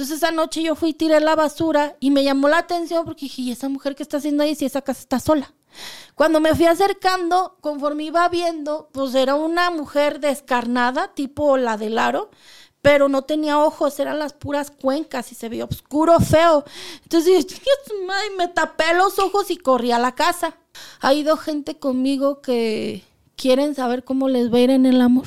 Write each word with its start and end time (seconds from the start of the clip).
Entonces 0.00 0.16
esa 0.16 0.30
noche 0.30 0.62
yo 0.62 0.76
fui 0.76 0.88
y 0.88 0.94
tiré 0.94 1.20
la 1.20 1.36
basura 1.36 1.94
y 2.00 2.10
me 2.10 2.24
llamó 2.24 2.48
la 2.48 2.56
atención 2.56 3.04
porque 3.04 3.26
dije, 3.26 3.42
¿y 3.42 3.50
esa 3.50 3.68
mujer 3.68 3.94
que 3.94 4.02
está 4.02 4.16
haciendo 4.16 4.42
ahí 4.42 4.54
si 4.54 4.64
esa 4.64 4.80
casa 4.80 5.00
está 5.00 5.20
sola? 5.20 5.52
Cuando 6.14 6.40
me 6.40 6.54
fui 6.54 6.64
acercando, 6.64 7.58
conforme 7.60 8.04
iba 8.04 8.26
viendo, 8.30 8.88
pues 8.92 9.14
era 9.14 9.34
una 9.34 9.70
mujer 9.70 10.18
descarnada, 10.18 11.12
tipo 11.12 11.58
la 11.58 11.76
del 11.76 11.98
aro, 11.98 12.30
pero 12.80 13.10
no 13.10 13.24
tenía 13.24 13.58
ojos, 13.58 14.00
eran 14.00 14.18
las 14.18 14.32
puras 14.32 14.70
cuencas 14.70 15.32
y 15.32 15.34
se 15.34 15.50
veía 15.50 15.66
oscuro, 15.66 16.18
feo. 16.18 16.64
Entonces 17.02 17.46
dije, 17.46 17.62
me 18.38 18.48
tapé 18.48 18.94
los 18.96 19.18
ojos 19.18 19.50
y 19.50 19.58
corrí 19.58 19.92
a 19.92 19.98
la 19.98 20.14
casa. 20.14 20.56
Ha 21.02 21.12
ido 21.12 21.36
gente 21.36 21.78
conmigo 21.78 22.40
que 22.40 23.04
quieren 23.36 23.74
saber 23.74 24.02
cómo 24.02 24.30
les 24.30 24.50
va 24.50 24.56
a 24.56 24.60
ir 24.60 24.70
en 24.70 24.86
el 24.86 25.02
amor. 25.02 25.26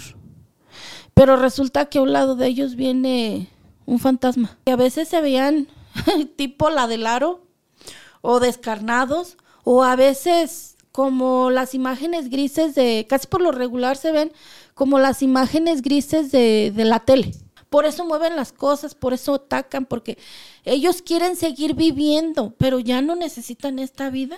Pero 1.13 1.35
resulta 1.35 1.85
que 1.85 1.99
a 1.99 2.01
un 2.01 2.11
lado 2.11 2.35
de 2.35 2.47
ellos 2.47 2.75
viene 2.75 3.52
un 3.85 3.99
fantasma. 3.99 4.57
Y 4.65 4.71
a 4.71 4.75
veces 4.75 5.07
se 5.07 5.21
veían 5.21 5.67
tipo 6.35 6.69
la 6.69 6.87
del 6.87 7.07
aro, 7.07 7.41
o 8.21 8.39
descarnados, 8.39 9.37
o 9.63 9.83
a 9.83 9.95
veces 9.95 10.77
como 10.91 11.49
las 11.49 11.73
imágenes 11.73 12.29
grises 12.29 12.75
de, 12.75 13.05
casi 13.09 13.27
por 13.27 13.41
lo 13.41 13.51
regular 13.51 13.97
se 13.97 14.11
ven 14.11 14.31
como 14.75 14.99
las 14.99 15.21
imágenes 15.21 15.81
grises 15.81 16.31
de, 16.31 16.71
de 16.73 16.85
la 16.85 16.99
tele. 16.99 17.33
Por 17.69 17.85
eso 17.85 18.05
mueven 18.05 18.35
las 18.35 18.53
cosas, 18.53 18.93
por 18.93 19.13
eso 19.13 19.33
atacan, 19.33 19.85
porque 19.85 20.19
ellos 20.63 21.01
quieren 21.01 21.35
seguir 21.35 21.73
viviendo, 21.73 22.53
pero 22.59 22.79
ya 22.79 23.01
no 23.01 23.15
necesitan 23.15 23.79
esta 23.79 24.11
vida. 24.11 24.37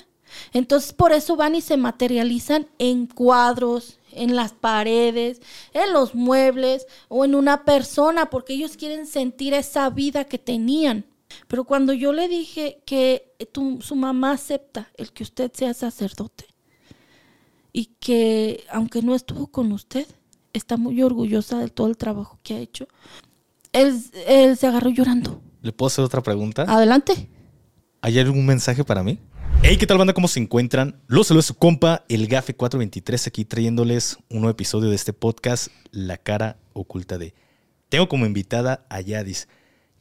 Entonces 0.54 0.94
por 0.94 1.12
eso 1.12 1.36
van 1.36 1.56
y 1.56 1.62
se 1.62 1.78
materializan 1.78 2.68
en 2.80 3.08
cuadros, 3.08 4.00
en 4.16 4.36
las 4.36 4.54
paredes, 4.54 5.42
en 5.74 5.94
los 5.94 6.16
muebles 6.16 6.88
o 7.08 7.26
en 7.26 7.36
una 7.36 7.66
persona, 7.66 8.30
porque 8.30 8.54
ellos 8.54 8.78
quieren 8.78 9.08
sentir 9.08 9.54
esa 9.54 9.90
vida 9.90 10.26
que 10.26 10.38
tenían. 10.38 11.06
Pero 11.48 11.66
cuando 11.66 11.94
yo 11.94 12.14
le 12.14 12.28
dije 12.28 12.82
que 12.86 13.36
su 13.82 13.96
mamá 13.96 14.32
acepta 14.32 14.90
el 14.96 15.12
que 15.12 15.24
usted 15.24 15.52
sea 15.54 15.74
sacerdote 15.74 16.46
y 17.74 17.88
que 18.00 18.64
aunque 18.72 19.02
no 19.02 19.16
estuvo 19.16 19.48
con 19.48 19.72
usted, 19.72 20.08
está 20.54 20.78
muy 20.78 21.02
orgullosa 21.04 21.60
de 21.60 21.70
todo 21.70 21.88
el 21.88 21.98
trabajo 21.98 22.40
que 22.42 22.54
ha 22.54 22.60
hecho, 22.60 22.88
él, 23.74 24.02
él 24.28 24.56
se 24.58 24.68
agarró 24.68 24.90
llorando. 24.90 25.42
¿Le 25.62 25.74
puedo 25.74 25.88
hacer 25.88 26.06
otra 26.06 26.22
pregunta? 26.22 26.64
Adelante. 26.68 27.30
¿Hay 28.02 28.20
algún 28.20 28.46
mensaje 28.46 28.84
para 28.84 29.04
mí? 29.04 29.20
Hey, 29.62 29.78
¿qué 29.78 29.88
tal 29.88 29.98
banda? 29.98 30.14
¿Cómo 30.14 30.28
se 30.28 30.40
encuentran? 30.40 31.02
Los 31.08 31.28
saluda 31.28 31.44
su 31.44 31.56
compa, 31.56 32.06
el 32.10 32.28
Gafe 32.28 32.56
423, 32.56 33.28
aquí 33.28 33.46
trayéndoles 33.46 34.18
un 34.30 34.42
nuevo 34.42 34.52
episodio 34.52 34.90
de 34.90 34.96
este 34.96 35.14
podcast, 35.14 35.68
La 35.92 36.18
cara 36.18 36.58
oculta 36.74 37.18
de. 37.18 37.34
Tengo 37.90 38.08
como 38.08 38.26
invitada 38.26 38.86
a 38.90 39.02
Yadis. 39.02 39.48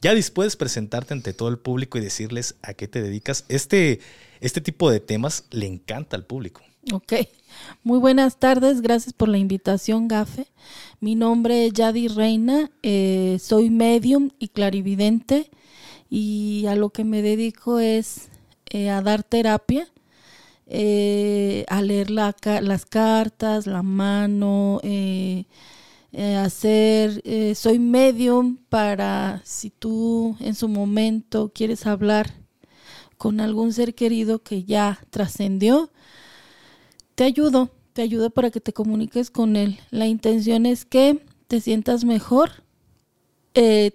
Yadis, 0.01 0.31
¿puedes 0.31 0.55
presentarte 0.55 1.13
ante 1.13 1.33
todo 1.33 1.49
el 1.49 1.57
público 1.57 1.97
y 1.97 2.01
decirles 2.01 2.55
a 2.61 2.73
qué 2.73 2.87
te 2.87 3.01
dedicas? 3.01 3.45
Este, 3.49 3.99
este 4.39 4.61
tipo 4.61 4.91
de 4.91 4.99
temas 4.99 5.45
le 5.51 5.65
encanta 5.65 6.15
al 6.15 6.25
público. 6.25 6.61
Ok, 6.93 7.13
muy 7.83 7.97
buenas 7.97 8.37
tardes, 8.37 8.81
gracias 8.81 9.13
por 9.13 9.27
la 9.27 9.39
invitación, 9.39 10.07
Gafe. 10.07 10.45
Mi 10.99 11.15
nombre 11.15 11.65
es 11.65 11.73
Yadis 11.73 12.13
Reina, 12.13 12.69
eh, 12.83 13.37
soy 13.41 13.71
medium 13.71 14.29
y 14.37 14.49
clarividente 14.49 15.49
y 16.11 16.65
a 16.67 16.75
lo 16.75 16.91
que 16.91 17.03
me 17.03 17.23
dedico 17.23 17.79
es 17.79 18.29
eh, 18.71 18.89
a 18.89 19.01
dar 19.01 19.23
terapia, 19.23 19.87
eh, 20.67 21.65
a 21.67 21.81
leer 21.81 22.09
las 22.09 22.85
cartas, 22.85 23.67
la 23.67 23.83
mano, 23.83 24.79
eh, 24.83 25.45
hacer, 26.37 27.21
soy 27.55 27.77
medium 27.77 28.57
para 28.69 29.41
si 29.43 29.69
tú 29.69 30.37
en 30.39 30.55
su 30.55 30.69
momento 30.69 31.51
quieres 31.53 31.85
hablar 31.85 32.33
con 33.17 33.41
algún 33.41 33.73
ser 33.73 33.93
querido 33.95 34.41
que 34.41 34.63
ya 34.63 34.99
trascendió, 35.09 35.91
te 37.15 37.25
ayudo, 37.25 37.69
te 37.93 38.01
ayudo 38.01 38.29
para 38.29 38.49
que 38.49 38.61
te 38.61 38.73
comuniques 38.73 39.29
con 39.29 39.57
él. 39.57 39.79
La 39.91 40.07
intención 40.07 40.65
es 40.65 40.85
que 40.85 41.21
te 41.47 41.59
sientas 41.59 42.05
mejor, 42.05 42.63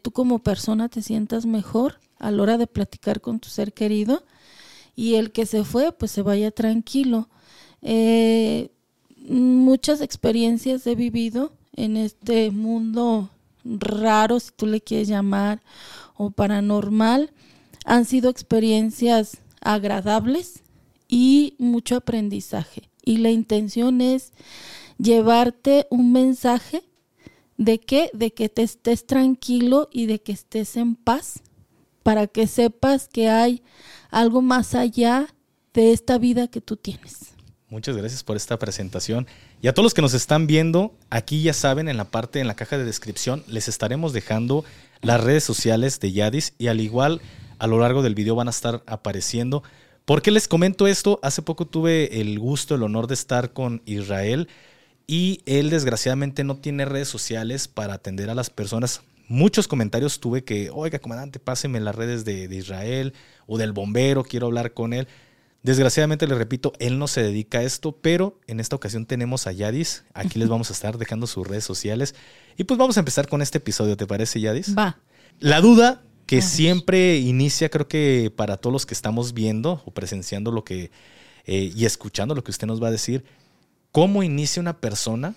tú 0.02 0.10
como 0.12 0.40
persona 0.40 0.88
te 0.90 1.02
sientas 1.02 1.46
mejor 1.46 2.00
a 2.18 2.30
la 2.30 2.42
hora 2.42 2.58
de 2.58 2.66
platicar 2.66 3.22
con 3.22 3.40
tu 3.40 3.48
ser 3.48 3.72
querido 3.72 4.22
y 5.00 5.14
el 5.14 5.32
que 5.32 5.46
se 5.46 5.64
fue 5.64 5.92
pues 5.92 6.10
se 6.10 6.20
vaya 6.20 6.50
tranquilo. 6.50 7.30
Eh, 7.80 8.68
muchas 9.26 10.02
experiencias 10.02 10.86
he 10.86 10.94
vivido 10.94 11.54
en 11.74 11.96
este 11.96 12.50
mundo 12.50 13.30
raro, 13.64 14.38
si 14.40 14.50
tú 14.54 14.66
le 14.66 14.82
quieres 14.82 15.08
llamar, 15.08 15.62
o 16.18 16.30
paranormal. 16.30 17.30
Han 17.86 18.04
sido 18.04 18.28
experiencias 18.28 19.38
agradables 19.62 20.64
y 21.08 21.54
mucho 21.56 21.96
aprendizaje. 21.96 22.90
Y 23.02 23.16
la 23.16 23.30
intención 23.30 24.02
es 24.02 24.34
llevarte 24.98 25.86
un 25.88 26.12
mensaje 26.12 26.82
de 27.56 27.80
que, 27.80 28.10
de 28.12 28.34
que 28.34 28.50
te 28.50 28.64
estés 28.64 29.06
tranquilo 29.06 29.88
y 29.90 30.04
de 30.04 30.20
que 30.20 30.32
estés 30.32 30.76
en 30.76 30.94
paz, 30.94 31.40
para 32.02 32.26
que 32.26 32.46
sepas 32.46 33.08
que 33.08 33.30
hay 33.30 33.62
algo 34.10 34.42
más 34.42 34.74
allá 34.74 35.26
de 35.72 35.92
esta 35.92 36.18
vida 36.18 36.48
que 36.48 36.60
tú 36.60 36.76
tienes. 36.76 37.34
Muchas 37.68 37.96
gracias 37.96 38.24
por 38.24 38.36
esta 38.36 38.58
presentación. 38.58 39.28
Y 39.62 39.68
a 39.68 39.74
todos 39.74 39.84
los 39.84 39.94
que 39.94 40.02
nos 40.02 40.14
están 40.14 40.48
viendo, 40.48 40.92
aquí 41.08 41.42
ya 41.42 41.52
saben, 41.52 41.88
en 41.88 41.96
la 41.96 42.04
parte, 42.04 42.40
en 42.40 42.48
la 42.48 42.56
caja 42.56 42.76
de 42.76 42.84
descripción, 42.84 43.44
les 43.46 43.68
estaremos 43.68 44.12
dejando 44.12 44.64
las 45.02 45.22
redes 45.22 45.44
sociales 45.44 46.00
de 46.00 46.10
Yadis 46.10 46.54
y 46.58 46.66
al 46.66 46.80
igual 46.80 47.20
a 47.60 47.68
lo 47.68 47.78
largo 47.78 48.02
del 48.02 48.16
video 48.16 48.34
van 48.34 48.48
a 48.48 48.50
estar 48.50 48.82
apareciendo. 48.86 49.62
¿Por 50.04 50.22
qué 50.22 50.32
les 50.32 50.48
comento 50.48 50.88
esto? 50.88 51.20
Hace 51.22 51.42
poco 51.42 51.66
tuve 51.66 52.20
el 52.20 52.38
gusto, 52.40 52.74
el 52.74 52.82
honor 52.82 53.06
de 53.06 53.14
estar 53.14 53.52
con 53.52 53.82
Israel 53.86 54.48
y 55.06 55.40
él 55.46 55.70
desgraciadamente 55.70 56.42
no 56.42 56.56
tiene 56.56 56.84
redes 56.84 57.08
sociales 57.08 57.68
para 57.68 57.94
atender 57.94 58.30
a 58.30 58.34
las 58.34 58.50
personas. 58.50 59.02
Muchos 59.30 59.68
comentarios 59.68 60.18
tuve 60.18 60.42
que, 60.42 60.70
oiga, 60.70 60.98
comandante, 60.98 61.38
páseme 61.38 61.78
las 61.78 61.94
redes 61.94 62.24
de, 62.24 62.48
de 62.48 62.56
Israel 62.56 63.14
o 63.46 63.58
del 63.58 63.70
bombero, 63.70 64.24
quiero 64.24 64.48
hablar 64.48 64.74
con 64.74 64.92
él. 64.92 65.06
Desgraciadamente, 65.62 66.26
le 66.26 66.34
repito, 66.34 66.72
él 66.80 66.98
no 66.98 67.06
se 67.06 67.22
dedica 67.22 67.58
a 67.58 67.62
esto, 67.62 67.92
pero 67.92 68.40
en 68.48 68.58
esta 68.58 68.74
ocasión 68.74 69.06
tenemos 69.06 69.46
a 69.46 69.52
Yadis. 69.52 70.02
Aquí 70.14 70.40
les 70.40 70.48
vamos 70.50 70.70
a 70.70 70.72
estar 70.72 70.98
dejando 70.98 71.28
sus 71.28 71.46
redes 71.46 71.62
sociales. 71.62 72.16
Y 72.56 72.64
pues 72.64 72.76
vamos 72.76 72.96
a 72.96 73.00
empezar 73.02 73.28
con 73.28 73.40
este 73.40 73.58
episodio, 73.58 73.96
¿te 73.96 74.04
parece, 74.04 74.40
Yadis? 74.40 74.76
Va. 74.76 74.98
La 75.38 75.60
duda 75.60 76.02
que 76.26 76.42
siempre 76.42 77.18
inicia, 77.18 77.68
creo 77.68 77.86
que 77.86 78.32
para 78.34 78.56
todos 78.56 78.72
los 78.72 78.84
que 78.84 78.94
estamos 78.94 79.32
viendo 79.32 79.80
o 79.84 79.92
presenciando 79.92 80.50
lo 80.50 80.64
que 80.64 80.90
eh, 81.46 81.72
y 81.72 81.84
escuchando 81.84 82.34
lo 82.34 82.42
que 82.42 82.50
usted 82.50 82.66
nos 82.66 82.82
va 82.82 82.88
a 82.88 82.90
decir, 82.90 83.24
¿cómo 83.92 84.24
inicia 84.24 84.60
una 84.60 84.80
persona 84.80 85.36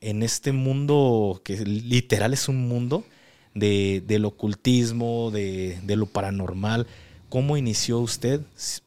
en 0.00 0.22
este 0.22 0.52
mundo 0.52 1.42
que 1.44 1.58
literal 1.58 2.32
es 2.32 2.48
un 2.48 2.68
mundo 2.68 3.04
de, 3.54 4.02
del 4.06 4.24
ocultismo, 4.24 5.30
de, 5.30 5.80
de 5.84 5.96
lo 5.96 6.06
paranormal? 6.06 6.86
¿Cómo 7.28 7.56
inició 7.56 8.00
usted 8.00 8.40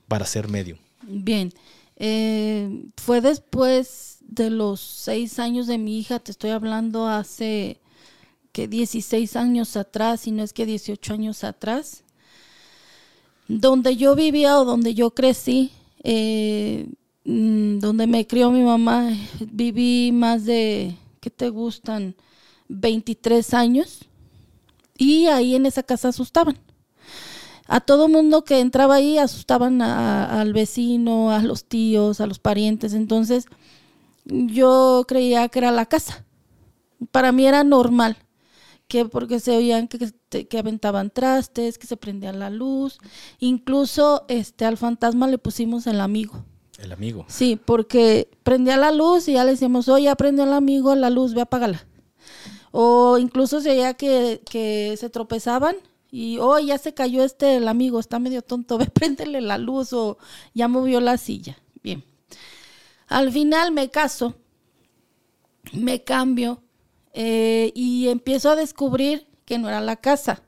para 0.07 0.25
ser 0.25 0.47
medio? 0.47 0.77
Bien, 1.01 1.53
eh, 1.97 2.85
fue 2.97 3.21
después 3.21 4.17
de 4.21 4.49
los 4.49 4.79
seis 4.79 5.39
años 5.39 5.67
de 5.67 5.77
mi 5.77 5.99
hija, 5.99 6.19
te 6.19 6.31
estoy 6.31 6.51
hablando 6.51 7.07
hace 7.07 7.79
que 8.51 8.67
16 8.67 9.35
años 9.35 9.75
atrás, 9.75 10.27
y 10.27 10.31
no 10.31 10.43
es 10.43 10.53
que 10.53 10.65
18 10.65 11.13
años 11.13 11.43
atrás, 11.43 12.03
donde 13.47 13.95
yo 13.95 14.15
vivía 14.15 14.59
o 14.59 14.65
donde 14.65 14.93
yo 14.93 15.11
crecí, 15.11 15.71
eh, 16.03 16.87
mm, 17.23 17.79
donde 17.79 18.07
me 18.07 18.27
crió 18.27 18.51
mi 18.51 18.61
mamá, 18.61 19.09
viví 19.39 20.11
más 20.11 20.45
de, 20.45 20.95
¿qué 21.19 21.29
te 21.29 21.49
gustan? 21.49 22.15
23 22.67 23.53
años, 23.53 24.06
y 24.97 25.27
ahí 25.27 25.55
en 25.55 25.65
esa 25.65 25.83
casa 25.83 26.09
asustaban 26.09 26.59
a 27.67 27.81
todo 27.81 28.07
mundo 28.07 28.43
que 28.43 28.59
entraba 28.59 28.95
ahí 28.95 29.17
asustaban 29.17 29.81
al 29.81 30.53
vecino, 30.53 31.31
a 31.31 31.39
los 31.39 31.65
tíos, 31.65 32.21
a 32.21 32.25
los 32.25 32.39
parientes. 32.39 32.93
Entonces 32.93 33.45
yo 34.25 35.03
creía 35.07 35.47
que 35.49 35.59
era 35.59 35.71
la 35.71 35.85
casa. 35.85 36.25
Para 37.11 37.31
mí 37.31 37.45
era 37.45 37.63
normal, 37.63 38.17
que 38.87 39.05
porque 39.05 39.39
se 39.39 39.55
oían 39.55 39.87
que, 39.87 40.11
que, 40.45 40.57
aventaban 40.57 41.11
trastes, 41.11 41.77
que 41.77 41.87
se 41.87 41.97
prendía 41.97 42.31
la 42.31 42.49
luz. 42.49 42.99
Incluso 43.39 44.25
este, 44.29 44.65
al 44.65 44.77
fantasma 44.77 45.27
le 45.27 45.37
pusimos 45.37 45.87
el 45.87 45.99
amigo. 45.99 46.45
El 46.79 46.91
amigo. 46.91 47.25
Sí, 47.27 47.59
porque 47.63 48.29
prendía 48.43 48.77
la 48.77 48.91
luz 48.91 49.27
y 49.27 49.33
ya 49.33 49.43
le 49.43 49.51
decíamos, 49.51 49.89
oye, 49.89 50.09
aprende 50.09 50.43
el 50.43 50.53
amigo 50.53 50.95
la 50.95 51.09
luz, 51.09 51.33
ve 51.33 51.41
a 51.41 51.43
apagarla. 51.43 51.85
O 52.79 53.17
incluso 53.17 53.59
se 53.59 53.71
oía 53.71 53.95
que, 53.95 54.43
que 54.47 54.95
se 54.99 55.09
tropezaban 55.09 55.77
y 56.11 56.37
hoy 56.37 56.65
oh, 56.65 56.67
ya 56.67 56.77
se 56.77 56.93
cayó 56.93 57.23
este 57.23 57.55
el 57.55 57.67
amigo, 57.67 57.99
está 57.99 58.19
medio 58.19 58.43
tonto, 58.43 58.77
ve, 58.77 58.85
préndele 58.85 59.41
la 59.41 59.57
luz 59.57 59.93
o 59.93 60.19
ya 60.53 60.67
movió 60.67 61.01
la 61.01 61.17
silla. 61.17 61.57
Bien. 61.81 62.03
Al 63.07 63.31
final 63.31 63.71
me 63.71 63.89
caso, 63.89 64.35
me 65.73 66.03
cambio 66.03 66.61
eh, 67.13 67.71
y 67.73 68.09
empiezo 68.09 68.51
a 68.51 68.55
descubrir 68.55 69.25
que 69.45 69.57
no 69.57 69.69
era 69.69 69.81
la 69.81 69.95
casa. 69.95 70.43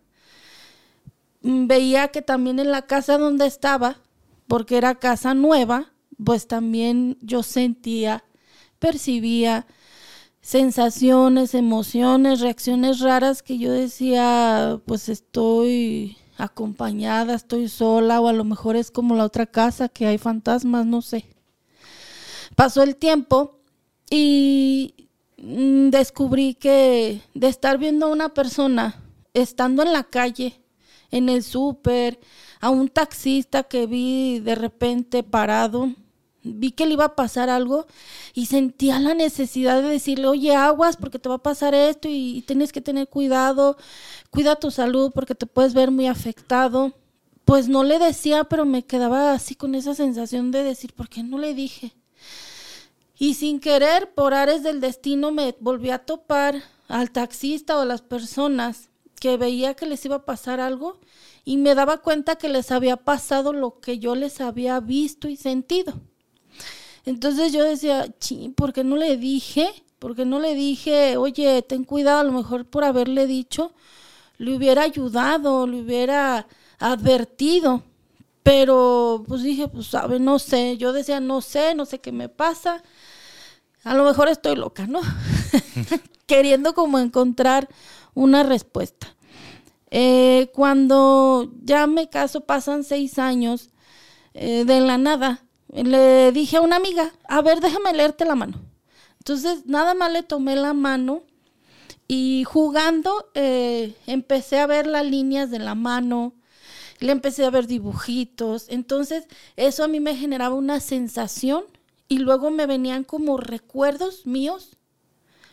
mm, 1.42 1.66
veía 1.66 2.10
que 2.10 2.22
también 2.22 2.60
en 2.60 2.70
la 2.70 2.84
casa 2.84 3.18
donde 3.18 3.48
estaba, 3.48 4.02
porque 4.48 4.78
era 4.78 5.00
casa 5.00 5.34
nueva, 5.34 5.94
pues 6.24 6.46
también 6.46 7.18
yo 7.22 7.42
sentía, 7.42 8.24
percibía 8.78 9.66
sensaciones, 10.42 11.54
emociones, 11.54 12.40
reacciones 12.40 13.00
raras 13.00 13.44
que 13.44 13.58
yo 13.58 13.72
decía, 13.72 14.80
pues 14.86 15.10
estoy 15.10 16.18
acompañada, 16.38 17.36
estoy 17.36 17.68
sola 17.68 18.22
o 18.22 18.28
a 18.28 18.34
lo 18.34 18.46
mejor 18.46 18.76
es 18.76 18.92
como 18.92 19.16
la 19.16 19.26
otra 19.26 19.46
casa 19.46 19.90
que 19.90 20.08
hay 20.08 20.18
fantasmas, 20.18 20.86
no 20.86 21.02
sé. 21.02 21.26
Pasó 22.56 22.82
el 22.82 22.96
tiempo 22.96 23.60
y 24.10 25.10
mm, 25.38 25.90
descubrí 25.90 26.56
que 26.56 27.22
de 27.34 27.48
estar 27.48 27.78
viendo 27.78 28.08
a 28.08 28.12
una 28.12 28.34
persona 28.34 29.04
estando 29.34 29.84
en 29.84 29.94
la 29.94 30.04
calle, 30.04 30.62
en 31.12 31.30
el 31.30 31.44
súper, 31.44 32.20
a 32.62 32.70
un 32.70 32.88
taxista 32.88 33.64
que 33.64 33.86
vi 33.86 34.40
de 34.40 34.56
repente 34.56 35.24
parado, 35.24 35.94
vi 36.44 36.72
que 36.72 36.86
le 36.86 36.94
iba 36.94 37.06
a 37.06 37.16
pasar 37.16 37.50
algo 37.50 37.86
y 38.34 38.46
sentía 38.48 39.00
la 39.00 39.14
necesidad 39.14 39.82
de 39.82 39.90
decirle, 39.90 40.28
oye, 40.28 40.56
aguas 40.56 40.98
porque 40.98 41.20
te 41.20 41.30
va 41.30 41.36
a 41.36 41.44
pasar 41.44 41.74
esto 41.76 42.08
y, 42.10 42.44
tienes 42.48 42.72
que 42.72 42.82
tener 42.82 43.08
cuidado, 43.08 43.78
cuida 44.30 44.56
tu 44.56 44.72
salud 44.72 45.12
porque 45.14 45.36
te 45.36 45.46
puedes 45.46 45.74
ver 45.74 45.92
muy 45.92 46.08
afectado. 46.08 46.94
Pues 47.46 47.68
no 47.68 47.84
le 47.84 47.98
decía, 47.98 48.44
pero 48.44 48.66
me 48.66 48.86
quedaba 48.86 49.34
así 49.34 49.56
con 49.56 49.74
esa 49.76 49.96
sensación 49.96 50.52
de 50.52 50.64
decir, 50.64 50.94
¿por 50.94 51.10
qué 51.10 51.24
no 51.24 51.40
le 51.40 51.56
dije? 51.56 51.94
Y 53.18 53.34
sin 53.34 53.60
querer, 53.60 54.14
por 54.14 54.34
ares 54.34 54.64
del 54.64 54.80
destino, 54.80 55.32
me 55.32 55.56
volví 55.60 55.90
a 55.90 56.06
topar 56.06 56.62
al 56.88 57.12
taxista 57.12 57.78
o 57.78 57.82
a 57.82 57.86
las 57.86 58.02
personas 58.02 58.90
que 59.20 59.36
veía 59.36 59.74
que 59.74 59.86
les 59.86 60.06
iba 60.06 60.18
a 60.18 60.26
pasar 60.26 60.60
algo 60.60 61.00
y 61.44 61.58
me 61.58 61.76
daba 61.76 61.98
cuenta 61.98 62.38
que 62.38 62.48
les 62.48 62.72
había 62.72 62.98
pasado 62.98 63.52
lo 63.52 63.80
que 63.80 64.00
yo 64.00 64.16
les 64.16 64.40
había 64.40 64.80
visto 64.80 65.28
y 65.28 65.36
sentido. 65.36 66.00
Entonces 67.10 67.52
yo 67.52 67.64
decía, 67.64 68.06
¿por 68.56 68.72
qué 68.72 68.84
no 68.84 68.96
le 68.96 69.18
dije? 69.18 69.68
¿Por 69.98 70.16
qué 70.16 70.26
no 70.26 70.40
le 70.40 70.54
dije, 70.54 71.18
oye, 71.18 71.64
ten 71.64 71.84
cuidado, 71.84 72.20
a 72.20 72.24
lo 72.24 72.32
mejor 72.32 72.66
por 72.66 72.84
haberle 72.84 73.26
dicho, 73.26 73.72
le 74.38 74.56
hubiera 74.56 74.84
ayudado, 74.84 75.66
le 75.66 75.82
hubiera 75.82 76.46
advertido. 76.78 77.82
Pero 78.44 79.24
pues 79.28 79.42
dije, 79.42 79.68
pues 79.68 79.88
sabe, 79.88 80.20
no 80.20 80.38
sé. 80.38 80.78
Yo 80.78 80.94
decía, 80.94 81.20
no 81.20 81.42
sé, 81.42 81.74
no 81.74 81.88
sé 81.88 81.98
qué 81.98 82.12
me 82.12 82.30
pasa. 82.30 82.84
A 83.84 83.96
lo 83.96 84.04
mejor 84.04 84.28
estoy 84.28 84.56
loca, 84.56 84.86
¿no? 84.86 85.02
Queriendo 86.28 86.76
como 86.76 87.00
encontrar 87.00 87.70
una 88.14 88.44
respuesta. 88.44 89.16
Eh, 89.90 90.52
cuando 90.54 91.52
ya 91.64 91.88
me 91.88 92.08
caso, 92.08 92.42
pasan 92.42 92.84
seis 92.84 93.18
años 93.18 93.72
eh, 94.36 94.64
de 94.64 94.80
la 94.82 95.00
nada 95.00 95.44
le 95.72 96.32
dije 96.32 96.58
a 96.58 96.62
una 96.62 96.78
amiga, 96.78 97.14
a 97.28 97.42
ver, 97.42 97.60
déjame 97.60 97.94
leerte 97.94 98.26
la 98.26 98.36
mano. 98.36 98.60
Entonces, 99.20 99.66
nada 99.66 99.94
más 99.94 100.12
le 100.12 100.24
tomé 100.24 100.56
la 100.56 100.74
mano 100.74 101.24
y 102.08 102.44
jugando 102.46 103.30
eh, 103.36 103.96
empecé 104.08 104.60
a 104.60 104.68
ver 104.68 104.88
las 104.88 105.06
líneas 105.06 105.52
de 105.52 105.60
la 105.60 105.76
mano, 105.76 106.34
le 107.00 107.12
empecé 107.12 107.46
a 107.46 107.52
ver 107.52 107.68
dibujitos. 107.68 108.66
Entonces, 108.70 109.26
eso 109.56 109.84
a 109.84 109.88
mí 109.88 110.00
me 110.00 110.16
generaba 110.16 110.56
una 110.56 110.80
sensación 110.80 111.66
y 112.08 112.18
luego 112.18 112.50
me 112.50 112.66
venían 112.66 113.04
como 113.04 113.38
recuerdos 113.38 114.26
míos, 114.26 114.78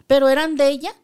pero 0.07 0.29
eran 0.29 0.57
de 0.57 0.69
ella. 0.69 0.95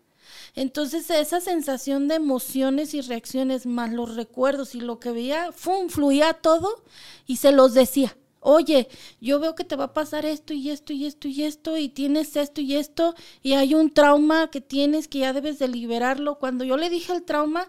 Entonces 0.54 1.08
esa 1.08 1.40
sensación 1.40 2.08
de 2.08 2.16
emociones 2.16 2.92
y 2.92 3.00
reacciones 3.00 3.64
más 3.64 3.90
los 3.90 4.16
recuerdos 4.16 4.74
y 4.74 4.80
lo 4.80 5.00
que 5.00 5.10
veía, 5.10 5.50
fluía 5.52 6.34
todo 6.34 6.84
y 7.26 7.36
se 7.36 7.52
los 7.52 7.72
decía 7.72 8.14
oye, 8.42 8.88
yo 9.20 9.38
veo 9.38 9.54
que 9.54 9.64
te 9.64 9.76
va 9.76 9.84
a 9.84 9.94
pasar 9.94 10.26
esto 10.26 10.52
y 10.52 10.70
esto 10.70 10.92
y 10.92 11.06
esto 11.06 11.28
y 11.28 11.44
esto 11.44 11.76
y 11.78 11.88
tienes 11.88 12.36
esto 12.36 12.60
y 12.60 12.74
esto 12.74 13.14
y 13.42 13.54
hay 13.54 13.74
un 13.74 13.90
trauma 13.90 14.50
que 14.50 14.60
tienes 14.60 15.08
que 15.08 15.20
ya 15.20 15.32
debes 15.32 15.58
de 15.58 15.68
liberarlo. 15.68 16.38
Cuando 16.38 16.64
yo 16.64 16.76
le 16.76 16.90
dije 16.90 17.12
el 17.12 17.22
trauma 17.22 17.68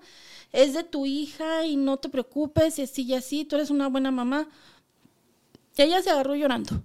es 0.52 0.74
de 0.74 0.84
tu 0.84 1.06
hija 1.06 1.66
y 1.66 1.78
no 1.78 1.98
te 1.98 2.10
preocupes 2.10 2.80
y 2.80 2.84
así 2.84 3.04
y 3.04 3.14
así, 3.14 3.46
tú 3.46 3.56
eres 3.56 3.70
una 3.70 3.88
buena 3.88 4.12
mamá. 4.12 4.48
Ella 5.78 6.02
se 6.02 6.10
agarró 6.10 6.36
llorando. 6.36 6.82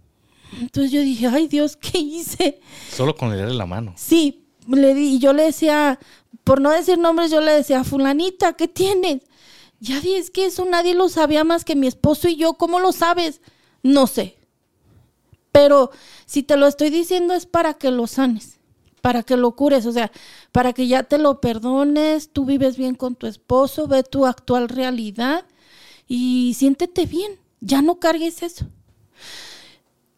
Entonces 0.61 0.93
yo 0.93 1.01
dije, 1.01 1.27
ay 1.27 1.49
Dios, 1.49 1.77
¿qué 1.77 1.99
hice? 1.99 2.61
Solo 2.95 3.17
con 3.17 3.31
leerle 3.31 3.55
la 3.55 3.67
mano. 3.67 3.95
Sí, 3.97 4.45
le 4.67 4.95
di, 4.95 5.17
y 5.17 5.19
yo 5.19 5.33
le 5.33 5.45
decía, 5.45 5.99
por 6.45 6.61
no 6.61 6.71
decir 6.71 6.99
nombres, 6.99 7.31
yo 7.31 7.41
le 7.41 7.53
decía, 7.53 7.85
fulanita, 7.85 8.55
¿qué 8.55 8.69
tienes? 8.69 9.23
Ya 9.81 10.01
di, 10.01 10.15
es 10.15 10.31
que 10.31 10.47
eso 10.47 10.65
nadie 10.65 10.95
lo 10.95 11.09
sabía 11.09 11.45
más 11.45 11.65
que 11.65 11.77
mi 11.77 11.87
esposo 11.87 12.29
y 12.29 12.37
yo, 12.37 12.55
¿cómo 12.55 12.81
lo 12.81 12.93
sabes? 12.93 13.41
No 13.89 14.07
sé. 14.07 14.37
Pero 15.51 15.91
si 16.27 16.43
te 16.43 16.59
lo 16.59 16.67
estoy 16.67 16.91
diciendo 16.91 17.33
es 17.33 17.47
para 17.47 17.73
que 17.73 17.91
lo 17.91 18.07
sanes, 18.07 18.59
para 19.01 19.23
que 19.23 19.39
lo 19.39 19.53
cures, 19.53 19.87
o 19.87 19.93
sea, 19.93 20.13
para 20.53 20.75
que 20.75 20.87
ya 20.87 21.05
te 21.05 21.17
lo 21.17 21.41
perdones, 21.41 22.31
tú 22.31 22.45
vives 22.45 22.77
bien 22.77 22.95
con 22.95 23.17
tu 23.17 23.27
esposo, 23.27 23.89
ve 23.89 24.03
tu 24.03 24.27
actual 24.27 24.69
realidad 24.69 25.47
y 26.07 26.55
siéntete 26.55 27.07
bien, 27.07 27.33
ya 27.61 27.81
no 27.81 27.99
cargues 27.99 28.43
eso. 28.43 28.67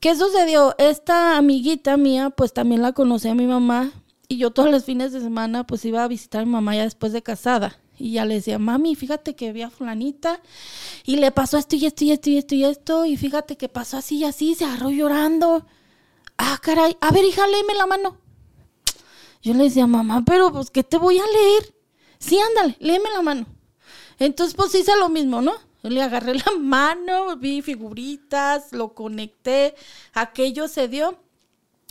¿Qué 0.01 0.17
sucedió? 0.17 0.75
Esta 0.79 1.37
amiguita 1.37 1.97
mía, 1.97 2.31
pues 2.31 2.53
también 2.53 2.83
la 2.83 2.93
conocí 2.93 3.29
a 3.29 3.37
mi 3.37 3.47
mamá 3.47 3.93
y 4.27 4.39
yo 4.39 4.51
todos 4.51 4.69
los 4.69 4.85
fines 4.85 5.13
de 5.13 5.21
semana 5.21 5.65
pues 5.65 5.85
iba 5.85 6.03
a 6.03 6.09
visitar 6.09 6.43
a 6.43 6.45
mi 6.45 6.51
mamá 6.51 6.75
ya 6.75 6.83
después 6.83 7.13
de 7.13 7.23
casada. 7.23 7.80
Y 8.01 8.13
ya 8.13 8.25
le 8.25 8.37
decía, 8.37 8.59
mami, 8.59 8.95
fíjate 8.97 9.37
que 9.37 9.53
vi 9.53 9.61
a 9.61 9.69
fulanita 9.69 10.41
y 11.05 11.17
le 11.17 11.31
pasó 11.33 11.59
esto 11.59 11.77
y 11.77 11.85
esto 11.85 12.03
y 12.05 12.13
esto 12.13 12.31
y 12.31 12.39
esto 12.39 12.55
y 12.55 12.65
esto. 12.65 13.05
Y 13.05 13.19
fíjate 13.19 13.59
que 13.59 13.69
pasó 13.69 13.99
así 13.99 14.17
y 14.17 14.25
así, 14.25 14.55
se 14.55 14.65
agarró 14.65 14.89
llorando. 14.89 15.67
Ah, 16.39 16.59
caray, 16.63 16.97
a 17.03 17.11
ver, 17.13 17.27
hija, 17.27 17.47
léeme 17.47 17.75
la 17.75 17.87
mano. 17.87 18.17
Yo 19.43 19.53
le 19.53 19.65
decía, 19.65 19.87
mamá, 19.87 20.25
pero 20.25 20.51
pues, 20.51 20.71
¿qué 20.71 20.83
te 20.83 20.97
voy 20.97 21.19
a 21.19 21.27
leer? 21.27 21.75
Sí, 22.19 22.39
ándale, 22.41 22.75
léeme 22.81 23.11
la 23.11 23.21
mano. 23.21 23.47
Entonces, 24.19 24.55
pues 24.55 24.75
hice 24.75 24.97
lo 24.97 25.11
mismo, 25.11 25.43
¿no? 25.43 25.53
Le 25.83 26.01
agarré 26.01 26.35
la 26.37 26.53
mano, 26.59 27.37
vi 27.37 27.61
figuritas, 27.61 28.73
lo 28.73 28.95
conecté, 28.95 29.75
aquello 30.15 30.69
se 30.69 30.89
dio 30.89 31.19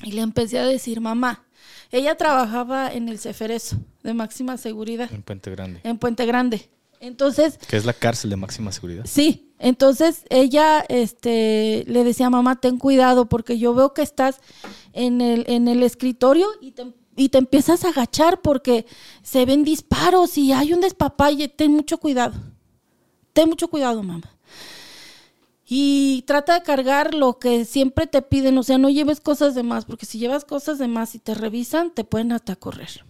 y 0.02 0.14
le 0.14 0.22
empecé 0.22 0.58
a 0.58 0.66
decir, 0.66 1.02
mamá, 1.02 1.46
ella 1.92 2.18
trabajaba 2.18 2.92
en 2.92 3.10
el 3.10 3.20
Ceferezo 3.20 3.78
de 4.04 4.14
máxima 4.14 4.58
seguridad. 4.58 5.12
En 5.12 5.24
Puente 5.24 5.52
Grande. 5.52 5.82
En 5.84 5.98
Puente 5.98 6.26
Grande. 6.26 6.70
Entonces. 7.00 7.58
Que 7.58 7.78
es 7.78 7.86
la 7.86 7.94
cárcel 7.94 8.30
de 8.30 8.36
máxima 8.36 8.72
seguridad. 8.72 9.06
Sí. 9.06 9.54
Entonces 9.58 10.24
ella 10.30 10.86
este, 10.88 11.84
le 11.88 12.04
decía, 12.04 12.30
mamá, 12.30 12.60
ten 12.62 12.78
cuidado 12.78 13.28
porque 13.28 13.58
yo 13.58 13.74
veo 13.74 13.94
que 13.94 14.02
estás 14.02 14.40
en 14.94 15.20
el, 15.20 15.46
en 15.48 15.68
el 15.68 15.84
escritorio 15.84 16.48
y 16.62 16.72
te, 16.72 16.94
y 17.18 17.30
te 17.30 17.38
empiezas 17.40 17.84
a 17.84 17.90
agachar 17.90 18.42
porque 18.42 18.86
se 19.22 19.46
ven 19.46 19.64
disparos 19.64 20.38
y 20.38 20.54
hay 20.54 20.74
un 20.74 20.80
despapalle. 20.80 21.50
Ten 21.50 21.72
mucho 21.72 21.98
cuidado. 21.98 22.36
Ten 23.34 23.50
mucho 23.50 23.68
cuidado, 23.68 24.02
mamá 24.02 24.40
y 25.72 26.24
trata 26.24 26.56
de 26.56 26.64
cargar 26.64 27.14
lo 27.14 27.38
que 27.38 27.64
siempre 27.64 28.08
te 28.08 28.24
piden, 28.24 28.58
o 28.58 28.64
sea, 28.64 28.80
no 28.80 28.90
lleves 28.90 29.22
cosas 29.22 29.54
de 29.54 29.62
más, 29.62 29.86
porque 29.86 30.08
si 30.08 30.18
llevas 30.18 30.44
cosas 30.44 30.80
de 30.80 30.88
más 30.88 31.14
y 31.14 31.20
te 31.20 31.36
revisan, 31.36 31.92
te 31.92 32.04
pueden 32.04 32.32
hasta 32.32 32.56
correr. 32.56 33.06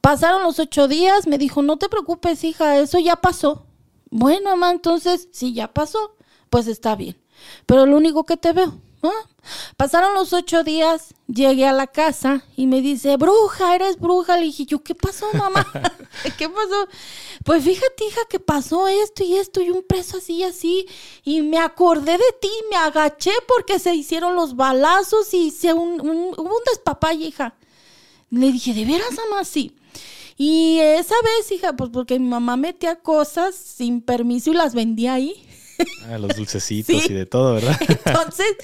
Pasaron 0.00 0.42
los 0.42 0.58
ocho 0.58 0.88
días, 0.88 1.26
me 1.26 1.38
dijo, 1.38 1.62
no 1.62 1.78
te 1.78 1.88
preocupes, 1.88 2.44
hija, 2.44 2.78
eso 2.78 2.98
ya 2.98 3.16
pasó. 3.16 3.66
Bueno, 4.10 4.50
mamá, 4.50 4.70
entonces, 4.70 5.28
si 5.32 5.52
ya 5.52 5.72
pasó, 5.72 6.16
pues 6.50 6.66
está 6.66 6.94
bien. 6.96 7.16
Pero 7.66 7.86
lo 7.86 7.96
único 7.96 8.24
que 8.24 8.36
te 8.36 8.52
veo, 8.52 8.80
Pasaron 9.76 10.14
los 10.14 10.32
ocho 10.32 10.64
días, 10.64 11.14
llegué 11.28 11.66
a 11.66 11.72
la 11.72 11.86
casa 11.86 12.42
y 12.56 12.66
me 12.66 12.80
dice, 12.80 13.16
bruja, 13.16 13.74
eres 13.76 13.98
bruja. 13.98 14.36
Le 14.36 14.46
dije, 14.46 14.66
yo, 14.66 14.82
¿qué 14.82 14.94
pasó, 14.94 15.26
mamá? 15.34 15.64
¿Qué 16.38 16.48
pasó? 16.48 16.88
Pues 17.44 17.62
fíjate, 17.62 18.04
hija, 18.06 18.20
que 18.28 18.40
pasó 18.40 18.88
esto 18.88 19.22
y 19.22 19.36
esto 19.36 19.60
y 19.60 19.70
un 19.70 19.84
preso 19.84 20.18
así 20.18 20.36
y 20.36 20.42
así. 20.42 20.88
Y 21.24 21.42
me 21.42 21.58
acordé 21.58 22.12
de 22.12 22.32
ti, 22.40 22.50
me 22.70 22.76
agaché 22.76 23.32
porque 23.46 23.78
se 23.78 23.94
hicieron 23.94 24.34
los 24.34 24.56
balazos 24.56 25.32
y 25.34 25.50
se 25.50 25.72
un, 25.72 26.00
hubo 26.00 26.56
un 26.56 26.64
despapalle, 26.66 27.26
hija. 27.26 27.54
Le 28.36 28.52
dije, 28.52 28.74
¿de 28.74 28.84
veras, 28.84 29.12
mamá? 29.12 29.44
Sí. 29.44 29.74
Y 30.36 30.78
esa 30.80 31.14
vez, 31.22 31.50
hija, 31.50 31.74
pues 31.74 31.90
porque 31.90 32.18
mi 32.18 32.28
mamá 32.28 32.56
metía 32.56 32.96
cosas 32.96 33.54
sin 33.54 34.02
permiso 34.02 34.50
y 34.50 34.54
las 34.54 34.74
vendía 34.74 35.14
ahí. 35.14 35.46
Ah, 36.08 36.18
los 36.18 36.36
dulcecitos 36.36 37.06
y 37.10 37.14
de 37.14 37.26
todo, 37.26 37.54
¿verdad? 37.54 37.76
Entonces, 38.04 38.56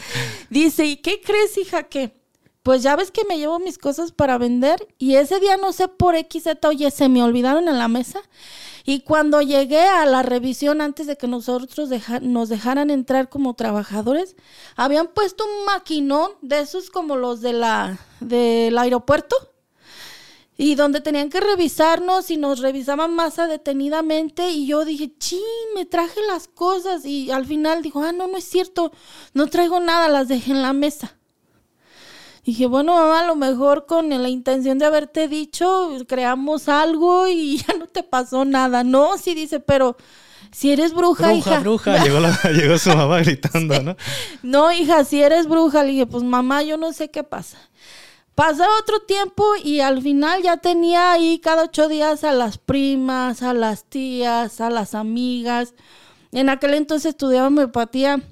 dice, 0.50 0.85
¿y 0.85 0.97
qué 0.97 1.21
crees, 1.21 1.57
hija? 1.57 1.85
Que, 1.85 2.14
pues 2.62 2.83
ya 2.83 2.95
ves 2.95 3.11
que 3.11 3.25
me 3.25 3.38
llevo 3.38 3.59
mis 3.59 3.79
cosas 3.79 4.12
para 4.12 4.38
vender 4.38 4.87
y 4.99 5.17
ese 5.17 5.41
día 5.41 5.57
no 5.57 5.73
sé 5.73 5.88
por 5.88 6.14
X, 6.14 6.45
Z, 6.45 6.69
oye, 6.69 6.91
se 6.91 7.09
me 7.09 7.23
olvidaron 7.23 7.69
en 7.69 7.79
la 7.79 7.88
mesa. 7.88 8.21
Y 8.85 9.00
cuando 9.00 9.41
llegué 9.41 9.81
a 9.81 10.05
la 10.07 10.23
revisión 10.23 10.81
antes 10.81 11.07
de 11.07 11.17
que 11.17 11.29
nosotros 11.29 11.88
nos 12.21 12.49
dejaran 12.49 12.91
entrar 12.91 13.29
como 13.29 13.55
trabajadores, 13.55 14.37
habían 14.75 15.07
puesto 15.09 15.45
un 15.45 15.67
maquinón 15.67 16.33
de 16.43 16.61
esos 16.61 16.91
como 16.91 17.17
los 17.17 17.41
de 17.41 17.52
la, 17.52 17.99
del 18.21 18.76
aeropuerto 18.76 19.51
y 20.56 20.75
donde 20.75 21.00
tenían 21.00 21.30
que 21.30 21.40
revisarnos 21.40 22.30
y 22.30 22.37
nos 22.37 22.61
revisaban 22.61 23.14
más 23.14 23.37
detenidamente 23.37 24.50
y 24.50 24.66
yo 24.66 24.85
dije, 24.85 25.12
sí, 25.18 25.42
me 25.75 25.87
traje 25.87 26.21
las 26.28 26.47
cosas 26.49 27.04
y 27.04 27.30
al 27.30 27.47
final 27.47 27.82
dijo, 27.82 28.02
ah, 28.02 28.12
no, 28.12 28.26
no 28.26 28.37
es 28.37 28.44
cierto, 28.44 28.92
no 29.32 29.47
traigo 29.47 29.80
nada, 29.80 30.09
las 30.09 30.28
dejé 30.28 30.52
en 30.52 30.62
la 30.62 30.73
mesa. 30.73 31.16
Dije, 32.44 32.66
bueno, 32.66 32.94
mamá, 32.94 33.21
a 33.21 33.26
lo 33.26 33.37
mejor 33.37 33.87
con 33.87 34.11
la 34.11 34.28
intención 34.28 34.76
de 34.78 34.85
haberte 34.85 35.28
dicho, 35.28 35.90
creamos 36.09 36.68
algo 36.68 37.28
y 37.28 37.59
ya 37.68 37.75
no 37.78 37.87
te 37.87 38.02
pasó 38.02 38.44
nada. 38.44 38.82
No, 38.82 39.16
sí 39.16 39.35
dice, 39.35 39.61
pero 39.61 39.97
si 40.50 40.73
eres 40.73 40.92
bruja, 40.92 41.28
bruja 41.28 41.35
hija. 41.35 41.61
Bruja, 41.61 41.99
llegó, 42.04 42.18
llegó 42.52 42.78
su 42.78 42.90
mamá 42.90 43.21
gritando, 43.21 43.80
¿no? 43.82 43.97
No, 44.42 44.73
hija, 44.73 45.04
si 45.04 45.23
eres 45.23 45.47
bruja, 45.47 45.85
le 45.85 45.92
dije, 45.92 46.06
pues 46.06 46.25
mamá, 46.25 46.62
yo 46.62 46.76
no 46.76 46.92
sé 46.92 47.11
qué 47.11 47.23
pasa. 47.23 47.59
Pasó 48.34 48.64
otro 48.80 49.00
tiempo 49.00 49.44
y 49.62 49.80
al 49.80 50.00
final 50.00 50.42
ya 50.42 50.56
tenía 50.56 51.12
ahí 51.12 51.38
cada 51.38 51.64
ocho 51.64 51.88
días 51.88 52.24
a 52.24 52.32
las 52.32 52.56
primas, 52.56 53.42
a 53.42 53.52
las 53.52 53.84
tías, 53.84 54.60
a 54.60 54.70
las 54.70 54.94
amigas. 54.94 55.74
En 56.32 56.48
aquel 56.48 56.74
entonces 56.74 57.10
estudiaba 57.10 57.48
homeopatía. 57.48 58.22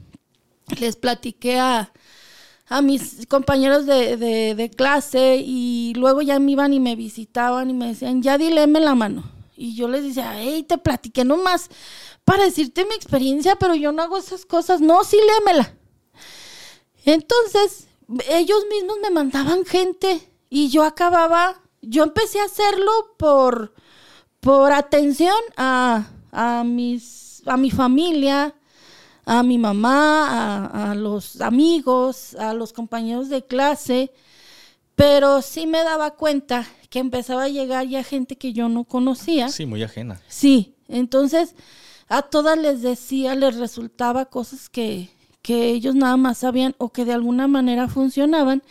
Les 0.78 0.97
platiqué 0.97 1.59
a, 1.59 1.92
a 2.69 2.80
mis 2.80 3.26
compañeros 3.26 3.85
de, 3.85 4.16
de, 4.16 4.71
clase 4.71 5.42
y 5.45 5.92
luego 5.97 6.23
ya 6.23 6.38
me 6.38 6.52
iban 6.52 6.73
y 6.73 6.80
me 6.80 6.97
visitaban 6.97 7.69
y 7.69 7.75
me 7.75 7.88
decían, 7.88 8.23
ya 8.23 8.38
dileme 8.38 8.80
la 8.80 8.95
mano. 8.95 9.25
Y 9.54 9.75
yo 9.75 9.88
les 9.88 10.04
decía, 10.04 10.33
hey, 10.38 10.64
te 10.66 10.78
platiqué 10.78 11.25
nomás 11.25 11.69
para 12.25 12.45
decirte 12.45 12.87
mi 12.87 12.95
experiencia, 12.95 13.57
pero 13.57 13.75
yo 13.75 13.92
no 13.92 14.02
hago 14.02 14.16
esas 14.16 14.47
cosas. 14.47 14.80
No, 14.80 15.04
sí, 15.04 15.19
léemela. 15.26 15.75
Entonces, 17.04 17.88
ellos 18.29 18.64
mismos 18.71 18.97
me 19.02 19.11
mandaban 19.11 19.64
gente 19.64 20.21
y 20.49 20.69
yo 20.69 20.85
acababa, 20.85 21.61
yo 21.83 22.02
empecé 22.02 22.40
a 22.40 22.45
hacerlo 22.45 22.90
por, 23.17 23.75
por 24.40 24.73
atención 24.73 25.35
a, 25.57 26.11
a, 26.33 26.64
mis, 26.64 27.43
a 27.47 27.57
mi 27.57 27.71
familia, 27.71 28.55
a 29.25 29.43
mi 29.43 29.59
mamá, 29.59 30.67
a, 30.90 30.95
los 30.95 31.40
amigos, 31.40 32.35
a 32.35 32.52
los 32.52 32.73
compañeros 32.73 33.29
de 33.29 33.45
clase, 33.45 34.12
pero 34.97 35.40
sí 35.40 35.67
me 35.67 35.85
daba 35.85 36.12
cuenta 36.12 36.67
que 36.88 36.99
empezaba 36.99 37.45
a 37.45 37.49
llegar 37.49 37.87
ya 37.87 38.02
gente 38.02 38.37
que 38.37 38.52
yo 38.52 38.69
no 38.69 38.85
conocía. 38.85 39.49
Sí, 39.49 39.67
muy 39.67 39.83
ajena. 39.83 40.21
Sí, 40.26 40.75
entonces 40.88 41.55
a 42.09 42.23
todas 42.23 42.59
les 42.59 42.83
decía, 42.83 43.37
les 43.37 43.57
resultaba 43.57 44.25
cosas 44.25 44.69
que, 44.69 45.11
que 45.43 45.71
ellos 45.71 45.95
nada 45.95 46.17
más 46.17 46.39
sabían 46.39 46.75
o 46.79 46.91
que 46.91 47.05
de 47.05 47.13
alguna 47.13 47.49
manera 47.49 47.89
funcionaban 47.89 48.63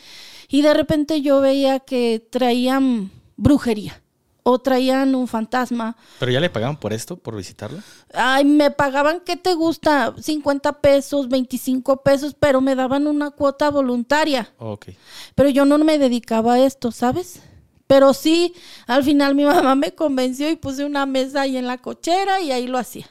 y 0.48 0.62
de 0.62 0.74
repente 0.74 1.22
yo 1.22 1.40
veía 1.40 1.80
que 1.80 2.26
traían 2.30 3.10
brujería 3.36 4.02
o 4.42 4.58
traían 4.58 5.14
un 5.14 5.28
fantasma. 5.28 5.96
¿Pero 6.18 6.32
ya 6.32 6.40
le 6.40 6.50
pagaban 6.50 6.78
por 6.78 6.92
esto, 6.92 7.16
por 7.16 7.36
visitarlo? 7.36 7.78
Ay, 8.12 8.44
me 8.44 8.70
pagaban, 8.70 9.20
¿qué 9.20 9.36
te 9.36 9.54
gusta? 9.54 10.14
50 10.18 10.80
pesos, 10.80 11.28
25 11.28 12.02
pesos, 12.02 12.34
pero 12.38 12.60
me 12.60 12.74
daban 12.74 13.06
una 13.06 13.30
cuota 13.30 13.70
voluntaria. 13.70 14.52
Ok. 14.58 14.88
Pero 15.34 15.48
yo 15.50 15.64
no 15.64 15.78
me 15.78 15.98
dedicaba 15.98 16.54
a 16.54 16.64
esto, 16.64 16.90
¿sabes? 16.90 17.40
Pero 17.86 18.14
sí, 18.14 18.54
al 18.86 19.04
final 19.04 19.34
mi 19.34 19.44
mamá 19.46 19.74
me 19.74 19.94
convenció 19.94 20.50
y 20.50 20.56
puse 20.56 20.84
una 20.84 21.06
mesa 21.06 21.42
ahí 21.42 21.56
en 21.56 21.66
la 21.66 21.78
cochera 21.78 22.40
y 22.40 22.52
ahí 22.52 22.66
lo 22.66 22.78
hacía. 22.78 23.06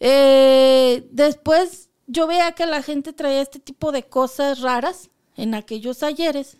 Eh, 0.00 1.08
después 1.12 1.88
yo 2.06 2.26
veía 2.26 2.52
que 2.52 2.66
la 2.66 2.82
gente 2.82 3.12
traía 3.12 3.42
este 3.42 3.58
tipo 3.58 3.92
de 3.92 4.04
cosas 4.04 4.60
raras 4.60 5.10
en 5.36 5.54
aquellos 5.54 6.02
ayeres 6.02 6.58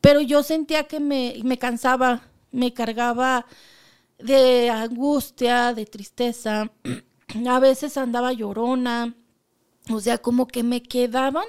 pero 0.00 0.20
yo 0.20 0.42
sentía 0.42 0.84
que 0.84 1.00
me, 1.00 1.36
me 1.44 1.58
cansaba, 1.58 2.22
me 2.52 2.72
cargaba 2.72 3.46
de 4.18 4.70
angustia, 4.70 5.74
de 5.74 5.86
tristeza, 5.86 6.70
a 7.48 7.60
veces 7.60 7.96
andaba 7.96 8.32
llorona, 8.32 9.14
o 9.90 10.00
sea, 10.00 10.18
como 10.18 10.46
que 10.46 10.62
me 10.62 10.82
quedaban 10.82 11.46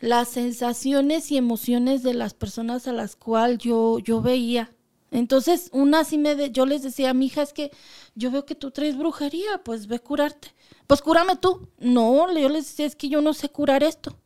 las 0.00 0.28
sensaciones 0.28 1.30
y 1.30 1.36
emociones 1.36 2.02
de 2.02 2.14
las 2.14 2.34
personas 2.34 2.86
a 2.86 2.92
las 2.92 3.16
cuales 3.16 3.58
yo, 3.58 3.98
yo 3.98 4.22
veía. 4.22 4.70
Entonces, 5.10 5.70
una 5.72 6.04
sí 6.04 6.18
me, 6.18 6.50
yo 6.50 6.66
les 6.66 6.82
decía, 6.82 7.14
mi 7.14 7.26
hija, 7.26 7.42
es 7.42 7.52
que 7.52 7.70
yo 8.14 8.30
veo 8.30 8.44
que 8.44 8.54
tú 8.54 8.70
traes 8.70 8.96
brujería, 8.96 9.62
pues 9.64 9.86
ve 9.86 9.98
curarte. 9.98 10.54
Pues 10.88 11.02
cúrame 11.02 11.36
tú. 11.36 11.68
No, 11.78 12.32
yo 12.32 12.48
les 12.48 12.64
decía, 12.64 12.86
es 12.86 12.96
que 12.96 13.08
yo 13.08 13.20
no 13.20 13.34
sé 13.34 13.50
curar 13.50 13.84
esto. 13.84 14.16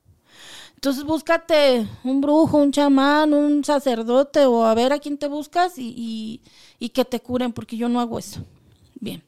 Entonces 0.77 1.05
búscate 1.05 1.87
un 2.05 2.21
brujo, 2.21 2.57
un 2.57 2.73
chamán, 2.73 3.35
un 3.35 3.65
sacerdote 3.65 4.47
o 4.47 4.65
a 4.65 4.75
ver 4.75 4.93
a 4.93 4.99
quién 5.01 5.19
te 5.19 5.27
buscas 5.27 5.75
y, 5.77 6.41
que 6.95 7.05
te 7.05 7.21
curen, 7.21 7.53
porque 7.53 7.77
yo 7.77 7.89
no 7.89 8.01
hago 8.01 8.19
eso. 8.19 8.41
Bien. 9.01 9.25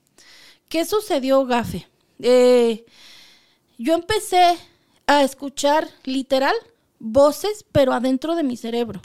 ¿Qué 0.68 0.84
sucedió, 0.84 1.44
Gafe? 1.44 1.88
Eh, 2.20 2.86
yo 3.78 3.94
empecé 3.94 4.56
a 5.06 5.24
escuchar 5.24 5.88
literal 6.04 6.54
voces, 7.00 7.66
pero 7.72 7.92
adentro 7.92 8.36
de 8.36 8.44
mi 8.44 8.56
cerebro. 8.56 9.02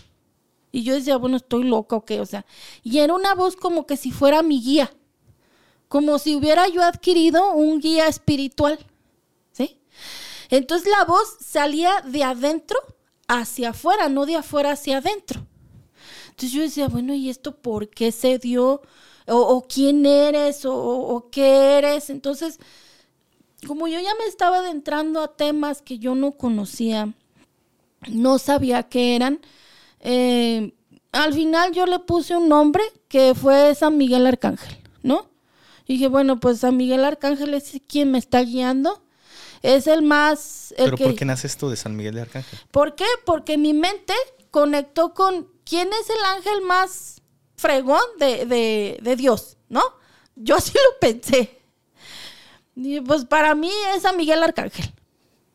Y 0.72 0.84
yo 0.84 0.94
decía, 0.94 1.18
bueno, 1.18 1.38
estoy 1.38 1.64
loca 1.64 1.96
o 1.96 2.06
qué, 2.06 2.20
o 2.20 2.28
sea, 2.28 2.46
y 2.84 3.00
era 3.00 3.16
una 3.16 3.34
voz 3.34 3.56
como 3.56 3.88
que 3.88 3.98
si 3.98 4.12
fuera 4.12 4.44
mi 4.44 4.62
guía, 4.62 4.92
como 5.90 6.20
si 6.20 6.36
hubiera 6.36 6.70
yo 6.70 6.82
adquirido 6.84 7.52
un 7.52 7.82
guía 7.82 8.08
espiritual. 8.08 8.80
Entonces 10.50 10.90
la 10.90 11.06
voz 11.06 11.38
salía 11.42 12.02
de 12.06 12.24
adentro 12.24 12.80
hacia 13.28 13.70
afuera, 13.70 14.10
no 14.10 14.26
de 14.26 14.36
afuera 14.36 14.72
hacia 14.72 14.98
adentro. 14.98 15.46
Entonces 16.30 16.52
yo 16.52 16.62
decía, 16.62 16.88
bueno, 16.88 17.14
¿y 17.14 17.30
esto 17.30 17.56
por 17.56 17.90
qué 17.90 18.12
se 18.12 18.40
dio? 18.40 18.82
¿O, 19.28 19.68
quién 19.68 20.08
eres? 20.08 20.64
O, 20.66 21.30
qué 21.32 21.78
eres? 21.78 22.10
Entonces, 22.10 22.60
como 23.68 23.88
yo 23.88 24.00
ya 24.00 24.16
me 24.16 24.26
estaba 24.26 24.58
adentrando 24.58 25.22
a 25.22 25.36
temas 25.36 25.84
que 25.84 26.00
yo 26.00 26.16
no 26.16 26.32
conocía, 26.32 27.14
no 28.08 28.40
sabía 28.40 28.84
qué 28.84 29.16
eran, 29.16 29.42
eh, 30.00 30.74
al 31.12 31.34
final 31.34 31.74
yo 31.74 31.86
le 31.86 32.00
puse 32.00 32.36
un 32.36 32.50
nombre 32.50 32.82
que 33.08 33.36
fue 33.36 33.76
San 33.76 33.98
Miguel 33.98 34.26
Arcángel, 34.26 34.78
¿no? 35.04 35.29
Y 35.90 35.94
dije, 35.94 36.08
bueno, 36.08 36.40
pues 36.40 36.60
San 36.60 36.78
Miguel 36.78 37.04
Arcángel 37.04 37.56
es 37.56 37.82
quien 37.88 38.12
me 38.12 38.20
está 38.20 38.42
guiando 38.44 39.02
es 39.62 39.88
el 39.88 40.04
más... 40.04 40.74
¿Pero 40.78 40.98
por 40.98 41.16
qué 41.16 41.26
nace 41.26 41.48
esto 41.48 41.68
de 41.68 41.76
San 41.76 41.96
Miguel 41.96 42.14
de 42.14 42.22
Arcángel? 42.22 42.60
¿Por 42.70 42.94
qué? 42.94 43.06
Porque 43.26 43.58
mi 43.58 43.74
mente 43.74 44.14
conectó 44.52 45.16
con 45.16 45.48
quién 45.64 45.90
es 45.90 46.10
el 46.10 46.24
ángel 46.36 46.62
más 46.62 47.22
fregón 47.56 48.02
de, 48.20 49.16
Dios, 49.18 49.58
¿no? 49.68 49.82
Yo 50.36 50.58
así 50.58 50.74
lo 50.74 51.00
pensé. 51.00 51.60
Y 52.76 53.02
pues 53.02 53.26
para 53.26 53.56
mí 53.56 53.72
es 53.96 54.04
San 54.04 54.16
Miguel 54.16 54.44
Arcángel. 54.44 54.94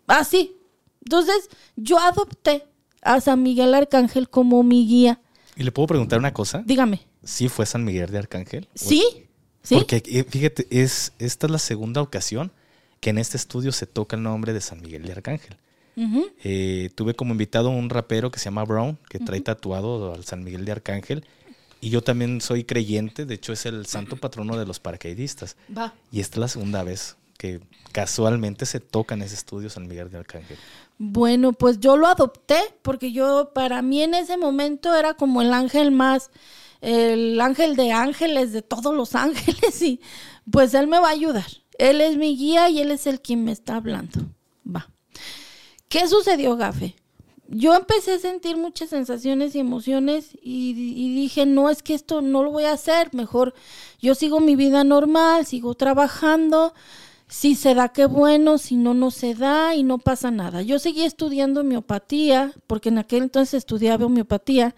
Así. 0.08 0.58
Entonces 1.04 1.48
yo 1.76 1.98
adopté 1.98 2.66
a 3.02 3.20
San 3.20 3.40
Miguel 3.40 3.72
Arcángel 3.72 4.28
como 4.28 4.64
mi 4.64 4.84
guía. 4.86 5.20
¿Y 5.56 5.62
le 5.62 5.70
puedo 5.70 5.86
preguntar 5.86 6.18
una 6.18 6.34
cosa? 6.34 6.62
Dígame. 6.66 7.06
¿Sí 7.22 7.48
fue 7.48 7.64
San 7.64 7.84
Miguel 7.84 8.10
de 8.10 8.18
Arcángel? 8.18 8.68
Sí, 8.74 9.23
sí. 9.64 9.74
Porque 9.74 10.02
eh, 10.06 10.24
fíjate, 10.24 10.68
es, 10.70 11.12
esta 11.18 11.46
es 11.48 11.50
la 11.50 11.58
segunda 11.58 12.00
ocasión 12.00 12.52
que 13.00 13.10
en 13.10 13.18
este 13.18 13.36
estudio 13.36 13.72
se 13.72 13.86
toca 13.86 14.14
el 14.14 14.22
nombre 14.22 14.52
de 14.52 14.60
San 14.60 14.80
Miguel 14.80 15.04
de 15.04 15.12
Arcángel. 15.12 15.56
Eh, 16.42 16.90
tuve 16.94 17.14
como 17.14 17.32
invitado 17.32 17.70
un 17.70 17.88
rapero 17.88 18.30
que 18.30 18.38
se 18.38 18.46
llama 18.46 18.64
Brown, 18.64 18.98
que 19.08 19.18
trae 19.18 19.40
tatuado 19.40 20.14
al 20.14 20.24
San 20.24 20.42
Miguel 20.42 20.64
de 20.64 20.72
Arcángel. 20.72 21.24
Y 21.80 21.90
yo 21.90 22.02
también 22.02 22.40
soy 22.40 22.64
creyente, 22.64 23.26
de 23.26 23.34
hecho 23.34 23.52
es 23.52 23.66
el 23.66 23.86
santo 23.86 24.16
patrono 24.16 24.56
de 24.56 24.64
los 24.64 24.80
paracaidistas. 24.80 25.56
Y 26.10 26.20
esta 26.20 26.36
es 26.36 26.40
la 26.40 26.48
segunda 26.48 26.82
vez 26.82 27.16
que 27.36 27.60
casualmente 27.92 28.64
se 28.64 28.80
toca 28.80 29.14
en 29.14 29.22
ese 29.22 29.34
estudio 29.34 29.68
San 29.68 29.86
Miguel 29.86 30.10
de 30.10 30.18
Arcángel. 30.18 30.56
Bueno, 30.98 31.52
pues 31.52 31.80
yo 31.80 31.96
lo 31.96 32.06
adopté 32.06 32.58
porque 32.82 33.12
yo, 33.12 33.50
para 33.54 33.82
mí 33.82 34.02
en 34.02 34.14
ese 34.14 34.36
momento 34.36 34.94
era 34.96 35.14
como 35.14 35.42
el 35.42 35.52
ángel 35.52 35.90
más, 35.90 36.30
el 36.84 37.40
ángel 37.40 37.76
de 37.76 37.92
ángeles, 37.92 38.52
de 38.52 38.62
todos 38.62 38.94
los 38.94 39.14
ángeles, 39.14 39.80
y 39.82 40.00
pues 40.50 40.74
él 40.74 40.86
me 40.86 41.00
va 41.00 41.08
a 41.08 41.12
ayudar. 41.12 41.46
Él 41.78 42.00
es 42.00 42.16
mi 42.16 42.36
guía 42.36 42.68
y 42.68 42.80
él 42.80 42.90
es 42.90 43.06
el 43.06 43.20
quien 43.20 43.44
me 43.44 43.52
está 43.52 43.76
hablando. 43.76 44.20
Va. 44.64 44.88
¿Qué 45.88 46.06
sucedió, 46.06 46.56
Gafe? 46.56 46.94
Yo 47.48 47.74
empecé 47.74 48.14
a 48.14 48.18
sentir 48.18 48.56
muchas 48.56 48.90
sensaciones 48.90 49.54
y 49.54 49.60
emociones 49.60 50.30
y, 50.42 50.72
dije, 51.14 51.46
no, 51.46 51.70
es 51.70 51.82
que 51.82 51.94
esto 51.94 52.22
no 52.22 52.42
lo 52.42 52.50
voy 52.50 52.64
a 52.64 52.72
hacer, 52.72 53.14
mejor 53.14 53.54
yo 54.00 54.14
sigo 54.14 54.40
mi 54.40 54.56
vida 54.56 54.82
normal, 54.82 55.44
sigo 55.44 55.74
trabajando, 55.74 56.74
si 57.28 57.54
se 57.54 57.74
da, 57.74 57.90
qué 57.90 58.06
bueno, 58.06 58.58
si 58.58 58.76
no, 58.76 58.94
no 58.94 59.10
se 59.10 59.34
da 59.34 59.74
y 59.74 59.82
no 59.82 59.98
pasa 59.98 60.30
nada. 60.30 60.62
Yo 60.62 60.78
seguí 60.78 61.02
estudiando 61.04 61.60
homeopatía, 61.60 62.52
porque 62.66 62.88
en 62.88 62.98
aquel 62.98 63.24
entonces 63.24 63.54
estudiaba 63.54 64.06
homeopatía, 64.06 64.74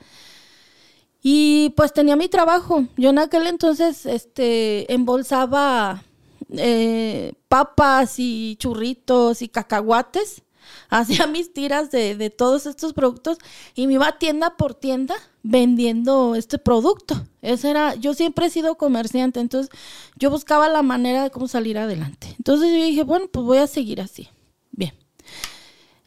y 1.28 1.70
pues 1.70 1.92
tenía 1.92 2.14
mi 2.14 2.28
trabajo. 2.28 2.86
Yo 2.96 3.10
en 3.10 3.18
aquel 3.18 3.48
entonces 3.48 4.06
este, 4.06 4.92
embolsaba 4.94 6.04
eh, 6.50 7.32
papas 7.48 8.20
y 8.20 8.54
churritos 8.60 9.42
y 9.42 9.48
cacahuates 9.48 10.44
hacía 10.88 11.26
mis 11.26 11.52
tiras 11.52 11.90
de, 11.90 12.14
de 12.14 12.30
todos 12.30 12.66
estos 12.66 12.92
productos 12.92 13.38
y 13.74 13.88
me 13.88 13.94
iba 13.94 14.20
tienda 14.20 14.56
por 14.56 14.74
tienda 14.74 15.16
vendiendo 15.42 16.36
este 16.36 16.58
producto. 16.58 17.20
Ese 17.42 17.70
era, 17.70 17.96
yo 17.96 18.14
siempre 18.14 18.46
he 18.46 18.50
sido 18.50 18.76
comerciante, 18.76 19.40
entonces 19.40 19.76
yo 20.14 20.30
buscaba 20.30 20.68
la 20.68 20.82
manera 20.82 21.24
de 21.24 21.30
cómo 21.30 21.48
salir 21.48 21.76
adelante. 21.76 22.36
Entonces 22.38 22.70
yo 22.70 22.84
dije, 22.84 23.02
bueno, 23.02 23.26
pues 23.26 23.44
voy 23.44 23.58
a 23.58 23.66
seguir 23.66 24.00
así. 24.00 24.28
Bien. 24.70 24.94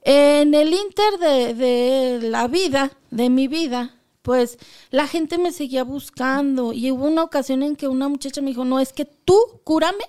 En 0.04 0.54
el 0.54 0.74
inter 0.74 1.20
de, 1.20 1.54
de 1.56 2.30
la 2.30 2.48
vida, 2.48 2.94
de 3.12 3.30
mi 3.30 3.50
vida, 3.50 3.99
pues 4.22 4.58
la 4.92 5.08
gente 5.08 5.38
me 5.38 5.52
seguía 5.52 5.84
buscando 5.84 6.74
y 6.74 6.92
hubo 6.92 7.06
una 7.06 7.24
ocasión 7.24 7.64
en 7.64 7.76
que 7.76 7.88
una 7.88 8.10
muchacha 8.10 8.42
me 8.42 8.50
dijo, 8.50 8.66
no, 8.66 8.80
es 8.80 8.94
que 8.94 9.06
tú 9.06 9.38
cúrame, 9.64 10.06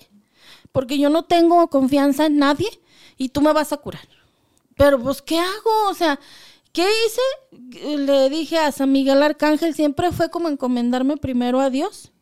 porque 0.73 0.99
yo 0.99 1.11
no 1.11 1.25
tengo 1.25 1.69
confianza 1.69 2.27
en 2.27 2.39
nadie 2.39 2.69
y 3.17 3.31
tú 3.31 3.41
me 3.41 3.53
vas 3.53 3.73
a 3.73 3.77
curar. 3.77 4.09
Pero 4.77 4.99
pues, 5.01 5.23
¿qué 5.23 5.39
hago? 5.39 5.89
O 5.91 5.95
sea, 5.95 6.19
¿qué 6.73 6.87
hice? 7.07 7.97
Le 7.99 8.31
dije 8.31 8.59
a 8.59 8.73
San 8.73 8.93
Miguel 8.93 9.23
Arcángel, 9.23 9.75
siempre 9.75 10.11
fue 10.13 10.31
como 10.31 10.49
encomendarme 10.49 11.17
primero 11.17 11.61
a 11.61 11.71
Dios 11.71 12.13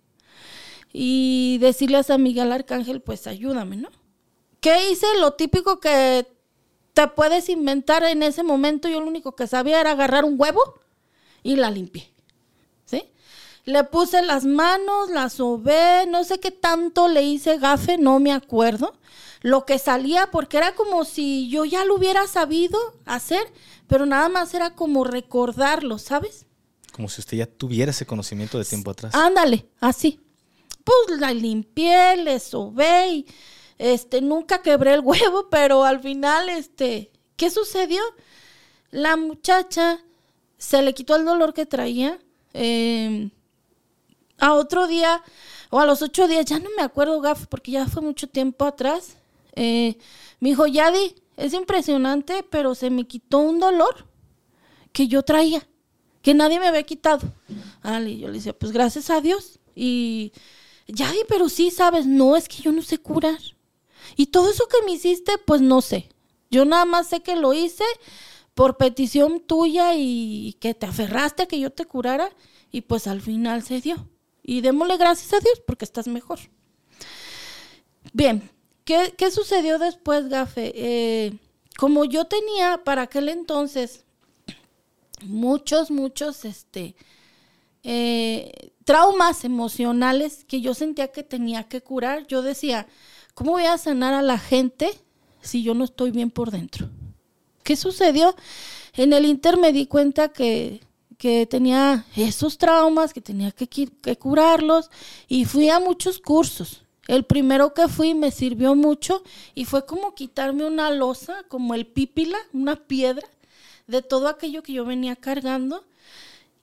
y 0.92 1.58
decirle 1.60 1.98
a 1.98 2.02
San 2.02 2.22
Miguel 2.22 2.52
Arcángel, 2.52 3.00
pues 3.00 3.26
ayúdame, 3.26 3.76
¿no? 3.76 3.90
¿Qué 4.60 4.90
hice? 4.90 5.06
Lo 5.20 5.34
típico 5.34 5.78
que 5.78 6.26
te 6.94 7.06
puedes 7.08 7.48
inventar 7.48 8.02
en 8.02 8.22
ese 8.22 8.42
momento, 8.42 8.88
yo 8.88 9.00
lo 9.00 9.06
único 9.06 9.36
que 9.36 9.46
sabía 9.46 9.80
era 9.80 9.92
agarrar 9.92 10.24
un 10.24 10.34
huevo 10.36 10.80
y 11.42 11.56
la 11.56 11.70
limpié. 11.70 12.12
¿Sí? 12.84 13.04
Le 13.64 13.84
puse 13.84 14.22
las 14.22 14.44
manos, 14.44 15.10
la 15.10 15.28
sobé, 15.28 16.06
no 16.06 16.24
sé 16.24 16.40
qué 16.40 16.50
tanto 16.50 17.08
le 17.08 17.22
hice 17.22 17.58
gafe, 17.58 17.98
no 17.98 18.18
me 18.18 18.32
acuerdo. 18.32 18.94
Lo 19.40 19.66
que 19.66 19.78
salía, 19.78 20.30
porque 20.30 20.56
era 20.56 20.74
como 20.74 21.04
si 21.04 21.48
yo 21.48 21.64
ya 21.64 21.84
lo 21.84 21.94
hubiera 21.94 22.26
sabido 22.26 22.78
hacer, 23.04 23.46
pero 23.86 24.04
nada 24.04 24.28
más 24.28 24.52
era 24.54 24.74
como 24.74 25.04
recordarlo, 25.04 25.98
¿sabes? 25.98 26.46
Como 26.92 27.08
si 27.08 27.20
usted 27.20 27.36
ya 27.36 27.46
tuviera 27.46 27.90
ese 27.90 28.06
conocimiento 28.06 28.58
de 28.58 28.64
tiempo 28.64 28.90
atrás. 28.90 29.14
Ándale, 29.14 29.68
así. 29.80 30.20
Pues 30.82 31.20
la 31.20 31.32
limpié, 31.32 32.16
le 32.16 32.40
sobé 32.40 33.08
y 33.08 33.26
este, 33.78 34.20
nunca 34.20 34.62
quebré 34.62 34.94
el 34.94 35.00
huevo, 35.04 35.48
pero 35.50 35.84
al 35.84 36.00
final, 36.00 36.48
este, 36.48 37.12
¿qué 37.36 37.50
sucedió? 37.50 38.02
La 38.90 39.16
muchacha 39.16 40.00
se 40.58 40.82
le 40.82 40.92
quitó 40.92 41.16
el 41.16 41.24
dolor 41.24 41.54
que 41.54 41.66
traía. 41.66 42.18
Eh, 42.52 43.30
a 44.38 44.54
otro 44.54 44.86
día, 44.86 45.22
o 45.70 45.80
a 45.80 45.86
los 45.86 46.02
ocho 46.02 46.28
días, 46.28 46.46
ya 46.46 46.58
no 46.58 46.70
me 46.76 46.82
acuerdo, 46.82 47.20
Gaf, 47.20 47.46
porque 47.46 47.72
ya 47.72 47.86
fue 47.86 48.02
mucho 48.02 48.28
tiempo 48.28 48.64
atrás. 48.64 49.16
Eh, 49.54 49.98
me 50.40 50.50
dijo, 50.50 50.66
Yadi, 50.66 51.16
es 51.36 51.52
impresionante, 51.52 52.44
pero 52.48 52.74
se 52.74 52.90
me 52.90 53.06
quitó 53.06 53.38
un 53.38 53.58
dolor 53.58 54.06
que 54.92 55.08
yo 55.08 55.22
traía, 55.22 55.66
que 56.22 56.34
nadie 56.34 56.60
me 56.60 56.68
había 56.68 56.82
quitado. 56.84 57.32
y 58.06 58.18
yo 58.18 58.28
le 58.28 58.34
decía, 58.34 58.56
pues 58.56 58.72
gracias 58.72 59.10
a 59.10 59.20
Dios. 59.20 59.58
Y 59.74 60.32
Yadi, 60.86 61.18
pero 61.28 61.48
sí, 61.48 61.70
sabes, 61.70 62.06
no, 62.06 62.36
es 62.36 62.48
que 62.48 62.62
yo 62.62 62.72
no 62.72 62.82
sé 62.82 62.98
curar. 62.98 63.38
Y 64.16 64.26
todo 64.26 64.50
eso 64.50 64.66
que 64.68 64.84
me 64.86 64.92
hiciste, 64.92 65.36
pues 65.38 65.60
no 65.60 65.80
sé. 65.82 66.08
Yo 66.50 66.64
nada 66.64 66.84
más 66.84 67.08
sé 67.08 67.20
que 67.20 67.36
lo 67.36 67.52
hice 67.52 67.84
por 68.58 68.76
petición 68.76 69.38
tuya 69.38 69.94
y 69.94 70.56
que 70.58 70.74
te 70.74 70.84
aferraste 70.84 71.44
a 71.44 71.46
que 71.46 71.60
yo 71.60 71.70
te 71.70 71.84
curara 71.84 72.28
y 72.72 72.80
pues 72.80 73.06
al 73.06 73.20
final 73.20 73.62
se 73.62 73.80
dio. 73.80 74.08
Y 74.42 74.62
démosle 74.62 74.96
gracias 74.96 75.32
a 75.32 75.38
Dios 75.38 75.62
porque 75.64 75.84
estás 75.84 76.08
mejor. 76.08 76.40
Bien, 78.12 78.50
¿qué, 78.84 79.30
sucedió 79.30 79.78
después, 79.78 80.28
Gafe? 80.28 80.72
Eh, 80.74 81.38
como 81.76 82.04
yo 82.04 82.24
tenía 82.24 82.82
para 82.82 83.02
aquel 83.02 83.28
entonces 83.28 84.04
muchos, 85.22 85.92
muchos, 85.92 86.44
este, 86.44 86.96
eh, 87.84 88.72
traumas 88.82 89.44
emocionales 89.44 90.44
que 90.44 90.60
yo 90.60 90.74
sentía 90.74 91.12
que 91.12 91.22
tenía 91.22 91.68
que 91.68 91.80
curar, 91.80 92.26
yo 92.26 92.42
decía, 92.42 92.88
¿cómo 93.34 93.52
voy 93.52 93.66
a 93.66 93.78
sanar 93.78 94.14
a 94.14 94.22
la 94.22 94.36
gente 94.36 94.90
si 95.42 95.62
yo 95.62 95.74
no 95.74 95.84
estoy 95.84 96.10
bien 96.10 96.32
por 96.32 96.50
dentro? 96.50 96.90
¿Qué 97.68 97.76
sucedió? 97.76 98.34
En 98.94 99.12
el 99.12 99.26
Inter 99.26 99.58
me 99.58 99.74
di 99.74 99.84
cuenta 99.84 100.30
que, 100.30 100.80
tenía 101.50 102.06
esos 102.16 102.56
traumas, 102.56 103.12
que 103.12 103.20
tenía 103.20 103.52
que, 103.52 103.66
que 103.66 104.16
curarlos 104.16 104.88
y 105.28 105.44
fui 105.44 105.68
a 105.68 105.78
muchos 105.78 106.18
cursos. 106.18 106.80
El 107.08 107.26
primero 107.26 107.74
que 107.74 107.86
fui 107.86 108.14
me 108.14 108.30
sirvió 108.30 108.74
mucho 108.74 109.22
y 109.54 109.66
fue 109.66 109.84
como 109.84 110.14
quitarme 110.14 110.64
una 110.64 110.90
losa, 110.90 111.42
como 111.48 111.74
el 111.74 111.86
pípila, 111.86 112.38
una 112.54 112.76
piedra, 112.76 113.28
de 113.86 114.00
todo 114.00 114.28
aquello 114.28 114.62
que 114.62 114.72
yo 114.72 114.86
venía 114.86 115.14
cargando. 115.14 115.84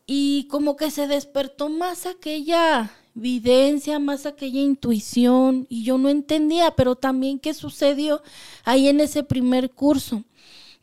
Y 0.07 0.47
como 0.47 0.75
que 0.75 0.89
se 0.89 1.05
despertó 1.05 1.69
más 1.69 2.07
aquella 2.07 2.91
videncia, 3.13 3.99
más 3.99 4.25
aquella 4.25 4.61
intuición. 4.61 5.67
Y 5.69 5.83
yo 5.83 5.99
no 5.99 6.09
entendía, 6.09 6.71
pero 6.71 6.95
también 6.95 7.37
qué 7.37 7.53
sucedió 7.53 8.23
ahí 8.63 8.87
en 8.87 9.01
ese 9.01 9.21
primer 9.21 9.69
curso 9.69 10.23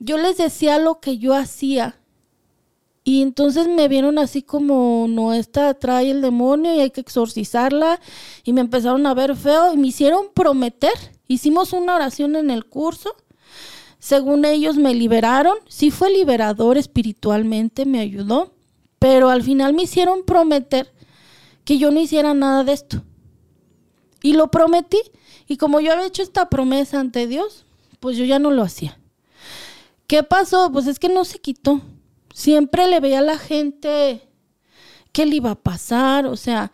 yo 0.02 0.18
les 0.18 0.36
decía 0.36 0.78
lo 0.78 0.98
que 0.98 1.18
yo 1.18 1.32
hacía. 1.34 1.96
Y 3.04 3.22
entonces 3.22 3.68
me 3.68 3.86
vieron 3.86 4.18
así 4.18 4.42
como, 4.42 5.06
no, 5.08 5.32
esta 5.32 5.74
trae 5.74 6.10
el 6.10 6.20
demonio 6.20 6.74
y 6.74 6.80
hay 6.80 6.90
que 6.90 7.00
exorcizarla. 7.00 8.00
Y 8.42 8.52
me 8.52 8.60
empezaron 8.60 9.06
a 9.06 9.14
ver 9.14 9.36
feo 9.36 9.72
y 9.72 9.76
me 9.76 9.88
hicieron 9.88 10.26
prometer. 10.34 10.92
Hicimos 11.28 11.72
una 11.72 11.94
oración 11.94 12.34
en 12.34 12.50
el 12.50 12.66
curso. 12.66 13.14
Según 14.00 14.44
ellos 14.44 14.76
me 14.76 14.92
liberaron. 14.92 15.56
Sí 15.68 15.92
fue 15.92 16.10
liberador 16.10 16.78
espiritualmente, 16.78 17.86
me 17.86 18.00
ayudó. 18.00 18.54
Pero 18.98 19.30
al 19.30 19.42
final 19.42 19.72
me 19.72 19.84
hicieron 19.84 20.24
prometer 20.24 20.92
que 21.64 21.78
yo 21.78 21.92
no 21.92 22.00
hiciera 22.00 22.34
nada 22.34 22.64
de 22.64 22.72
esto. 22.72 23.02
Y 24.20 24.32
lo 24.32 24.50
prometí. 24.50 25.00
Y 25.46 25.58
como 25.58 25.78
yo 25.80 25.92
había 25.92 26.06
hecho 26.06 26.22
esta 26.22 26.48
promesa 26.48 26.98
ante 26.98 27.28
Dios, 27.28 27.66
pues 28.00 28.16
yo 28.16 28.24
ya 28.24 28.40
no 28.40 28.50
lo 28.50 28.62
hacía. 28.62 28.98
¿Qué 30.12 30.22
pasó? 30.22 30.70
Pues 30.70 30.86
es 30.88 30.98
que 30.98 31.08
no 31.08 31.24
se 31.24 31.38
quitó. 31.38 31.80
Siempre 32.34 32.86
le 32.86 33.00
veía 33.00 33.20
a 33.20 33.22
la 33.22 33.38
gente 33.38 34.20
qué 35.10 35.24
le 35.24 35.36
iba 35.36 35.52
a 35.52 35.54
pasar, 35.54 36.26
o 36.26 36.36
sea, 36.36 36.70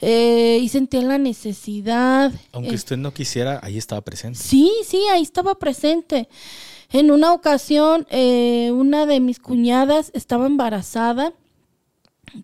eh, 0.00 0.58
y 0.60 0.68
sentía 0.70 1.00
la 1.02 1.16
necesidad. 1.16 2.32
Aunque 2.50 2.74
usted 2.74 2.96
no 2.96 3.14
quisiera, 3.14 3.60
ahí 3.62 3.78
estaba 3.78 4.00
presente. 4.00 4.40
Sí, 4.40 4.72
sí, 4.84 5.04
ahí 5.12 5.22
estaba 5.22 5.54
presente. 5.54 6.28
En 6.90 7.12
una 7.12 7.32
ocasión, 7.32 8.08
eh, 8.10 8.72
una 8.74 9.06
de 9.06 9.20
mis 9.20 9.38
cuñadas 9.38 10.10
estaba 10.12 10.46
embarazada. 10.46 11.32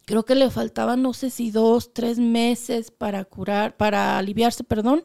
Creo 0.04 0.24
que 0.24 0.36
le 0.36 0.48
faltaban, 0.50 1.02
no 1.02 1.12
sé 1.12 1.30
si 1.30 1.50
dos, 1.50 1.92
tres 1.92 2.20
meses 2.20 2.92
para 2.92 3.24
curar, 3.24 3.76
para 3.76 4.16
aliviarse, 4.16 4.62
perdón. 4.62 5.02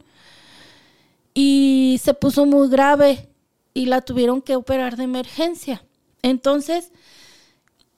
Y 1.33 1.99
se 2.03 2.13
puso 2.13 2.45
muy 2.45 2.69
grave 2.69 3.30
y 3.73 3.85
la 3.85 4.01
tuvieron 4.01 4.41
que 4.41 4.55
operar 4.55 4.97
de 4.97 5.03
emergencia. 5.03 5.83
Entonces, 6.21 6.91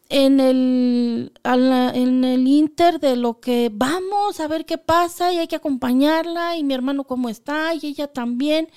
en 0.09 0.39
el, 0.39 1.33
en 1.43 2.23
el 2.23 2.47
inter 2.47 2.99
de 2.99 3.15
lo 3.15 3.39
que 3.39 3.71
vamos 3.73 4.39
a 4.39 4.47
ver 4.47 4.65
qué 4.65 4.77
pasa 4.77 5.33
y 5.33 5.37
hay 5.37 5.47
que 5.47 5.55
acompañarla 5.55 6.55
y 6.55 6.63
mi 6.63 6.73
hermano 6.73 7.03
cómo 7.03 7.29
está 7.29 7.73
y 7.73 7.87
ella 7.87 8.07
también, 8.07 8.69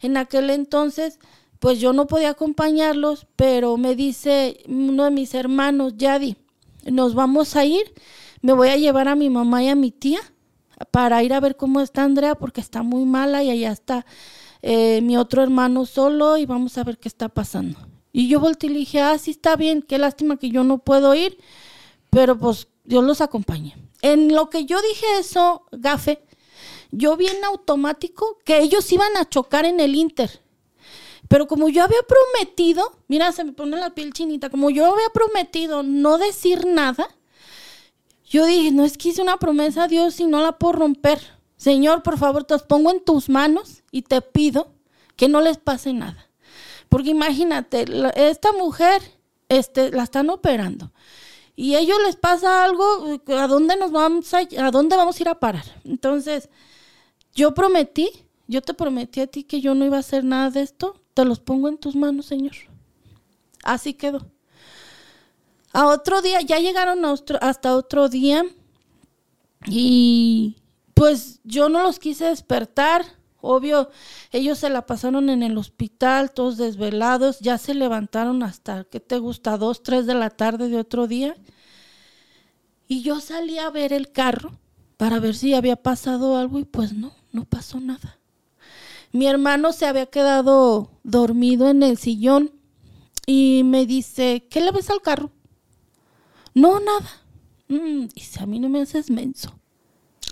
en 0.00 0.16
aquel 0.16 0.50
entonces, 0.50 1.18
pues 1.60 1.80
yo 1.80 1.92
no 1.92 2.06
podía 2.06 2.30
acompañarlos, 2.30 3.26
pero 3.36 3.76
me 3.76 3.94
dice 3.94 4.62
uno 4.68 5.04
de 5.04 5.12
mis 5.12 5.34
hermanos, 5.34 5.94
Yadi, 5.96 6.36
nos 6.84 7.14
vamos 7.14 7.56
a 7.56 7.64
ir, 7.64 7.94
me 8.42 8.52
voy 8.52 8.68
a 8.68 8.76
llevar 8.76 9.08
a 9.08 9.14
mi 9.14 9.30
mamá 9.30 9.62
y 9.62 9.68
a 9.68 9.74
mi 9.74 9.92
tía 9.92 10.20
para 10.90 11.22
ir 11.22 11.32
a 11.32 11.40
ver 11.40 11.56
cómo 11.56 11.80
está 11.80 12.02
Andrea 12.02 12.34
porque 12.34 12.60
está 12.60 12.82
muy 12.82 13.04
mala 13.04 13.42
y 13.42 13.50
allá 13.50 13.70
está 13.72 14.04
eh, 14.62 15.00
mi 15.02 15.16
otro 15.16 15.42
hermano 15.42 15.84
solo 15.86 16.36
y 16.36 16.46
vamos 16.46 16.78
a 16.78 16.84
ver 16.84 16.98
qué 16.98 17.08
está 17.08 17.28
pasando. 17.28 17.78
Y 18.12 18.28
yo 18.28 18.40
volteé 18.40 18.70
y 18.70 18.72
le 18.72 18.78
dije, 18.80 19.00
ah, 19.00 19.18
sí 19.18 19.32
está 19.32 19.56
bien, 19.56 19.82
qué 19.82 19.98
lástima 19.98 20.36
que 20.36 20.50
yo 20.50 20.64
no 20.64 20.78
puedo 20.78 21.14
ir, 21.14 21.38
pero 22.10 22.38
pues 22.38 22.68
Dios 22.84 23.02
los 23.04 23.20
acompañe. 23.20 23.74
En 24.02 24.34
lo 24.34 24.50
que 24.50 24.64
yo 24.64 24.80
dije 24.82 25.06
eso, 25.18 25.66
gafe, 25.72 26.24
yo 26.90 27.16
vi 27.16 27.26
en 27.26 27.44
automático 27.44 28.38
que 28.44 28.60
ellos 28.60 28.90
iban 28.92 29.16
a 29.16 29.28
chocar 29.28 29.64
en 29.64 29.80
el 29.80 29.94
Inter. 29.94 30.42
Pero 31.28 31.46
como 31.46 31.68
yo 31.68 31.82
había 31.82 32.02
prometido, 32.02 32.98
mira, 33.08 33.32
se 33.32 33.44
me 33.44 33.52
pone 33.52 33.78
la 33.78 33.94
piel 33.94 34.12
chinita, 34.12 34.50
como 34.50 34.70
yo 34.70 34.92
había 34.92 35.08
prometido 35.14 35.82
no 35.82 36.18
decir 36.18 36.66
nada, 36.66 37.08
yo 38.28 38.44
dije, 38.44 38.70
no 38.70 38.84
es 38.84 38.98
que 38.98 39.10
hice 39.10 39.22
una 39.22 39.38
promesa 39.38 39.84
a 39.84 39.88
Dios 39.88 40.20
y 40.20 40.26
no 40.26 40.42
la 40.42 40.58
puedo 40.58 40.74
romper. 40.74 41.20
Señor, 41.62 42.02
por 42.02 42.18
favor, 42.18 42.42
te 42.42 42.54
los 42.54 42.64
pongo 42.64 42.90
en 42.90 43.04
tus 43.04 43.28
manos 43.28 43.84
y 43.92 44.02
te 44.02 44.20
pido 44.20 44.72
que 45.14 45.28
no 45.28 45.40
les 45.40 45.58
pase 45.58 45.92
nada. 45.92 46.28
Porque 46.88 47.10
imagínate, 47.10 47.84
esta 48.16 48.50
mujer 48.50 49.00
este, 49.48 49.92
la 49.92 50.02
están 50.02 50.28
operando 50.30 50.90
y 51.54 51.76
a 51.76 51.78
ellos 51.78 51.98
les 52.04 52.16
pasa 52.16 52.64
algo, 52.64 53.20
¿a 53.28 53.46
dónde 53.46 53.76
nos 53.76 53.92
vamos 53.92 54.34
a, 54.34 54.40
a 54.58 54.72
dónde 54.72 54.96
vamos 54.96 55.16
a 55.16 55.22
ir 55.22 55.28
a 55.28 55.38
parar? 55.38 55.64
Entonces, 55.84 56.48
yo 57.32 57.54
prometí, 57.54 58.10
yo 58.48 58.60
te 58.60 58.74
prometí 58.74 59.20
a 59.20 59.28
ti 59.28 59.44
que 59.44 59.60
yo 59.60 59.76
no 59.76 59.84
iba 59.84 59.98
a 59.98 60.00
hacer 60.00 60.24
nada 60.24 60.50
de 60.50 60.62
esto, 60.62 61.00
te 61.14 61.24
los 61.24 61.38
pongo 61.38 61.68
en 61.68 61.78
tus 61.78 61.94
manos, 61.94 62.26
Señor. 62.26 62.56
Así 63.62 63.94
quedó. 63.94 64.26
A 65.72 65.86
otro 65.86 66.22
día, 66.22 66.40
ya 66.40 66.58
llegaron 66.58 67.04
hasta 67.40 67.76
otro 67.76 68.08
día 68.08 68.44
y 69.64 70.56
pues 71.02 71.40
yo 71.42 71.68
no 71.68 71.82
los 71.82 71.98
quise 71.98 72.26
despertar. 72.26 73.04
Obvio, 73.40 73.90
ellos 74.30 74.58
se 74.58 74.70
la 74.70 74.86
pasaron 74.86 75.30
en 75.30 75.42
el 75.42 75.58
hospital, 75.58 76.30
todos 76.30 76.56
desvelados, 76.58 77.40
ya 77.40 77.58
se 77.58 77.74
levantaron 77.74 78.44
hasta, 78.44 78.84
¿qué 78.84 79.00
te 79.00 79.18
gusta? 79.18 79.58
Dos, 79.58 79.82
tres 79.82 80.06
de 80.06 80.14
la 80.14 80.30
tarde 80.30 80.68
de 80.68 80.78
otro 80.78 81.08
día. 81.08 81.34
Y 82.86 83.02
yo 83.02 83.18
salí 83.18 83.58
a 83.58 83.68
ver 83.70 83.92
el 83.92 84.12
carro 84.12 84.52
para 84.96 85.18
ver 85.18 85.34
si 85.34 85.54
había 85.54 85.74
pasado 85.74 86.36
algo 86.36 86.60
y 86.60 86.64
pues 86.64 86.92
no, 86.92 87.12
no 87.32 87.46
pasó 87.46 87.80
nada. 87.80 88.20
Mi 89.10 89.26
hermano 89.26 89.72
se 89.72 89.86
había 89.86 90.06
quedado 90.06 90.92
dormido 91.02 91.68
en 91.68 91.82
el 91.82 91.98
sillón 91.98 92.52
y 93.26 93.62
me 93.64 93.86
dice, 93.86 94.46
¿qué 94.48 94.60
le 94.60 94.70
ves 94.70 94.88
al 94.88 95.02
carro? 95.02 95.32
No, 96.54 96.78
nada. 96.78 97.10
Mm, 97.66 98.06
dice, 98.14 98.38
a 98.38 98.46
mí 98.46 98.60
no 98.60 98.68
me 98.68 98.82
haces 98.82 99.10
menso. 99.10 99.58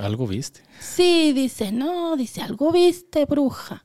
Algo 0.01 0.27
viste. 0.27 0.63
Sí, 0.81 1.33
dice, 1.35 1.73
no, 1.73 2.17
dice, 2.17 2.41
algo 2.41 2.73
viste, 2.73 3.27
bruja. 3.27 3.85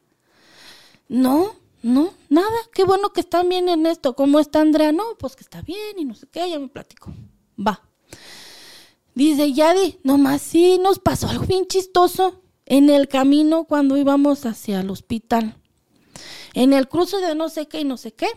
No, 1.09 1.55
no, 1.81 2.13
nada. 2.29 2.57
Qué 2.73 2.85
bueno 2.85 3.11
que 3.11 3.19
están 3.19 3.49
bien 3.49 3.67
en 3.67 3.85
esto. 3.85 4.15
¿Cómo 4.15 4.39
está 4.39 4.61
Andrea? 4.61 4.93
No, 4.93 5.03
pues 5.19 5.35
que 5.35 5.43
está 5.43 5.61
bien 5.61 5.99
y 5.99 6.05
no 6.05 6.15
sé 6.15 6.27
qué, 6.31 6.49
ya 6.49 6.57
me 6.57 6.69
platico. 6.69 7.11
Va. 7.59 7.81
Dice 9.13 9.51
Yadi, 9.51 9.99
nomás 10.03 10.41
sí 10.41 10.79
nos 10.81 10.99
pasó 10.99 11.27
algo 11.27 11.45
bien 11.45 11.67
chistoso 11.67 12.41
en 12.65 12.89
el 12.89 13.09
camino 13.09 13.65
cuando 13.65 13.97
íbamos 13.97 14.45
hacia 14.45 14.79
el 14.79 14.89
hospital. 14.89 15.57
En 16.53 16.71
el 16.71 16.87
cruce 16.87 17.17
de 17.17 17.35
no 17.35 17.49
sé 17.49 17.67
qué 17.67 17.81
y 17.81 17.83
no 17.83 17.97
sé 17.97 18.13
qué, 18.13 18.27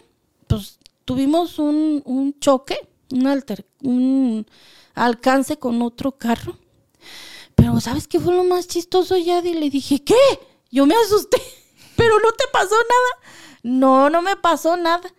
pues 0.48 0.80
tuvimos 1.04 1.60
un, 1.60 2.02
un 2.04 2.38
choque, 2.40 2.76
un, 3.12 3.28
alter, 3.28 3.66
un 3.82 4.46
alcance 4.94 5.58
con 5.58 5.80
otro 5.80 6.12
carro 6.18 6.58
pero 7.58 7.80
¿sabes 7.80 8.06
qué 8.06 8.20
fue 8.20 8.32
lo 8.32 8.44
más 8.44 8.68
chistoso, 8.68 9.16
Yadi? 9.16 9.54
Le 9.54 9.68
dije, 9.68 10.04
¿qué? 10.04 10.14
Yo 10.70 10.86
me 10.86 10.94
asusté, 10.94 11.42
pero 11.96 12.20
no 12.20 12.30
te 12.30 12.44
pasó 12.52 12.76
nada. 12.76 13.32
No, 13.64 14.08
no 14.10 14.22
me 14.22 14.36
pasó 14.36 14.76
nada. 14.76 15.12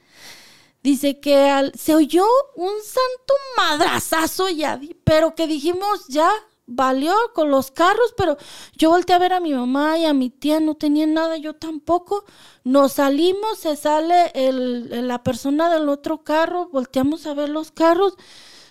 Dice 0.82 1.20
que 1.20 1.50
al, 1.50 1.74
se 1.78 1.96
oyó 1.96 2.26
un 2.56 2.72
santo 2.82 3.34
madrazazo, 3.58 4.48
Yadi, 4.48 4.96
pero 5.04 5.36
que 5.36 5.48
dijimos, 5.48 6.08
ya, 6.08 6.32
valió 6.66 7.14
con 7.36 7.52
los 7.52 7.72
carros, 7.72 8.14
pero 8.16 8.38
yo 8.78 8.90
volteé 8.90 9.18
a 9.18 9.20
ver 9.20 9.34
a 9.34 9.42
mi 9.42 9.54
mamá 9.54 9.98
y 9.98 10.06
a 10.06 10.14
mi 10.14 10.30
tía, 10.30 10.62
no 10.62 10.76
tenían 10.76 11.14
nada, 11.14 11.36
yo 11.36 11.56
tampoco. 11.56 12.24
Nos 12.64 12.94
salimos, 12.94 13.58
se 13.60 13.76
sale 13.76 14.32
el, 14.34 15.10
la 15.10 15.24
persona 15.24 15.70
del 15.70 15.90
otro 15.90 16.24
carro, 16.24 16.70
volteamos 16.72 17.28
a 17.28 17.34
ver 17.34 17.50
los 17.50 17.72
carros, 17.72 18.16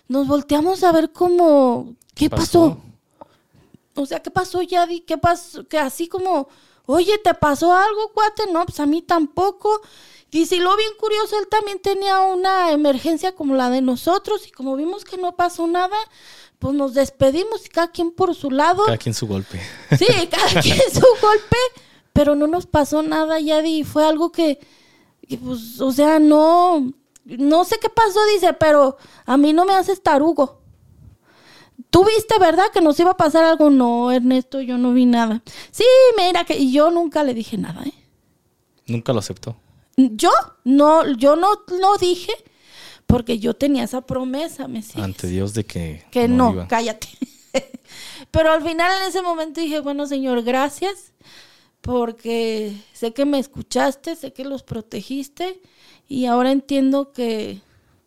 nos 0.06 0.26
volteamos 0.26 0.84
a 0.84 0.92
ver 0.92 1.12
como, 1.12 1.96
¿qué 2.14 2.30
pasó? 2.30 2.78
O 3.98 4.06
sea, 4.06 4.20
¿qué 4.20 4.30
pasó, 4.30 4.62
Yadi? 4.62 5.00
¿Qué 5.00 5.18
pasó? 5.18 5.66
Que 5.66 5.78
así 5.78 6.08
como, 6.08 6.48
oye, 6.86 7.18
¿te 7.18 7.34
pasó 7.34 7.74
algo, 7.74 8.12
cuate? 8.14 8.44
No, 8.52 8.64
pues 8.64 8.80
a 8.80 8.86
mí 8.86 9.02
tampoco. 9.02 9.80
Y 10.30 10.46
si 10.46 10.58
lo 10.58 10.76
bien 10.76 10.92
curioso, 10.98 11.38
él 11.38 11.48
también 11.48 11.80
tenía 11.80 12.20
una 12.20 12.70
emergencia 12.70 13.34
como 13.34 13.54
la 13.54 13.70
de 13.70 13.80
nosotros 13.80 14.46
y 14.46 14.50
como 14.50 14.76
vimos 14.76 15.04
que 15.04 15.16
no 15.16 15.34
pasó 15.36 15.66
nada, 15.66 15.96
pues 16.58 16.74
nos 16.74 16.94
despedimos 16.94 17.66
y 17.66 17.70
cada 17.70 17.90
quien 17.90 18.10
por 18.10 18.34
su 18.34 18.50
lado. 18.50 18.84
Cada 18.84 18.98
quien 18.98 19.14
su 19.14 19.26
golpe. 19.26 19.60
Sí, 19.98 20.06
cada 20.30 20.60
quien 20.62 20.78
su 20.92 21.06
golpe, 21.20 21.56
pero 22.12 22.34
no 22.34 22.46
nos 22.46 22.66
pasó 22.66 23.02
nada, 23.02 23.40
Yadi. 23.40 23.84
Fue 23.84 24.06
algo 24.06 24.30
que, 24.30 24.60
que, 25.26 25.38
pues, 25.38 25.80
o 25.80 25.92
sea, 25.92 26.18
no, 26.18 26.92
no 27.24 27.64
sé 27.64 27.78
qué 27.80 27.88
pasó, 27.88 28.24
dice, 28.34 28.52
pero 28.52 28.96
a 29.24 29.36
mí 29.36 29.52
no 29.52 29.64
me 29.64 29.74
haces 29.74 30.02
tarugo. 30.02 30.60
¿Tú 31.90 32.04
viste, 32.04 32.38
verdad, 32.38 32.66
que 32.72 32.80
nos 32.80 32.98
iba 33.00 33.12
a 33.12 33.16
pasar 33.16 33.44
algo? 33.44 33.70
No, 33.70 34.12
Ernesto, 34.12 34.60
yo 34.60 34.76
no 34.78 34.92
vi 34.92 35.06
nada. 35.06 35.42
Sí, 35.70 35.84
mira, 36.16 36.44
que 36.44 36.56
y 36.56 36.72
yo 36.72 36.90
nunca 36.90 37.24
le 37.24 37.34
dije 37.34 37.56
nada, 37.56 37.82
¿eh? 37.84 37.94
Nunca 38.86 39.12
lo 39.12 39.20
aceptó. 39.20 39.56
Yo 39.96 40.30
no, 40.64 41.10
yo 41.16 41.36
no 41.36 41.48
lo 41.68 41.96
dije 41.98 42.32
porque 43.06 43.38
yo 43.38 43.54
tenía 43.54 43.84
esa 43.84 44.02
promesa, 44.02 44.68
me 44.68 44.82
Ante 44.96 45.28
Dios 45.28 45.54
de 45.54 45.64
que. 45.64 46.04
Que 46.10 46.28
no, 46.28 46.66
cállate. 46.68 47.08
Pero 48.30 48.52
al 48.52 48.62
final 48.62 48.92
en 49.00 49.08
ese 49.08 49.22
momento 49.22 49.60
dije, 49.60 49.80
bueno, 49.80 50.06
Señor, 50.06 50.42
gracias, 50.42 51.12
porque 51.80 52.76
sé 52.92 53.14
que 53.14 53.24
me 53.24 53.38
escuchaste, 53.38 54.14
sé 54.14 54.34
que 54.34 54.44
los 54.44 54.62
protegiste, 54.62 55.60
y 56.06 56.26
ahora 56.26 56.52
entiendo 56.52 57.12
que 57.12 57.62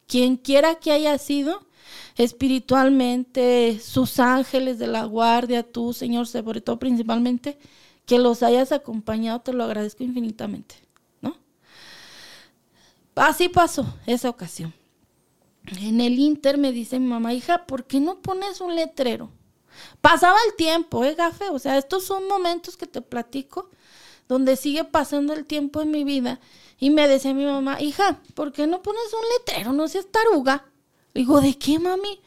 quien 0.07 0.37
quiera 0.37 0.75
que 0.75 0.91
haya 0.91 1.17
sido, 1.17 1.65
espiritualmente, 2.23 3.79
sus 3.79 4.19
ángeles 4.19 4.77
de 4.77 4.87
la 4.87 5.05
guardia, 5.05 5.63
tú, 5.63 5.91
Señor, 5.91 6.27
sobre 6.27 6.61
todo 6.61 6.77
principalmente, 6.77 7.57
que 8.05 8.19
los 8.19 8.43
hayas 8.43 8.71
acompañado, 8.71 9.41
te 9.41 9.53
lo 9.53 9.63
agradezco 9.63 10.03
infinitamente, 10.03 10.75
¿no? 11.21 11.35
Así 13.15 13.49
pasó 13.49 13.85
esa 14.05 14.29
ocasión. 14.29 14.73
En 15.79 16.01
el 16.01 16.19
Inter 16.19 16.57
me 16.57 16.71
dice 16.71 16.99
mi 16.99 17.07
mamá, 17.07 17.33
hija, 17.33 17.65
¿por 17.65 17.85
qué 17.85 17.99
no 17.99 18.19
pones 18.21 18.61
un 18.61 18.75
letrero? 18.75 19.31
Pasaba 20.01 20.37
el 20.47 20.55
tiempo, 20.55 21.03
¿eh, 21.03 21.15
Gafe? 21.15 21.49
O 21.49 21.59
sea, 21.59 21.77
estos 21.77 22.03
son 22.03 22.27
momentos 22.27 22.77
que 22.77 22.87
te 22.87 23.01
platico 23.01 23.69
donde 24.27 24.55
sigue 24.55 24.83
pasando 24.83 25.33
el 25.33 25.45
tiempo 25.45 25.81
en 25.81 25.91
mi 25.91 26.03
vida. 26.03 26.39
Y 26.79 26.89
me 26.89 27.07
decía 27.07 27.33
mi 27.33 27.45
mamá, 27.45 27.81
hija, 27.81 28.21
¿por 28.33 28.51
qué 28.51 28.65
no 28.65 28.81
pones 28.81 29.13
un 29.13 29.27
letrero? 29.37 29.73
No 29.73 29.87
seas 29.87 30.07
taruga. 30.11 30.70
Digo, 31.13 31.41
¿de 31.41 31.57
qué, 31.57 31.79
mami? 31.79 32.21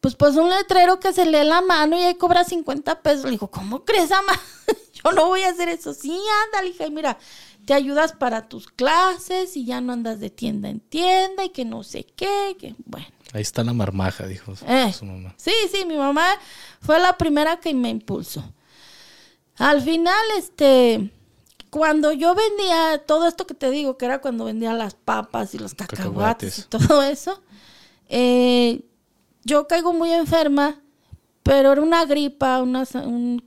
Pues 0.00 0.16
pues 0.16 0.36
un 0.36 0.50
letrero 0.50 0.98
que 0.98 1.12
se 1.12 1.24
lee 1.24 1.44
la 1.44 1.60
mano 1.60 1.96
y 1.96 2.02
ahí 2.02 2.14
cobra 2.16 2.44
50 2.44 3.02
pesos. 3.02 3.24
Le 3.24 3.32
digo, 3.32 3.50
¿cómo 3.50 3.84
crees, 3.84 4.10
mamá? 4.10 4.32
Yo 5.04 5.12
no 5.12 5.26
voy 5.28 5.42
a 5.42 5.50
hacer 5.50 5.68
eso. 5.68 5.94
Sí, 5.94 6.18
anda, 6.44 6.68
hija, 6.68 6.86
y 6.86 6.90
mira, 6.90 7.18
te 7.64 7.74
ayudas 7.74 8.12
para 8.12 8.48
tus 8.48 8.68
clases 8.68 9.56
y 9.56 9.64
ya 9.64 9.80
no 9.80 9.92
andas 9.92 10.18
de 10.18 10.30
tienda 10.30 10.68
en 10.68 10.80
tienda 10.80 11.44
y 11.44 11.50
que 11.50 11.64
no 11.64 11.84
sé 11.84 12.04
qué, 12.04 12.56
que 12.58 12.74
bueno. 12.84 13.06
Ahí 13.32 13.42
está 13.42 13.64
la 13.64 13.72
marmaja, 13.72 14.26
dijo 14.26 14.52
eh, 14.66 14.92
su 14.92 15.04
mamá. 15.06 15.34
Sí, 15.38 15.52
sí, 15.72 15.86
mi 15.86 15.96
mamá 15.96 16.26
fue 16.80 16.98
la 16.98 17.16
primera 17.16 17.60
que 17.60 17.72
me 17.72 17.88
impulsó. 17.88 18.44
Al 19.56 19.80
final, 19.80 20.20
este, 20.36 21.10
cuando 21.70 22.12
yo 22.12 22.34
vendía 22.34 23.02
todo 23.06 23.26
esto 23.26 23.46
que 23.46 23.54
te 23.54 23.70
digo, 23.70 23.96
que 23.96 24.04
era 24.04 24.20
cuando 24.20 24.44
vendía 24.44 24.74
las 24.74 24.94
papas 24.94 25.54
y 25.54 25.58
los 25.58 25.74
cacahuates. 25.74 26.58
y 26.58 26.62
todo 26.62 27.02
eso, 27.02 27.42
eh, 28.14 28.84
yo 29.42 29.66
caigo 29.66 29.94
muy 29.94 30.12
enferma, 30.12 30.82
pero 31.42 31.72
era 31.72 31.80
una 31.80 32.04
gripa, 32.04 32.60
una, 32.60 32.84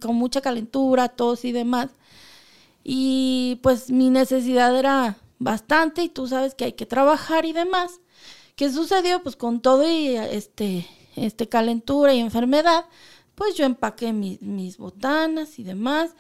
con 0.02 0.16
mucha 0.16 0.42
calentura, 0.42 1.08
tos 1.08 1.46
y 1.46 1.52
demás. 1.52 1.92
Y 2.84 3.60
pues 3.62 3.92
mi 3.92 4.10
necesidad 4.10 4.76
era 4.76 5.18
bastante 5.38 6.02
y 6.02 6.10
tú 6.10 6.28
sabes 6.28 6.56
que 6.56 6.66
hay 6.66 6.74
que 6.74 6.88
trabajar 6.88 7.46
y 7.46 7.54
demás. 7.54 8.02
¿Qué 8.56 8.72
sucedió? 8.72 9.22
Pues 9.22 9.36
con 9.36 9.62
todo 9.62 9.88
y 9.88 10.16
este, 10.16 10.88
este 11.16 11.48
calentura 11.48 12.16
y 12.16 12.20
enfermedad, 12.20 12.86
pues 13.36 13.54
yo 13.54 13.66
empaqué 13.66 14.14
mis 14.14 14.78
botanas 14.78 15.60
y 15.60 15.64
demás. 15.64 16.16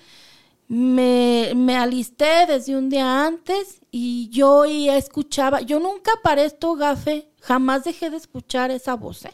Me, 0.67 1.51
me, 1.55 1.77
alisté 1.77 2.45
desde 2.47 2.75
un 2.75 2.89
día 2.89 3.25
antes 3.25 3.81
y 3.91 4.29
yo 4.29 4.65
ya 4.65 4.97
escuchaba, 4.97 5.61
yo 5.61 5.79
nunca 5.79 6.11
para 6.23 6.43
esto, 6.43 6.75
Gafe, 6.75 7.29
jamás 7.45 7.83
dejé 7.83 8.09
de 8.09 8.17
escuchar 8.17 8.71
esa 8.71 8.95
voz, 8.95 9.25
¿eh? 9.25 9.33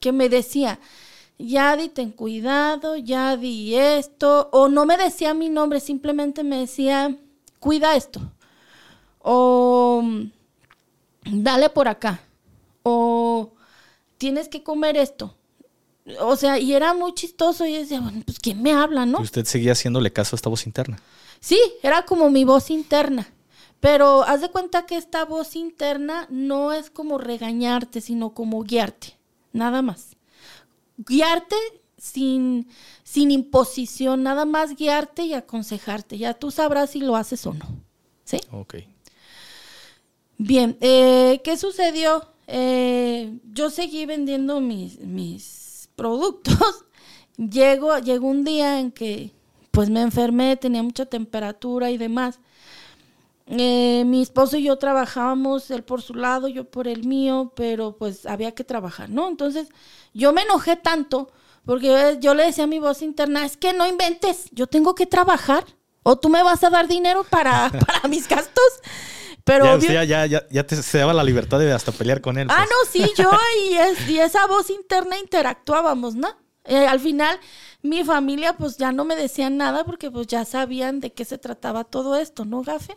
que 0.00 0.12
me 0.12 0.28
decía, 0.28 0.78
Yadi, 1.38 1.90
ten 1.90 2.10
cuidado, 2.10 2.96
Yadi, 2.96 3.76
esto, 3.76 4.48
o 4.52 4.68
no 4.68 4.86
me 4.86 4.96
decía 4.96 5.34
mi 5.34 5.48
nombre, 5.48 5.80
simplemente 5.80 6.42
me 6.42 6.60
decía, 6.60 7.16
cuida 7.60 7.96
esto, 7.96 8.20
o 9.18 10.02
dale 11.24 11.68
por 11.68 11.88
acá, 11.88 12.20
o 12.82 13.52
tienes 14.16 14.48
que 14.48 14.62
comer 14.62 14.96
esto. 14.96 15.34
O 16.20 16.36
sea, 16.36 16.58
y 16.58 16.72
era 16.72 16.94
muy 16.94 17.12
chistoso. 17.12 17.66
Y 17.66 17.74
yo 17.74 17.80
decía, 17.80 18.00
bueno, 18.00 18.22
pues 18.24 18.38
¿quién 18.38 18.62
me 18.62 18.72
habla, 18.72 19.04
no? 19.04 19.20
Y 19.20 19.24
usted 19.24 19.44
seguía 19.44 19.72
haciéndole 19.72 20.10
caso 20.10 20.34
a 20.34 20.38
esta 20.38 20.48
voz 20.48 20.64
interna. 20.66 20.98
Sí, 21.38 21.60
era 21.82 22.06
como 22.06 22.30
mi 22.30 22.44
voz 22.44 22.70
interna. 22.70 23.28
Pero 23.80 24.22
haz 24.24 24.40
de 24.40 24.50
cuenta 24.50 24.86
que 24.86 24.96
esta 24.96 25.24
voz 25.24 25.54
interna 25.54 26.26
no 26.30 26.72
es 26.72 26.90
como 26.90 27.18
regañarte, 27.18 28.00
sino 28.00 28.34
como 28.34 28.62
guiarte, 28.64 29.16
nada 29.52 29.82
más. 29.82 30.16
Guiarte 30.96 31.56
sin, 31.96 32.68
sin 33.04 33.30
imposición, 33.30 34.22
nada 34.22 34.44
más 34.44 34.76
guiarte 34.76 35.22
y 35.22 35.34
aconsejarte. 35.34 36.18
Ya 36.18 36.34
tú 36.34 36.50
sabrás 36.50 36.90
si 36.90 37.00
lo 37.00 37.14
haces 37.16 37.46
o 37.46 37.54
no. 37.54 37.66
¿Sí? 38.24 38.38
Ok. 38.50 38.76
Bien, 40.38 40.76
eh, 40.80 41.40
¿qué 41.44 41.56
sucedió? 41.56 42.28
Eh, 42.46 43.38
yo 43.52 43.70
seguí 43.70 44.06
vendiendo 44.06 44.60
mis, 44.60 44.98
mis 45.00 45.88
productos. 45.96 46.58
Llego, 47.36 47.98
llegó 47.98 48.26
un 48.26 48.44
día 48.44 48.80
en 48.80 48.90
que 48.90 49.32
pues 49.70 49.90
me 49.90 50.00
enfermé, 50.00 50.56
tenía 50.56 50.82
mucha 50.82 51.06
temperatura 51.06 51.90
y 51.90 51.98
demás. 51.98 52.40
Eh, 53.50 54.04
mi 54.04 54.20
esposo 54.20 54.58
y 54.58 54.64
yo 54.64 54.76
trabajábamos, 54.76 55.70
él 55.70 55.82
por 55.82 56.02
su 56.02 56.14
lado, 56.14 56.48
yo 56.48 56.64
por 56.64 56.86
el 56.86 57.04
mío, 57.04 57.52
pero 57.56 57.96
pues 57.96 58.26
había 58.26 58.52
que 58.52 58.62
trabajar, 58.62 59.08
¿no? 59.08 59.28
Entonces 59.28 59.68
yo 60.12 60.32
me 60.32 60.42
enojé 60.42 60.76
tanto 60.76 61.30
porque 61.64 62.18
yo, 62.20 62.34
le 62.34 62.44
decía 62.44 62.64
a 62.64 62.66
mi 62.66 62.78
voz 62.78 63.02
interna, 63.02 63.44
es 63.44 63.56
que 63.56 63.72
no 63.72 63.86
inventes, 63.86 64.46
yo 64.52 64.66
tengo 64.66 64.94
que 64.94 65.06
trabajar 65.06 65.64
o 66.02 66.16
tú 66.16 66.28
me 66.28 66.42
vas 66.42 66.62
a 66.64 66.70
dar 66.70 66.88
dinero 66.88 67.24
para, 67.24 67.70
para 67.86 68.08
mis 68.08 68.28
gastos. 68.28 68.80
Pero 69.44 69.78
ya, 69.78 70.04
ya, 70.04 70.26
ya, 70.26 70.46
ya, 70.50 70.66
te 70.66 70.82
se 70.82 70.98
daba 70.98 71.14
la 71.14 71.24
libertad 71.24 71.58
de 71.58 71.72
hasta 71.72 71.90
pelear 71.90 72.20
con 72.20 72.36
él. 72.36 72.48
Ah, 72.50 72.66
pues. 72.66 73.00
no, 73.00 73.06
sí, 73.06 73.12
yo 73.16 73.30
y, 74.08 74.12
y, 74.12 74.18
esa 74.18 74.46
voz 74.46 74.68
interna 74.68 75.18
interactuábamos, 75.18 76.14
¿no? 76.14 76.28
Eh, 76.64 76.86
al 76.86 77.00
final 77.00 77.38
mi 77.80 78.04
familia 78.04 78.58
pues 78.58 78.76
ya 78.76 78.92
no 78.92 79.06
me 79.06 79.16
decían 79.16 79.56
nada 79.56 79.84
porque 79.84 80.10
pues 80.10 80.26
ya 80.26 80.44
sabían 80.44 81.00
de 81.00 81.14
qué 81.14 81.24
se 81.24 81.38
trataba 81.38 81.84
todo 81.84 82.16
esto, 82.16 82.44
¿no, 82.44 82.62
Gafe? 82.62 82.94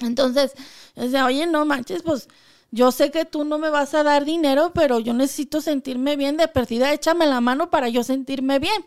Entonces, 0.00 0.54
yo 0.94 1.02
decía, 1.04 1.24
oye, 1.24 1.46
no 1.46 1.64
manches, 1.64 2.02
pues 2.02 2.28
yo 2.70 2.92
sé 2.92 3.10
que 3.10 3.24
tú 3.24 3.44
no 3.44 3.58
me 3.58 3.70
vas 3.70 3.94
a 3.94 4.02
dar 4.02 4.24
dinero, 4.24 4.72
pero 4.74 4.98
yo 4.98 5.14
necesito 5.14 5.60
sentirme 5.60 6.16
bien 6.16 6.36
de 6.36 6.48
perdida, 6.48 6.92
échame 6.92 7.26
la 7.26 7.40
mano 7.40 7.70
para 7.70 7.88
yo 7.88 8.04
sentirme 8.04 8.58
bien. 8.58 8.86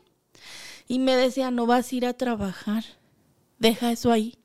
Y 0.88 1.00
me 1.00 1.16
decía, 1.16 1.52
no 1.52 1.66
vas 1.66 1.92
a 1.92 1.96
ir 1.96 2.06
a 2.06 2.14
trabajar, 2.14 2.84
deja 3.60 3.92
eso 3.92 4.12
ahí. 4.12 4.38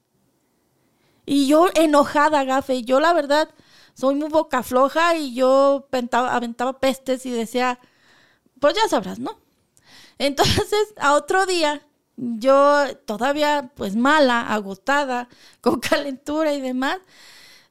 Y 1.27 1.49
yo 1.49 1.69
enojada, 1.75 2.45
gafe, 2.45 2.83
yo 2.83 3.01
la 3.01 3.13
verdad 3.13 3.51
soy 3.95 4.15
muy 4.15 4.29
boca 4.29 4.63
floja 4.63 5.17
y 5.17 5.35
yo 5.35 5.89
aventaba 6.13 6.81
pestes 6.81 7.27
y 7.27 7.31
decía, 7.31 7.81
pues 8.61 8.75
ya 8.75 8.89
sabrás, 8.89 9.19
¿no? 9.19 9.39
Entonces, 10.19 10.95
a 10.99 11.15
otro 11.15 11.47
día, 11.47 11.86
yo 12.17 12.97
todavía 13.05 13.71
pues 13.75 13.97
mala, 13.97 14.53
agotada, 14.53 15.29
con 15.61 15.81
calentura 15.81 16.55
y 16.55 16.61
demás, 16.61 16.99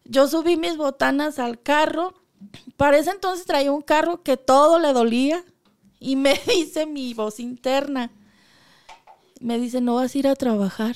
yo 0.03 0.27
subí 0.27 0.57
mis 0.57 0.77
botanas 0.77 1.39
al 1.39 1.61
carro. 1.61 2.13
Para 2.77 2.97
ese 2.97 3.11
entonces 3.11 3.45
traía 3.45 3.71
un 3.71 3.81
carro 3.81 4.21
que 4.21 4.37
todo 4.37 4.79
le 4.79 4.93
dolía 4.93 5.43
y 5.99 6.15
me 6.15 6.39
dice 6.47 6.85
mi 6.85 7.13
voz 7.13 7.39
interna, 7.39 8.11
me 9.39 9.59
dice, 9.59 9.81
no 9.81 9.95
vas 9.95 10.13
a 10.13 10.17
ir 10.17 10.27
a 10.27 10.35
trabajar. 10.35 10.95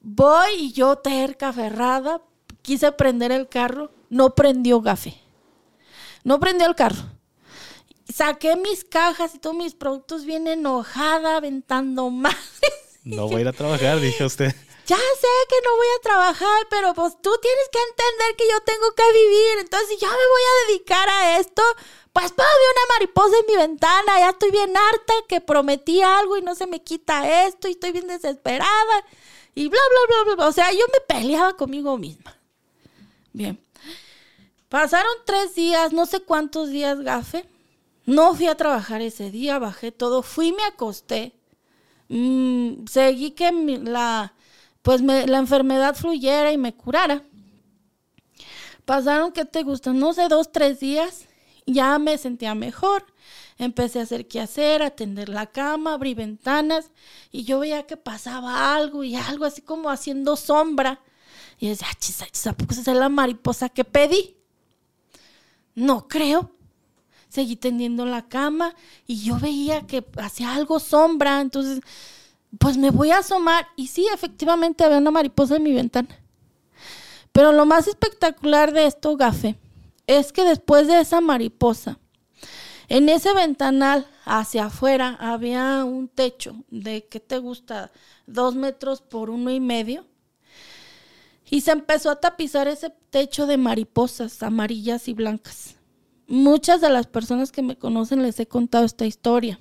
Voy 0.00 0.50
y 0.58 0.72
yo 0.72 0.96
terca, 0.96 1.48
aferrada, 1.48 2.20
quise 2.60 2.92
prender 2.92 3.32
el 3.32 3.48
carro, 3.48 3.90
no 4.10 4.34
prendió 4.34 4.80
gafe. 4.80 5.20
No 6.24 6.40
prendió 6.40 6.66
el 6.66 6.74
carro 6.74 7.13
saqué 8.12 8.56
mis 8.56 8.84
cajas 8.84 9.34
y 9.34 9.38
todos 9.38 9.56
mis 9.56 9.74
productos 9.74 10.24
bien 10.24 10.46
enojada, 10.46 11.36
aventando 11.36 12.10
más. 12.10 12.36
No 13.04 13.28
voy 13.28 13.36
a 13.36 13.40
ir 13.42 13.48
a 13.48 13.52
trabajar, 13.52 14.00
dije 14.00 14.24
usted. 14.24 14.54
Ya 14.86 14.96
sé 14.96 15.28
que 15.48 15.56
no 15.64 15.76
voy 15.76 15.86
a 15.98 16.02
trabajar, 16.02 16.66
pero 16.68 16.92
pues 16.94 17.14
tú 17.22 17.30
tienes 17.40 17.68
que 17.72 17.78
entender 17.78 18.36
que 18.36 18.48
yo 18.50 18.60
tengo 18.60 18.92
que 18.94 19.12
vivir. 19.12 19.58
Entonces, 19.60 19.88
si 19.88 19.96
ya 19.96 20.08
me 20.08 20.14
voy 20.14 20.42
a 20.42 20.68
dedicar 20.68 21.08
a 21.08 21.38
esto, 21.38 21.62
pues 22.12 22.32
puedo 22.32 22.48
ver 22.48 22.68
una 22.76 22.94
mariposa 22.94 23.34
en 23.40 23.46
mi 23.46 23.56
ventana. 23.56 24.18
Ya 24.18 24.30
estoy 24.30 24.50
bien 24.50 24.76
harta 24.76 25.14
que 25.26 25.40
prometí 25.40 26.02
algo 26.02 26.36
y 26.36 26.42
no 26.42 26.54
se 26.54 26.66
me 26.66 26.82
quita 26.82 27.46
esto 27.46 27.68
y 27.68 27.72
estoy 27.72 27.92
bien 27.92 28.08
desesperada. 28.08 29.04
Y 29.54 29.68
bla, 29.68 29.80
bla, 30.08 30.24
bla, 30.24 30.34
bla. 30.34 30.48
O 30.48 30.52
sea, 30.52 30.70
yo 30.72 30.84
me 30.92 31.00
peleaba 31.06 31.56
conmigo 31.56 31.96
misma. 31.96 32.36
Bien. 33.32 33.58
Pasaron 34.68 35.12
tres 35.24 35.54
días, 35.54 35.92
no 35.92 36.04
sé 36.04 36.20
cuántos 36.20 36.68
días, 36.68 37.00
gafe. 37.00 37.46
No 38.06 38.34
fui 38.34 38.46
a 38.46 38.56
trabajar 38.56 39.00
ese 39.00 39.30
día, 39.30 39.58
bajé 39.58 39.92
todo, 39.92 40.22
fui 40.22 40.52
me 40.52 40.64
acosté. 40.64 41.34
Mm, 42.08 42.86
seguí 42.86 43.30
que 43.30 43.50
la, 43.52 44.34
pues 44.82 45.00
la 45.00 45.38
enfermedad 45.38 45.94
fluyera 45.94 46.52
y 46.52 46.58
me 46.58 46.74
curara. 46.74 47.22
Pasaron, 48.84 49.32
¿qué 49.32 49.46
te 49.46 49.62
gusta? 49.62 49.92
No 49.92 50.12
sé, 50.12 50.28
dos, 50.28 50.52
tres 50.52 50.80
días, 50.80 51.26
ya 51.66 51.98
me 51.98 52.18
sentía 52.18 52.54
mejor. 52.54 53.06
Empecé 53.56 54.00
a 54.00 54.02
hacer 54.02 54.28
qué 54.28 54.40
hacer, 54.40 54.82
atender 54.82 55.28
la 55.28 55.46
cama, 55.46 55.94
abrí 55.94 56.12
ventanas 56.14 56.90
y 57.30 57.44
yo 57.44 57.60
veía 57.60 57.86
que 57.86 57.96
pasaba 57.96 58.74
algo 58.74 59.04
y 59.04 59.14
algo 59.14 59.44
así 59.44 59.62
como 59.62 59.90
haciendo 59.90 60.36
sombra. 60.36 61.00
Y 61.58 61.68
decía, 61.68 61.86
ah, 61.90 61.94
chisa, 61.98 62.26
chisa, 62.26 62.52
¿por 62.52 62.66
qué 62.66 62.74
es 62.74 62.86
la 62.86 63.08
mariposa 63.08 63.68
que 63.68 63.84
pedí? 63.84 64.36
No 65.74 66.08
creo 66.08 66.50
seguí 67.34 67.56
tendiendo 67.56 68.06
la 68.06 68.28
cama 68.28 68.76
y 69.08 69.24
yo 69.24 69.40
veía 69.40 69.82
que 69.88 70.04
hacía 70.18 70.54
algo 70.54 70.78
sombra, 70.78 71.40
entonces 71.40 71.80
pues 72.60 72.76
me 72.76 72.90
voy 72.90 73.10
a 73.10 73.18
asomar 73.18 73.66
y 73.74 73.88
sí, 73.88 74.06
efectivamente 74.14 74.84
había 74.84 74.98
una 74.98 75.10
mariposa 75.10 75.56
en 75.56 75.64
mi 75.64 75.72
ventana. 75.72 76.16
Pero 77.32 77.50
lo 77.50 77.66
más 77.66 77.88
espectacular 77.88 78.72
de 78.72 78.86
esto, 78.86 79.16
Gafe, 79.16 79.58
es 80.06 80.32
que 80.32 80.44
después 80.44 80.86
de 80.86 81.00
esa 81.00 81.20
mariposa, 81.20 81.98
en 82.88 83.08
ese 83.08 83.34
ventanal 83.34 84.06
hacia 84.24 84.66
afuera 84.66 85.16
había 85.18 85.84
un 85.84 86.06
techo 86.06 86.54
de, 86.70 87.08
¿qué 87.08 87.18
te 87.18 87.38
gusta? 87.38 87.90
Dos 88.28 88.54
metros 88.54 89.00
por 89.00 89.30
uno 89.30 89.50
y 89.50 89.58
medio. 89.58 90.06
Y 91.50 91.62
se 91.62 91.72
empezó 91.72 92.10
a 92.10 92.20
tapizar 92.20 92.68
ese 92.68 92.92
techo 93.10 93.46
de 93.46 93.56
mariposas 93.56 94.40
amarillas 94.44 95.08
y 95.08 95.14
blancas. 95.14 95.73
Muchas 96.26 96.80
de 96.80 96.90
las 96.90 97.06
personas 97.06 97.52
que 97.52 97.62
me 97.62 97.76
conocen 97.76 98.22
les 98.22 98.40
he 98.40 98.46
contado 98.46 98.84
esta 98.84 99.06
historia. 99.06 99.60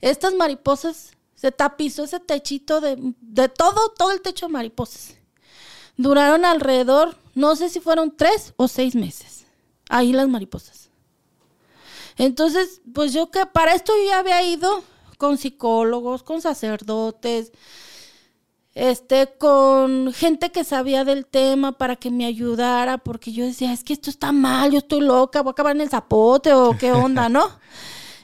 Estas 0.00 0.34
mariposas, 0.34 1.12
se 1.34 1.50
tapizó 1.50 2.04
ese 2.04 2.20
techito 2.20 2.80
de, 2.80 2.96
todo, 3.48 3.88
todo 3.98 4.12
el 4.12 4.20
techo 4.20 4.46
de 4.46 4.52
mariposas. 4.52 5.16
Duraron 5.96 6.44
alrededor, 6.44 7.16
no 7.34 7.56
sé 7.56 7.68
si 7.68 7.80
fueron 7.80 8.16
tres 8.16 8.54
o 8.56 8.68
seis 8.68 8.94
meses. 8.94 9.44
Ahí 9.88 10.12
las 10.12 10.28
mariposas. 10.28 10.90
Entonces, 12.16 12.80
pues 12.94 13.12
yo 13.12 13.32
que 13.32 13.44
para 13.46 13.74
esto 13.74 13.92
yo 13.96 14.04
ya 14.10 14.20
había 14.20 14.42
ido 14.44 14.84
con 15.18 15.36
psicólogos, 15.36 16.22
con 16.22 16.40
sacerdotes, 16.40 17.50
este, 18.74 19.34
con 19.38 20.12
gente 20.12 20.50
que 20.50 20.64
sabía 20.64 21.04
del 21.04 21.26
tema 21.26 21.72
para 21.72 21.96
que 21.96 22.10
me 22.10 22.24
ayudara, 22.24 22.98
porque 22.98 23.32
yo 23.32 23.44
decía, 23.44 23.72
es 23.72 23.84
que 23.84 23.92
esto 23.92 24.08
está 24.08 24.32
mal, 24.32 24.70
yo 24.72 24.78
estoy 24.78 25.00
loca, 25.00 25.42
voy 25.42 25.50
a 25.50 25.52
acabar 25.52 25.76
en 25.76 25.82
el 25.82 25.90
zapote 25.90 26.52
o 26.54 26.76
qué 26.78 26.92
onda, 26.92 27.28
¿no? 27.28 27.46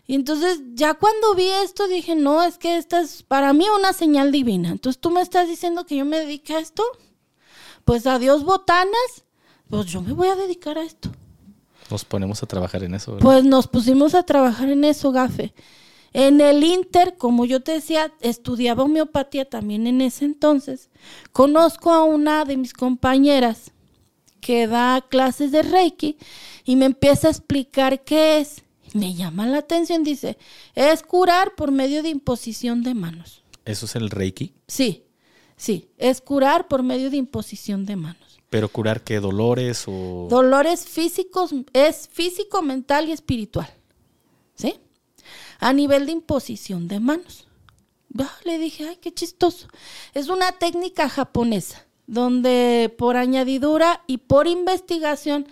Y 0.07 0.15
entonces 0.15 0.63
ya 0.73 0.95
cuando 0.95 1.35
vi 1.35 1.49
esto 1.49 1.87
dije, 1.87 2.15
no, 2.15 2.43
es 2.43 2.57
que 2.57 2.79
esta 2.79 3.01
es 3.01 3.23
para 3.23 3.53
mí 3.53 3.67
una 3.79 3.93
señal 3.93 4.33
divina. 4.33 4.71
Entonces 4.71 4.99
tú 4.99 5.11
me 5.11 5.21
estás 5.21 5.49
diciendo 5.49 5.85
que 5.85 5.97
yo 5.97 6.07
me 6.07 6.19
dedique 6.19 6.55
a 6.55 6.61
esto. 6.61 6.83
Pues 7.85 8.07
adiós 8.07 8.43
botanas, 8.43 9.25
pues 9.69 9.85
yo 9.87 10.01
me 10.01 10.15
voy 10.15 10.29
a 10.29 10.35
dedicar 10.35 10.79
a 10.79 10.83
esto. 10.83 11.11
Nos 11.91 12.07
ponemos 12.07 12.43
a 12.43 12.47
trabajar 12.47 12.85
en 12.85 12.95
eso. 12.95 13.19
Pues 13.19 13.45
nos 13.45 13.67
pusimos 13.67 14.15
a 14.15 14.23
trabajar 14.23 14.71
en 14.71 14.85
eso, 14.85 15.13
Gafe. 15.13 15.53
En 16.13 16.41
el 16.41 16.65
Inter, 16.65 17.17
como 17.17 17.45
yo 17.45 17.61
te 17.61 17.73
decía, 17.73 18.13
estudiaba 18.21 18.85
homeopatía 18.85 19.45
también 19.45 19.87
en 19.87 20.01
ese 20.01 20.25
entonces. 20.25 20.91
Conozco 21.33 21.93
a 21.93 22.05
una 22.05 22.45
de 22.45 22.57
mis 22.57 22.73
compañeras 22.73 23.73
que 24.41 24.67
da 24.67 25.05
clases 25.09 25.53
de 25.53 25.63
Reiki 25.63 26.17
y 26.65 26.77
me 26.77 26.87
empieza 26.87 27.29
a 27.29 27.31
explicar 27.31 28.05
qué 28.05 28.39
es. 28.39 28.63
Me 28.95 29.15
llama 29.15 29.47
la 29.47 29.59
atención, 29.59 30.03
dice, 30.03 30.39
es 30.75 31.03
curar 31.03 31.55
por 31.55 31.71
medio 31.71 32.03
de 32.03 32.09
imposición 32.09 32.83
de 32.83 32.95
manos. 32.95 33.43
¿Eso 33.67 33.85
es 33.85 33.97
el 33.97 34.09
Reiki? 34.09 34.55
Sí, 34.67 35.05
sí, 35.57 35.91
es 35.99 36.23
curar 36.23 36.69
por 36.69 36.83
medio 36.83 37.11
de 37.11 37.19
imposición 37.19 37.85
de 37.85 37.97
manos. 37.97 38.41
¿Pero 38.49 38.71
curar 38.71 39.05
qué? 39.05 39.21
¿Dolores 39.21 39.85
o...? 39.87 40.27
Dolores 40.31 40.87
físicos, 40.87 41.55
es 41.75 42.09
físico, 42.09 42.63
mental 42.63 43.11
y 43.11 43.13
espiritual. 43.13 43.69
¿Sí? 44.55 44.75
A 45.59 45.73
nivel 45.73 46.07
de 46.07 46.13
imposición 46.13 46.89
de 46.89 47.01
manos. 47.01 47.47
le 48.45 48.59
dije, 48.59 48.89
ay, 48.89 48.97
qué 48.97 49.13
chistoso. 49.13 49.69
Es 50.15 50.29
una 50.29 50.53
técnica 50.53 51.09
japonesa, 51.09 51.87
donde 52.07 52.95
por 52.97 53.17
añadidura 53.17 54.03
y 54.07 54.19
por 54.19 54.47
investigación 54.47 55.47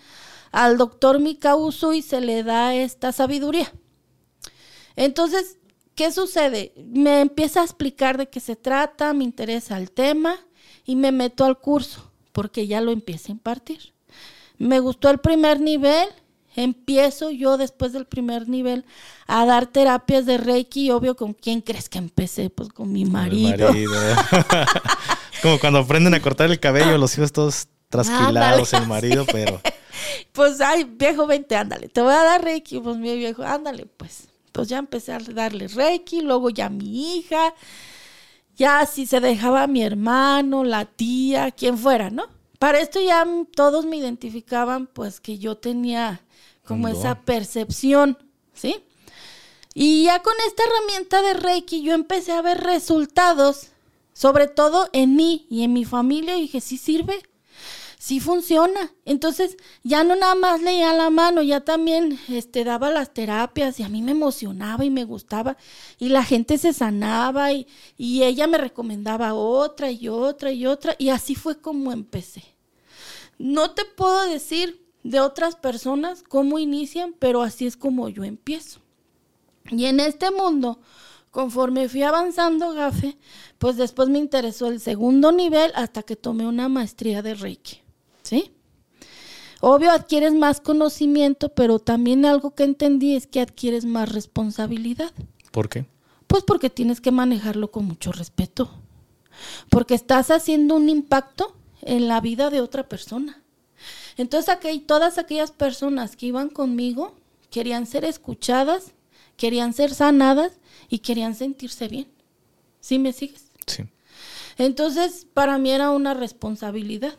al 0.53 0.79
doctor 0.79 1.21
Mika 1.21 1.57
Usui 1.57 2.03
se 2.03 2.21
le 2.21 2.43
da 2.43 2.75
esta 2.75 3.13
sabiduría. 3.13 3.73
Entonces, 4.95 5.59
¿qué 5.95 6.11
sucede? 6.13 6.73
Me 6.77 7.21
empieza 7.21 7.61
a 7.61 7.65
explicar 7.65 8.17
de 8.17 8.29
qué 8.29 8.41
se 8.41 8.57
trata, 8.57 9.13
me 9.13 9.25
interesa 9.25 9.77
el 9.77 9.91
tema 9.91 10.39
y 10.85 10.97
me 10.97 11.13
meto 11.13 11.45
al 11.45 11.59
curso, 11.59 12.11
porque 12.33 12.67
ya 12.67 12.81
lo 12.81 12.93
empieza 12.93 13.29
a 13.29 13.33
impartir. 13.33 13.93
Me 14.57 14.81
gustó 14.81 15.11
el 15.11 15.19
primer 15.19 15.61
nivel 15.61 16.09
empiezo 16.63 17.31
yo 17.31 17.57
después 17.57 17.93
del 17.93 18.07
primer 18.07 18.49
nivel 18.49 18.85
a 19.27 19.45
dar 19.45 19.67
terapias 19.67 20.27
de 20.27 20.39
Reiki, 20.39 20.91
obvio, 20.91 21.17
¿con 21.17 21.35
quién 21.35 21.61
crees 21.61 21.89
que 21.89 21.99
empecé? 21.99 22.51
Pues 22.51 22.71
con 22.71 22.93
mi 22.93 23.05
marido. 23.05 23.69
como 25.43 25.59
cuando 25.59 25.81
aprenden 25.81 26.15
a 26.15 26.21
cortar 26.23 26.51
el 26.51 26.59
cabello, 26.61 26.99
los 26.99 27.17
hijos 27.17 27.33
todos 27.33 27.69
trasquilados, 27.89 28.73
el 28.73 28.87
marido, 28.87 29.25
pero... 29.33 29.61
Pues, 30.33 30.61
ay, 30.61 30.85
viejo, 30.85 31.27
vente, 31.27 31.57
ándale, 31.57 31.89
te 31.89 32.01
voy 32.01 32.13
a 32.13 32.23
dar 32.23 32.43
Reiki, 32.43 32.81
pues 32.81 32.97
mi 32.97 33.15
viejo, 33.17 33.43
ándale, 33.43 33.87
pues. 33.87 34.29
Pues 34.53 34.69
ya 34.69 34.79
empecé 34.79 35.13
a 35.13 35.19
darle 35.19 35.69
Reiki, 35.69 36.23
luego 36.23 36.51
ya 36.51 36.69
mi 36.69 37.19
hija. 37.19 37.55
ya 38.57 38.87
si 38.87 39.07
se 39.07 39.21
dejaba 39.21 39.67
mi 39.67 39.83
hermano, 39.83 40.65
la 40.65 40.87
tía, 40.87 41.51
quien 41.51 41.77
fuera, 41.77 42.11
¿no? 42.11 42.25
Para 42.59 42.81
esto 42.81 43.01
ya 43.01 43.27
todos 43.55 43.85
me 43.85 43.97
identificaban 43.97 44.87
pues 44.87 45.21
que 45.21 45.39
yo 45.39 45.59
tenía 45.59 46.23
como 46.67 46.89
esa 46.89 47.23
percepción, 47.23 48.19
¿sí? 48.53 48.77
Y 49.75 50.05
ya 50.05 50.23
con 50.23 50.35
esta 50.47 50.63
herramienta 50.65 51.23
de 51.23 51.35
Reiki 51.35 51.83
yo 51.83 51.93
empecé 51.93 52.33
a 52.33 52.43
ver 52.43 52.59
resultados, 52.59 53.69
sobre 54.13 54.49
todo 54.49 54.89
en 54.93 55.17
mí 55.17 55.47
y 55.51 55.65
en 55.65 55.73
mi 55.73 55.85
familia, 55.85 56.37
y 56.37 56.43
dije, 56.43 56.61
sí 56.61 56.79
sirve, 56.79 57.23
sí 57.99 58.21
funciona. 58.21 58.93
Entonces 59.05 59.57
ya 59.83 60.03
no 60.03 60.17
nada 60.17 60.35
más 60.35 60.63
leía 60.63 60.95
la 60.95 61.11
mano, 61.11 61.43
ya 61.43 61.61
también 61.61 62.19
este, 62.29 62.65
daba 62.65 62.91
las 62.91 63.13
terapias 63.13 63.79
y 63.79 63.83
a 63.83 63.89
mí 63.89 64.01
me 64.01 64.13
emocionaba 64.13 64.85
y 64.85 64.91
me 64.91 65.05
gustaba 65.05 65.57
y 65.99 66.09
la 66.09 66.25
gente 66.25 66.57
se 66.57 66.73
sanaba 66.73 67.53
y, 67.53 67.67
y 67.99 68.23
ella 68.23 68.47
me 68.47 68.59
recomendaba 68.59 69.35
otra 69.35 69.91
y 69.91 70.09
otra 70.09 70.53
y 70.53 70.67
otra 70.67 70.95
y 70.99 71.11
así 71.11 71.35
fue 71.35 71.61
como 71.61 71.93
empecé. 71.93 72.45
No 73.39 73.73
te 73.73 73.85
puedo 73.85 74.25
decir 74.27 74.86
de 75.11 75.21
otras 75.21 75.57
personas 75.57 76.23
cómo 76.23 76.59
inician, 76.59 77.15
pero 77.19 77.43
así 77.43 77.67
es 77.67 77.77
como 77.77 78.09
yo 78.09 78.25
empiezo. 78.25 78.81
Y 79.71 79.87
en 79.87 80.01
este 80.01 80.31
mundo, 80.31 80.81
conforme 81.31 81.89
fui 81.89 82.03
avanzando, 82.03 82.73
Gafe, 82.73 83.17
pues 83.59 83.77
después 83.77 84.09
me 84.09 84.19
interesó 84.19 84.69
el 84.69 84.81
segundo 84.81 85.33
nivel 85.33 85.73
hasta 85.75 86.03
que 86.03 86.17
tomé 86.17 86.47
una 86.47 86.69
maestría 86.69 87.23
de 87.23 87.35
Reiki. 87.35 87.83
¿sí? 88.23 88.53
Obvio 89.61 89.91
adquieres 89.91 90.35
más 90.35 90.61
conocimiento, 90.61 91.49
pero 91.51 91.79
también 91.79 92.25
algo 92.25 92.55
que 92.55 92.65
entendí 92.65 93.17
es 93.17 93.27
que 93.27 93.41
adquieres 93.41 93.85
más 93.85 94.13
responsabilidad. 94.13 95.13
¿Por 95.51 95.69
qué? 95.69 95.87
Pues 96.27 96.43
porque 96.43 96.71
tienes 96.71 97.01
que 97.01 97.13
manejarlo 97.13 97.71
con 97.71 97.85
mucho 97.85 98.13
respeto. 98.13 98.71
Porque 99.71 99.95
estás 99.95 100.31
haciendo 100.31 100.75
un 100.75 100.89
impacto 100.89 101.55
en 101.83 102.09
la 102.09 102.21
vida 102.21 102.51
de 102.51 102.61
otra 102.61 102.89
persona. 102.89 103.43
Entonces 104.17 104.57
todas 104.87 105.19
aquellas 105.19 105.51
personas 105.51 106.17
que 106.17 106.27
iban 106.27 106.49
conmigo 106.49 107.15
querían 107.51 107.87
ser 107.87 108.05
escuchadas, 108.05 108.93
querían 109.37 109.73
ser 109.73 109.95
sanadas 109.95 110.53
y 110.89 111.01
querían 111.01 111.35
sentirse 111.35 111.89
bien. 111.89 112.09
¿Sí 112.81 112.99
me 112.99 113.13
sigues? 113.13 113.51
Sí. 113.67 113.85
Entonces, 114.59 115.27
para 115.35 115.59
mí 115.59 115.71
era 115.71 115.91
una 115.91 116.15
responsabilidad. 116.15 117.15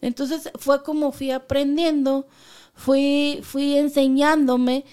Entonces 0.00 0.50
fue 0.58 0.82
como 0.82 1.12
fui 1.12 1.30
aprendiendo, 1.30 2.26
fui, 2.74 3.40
fui 3.42 3.76
enseñándome 3.76 4.84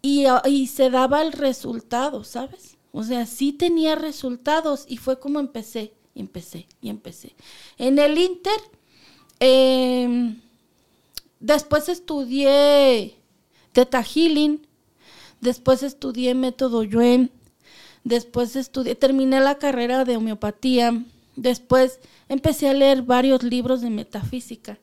y, 0.00 0.24
y 0.46 0.66
se 0.66 0.90
daba 0.90 1.22
el 1.22 1.32
resultado, 1.32 2.24
¿sabes? 2.24 2.76
O 2.92 3.02
sea, 3.02 3.26
sí 3.26 3.52
tenía 3.52 3.94
resultados 3.94 4.84
y 4.88 4.98
fue 4.98 5.18
como 5.18 5.40
empecé, 5.40 5.94
empecé 6.14 6.66
y 6.80 6.90
empecé. 6.90 7.34
En 7.78 7.98
el 7.98 8.18
Inter, 8.18 8.60
em, 9.40 10.40
después 11.42 11.88
estudié 11.88 13.16
Teta 13.72 14.02
Healing, 14.02 14.66
después 15.40 15.82
estudié 15.82 16.34
método 16.34 16.84
Yuen, 16.84 17.30
después 18.04 18.56
estudié, 18.56 18.94
terminé 18.94 19.40
la 19.40 19.58
carrera 19.58 20.04
de 20.04 20.16
homeopatía, 20.16 21.04
después 21.36 21.98
empecé 22.28 22.68
a 22.68 22.74
leer 22.74 23.02
varios 23.02 23.42
libros 23.42 23.82
de 23.82 23.90
metafísica. 23.90 24.78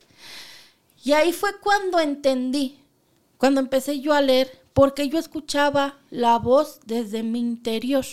Y 1.04 1.14
ahí 1.14 1.32
fue 1.32 1.52
cuando 1.62 2.00
entendí, 2.00 2.80
cuando 3.38 3.62
empecé 3.62 4.02
yo 4.02 4.14
a 4.14 4.22
leer, 4.22 4.62
porque 4.74 5.08
yo 5.08 5.18
escuchaba 5.18 5.98
la 6.10 6.38
voz 6.38 6.82
desde 6.86 7.24
mi 7.24 7.40
interior. 7.40 8.06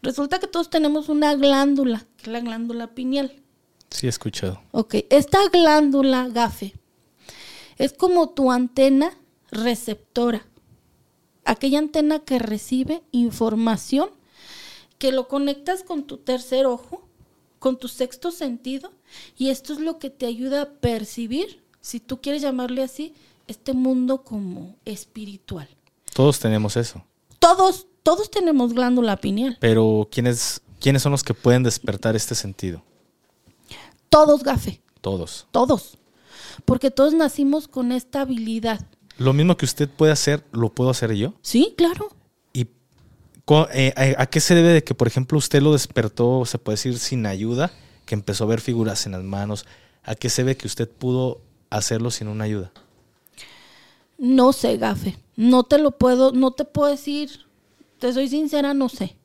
Resulta 0.00 0.38
que 0.38 0.46
todos 0.46 0.70
tenemos 0.70 1.08
una 1.08 1.34
glándula, 1.34 2.06
que 2.16 2.24
es 2.24 2.28
la 2.28 2.40
glándula 2.40 2.94
pineal. 2.94 3.42
Sí, 3.90 4.06
he 4.06 4.10
escuchado. 4.10 4.60
Ok, 4.70 4.96
esta 5.10 5.48
glándula 5.48 6.28
gafe 6.28 6.74
es 7.76 7.92
como 7.92 8.30
tu 8.30 8.50
antena 8.50 9.16
receptora. 9.50 10.46
Aquella 11.44 11.78
antena 11.78 12.20
que 12.20 12.38
recibe 12.38 13.02
información, 13.12 14.10
que 14.98 15.12
lo 15.12 15.28
conectas 15.28 15.82
con 15.82 16.04
tu 16.04 16.16
tercer 16.16 16.66
ojo 16.66 17.06
con 17.58 17.78
tu 17.78 17.88
sexto 17.88 18.30
sentido 18.30 18.92
y 19.36 19.50
esto 19.50 19.72
es 19.72 19.80
lo 19.80 19.98
que 19.98 20.10
te 20.10 20.26
ayuda 20.26 20.62
a 20.62 20.70
percibir, 20.70 21.64
si 21.80 22.00
tú 22.00 22.20
quieres 22.20 22.42
llamarle 22.42 22.82
así, 22.82 23.14
este 23.46 23.72
mundo 23.72 24.22
como 24.22 24.76
espiritual. 24.84 25.68
Todos 26.14 26.38
tenemos 26.38 26.76
eso. 26.76 27.02
Todos, 27.38 27.86
todos 28.02 28.30
tenemos 28.30 28.72
glándula 28.72 29.16
pineal. 29.16 29.56
Pero 29.60 30.08
¿quiénes, 30.10 30.60
¿quiénes 30.80 31.02
son 31.02 31.12
los 31.12 31.22
que 31.22 31.34
pueden 31.34 31.62
despertar 31.62 32.16
este 32.16 32.34
sentido? 32.34 32.82
Todos, 34.08 34.42
Gafe. 34.42 34.80
Todos. 35.00 35.46
Todos. 35.50 35.98
Porque 36.64 36.90
todos 36.90 37.14
nacimos 37.14 37.68
con 37.68 37.92
esta 37.92 38.22
habilidad. 38.22 38.86
Lo 39.18 39.32
mismo 39.32 39.56
que 39.56 39.64
usted 39.64 39.88
puede 39.88 40.12
hacer, 40.12 40.44
¿lo 40.52 40.70
puedo 40.70 40.90
hacer 40.90 41.14
yo? 41.14 41.34
Sí, 41.42 41.74
claro. 41.76 42.08
Eh, 43.72 43.94
eh, 43.96 44.14
¿A 44.18 44.26
qué 44.26 44.40
se 44.40 44.56
debe 44.56 44.70
de 44.70 44.82
que, 44.82 44.94
por 44.94 45.06
ejemplo, 45.06 45.38
usted 45.38 45.62
lo 45.62 45.72
despertó, 45.72 46.44
se 46.46 46.58
puede 46.58 46.74
decir, 46.74 46.98
sin 46.98 47.26
ayuda, 47.26 47.70
que 48.04 48.16
empezó 48.16 48.44
a 48.44 48.48
ver 48.48 48.60
figuras 48.60 49.06
en 49.06 49.12
las 49.12 49.22
manos? 49.22 49.66
¿A 50.02 50.16
qué 50.16 50.28
se 50.28 50.42
ve 50.42 50.56
que 50.56 50.66
usted 50.66 50.90
pudo 50.90 51.40
hacerlo 51.70 52.10
sin 52.10 52.26
una 52.26 52.44
ayuda? 52.44 52.72
No 54.18 54.52
sé, 54.52 54.76
Gafe. 54.78 55.16
No 55.36 55.62
te 55.62 55.78
lo 55.78 55.92
puedo, 55.92 56.32
no 56.32 56.52
te 56.52 56.64
puedo 56.64 56.90
decir, 56.90 57.46
te 58.00 58.12
soy 58.12 58.28
sincera, 58.28 58.74
no 58.74 58.88
sé. 58.88 59.16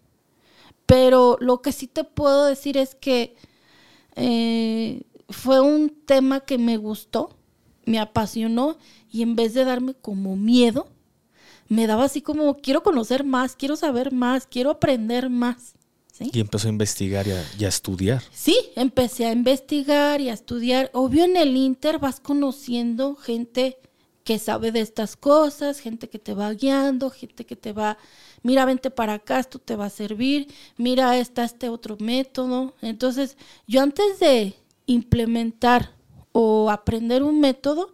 Pero 0.85 1.37
lo 1.39 1.61
que 1.61 1.71
sí 1.71 1.87
te 1.87 2.03
puedo 2.03 2.45
decir 2.45 2.77
es 2.77 2.93
que 2.93 3.35
eh, 4.15 5.01
fue 5.31 5.61
un 5.61 5.89
tema 5.89 6.41
que 6.41 6.57
me 6.57 6.77
gustó, 6.77 7.37
me 7.85 7.99
apasionó 7.99 8.77
y 9.11 9.21
en 9.21 9.35
vez 9.35 9.53
de 9.53 9.65
darme 9.65 9.93
como 9.93 10.35
miedo, 10.35 10.87
me 11.67 11.87
daba 11.87 12.05
así 12.05 12.21
como, 12.21 12.57
quiero 12.57 12.83
conocer 12.83 13.23
más, 13.23 13.55
quiero 13.55 13.75
saber 13.75 14.11
más, 14.11 14.45
quiero 14.45 14.69
aprender 14.71 15.29
más. 15.29 15.75
Y 16.19 16.39
empezó 16.39 16.67
a 16.67 16.71
investigar 16.71 17.25
y 17.27 17.65
a, 17.65 17.67
estudiar. 17.67 18.21
Sí, 18.31 18.55
empecé 18.75 19.25
a 19.25 19.31
investigar 19.31 20.21
y 20.21 20.29
a 20.29 20.33
estudiar. 20.33 20.91
Obvio 20.93 21.23
en 21.23 21.35
el 21.35 21.55
Inter 21.57 21.99
vas 21.99 22.19
conociendo 22.19 23.15
gente 23.15 23.79
que 24.23 24.37
sabe 24.37 24.71
de 24.71 24.81
estas 24.81 25.15
cosas, 25.15 25.79
gente 25.79 26.09
que 26.09 26.19
te 26.19 26.33
va 26.33 26.53
guiando, 26.53 27.09
gente 27.09 27.45
que 27.45 27.55
te 27.55 27.73
va, 27.73 27.97
mira, 28.43 28.65
vente 28.65 28.91
para 28.91 29.15
acá, 29.15 29.39
esto 29.39 29.57
te 29.57 29.75
va 29.75 29.85
a 29.85 29.89
servir, 29.89 30.47
mira, 30.77 31.17
está 31.17 31.43
este 31.43 31.69
otro 31.69 31.97
método. 31.99 32.75
Entonces, 32.81 33.35
yo 33.65 33.81
antes 33.81 34.19
de 34.19 34.55
implementar 34.91 35.95
o 36.31 36.69
aprender 36.69 37.23
un 37.23 37.39
método, 37.39 37.91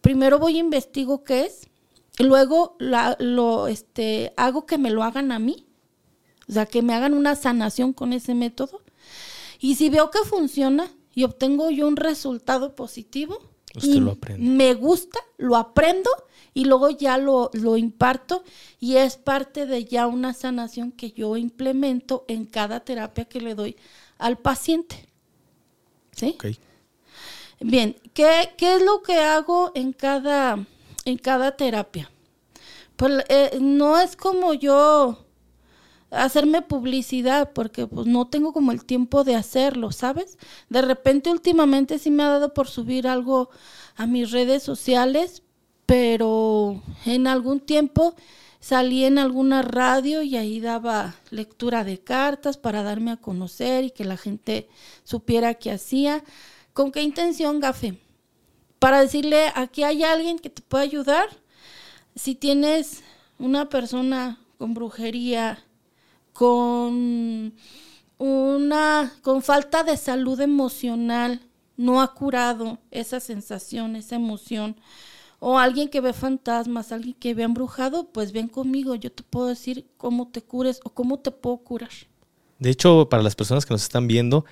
primero 0.00 0.38
voy 0.38 0.56
a 0.56 0.60
investigo 0.60 1.24
qué 1.24 1.46
es, 1.46 1.68
Luego 2.18 2.76
lo 2.78 3.66
este, 3.66 4.32
hago 4.36 4.66
que 4.66 4.78
me 4.78 4.90
lo 4.90 5.02
hagan 5.02 5.32
a 5.32 5.38
mí, 5.38 5.66
o 6.48 6.52
sea, 6.52 6.66
que 6.66 6.82
me 6.82 6.94
hagan 6.94 7.14
una 7.14 7.34
sanación 7.34 7.92
con 7.92 8.12
ese 8.12 8.34
método. 8.34 8.82
Y 9.58 9.74
si 9.74 9.88
veo 9.88 10.10
que 10.10 10.20
funciona 10.20 10.88
y 11.14 11.24
obtengo 11.24 11.70
yo 11.70 11.88
un 11.88 11.96
resultado 11.96 12.74
positivo, 12.76 13.38
Usted 13.74 13.96
lo 13.96 14.12
aprende. 14.12 14.48
me 14.48 14.74
gusta, 14.74 15.18
lo 15.38 15.56
aprendo 15.56 16.08
y 16.52 16.66
luego 16.66 16.90
ya 16.90 17.18
lo, 17.18 17.50
lo 17.52 17.76
imparto 17.76 18.44
y 18.78 18.96
es 18.96 19.16
parte 19.16 19.66
de 19.66 19.84
ya 19.84 20.06
una 20.06 20.32
sanación 20.34 20.92
que 20.92 21.10
yo 21.10 21.36
implemento 21.36 22.24
en 22.28 22.44
cada 22.44 22.80
terapia 22.80 23.24
que 23.24 23.40
le 23.40 23.56
doy 23.56 23.76
al 24.18 24.38
paciente. 24.38 25.08
¿Sí? 26.14 26.36
Bien, 27.60 27.96
¿qué, 28.12 28.52
¿qué 28.56 28.76
es 28.76 28.82
lo 28.82 29.02
que 29.02 29.18
hago 29.18 29.72
en 29.74 29.92
cada 29.92 30.58
en 31.04 31.18
cada 31.18 31.56
terapia. 31.56 32.10
Pues 32.96 33.24
eh, 33.28 33.58
no 33.60 33.98
es 33.98 34.16
como 34.16 34.54
yo 34.54 35.26
hacerme 36.10 36.62
publicidad 36.62 37.52
porque 37.52 37.86
pues 37.86 38.06
no 38.06 38.28
tengo 38.28 38.52
como 38.52 38.70
el 38.70 38.84
tiempo 38.84 39.24
de 39.24 39.34
hacerlo, 39.34 39.90
¿sabes? 39.90 40.38
De 40.68 40.80
repente 40.80 41.30
últimamente 41.30 41.98
sí 41.98 42.10
me 42.10 42.22
ha 42.22 42.28
dado 42.28 42.54
por 42.54 42.68
subir 42.68 43.08
algo 43.08 43.50
a 43.96 44.06
mis 44.06 44.30
redes 44.30 44.62
sociales, 44.62 45.42
pero 45.86 46.82
en 47.04 47.26
algún 47.26 47.60
tiempo 47.60 48.14
salí 48.64 49.04
en 49.04 49.18
alguna 49.18 49.60
radio 49.60 50.22
y 50.22 50.36
ahí 50.36 50.60
daba 50.60 51.16
lectura 51.30 51.84
de 51.84 51.98
cartas 51.98 52.56
para 52.56 52.82
darme 52.82 53.10
a 53.10 53.18
conocer 53.18 53.84
y 53.84 53.90
que 53.90 54.04
la 54.04 54.16
gente 54.16 54.68
supiera 55.04 55.54
qué 55.54 55.72
hacía. 55.72 56.24
¿Con 56.72 56.90
qué 56.90 57.02
intención, 57.02 57.60
Gafe? 57.60 57.98
para 58.84 59.00
decirle, 59.00 59.50
aquí 59.54 59.82
hay 59.82 60.04
alguien 60.04 60.38
que 60.38 60.50
te 60.50 60.60
puede 60.60 60.84
ayudar. 60.84 61.30
Si 62.16 62.34
tienes 62.34 63.02
una 63.38 63.70
persona 63.70 64.38
con 64.58 64.74
brujería, 64.74 65.64
con 66.34 67.54
una 68.18 69.10
con 69.22 69.40
falta 69.40 69.84
de 69.84 69.96
salud 69.96 70.38
emocional, 70.38 71.40
no 71.78 72.02
ha 72.02 72.12
curado 72.12 72.76
esa 72.90 73.20
sensación, 73.20 73.96
esa 73.96 74.16
emoción, 74.16 74.76
o 75.46 75.58
alguien 75.58 75.90
que 75.90 76.00
ve 76.00 76.14
fantasmas, 76.14 76.90
alguien 76.90 77.14
que 77.20 77.34
ve 77.34 77.42
embrujado, 77.42 78.08
pues 78.10 78.32
ven 78.32 78.48
conmigo, 78.48 78.94
yo 78.94 79.12
te 79.12 79.22
puedo 79.22 79.48
decir 79.48 79.84
cómo 79.98 80.28
te 80.28 80.40
cures 80.40 80.80
o 80.84 80.88
cómo 80.88 81.18
te 81.18 81.30
puedo 81.32 81.58
curar. 81.58 81.90
De 82.58 82.70
hecho, 82.70 83.10
para 83.10 83.22
las 83.22 83.34
personas 83.34 83.66
que 83.66 83.74
nos 83.74 83.82
están 83.82 84.06
viendo, 84.06 84.46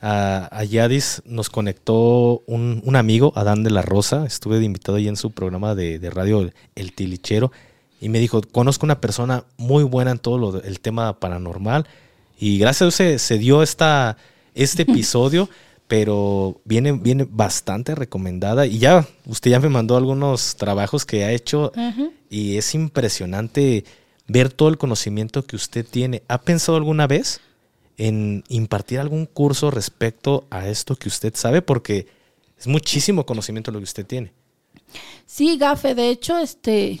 a, 0.00 0.64
Yadis 0.64 1.20
nos 1.26 1.50
conectó 1.50 2.44
un, 2.46 2.96
amigo, 2.96 3.34
Adán 3.36 3.62
de 3.62 3.68
la 3.68 3.82
Rosa. 3.82 4.24
Estuve 4.24 4.58
de 4.58 4.64
invitado 4.64 4.96
ahí 4.96 5.06
en 5.06 5.16
su 5.16 5.32
programa 5.32 5.74
de, 5.74 6.10
radio 6.10 6.50
El 6.74 6.94
Tilichero. 6.94 7.52
Y 8.00 8.08
me 8.08 8.18
dijo, 8.18 8.40
conozco 8.40 8.86
una 8.86 9.02
persona 9.02 9.44
muy 9.58 9.84
buena 9.84 10.12
en 10.12 10.18
todo 10.18 10.38
lo, 10.38 10.62
el 10.62 10.80
tema 10.80 11.20
paranormal. 11.20 11.86
Y 12.40 12.56
gracias 12.56 12.80
a 12.80 12.84
Dios 12.86 12.94
se, 12.94 13.18
se 13.18 13.36
dio 13.36 13.62
esta, 13.62 14.16
este 14.54 14.82
episodio 14.90 15.50
pero 15.88 16.60
viene, 16.64 16.92
viene 16.92 17.26
bastante 17.28 17.94
recomendada. 17.94 18.66
Y 18.66 18.78
ya, 18.78 19.08
usted 19.26 19.50
ya 19.50 19.58
me 19.58 19.70
mandó 19.70 19.96
algunos 19.96 20.54
trabajos 20.56 21.06
que 21.06 21.24
ha 21.24 21.32
hecho 21.32 21.72
y 22.28 22.58
es 22.58 22.74
impresionante 22.74 23.84
ver 24.28 24.52
todo 24.52 24.68
el 24.68 24.76
conocimiento 24.76 25.46
que 25.46 25.56
usted 25.56 25.86
tiene. 25.86 26.22
¿Ha 26.28 26.42
pensado 26.42 26.76
alguna 26.76 27.06
vez 27.06 27.40
en 27.96 28.44
impartir 28.48 29.00
algún 29.00 29.24
curso 29.24 29.70
respecto 29.70 30.46
a 30.50 30.68
esto 30.68 30.94
que 30.94 31.08
usted 31.08 31.34
sabe? 31.34 31.62
Porque 31.62 32.06
es 32.58 32.66
muchísimo 32.66 33.24
conocimiento 33.24 33.70
lo 33.70 33.78
que 33.78 33.84
usted 33.84 34.06
tiene. 34.06 34.32
Sí, 35.24 35.56
Gafe, 35.56 35.94
de 35.94 36.10
hecho, 36.10 36.38
este, 36.38 37.00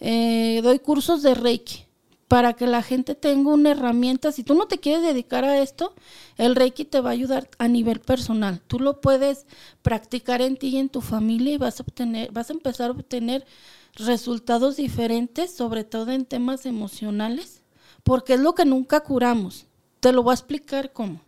eh, 0.00 0.60
doy 0.62 0.80
cursos 0.80 1.22
de 1.22 1.34
Reiki 1.34 1.83
para 2.28 2.54
que 2.54 2.66
la 2.66 2.82
gente 2.82 3.14
tenga 3.14 3.52
una 3.52 3.72
herramienta. 3.72 4.32
Si 4.32 4.44
tú 4.44 4.54
no 4.54 4.66
te 4.66 4.78
quieres 4.78 5.02
dedicar 5.02 5.44
a 5.44 5.60
esto, 5.60 5.94
el 6.36 6.56
Reiki 6.56 6.84
te 6.84 7.00
va 7.00 7.10
a 7.10 7.12
ayudar 7.12 7.48
a 7.58 7.68
nivel 7.68 8.00
personal. 8.00 8.60
Tú 8.66 8.80
lo 8.80 9.00
puedes 9.00 9.46
practicar 9.82 10.42
en 10.42 10.56
ti 10.56 10.68
y 10.68 10.78
en 10.78 10.88
tu 10.88 11.00
familia 11.00 11.54
y 11.54 11.58
vas 11.58 11.80
a 11.80 11.82
obtener, 11.82 12.32
vas 12.32 12.50
a 12.50 12.54
empezar 12.54 12.90
a 12.90 12.94
obtener 12.94 13.46
resultados 13.94 14.76
diferentes, 14.76 15.54
sobre 15.54 15.84
todo 15.84 16.10
en 16.12 16.24
temas 16.24 16.66
emocionales, 16.66 17.62
porque 18.02 18.34
es 18.34 18.40
lo 18.40 18.54
que 18.54 18.64
nunca 18.64 19.00
curamos. 19.00 19.66
Te 20.00 20.12
lo 20.12 20.22
voy 20.22 20.32
a 20.32 20.34
explicar 20.34 20.92
cómo. 20.92 21.20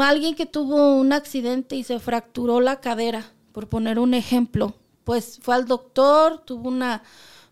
Alguien 0.00 0.34
que 0.34 0.46
tuvo 0.46 0.96
un 0.96 1.12
accidente 1.12 1.76
y 1.76 1.84
se 1.84 1.98
fracturó 1.98 2.60
la 2.60 2.80
cadera, 2.80 3.32
por 3.52 3.68
poner 3.68 3.98
un 3.98 4.14
ejemplo, 4.14 4.74
pues 5.04 5.38
fue 5.42 5.54
al 5.54 5.66
doctor, 5.66 6.38
tuvo 6.44 6.68
una 6.68 7.02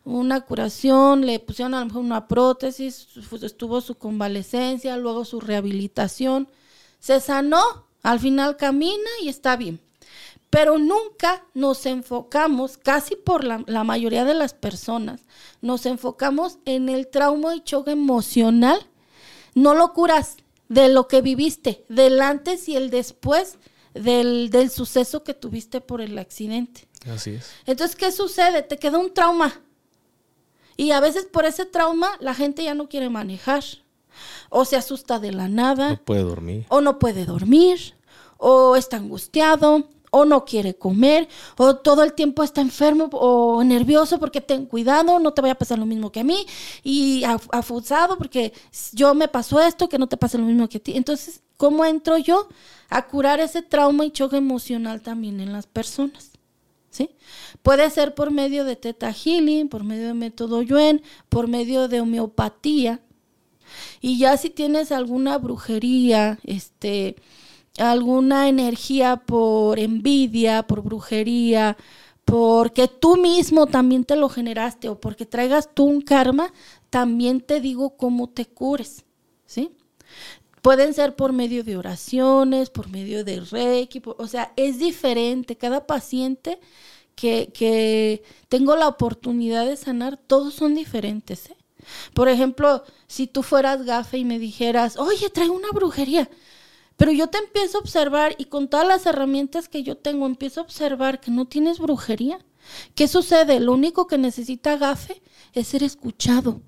una 0.04 0.40
curación, 0.42 1.26
le 1.26 1.38
pusieron 1.40 1.74
a 1.74 1.80
lo 1.80 1.86
mejor 1.86 2.02
una 2.02 2.28
prótesis, 2.28 3.08
estuvo 3.42 3.80
su 3.80 3.96
convalecencia, 3.96 4.96
luego 4.96 5.24
su 5.24 5.40
rehabilitación, 5.40 6.48
se 6.98 7.20
sanó, 7.20 7.62
al 8.02 8.20
final 8.20 8.56
camina 8.56 9.10
y 9.22 9.28
está 9.28 9.56
bien. 9.56 9.80
Pero 10.48 10.78
nunca 10.78 11.44
nos 11.54 11.86
enfocamos, 11.86 12.76
casi 12.76 13.14
por 13.14 13.44
la, 13.44 13.62
la 13.66 13.84
mayoría 13.84 14.24
de 14.24 14.34
las 14.34 14.52
personas, 14.52 15.20
nos 15.60 15.86
enfocamos 15.86 16.58
en 16.64 16.88
el 16.88 17.06
trauma 17.06 17.54
y 17.54 17.60
choque 17.60 17.92
emocional. 17.92 18.86
No 19.54 19.74
lo 19.74 19.92
curas 19.92 20.36
de 20.68 20.88
lo 20.88 21.06
que 21.06 21.22
viviste, 21.22 21.84
del 21.88 22.20
antes 22.20 22.68
y 22.68 22.76
el 22.76 22.90
después 22.90 23.58
del, 23.94 24.50
del 24.50 24.70
suceso 24.70 25.22
que 25.22 25.34
tuviste 25.34 25.80
por 25.80 26.00
el 26.00 26.18
accidente. 26.18 26.88
Así 27.08 27.30
es. 27.30 27.50
Entonces, 27.66 27.96
¿qué 27.96 28.10
sucede? 28.12 28.62
Te 28.62 28.76
queda 28.76 28.98
un 28.98 29.12
trauma 29.12 29.60
y 30.80 30.92
a 30.92 31.00
veces 31.00 31.26
por 31.26 31.44
ese 31.44 31.66
trauma 31.66 32.08
la 32.20 32.32
gente 32.32 32.64
ya 32.64 32.74
no 32.74 32.88
quiere 32.88 33.10
manejar. 33.10 33.62
O 34.48 34.64
se 34.64 34.76
asusta 34.76 35.18
de 35.18 35.30
la 35.30 35.46
nada. 35.46 35.90
No 35.90 36.04
puede 36.06 36.22
dormir. 36.22 36.64
O 36.70 36.80
no 36.80 36.98
puede 36.98 37.26
dormir. 37.26 37.94
O 38.38 38.76
está 38.76 38.96
angustiado. 38.96 39.90
O 40.10 40.24
no 40.24 40.46
quiere 40.46 40.74
comer. 40.74 41.28
O 41.58 41.76
todo 41.76 42.02
el 42.02 42.14
tiempo 42.14 42.42
está 42.42 42.62
enfermo 42.62 43.10
o 43.12 43.62
nervioso 43.62 44.18
porque 44.18 44.40
ten 44.40 44.64
cuidado. 44.64 45.18
No 45.18 45.34
te 45.34 45.42
vaya 45.42 45.52
a 45.52 45.58
pasar 45.58 45.78
lo 45.78 45.84
mismo 45.84 46.12
que 46.12 46.20
a 46.20 46.24
mí. 46.24 46.46
Y 46.82 47.24
afusado 47.24 48.16
porque 48.16 48.54
yo 48.92 49.12
me 49.12 49.28
pasó 49.28 49.60
esto, 49.60 49.86
que 49.86 49.98
no 49.98 50.08
te 50.08 50.16
pase 50.16 50.38
lo 50.38 50.44
mismo 50.44 50.66
que 50.70 50.78
a 50.78 50.82
ti. 50.82 50.96
Entonces, 50.96 51.42
¿cómo 51.58 51.84
entro 51.84 52.16
yo 52.16 52.48
a 52.88 53.06
curar 53.06 53.38
ese 53.40 53.60
trauma 53.60 54.06
y 54.06 54.12
choque 54.12 54.38
emocional 54.38 55.02
también 55.02 55.40
en 55.40 55.52
las 55.52 55.66
personas? 55.66 56.29
¿Sí? 56.90 57.10
Puede 57.62 57.88
ser 57.90 58.14
por 58.14 58.30
medio 58.30 58.64
de 58.64 58.76
Teta 58.76 59.12
Healing, 59.12 59.68
por 59.68 59.84
medio 59.84 60.08
de 60.08 60.14
método 60.14 60.62
Yuen, 60.62 61.02
por 61.28 61.48
medio 61.48 61.88
de 61.88 62.00
homeopatía. 62.00 63.00
Y 64.00 64.18
ya 64.18 64.36
si 64.36 64.50
tienes 64.50 64.92
alguna 64.92 65.38
brujería, 65.38 66.38
este, 66.44 67.16
alguna 67.78 68.48
energía 68.48 69.16
por 69.16 69.78
envidia, 69.78 70.64
por 70.64 70.82
brujería, 70.82 71.76
porque 72.24 72.88
tú 72.88 73.16
mismo 73.16 73.66
también 73.66 74.04
te 74.04 74.16
lo 74.16 74.28
generaste 74.28 74.88
o 74.88 75.00
porque 75.00 75.26
traigas 75.26 75.74
tú 75.74 75.84
un 75.84 76.00
karma, 76.00 76.52
también 76.90 77.40
te 77.40 77.60
digo 77.60 77.96
cómo 77.96 78.28
te 78.28 78.46
cures, 78.46 79.04
¿sí? 79.46 79.70
Pueden 80.62 80.94
ser 80.94 81.16
por 81.16 81.32
medio 81.32 81.64
de 81.64 81.76
oraciones, 81.76 82.70
por 82.70 82.88
medio 82.90 83.24
de 83.24 83.40
reiki, 83.40 84.02
o 84.04 84.26
sea, 84.26 84.52
es 84.56 84.78
diferente. 84.78 85.56
Cada 85.56 85.86
paciente 85.86 86.60
que, 87.14 87.50
que, 87.52 88.22
tengo 88.48 88.76
la 88.76 88.88
oportunidad 88.88 89.66
de 89.66 89.76
sanar, 89.76 90.16
todos 90.18 90.54
son 90.54 90.74
diferentes. 90.74 91.50
¿eh? 91.50 91.56
Por 92.14 92.28
ejemplo, 92.28 92.84
si 93.06 93.26
tú 93.26 93.42
fueras 93.42 93.84
gafe 93.84 94.18
y 94.18 94.24
me 94.24 94.38
dijeras, 94.38 94.96
oye, 94.98 95.30
traigo 95.30 95.54
una 95.54 95.70
brujería, 95.72 96.28
pero 96.96 97.12
yo 97.12 97.28
te 97.28 97.38
empiezo 97.38 97.78
a 97.78 97.80
observar 97.80 98.34
y 98.36 98.46
con 98.46 98.68
todas 98.68 98.86
las 98.86 99.06
herramientas 99.06 99.68
que 99.68 99.82
yo 99.82 99.96
tengo, 99.96 100.26
empiezo 100.26 100.60
a 100.60 100.64
observar 100.64 101.20
que 101.20 101.30
no 101.30 101.46
tienes 101.46 101.78
brujería. 101.78 102.38
¿Qué 102.94 103.08
sucede? 103.08 103.60
Lo 103.60 103.72
único 103.72 104.06
que 104.06 104.18
necesita 104.18 104.76
gafe 104.76 105.22
es 105.54 105.68
ser 105.68 105.82
escuchado. 105.82 106.60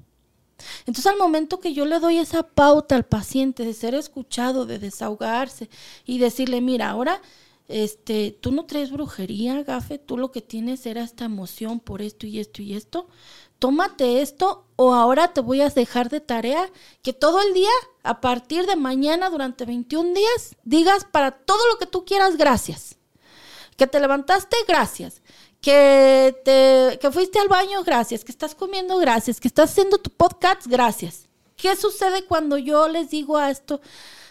Entonces 0.80 1.06
al 1.06 1.18
momento 1.18 1.60
que 1.60 1.74
yo 1.74 1.84
le 1.84 2.00
doy 2.00 2.18
esa 2.18 2.42
pauta 2.42 2.96
al 2.96 3.04
paciente 3.04 3.64
de 3.64 3.74
ser 3.74 3.94
escuchado, 3.94 4.66
de 4.66 4.78
desahogarse 4.78 5.68
y 6.04 6.18
decirle, 6.18 6.60
mira, 6.60 6.90
ahora 6.90 7.20
este, 7.68 8.36
tú 8.40 8.52
no 8.52 8.66
traes 8.66 8.90
brujería, 8.90 9.62
gafe, 9.62 9.98
tú 9.98 10.18
lo 10.18 10.30
que 10.30 10.42
tienes 10.42 10.84
era 10.86 11.02
esta 11.02 11.24
emoción 11.24 11.80
por 11.80 12.02
esto 12.02 12.26
y 12.26 12.38
esto 12.38 12.62
y 12.62 12.74
esto. 12.74 13.08
Tómate 13.58 14.20
esto 14.20 14.66
o 14.76 14.92
ahora 14.92 15.32
te 15.32 15.40
voy 15.40 15.60
a 15.60 15.68
dejar 15.68 16.08
de 16.08 16.20
tarea 16.20 16.68
que 17.02 17.12
todo 17.12 17.40
el 17.40 17.54
día, 17.54 17.70
a 18.02 18.20
partir 18.20 18.66
de 18.66 18.76
mañana, 18.76 19.30
durante 19.30 19.64
21 19.64 20.12
días, 20.14 20.56
digas 20.64 21.06
para 21.10 21.30
todo 21.30 21.60
lo 21.68 21.78
que 21.78 21.86
tú 21.86 22.04
quieras 22.04 22.36
gracias. 22.36 22.96
Que 23.76 23.86
te 23.86 24.00
levantaste, 24.00 24.56
gracias 24.66 25.22
que, 25.62 26.36
te, 26.44 26.98
que 26.98 27.10
fuiste 27.12 27.38
al 27.38 27.48
baño, 27.48 27.84
gracias, 27.84 28.24
que 28.24 28.32
estás 28.32 28.54
comiendo, 28.54 28.98
gracias, 28.98 29.40
que 29.40 29.46
estás 29.48 29.70
haciendo 29.70 29.96
tu 29.98 30.10
podcast, 30.10 30.66
gracias. 30.66 31.28
¿Qué 31.56 31.76
sucede 31.76 32.24
cuando 32.24 32.58
yo 32.58 32.88
les 32.88 33.10
digo 33.10 33.38
a 33.38 33.48
esto 33.48 33.80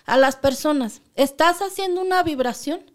a 0.05 0.17
las 0.17 0.35
personas? 0.35 1.01
Estás 1.15 1.61
haciendo 1.61 2.01
una 2.01 2.21
vibración 2.21 2.90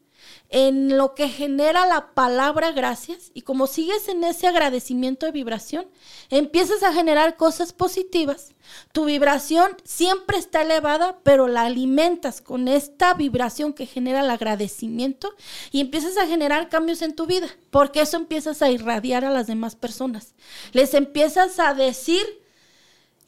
en 0.48 0.96
lo 0.96 1.14
que 1.14 1.28
genera 1.28 1.86
la 1.86 2.14
palabra 2.14 2.70
gracias 2.72 3.30
y 3.34 3.42
como 3.42 3.66
sigues 3.66 4.08
en 4.08 4.22
ese 4.22 4.46
agradecimiento 4.46 5.26
de 5.26 5.32
vibración, 5.32 5.86
empiezas 6.30 6.82
a 6.82 6.92
generar 6.92 7.36
cosas 7.36 7.72
positivas. 7.72 8.50
Tu 8.92 9.04
vibración 9.04 9.76
siempre 9.84 10.38
está 10.38 10.62
elevada, 10.62 11.18
pero 11.22 11.48
la 11.48 11.62
alimentas 11.62 12.40
con 12.40 12.68
esta 12.68 13.14
vibración 13.14 13.72
que 13.72 13.86
genera 13.86 14.20
el 14.20 14.30
agradecimiento 14.30 15.34
y 15.72 15.80
empiezas 15.80 16.16
a 16.16 16.26
generar 16.26 16.68
cambios 16.68 17.02
en 17.02 17.14
tu 17.14 17.26
vida, 17.26 17.48
porque 17.70 18.00
eso 18.00 18.16
empiezas 18.16 18.62
a 18.62 18.70
irradiar 18.70 19.24
a 19.24 19.30
las 19.30 19.46
demás 19.46 19.74
personas. 19.74 20.34
Les 20.72 20.94
empiezas 20.94 21.58
a 21.58 21.74
decir 21.74 22.24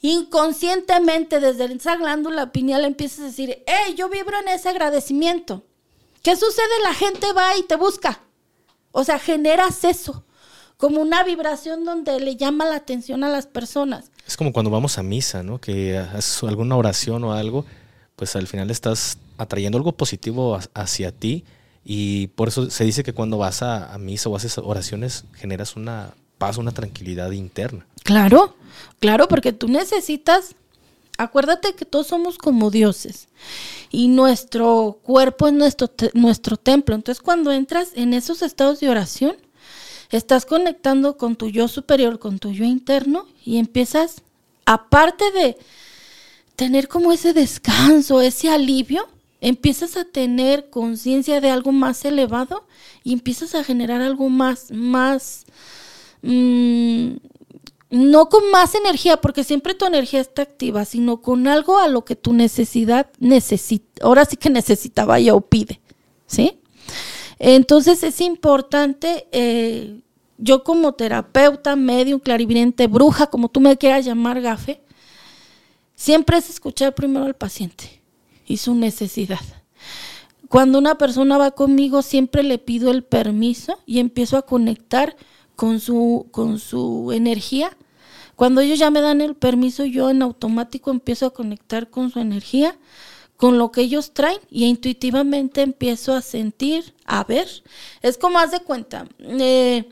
inconscientemente 0.00 1.40
desde 1.40 1.64
esa 1.72 1.96
glándula 1.96 2.52
pineal 2.52 2.84
empiezas 2.84 3.20
a 3.20 3.24
decir, 3.24 3.64
hey, 3.66 3.94
yo 3.96 4.08
vibro 4.08 4.38
en 4.38 4.48
ese 4.48 4.68
agradecimiento. 4.68 5.64
¿Qué 6.22 6.36
sucede? 6.36 6.82
La 6.82 6.94
gente 6.94 7.32
va 7.32 7.56
y 7.56 7.62
te 7.62 7.76
busca. 7.76 8.20
O 8.92 9.04
sea, 9.04 9.18
generas 9.18 9.84
eso, 9.84 10.24
como 10.76 11.00
una 11.00 11.22
vibración 11.22 11.84
donde 11.84 12.20
le 12.20 12.36
llama 12.36 12.64
la 12.64 12.76
atención 12.76 13.24
a 13.24 13.28
las 13.28 13.46
personas. 13.46 14.10
Es 14.26 14.36
como 14.36 14.52
cuando 14.52 14.70
vamos 14.70 14.98
a 14.98 15.02
misa, 15.02 15.42
¿no? 15.42 15.60
Que 15.60 15.98
haces 15.98 16.42
alguna 16.42 16.76
oración 16.76 17.24
o 17.24 17.32
algo, 17.32 17.64
pues 18.16 18.34
al 18.36 18.46
final 18.46 18.70
estás 18.70 19.18
atrayendo 19.36 19.78
algo 19.78 19.92
positivo 19.92 20.58
hacia 20.74 21.12
ti 21.12 21.44
y 21.84 22.26
por 22.28 22.48
eso 22.48 22.70
se 22.70 22.84
dice 22.84 23.02
que 23.02 23.12
cuando 23.14 23.38
vas 23.38 23.62
a, 23.62 23.94
a 23.94 23.98
misa 23.98 24.28
o 24.28 24.36
haces 24.36 24.58
oraciones 24.58 25.24
generas 25.34 25.76
una 25.76 26.14
paz, 26.38 26.58
una 26.58 26.72
tranquilidad 26.72 27.30
interna. 27.32 27.86
Claro, 28.04 28.56
claro, 29.00 29.28
porque 29.28 29.52
tú 29.52 29.68
necesitas 29.68 30.54
acuérdate 31.18 31.74
que 31.74 31.84
todos 31.84 32.06
somos 32.06 32.38
como 32.38 32.70
dioses 32.70 33.28
y 33.90 34.08
nuestro 34.08 35.00
cuerpo 35.02 35.48
es 35.48 35.52
nuestro, 35.52 35.90
nuestro 36.14 36.56
templo. 36.56 36.94
Entonces 36.94 37.20
cuando 37.20 37.52
entras 37.52 37.90
en 37.94 38.14
esos 38.14 38.40
estados 38.40 38.80
de 38.80 38.88
oración, 38.88 39.36
estás 40.10 40.46
conectando 40.46 41.16
con 41.18 41.36
tu 41.36 41.50
yo 41.50 41.68
superior, 41.68 42.18
con 42.18 42.38
tu 42.38 42.52
yo 42.52 42.64
interno 42.64 43.26
y 43.44 43.58
empiezas, 43.58 44.22
aparte 44.64 45.30
de 45.32 45.58
tener 46.56 46.88
como 46.88 47.12
ese 47.12 47.32
descanso, 47.32 48.20
ese 48.20 48.48
alivio, 48.48 49.06
empiezas 49.40 49.96
a 49.96 50.04
tener 50.04 50.70
conciencia 50.70 51.40
de 51.40 51.50
algo 51.50 51.72
más 51.72 52.04
elevado 52.04 52.66
y 53.04 53.12
empiezas 53.12 53.54
a 53.54 53.64
generar 53.64 54.00
algo 54.00 54.28
más, 54.28 54.70
más, 54.70 55.46
mm, 56.22 57.10
no 57.91 58.28
con 58.28 58.51
más 58.51 58.74
energía, 58.74 59.18
porque 59.18 59.45
siempre 59.45 59.74
tu 59.74 59.86
energía 59.86 60.20
está 60.20 60.43
activa, 60.43 60.84
sino 60.84 61.22
con 61.22 61.47
algo 61.49 61.78
a 61.78 61.89
lo 61.89 62.05
que 62.05 62.16
tu 62.16 62.32
necesidad 62.32 63.11
necesita, 63.18 64.05
ahora 64.05 64.24
sí 64.24 64.36
que 64.36 64.51
necesitaba 64.51 65.18
ya 65.18 65.34
o 65.34 65.41
pide, 65.41 65.80
¿sí? 66.26 66.61
Entonces 67.39 68.03
es 68.03 68.20
importante, 68.20 69.26
eh, 69.32 70.01
yo 70.36 70.64
como 70.64 70.93
terapeuta, 70.93 71.76
medio, 71.76 72.18
clarividente, 72.20 72.86
bruja, 72.89 73.28
como 73.28 73.49
tú 73.49 73.61
me 73.61 73.76
quieras 73.76 74.05
llamar, 74.05 74.41
gafe, 74.41 74.82
siempre 75.95 76.39
es 76.39 76.51
escuchar 76.51 76.95
primero 76.95 77.24
al 77.24 77.34
paciente 77.34 78.03
y 78.47 78.59
su 78.59 78.74
necesidad. 78.74 79.41
Cuando 80.49 80.78
una 80.78 80.97
persona 80.97 81.39
va 81.39 81.51
conmigo, 81.51 82.03
siempre 82.03 82.43
le 82.43 82.59
pido 82.59 82.91
el 82.91 83.05
permiso 83.05 83.78
y 83.84 83.99
empiezo 83.99 84.36
a 84.36 84.43
conectar 84.43 85.16
con 85.59 85.80
su, 85.80 86.28
con 86.30 86.61
su 86.61 87.11
energía. 87.11 87.76
Cuando 88.36 88.61
ellos 88.61 88.78
ya 88.78 88.92
me 88.92 89.00
dan 89.00 89.20
el 89.20 89.34
permiso, 89.34 89.84
yo 89.84 90.09
en 90.09 90.22
automático 90.22 90.92
empiezo 90.92 91.26
a 91.26 91.34
conectar 91.34 91.90
con 91.90 92.12
su 92.12 92.20
energía, 92.20 92.78
con 93.36 93.59
lo 93.59 93.72
que 93.72 93.80
ellos 93.80 94.12
traen 94.12 94.38
y 94.52 94.66
intuitivamente 94.66 95.62
empiezo 95.62 96.14
a 96.14 96.22
sentir, 96.22 96.94
a 97.04 97.24
ver. 97.24 97.48
Es 98.02 98.18
como 98.18 98.38
haz 98.38 98.52
de 98.52 98.61
cuenta, 98.61 99.09
eh, 99.18 99.88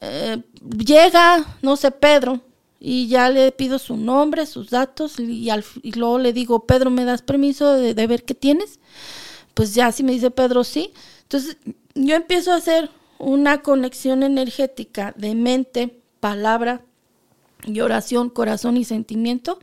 eh, 0.00 0.42
llega, 0.76 1.56
no 1.62 1.76
sé, 1.76 1.92
Pedro, 1.92 2.40
y 2.80 3.06
ya 3.06 3.30
le 3.30 3.52
pido 3.52 3.78
su 3.78 3.96
nombre, 3.96 4.44
sus 4.44 4.70
datos, 4.70 5.20
y, 5.20 5.48
luego 5.94 6.18
le 6.18 6.32
digo, 6.32 6.66
Pedro, 6.66 6.90
¿me 6.90 7.04
das 7.04 7.22
permiso 7.22 7.74
de, 7.74 7.94
de 7.94 8.06
ver 8.08 8.24
qué 8.24 8.34
tienes? 8.34 8.80
Pues 9.54 9.72
ya 9.72 9.92
si 9.92 10.02
me 10.02 10.10
dice 10.10 10.32
Pedro, 10.32 10.64
sí. 10.64 10.92
Entonces 11.22 11.58
yo 11.94 12.16
empiezo 12.16 12.50
a 12.50 12.56
hacer 12.56 12.90
una 13.18 13.62
conexión 13.62 14.22
energética 14.22 15.14
de 15.16 15.34
mente, 15.34 16.00
palabra 16.20 16.82
y 17.64 17.80
oración, 17.80 18.30
corazón 18.30 18.76
y 18.76 18.84
sentimiento. 18.84 19.58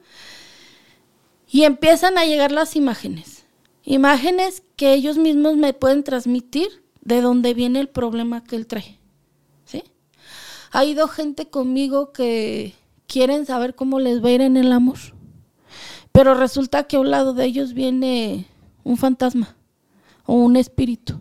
Y 1.49 1.63
empiezan 1.63 2.17
a 2.17 2.25
llegar 2.25 2.51
las 2.51 2.75
imágenes. 2.75 3.45
Imágenes 3.83 4.63
que 4.75 4.93
ellos 4.93 5.17
mismos 5.17 5.55
me 5.57 5.73
pueden 5.73 6.03
transmitir 6.03 6.83
de 7.01 7.21
dónde 7.21 7.53
viene 7.53 7.79
el 7.79 7.89
problema 7.89 8.43
que 8.43 8.55
él 8.55 8.65
trae. 8.65 8.97
¿Sí? 9.65 9.83
Ha 10.71 10.85
ido 10.85 11.07
gente 11.07 11.49
conmigo 11.49 12.11
que 12.11 12.73
quieren 13.07 13.45
saber 13.45 13.75
cómo 13.75 13.99
les 13.99 14.23
va 14.23 14.29
a 14.29 14.31
ir 14.31 14.41
en 14.41 14.57
el 14.57 14.71
amor. 14.71 14.97
Pero 16.11 16.33
resulta 16.33 16.85
que 16.85 16.95
a 16.95 16.99
un 16.99 17.11
lado 17.11 17.33
de 17.33 17.45
ellos 17.45 17.73
viene 17.73 18.47
un 18.83 18.97
fantasma 18.97 19.55
o 20.25 20.33
un 20.35 20.55
espíritu. 20.55 21.19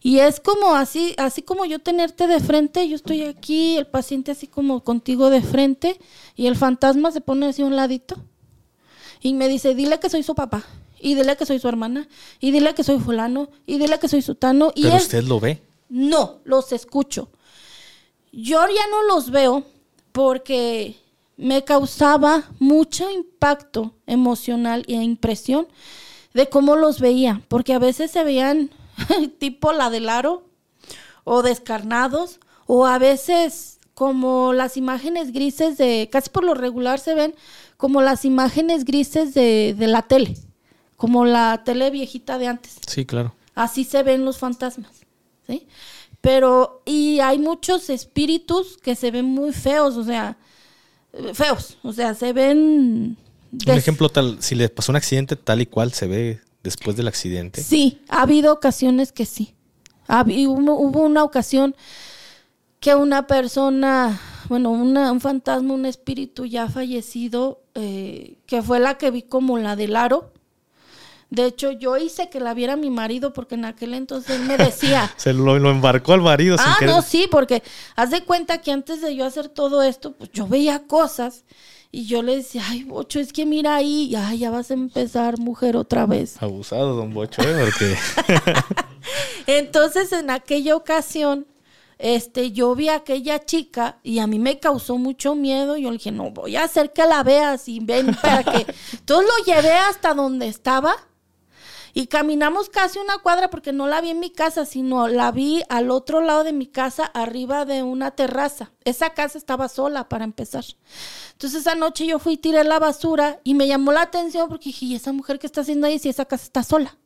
Y 0.00 0.20
es 0.20 0.40
como 0.40 0.74
así, 0.74 1.14
así 1.18 1.42
como 1.42 1.64
yo 1.64 1.80
tenerte 1.80 2.26
de 2.26 2.40
frente, 2.40 2.88
yo 2.88 2.94
estoy 2.94 3.24
aquí, 3.24 3.76
el 3.76 3.86
paciente 3.86 4.30
así 4.30 4.46
como 4.46 4.84
contigo 4.84 5.28
de 5.28 5.42
frente, 5.42 5.98
y 6.36 6.46
el 6.46 6.56
fantasma 6.56 7.10
se 7.10 7.20
pone 7.20 7.46
así 7.46 7.62
a 7.62 7.66
un 7.66 7.76
ladito 7.76 8.16
y 9.20 9.34
me 9.34 9.48
dice, 9.48 9.74
dile 9.74 9.98
que 9.98 10.10
soy 10.10 10.22
su 10.22 10.34
papá, 10.34 10.64
y 11.00 11.14
dile 11.14 11.36
que 11.36 11.46
soy 11.46 11.58
su 11.58 11.68
hermana, 11.68 12.08
y 12.40 12.50
dile 12.50 12.74
que 12.74 12.84
soy 12.84 12.98
fulano, 12.98 13.48
y 13.66 13.78
dile 13.78 13.98
que 13.98 14.08
soy 14.08 14.22
sutano. 14.22 14.72
Y 14.74 14.84
¿Pero 14.84 14.96
usted 14.96 15.24
lo 15.24 15.40
ve? 15.40 15.60
No, 15.88 16.38
los 16.44 16.72
escucho. 16.72 17.30
Yo 18.32 18.60
ya 18.68 18.86
no 18.90 19.02
los 19.02 19.30
veo 19.30 19.64
porque 20.12 20.96
me 21.36 21.64
causaba 21.64 22.50
mucho 22.58 23.10
impacto 23.10 23.94
emocional 24.06 24.84
e 24.86 24.94
impresión 24.94 25.66
de 26.34 26.48
cómo 26.48 26.76
los 26.76 27.00
veía, 27.00 27.42
porque 27.48 27.72
a 27.72 27.78
veces 27.78 28.10
se 28.10 28.22
veían 28.22 28.70
tipo 29.38 29.72
la 29.72 29.90
del 29.90 30.08
aro, 30.08 30.44
o 31.24 31.42
descarnados, 31.42 32.40
o 32.66 32.86
a 32.86 32.98
veces 32.98 33.78
como 33.94 34.52
las 34.52 34.76
imágenes 34.76 35.32
grises 35.32 35.76
de, 35.76 36.08
casi 36.12 36.30
por 36.30 36.44
lo 36.44 36.54
regular 36.54 37.00
se 37.00 37.14
ven 37.14 37.34
como 37.76 38.00
las 38.00 38.24
imágenes 38.24 38.84
grises 38.84 39.34
de, 39.34 39.74
de 39.76 39.86
la 39.88 40.02
tele, 40.02 40.36
como 40.96 41.24
la 41.24 41.62
tele 41.64 41.90
viejita 41.90 42.38
de 42.38 42.46
antes. 42.46 42.76
Sí, 42.86 43.04
claro. 43.04 43.34
Así 43.54 43.84
se 43.84 44.02
ven 44.02 44.24
los 44.24 44.38
fantasmas, 44.38 44.92
¿sí? 45.46 45.66
Pero, 46.20 46.82
y 46.84 47.20
hay 47.20 47.38
muchos 47.38 47.90
espíritus 47.90 48.76
que 48.78 48.94
se 48.94 49.10
ven 49.10 49.24
muy 49.24 49.52
feos, 49.52 49.96
o 49.96 50.04
sea, 50.04 50.36
feos, 51.34 51.78
o 51.82 51.92
sea, 51.92 52.14
se 52.14 52.32
ven... 52.32 53.16
Un 53.50 53.74
ejemplo 53.74 54.08
tal, 54.08 54.42
si 54.42 54.54
le 54.54 54.68
pasó 54.68 54.92
un 54.92 54.96
accidente 54.96 55.36
tal 55.36 55.60
y 55.60 55.66
cual 55.66 55.92
se 55.92 56.06
ve 56.06 56.40
después 56.62 56.96
del 56.96 57.08
accidente? 57.08 57.62
Sí, 57.62 58.02
ha 58.08 58.22
habido 58.22 58.52
ocasiones 58.52 59.12
que 59.12 59.26
sí. 59.26 59.54
hubo, 60.08 61.00
una 61.00 61.24
ocasión 61.24 61.76
que 62.80 62.94
una 62.94 63.26
persona, 63.26 64.20
bueno, 64.48 64.70
un 64.70 65.20
fantasma, 65.20 65.74
un 65.74 65.86
espíritu 65.86 66.44
ya 66.44 66.68
fallecido, 66.68 67.62
eh, 67.74 68.38
que 68.46 68.62
fue 68.62 68.78
la 68.78 68.98
que 68.98 69.10
vi 69.10 69.22
como 69.22 69.58
la 69.58 69.76
del 69.76 69.96
aro. 69.96 70.32
De 71.30 71.44
hecho, 71.44 71.72
yo 71.72 71.98
hice 71.98 72.30
que 72.30 72.40
la 72.40 72.54
viera 72.54 72.76
mi 72.76 72.88
marido 72.88 73.34
porque 73.34 73.54
en 73.54 73.66
aquel 73.66 73.92
entonces 73.92 74.36
él 74.36 74.46
me 74.46 74.56
decía. 74.56 75.12
Se 75.18 75.34
lo, 75.34 75.56
embarcó 75.56 76.14
al 76.14 76.22
marido. 76.22 76.56
Ah, 76.58 76.78
no, 76.86 77.02
sí, 77.02 77.28
porque 77.30 77.62
haz 77.96 78.10
de 78.10 78.24
cuenta 78.24 78.62
que 78.62 78.72
antes 78.72 79.02
de 79.02 79.14
yo 79.14 79.26
hacer 79.26 79.48
todo 79.48 79.82
esto, 79.82 80.12
pues 80.12 80.30
yo 80.32 80.48
veía 80.48 80.86
cosas 80.86 81.44
y 81.90 82.06
yo 82.06 82.22
le 82.22 82.36
decía, 82.36 82.62
ay, 82.68 82.84
Bocho, 82.84 83.18
es 83.18 83.32
que 83.32 83.46
mira 83.46 83.76
ahí, 83.76 84.10
ya, 84.10 84.34
ya 84.34 84.50
vas 84.50 84.70
a 84.70 84.74
empezar, 84.74 85.38
mujer, 85.38 85.76
otra 85.76 86.04
vez. 86.04 86.42
Abusado, 86.42 86.94
don 86.94 87.14
Bocho, 87.14 87.42
¿eh? 87.42 87.64
Porque... 87.64 87.96
Entonces, 89.46 90.12
en 90.12 90.28
aquella 90.28 90.76
ocasión, 90.76 91.46
este, 91.98 92.52
yo 92.52 92.74
vi 92.74 92.88
a 92.88 92.96
aquella 92.96 93.44
chica 93.44 93.98
y 94.02 94.18
a 94.18 94.26
mí 94.26 94.38
me 94.38 94.60
causó 94.60 94.98
mucho 94.98 95.34
miedo. 95.34 95.78
Yo 95.78 95.90
le 95.90 95.96
dije, 95.96 96.12
no, 96.12 96.30
voy 96.30 96.56
a 96.56 96.64
hacer 96.64 96.92
que 96.92 97.06
la 97.06 97.22
veas 97.22 97.68
y 97.68 97.80
ven 97.80 98.14
para 98.20 98.44
que... 98.44 98.66
Entonces 98.92 99.28
lo 99.28 99.44
llevé 99.44 99.72
hasta 99.72 100.12
donde 100.12 100.46
estaba 100.46 100.94
y 101.98 102.06
caminamos 102.06 102.68
casi 102.68 103.00
una 103.00 103.18
cuadra 103.18 103.50
porque 103.50 103.72
no 103.72 103.88
la 103.88 104.00
vi 104.00 104.10
en 104.10 104.20
mi 104.20 104.30
casa, 104.30 104.64
sino 104.64 105.08
la 105.08 105.32
vi 105.32 105.64
al 105.68 105.90
otro 105.90 106.20
lado 106.20 106.44
de 106.44 106.52
mi 106.52 106.68
casa, 106.68 107.04
arriba 107.04 107.64
de 107.64 107.82
una 107.82 108.12
terraza. 108.12 108.70
Esa 108.84 109.14
casa 109.14 109.36
estaba 109.36 109.68
sola 109.68 110.08
para 110.08 110.22
empezar. 110.22 110.64
Entonces 111.32 111.62
esa 111.62 111.74
noche 111.74 112.06
yo 112.06 112.20
fui 112.20 112.34
y 112.34 112.36
tiré 112.36 112.62
la 112.62 112.78
basura 112.78 113.40
y 113.42 113.54
me 113.54 113.66
llamó 113.66 113.90
la 113.90 114.02
atención 114.02 114.48
porque 114.48 114.66
dije, 114.66 114.86
¿y 114.86 114.94
esa 114.94 115.10
mujer 115.12 115.40
que 115.40 115.48
está 115.48 115.62
haciendo 115.62 115.88
ahí 115.88 115.98
si 115.98 116.08
esa 116.08 116.24
casa 116.24 116.44
está 116.44 116.62
sola? 116.62 116.96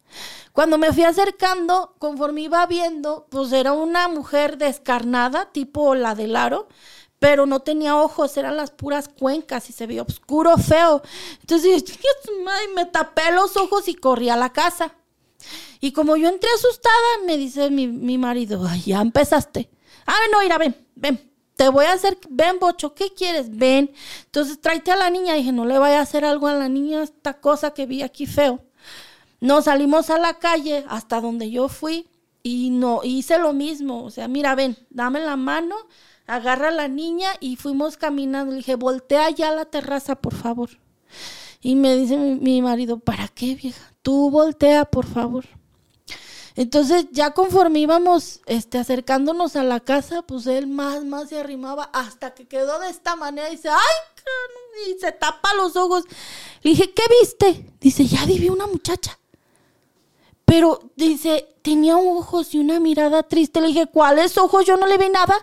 Cuando 0.53 0.77
me 0.77 0.93
fui 0.93 1.05
acercando, 1.05 1.95
conforme 1.99 2.43
iba 2.43 2.67
viendo, 2.67 3.27
pues 3.31 3.51
era 3.53 3.73
una 3.73 4.09
mujer 4.09 4.59
descarnada, 4.59 5.51
tipo 5.53 5.95
la 5.95 6.15
del 6.15 6.37
aro, 6.37 6.69
pero 7.23 7.47
no 7.47 7.61
tenía 7.61 7.97
ojos, 7.97 8.37
eran 8.37 8.57
las 8.57 8.73
puras 8.73 9.09
cuencas 9.09 9.71
y 9.71 9.73
se 9.73 9.87
veía 9.87 10.03
oscuro, 10.03 10.57
feo. 10.59 11.03
Entonces 11.41 11.85
me 12.75 12.85
tapé 12.87 13.31
los 13.33 13.57
ojos 13.57 13.87
y 13.87 13.95
corrí 13.95 14.29
a 14.29 14.37
la 14.37 14.53
casa. 14.53 14.93
Y 15.79 15.93
como 15.93 16.17
yo 16.17 16.29
entré 16.29 16.51
asustada, 16.53 17.25
me 17.25 17.37
dice 17.37 17.71
mi, 17.71 17.87
mi 17.87 18.19
marido, 18.19 18.67
Ay, 18.69 18.83
ya 18.87 19.01
empezaste. 19.01 19.71
Ah, 20.05 20.19
no, 20.33 20.41
mira, 20.41 20.59
ven, 20.59 20.75
ven, 20.97 21.31
te 21.55 21.69
voy 21.69 21.85
a 21.85 21.93
hacer, 21.93 22.19
ven, 22.29 22.59
Bocho, 22.59 22.93
¿qué 22.93 23.15
quieres? 23.15 23.57
Ven. 23.57 23.93
Entonces 24.25 24.61
tráete 24.61 24.91
a 24.91 24.97
la 24.97 25.09
niña. 25.09 25.35
dije, 25.35 25.53
no 25.53 25.65
le 25.65 25.79
vaya 25.79 26.01
a 26.01 26.03
hacer 26.03 26.25
algo 26.25 26.49
a 26.49 26.55
la 26.55 26.69
niña, 26.69 27.05
esta 27.05 27.35
cosa 27.35 27.73
que 27.73 27.87
vi 27.87 28.03
aquí 28.03 28.27
feo. 28.27 28.65
Nos 29.39 29.67
salimos 29.67 30.11
a 30.11 30.19
la 30.19 30.41
calle 30.41 30.85
hasta 30.89 31.21
donde 31.21 31.53
yo 31.53 31.69
fui 31.69 32.09
y 32.43 32.71
no 32.71 33.03
hice 33.05 33.39
lo 33.39 33.53
mismo. 33.53 34.03
O 34.03 34.11
sea, 34.11 34.27
mira, 34.27 34.57
ven, 34.57 34.77
dame 34.91 35.21
la 35.21 35.37
mano 35.37 35.77
agarra 36.33 36.69
a 36.69 36.73
la 36.73 36.89
niña 36.89 37.31
y 37.41 37.57
fuimos 37.57 37.99
caminando. 37.99 38.53
Le 38.53 38.59
dije, 38.59 38.75
voltea 38.77 39.29
ya 39.31 39.51
a 39.51 39.55
la 39.55 39.67
terraza, 39.67 40.17
por 40.17 40.35
favor. 40.35 40.71
Y 41.61 41.77
me 41.77 41.95
dice 41.95 42.17
mi, 42.17 42.63
marido, 42.63 42.99
¿para 42.99 43.29
qué, 43.29 43.55
vieja? 43.55 43.93
Tú 44.01 44.31
voltea, 44.31 44.87
por 44.87 45.07
favor. 45.07 45.45
Entonces, 46.57 47.07
ya 47.13 47.33
conforme 47.33 47.81
íbamos 47.81 48.41
este, 48.47 48.79
acercándonos 48.79 49.57
a 49.57 49.63
la 49.63 49.81
casa, 49.81 50.23
pues 50.23 50.47
él 50.47 50.67
más, 50.67 51.05
más 51.05 51.29
se 51.29 51.39
arrimaba 51.39 51.85
hasta 51.93 52.35
que 52.35 52.49
quedó 52.49 52.79
de 52.79 52.89
esta 52.89 53.15
manera 53.15 53.49
y 53.49 53.57
dice, 53.57 53.69
¡ay! 53.69 54.89
Y 54.89 54.99
se 54.99 55.13
tapa 55.13 55.53
los 55.55 55.77
ojos. 55.77 56.05
Le 56.63 56.71
dije, 56.71 56.93
¿qué 56.95 57.03
viste? 57.21 57.71
Dice, 57.81 58.07
ya 58.07 58.25
viví 58.25 58.49
una 58.49 58.67
muchacha. 58.67 59.19
Pero 60.47 60.81
dice, 60.97 61.57
tenía 61.63 61.99
ojos 61.99 62.55
y 62.55 62.59
una 62.59 62.81
mirada 62.81 63.23
triste. 63.23 63.61
Le 63.61 63.69
dije, 63.69 63.87
¿cuáles 63.87 64.39
ojos? 64.39 64.65
Yo 64.65 64.77
no 64.77 64.87
le 64.87 64.99
vi 64.99 65.09
nada. 65.11 65.35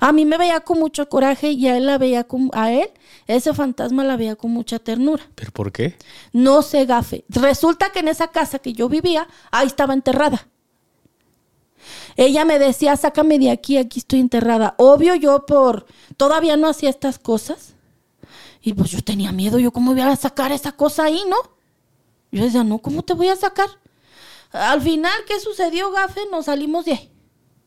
A 0.00 0.12
mí 0.12 0.24
me 0.24 0.38
veía 0.38 0.60
con 0.60 0.80
mucho 0.80 1.08
coraje 1.08 1.50
y 1.50 1.68
a 1.68 1.76
él 1.76 1.86
la 1.86 1.98
veía 1.98 2.24
con, 2.24 2.50
a 2.54 2.72
él, 2.72 2.88
ese 3.26 3.52
fantasma 3.52 4.02
la 4.02 4.16
veía 4.16 4.34
con 4.34 4.50
mucha 4.50 4.78
ternura. 4.78 5.28
¿Pero 5.34 5.52
por 5.52 5.70
qué? 5.70 5.96
No 6.32 6.62
sé, 6.62 6.86
gafe. 6.86 7.24
Resulta 7.28 7.92
que 7.92 8.00
en 8.00 8.08
esa 8.08 8.28
casa 8.28 8.58
que 8.58 8.72
yo 8.72 8.88
vivía, 8.88 9.28
ahí 9.50 9.66
estaba 9.66 9.92
enterrada. 9.92 10.48
Ella 12.16 12.44
me 12.44 12.58
decía, 12.58 12.96
sácame 12.96 13.38
de 13.38 13.50
aquí, 13.50 13.76
aquí 13.76 13.98
estoy 14.00 14.20
enterrada. 14.20 14.74
Obvio 14.78 15.14
yo 15.14 15.44
por, 15.46 15.86
todavía 16.16 16.56
no 16.56 16.68
hacía 16.68 16.90
estas 16.90 17.18
cosas. 17.18 17.74
Y 18.62 18.72
pues 18.74 18.90
yo 18.90 19.02
tenía 19.02 19.32
miedo, 19.32 19.58
yo 19.58 19.70
cómo 19.70 19.92
voy 19.92 20.02
a 20.02 20.16
sacar 20.16 20.52
esa 20.52 20.72
cosa 20.72 21.04
ahí, 21.04 21.22
¿no? 21.28 21.36
Yo 22.32 22.44
decía, 22.44 22.64
no, 22.64 22.78
¿cómo 22.78 23.02
te 23.02 23.14
voy 23.14 23.28
a 23.28 23.36
sacar? 23.36 23.68
Al 24.52 24.80
final, 24.80 25.12
¿qué 25.26 25.38
sucedió, 25.40 25.90
Gafe? 25.90 26.20
Nos 26.30 26.46
salimos 26.46 26.84
de 26.84 26.92
ahí. 26.92 27.10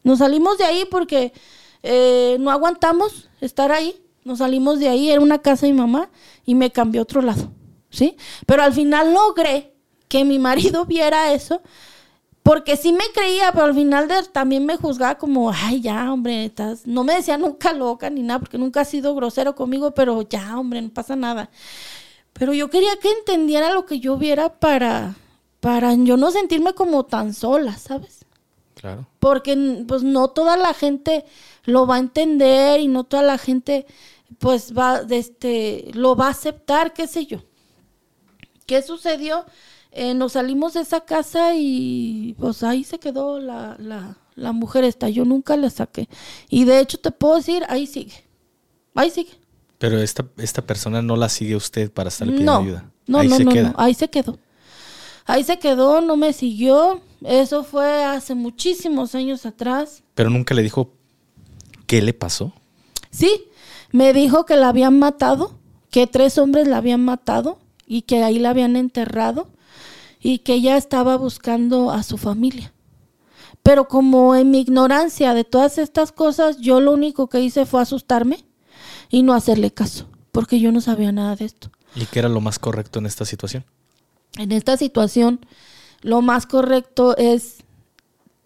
Nos 0.03 0.19
salimos 0.19 0.57
de 0.57 0.65
ahí 0.65 0.85
porque 0.89 1.33
eh, 1.83 2.37
no 2.39 2.49
aguantamos 2.49 3.29
estar 3.41 3.71
ahí. 3.71 3.99
Nos 4.23 4.39
salimos 4.39 4.79
de 4.79 4.87
ahí, 4.87 5.11
era 5.11 5.21
una 5.21 5.39
casa 5.39 5.65
de 5.65 5.73
mi 5.73 5.79
mamá 5.79 6.09
y 6.45 6.55
me 6.55 6.71
cambió 6.71 7.01
a 7.01 7.03
otro 7.03 7.21
lado, 7.21 7.51
¿sí? 7.89 8.15
Pero 8.45 8.63
al 8.63 8.73
final 8.73 9.13
logré 9.13 9.73
que 10.07 10.23
mi 10.23 10.39
marido 10.39 10.85
viera 10.87 11.33
eso, 11.33 11.61
porque 12.41 12.77
sí 12.77 12.93
me 12.93 13.03
creía, 13.13 13.51
pero 13.51 13.65
al 13.65 13.73
final 13.73 14.07
también 14.31 14.65
me 14.65 14.77
juzgaba 14.77 15.15
como, 15.17 15.51
ay, 15.51 15.81
ya, 15.81 16.11
hombre, 16.11 16.51
no 16.85 17.03
me 17.03 17.15
decía 17.15 17.37
nunca 17.37 17.73
loca 17.73 18.09
ni 18.09 18.21
nada, 18.21 18.39
porque 18.39 18.57
nunca 18.57 18.81
ha 18.81 18.85
sido 18.85 19.13
grosero 19.15 19.55
conmigo, 19.55 19.91
pero 19.93 20.21
ya, 20.21 20.57
hombre, 20.57 20.81
no 20.81 20.89
pasa 20.89 21.15
nada. 21.15 21.49
Pero 22.33 22.53
yo 22.53 22.69
quería 22.69 22.95
que 22.97 23.11
entendiera 23.11 23.73
lo 23.73 23.85
que 23.85 23.99
yo 23.99 24.17
viera 24.17 24.59
para, 24.59 25.15
para 25.59 25.93
yo 25.95 26.17
no 26.17 26.31
sentirme 26.31 26.73
como 26.73 27.05
tan 27.05 27.33
sola, 27.33 27.77
¿sabes? 27.77 28.22
Claro. 28.83 29.07
Porque 29.19 29.85
pues 29.87 30.03
no 30.03 30.27
toda 30.27 30.57
la 30.57 30.73
gente 30.73 31.23
lo 31.63 31.87
va 31.87 31.95
a 31.95 31.99
entender 31.99 32.81
y 32.81 32.89
no 32.89 33.05
toda 33.05 33.23
la 33.23 33.37
gente 33.37 33.85
pues 34.39 34.73
va, 34.77 35.03
este, 35.09 35.89
lo 35.93 36.17
va 36.17 36.27
a 36.27 36.31
aceptar, 36.31 36.91
qué 36.91 37.07
sé 37.07 37.25
yo. 37.25 37.37
¿Qué 38.65 38.81
sucedió? 38.81 39.45
Eh, 39.93 40.13
nos 40.13 40.33
salimos 40.33 40.73
de 40.73 40.81
esa 40.81 40.99
casa 40.99 41.55
y 41.55 42.35
pues 42.37 42.61
ahí 42.61 42.83
se 42.83 42.99
quedó 42.99 43.39
la, 43.39 43.77
la, 43.79 44.17
la 44.35 44.51
mujer 44.51 44.83
esta. 44.83 45.07
Yo 45.07 45.23
nunca 45.23 45.55
la 45.55 45.69
saqué. 45.69 46.09
Y 46.49 46.65
de 46.65 46.81
hecho 46.81 46.97
te 46.97 47.11
puedo 47.11 47.35
decir, 47.37 47.63
ahí 47.69 47.87
sigue. 47.87 48.25
Ahí 48.95 49.11
sigue. 49.11 49.31
Pero 49.77 49.97
esta, 50.01 50.25
esta 50.35 50.61
persona 50.61 51.01
no 51.01 51.15
la 51.15 51.29
sigue 51.29 51.55
usted 51.55 51.89
para 51.89 52.09
estar 52.09 52.27
pidiendo 52.27 52.51
No, 52.51 52.59
ayuda. 52.59 52.91
no, 53.07 53.19
Ahí 53.19 53.29
no, 53.29 53.37
se 53.37 53.45
no, 53.45 53.51
queda. 53.53 53.69
no, 53.69 53.75
ahí 53.77 53.93
se 53.93 54.09
quedó. 54.09 54.37
Ahí 55.25 55.45
se 55.45 55.57
quedó, 55.57 56.01
no 56.01 56.17
me 56.17 56.33
siguió. 56.33 56.99
Eso 57.23 57.63
fue 57.63 58.03
hace 58.03 58.35
muchísimos 58.35 59.15
años 59.15 59.45
atrás. 59.45 60.03
Pero 60.15 60.29
nunca 60.29 60.53
le 60.53 60.61
dijo 60.61 60.93
qué 61.87 62.01
le 62.01 62.13
pasó. 62.13 62.53
Sí, 63.11 63.45
me 63.91 64.13
dijo 64.13 64.45
que 64.45 64.55
la 64.55 64.69
habían 64.69 64.99
matado, 64.99 65.57
que 65.89 66.07
tres 66.07 66.37
hombres 66.37 66.67
la 66.67 66.77
habían 66.77 67.03
matado 67.03 67.59
y 67.85 68.03
que 68.03 68.23
ahí 68.23 68.39
la 68.39 68.49
habían 68.49 68.75
enterrado 68.75 69.47
y 70.19 70.39
que 70.39 70.53
ella 70.53 70.77
estaba 70.77 71.17
buscando 71.17 71.91
a 71.91 72.01
su 72.03 72.17
familia. 72.17 72.73
Pero 73.61 73.87
como 73.87 74.35
en 74.35 74.51
mi 74.51 74.61
ignorancia 74.61 75.33
de 75.33 75.43
todas 75.43 75.77
estas 75.77 76.11
cosas, 76.11 76.57
yo 76.59 76.81
lo 76.81 76.91
único 76.91 77.29
que 77.29 77.41
hice 77.41 77.65
fue 77.65 77.81
asustarme 77.81 78.43
y 79.09 79.23
no 79.23 79.33
hacerle 79.33 79.71
caso, 79.71 80.07
porque 80.31 80.59
yo 80.59 80.71
no 80.71 80.81
sabía 80.81 81.11
nada 81.11 81.35
de 81.35 81.45
esto. 81.45 81.69
¿Y 81.95 82.05
qué 82.05 82.19
era 82.19 82.29
lo 82.29 82.41
más 82.41 82.59
correcto 82.59 82.99
en 82.99 83.05
esta 83.05 83.25
situación? 83.25 83.63
En 84.37 84.51
esta 84.51 84.75
situación, 84.77 85.45
lo 86.03 86.21
más 86.21 86.45
correcto 86.45 87.17
es 87.17 87.63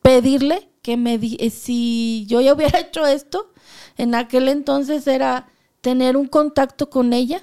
pedirle 0.02 0.70
que 0.82 0.96
me 0.96 1.18
di 1.18 1.36
eh, 1.40 1.50
si 1.50 2.26
yo 2.28 2.40
ya 2.40 2.54
hubiera 2.54 2.80
hecho 2.88 3.06
esto, 3.06 3.52
en 3.98 4.16
aquel 4.16 4.48
entonces 4.48 5.06
era 5.08 5.48
tener 5.82 6.16
un 6.16 6.28
contacto 6.28 6.90
con 6.90 7.12
ella, 7.12 7.42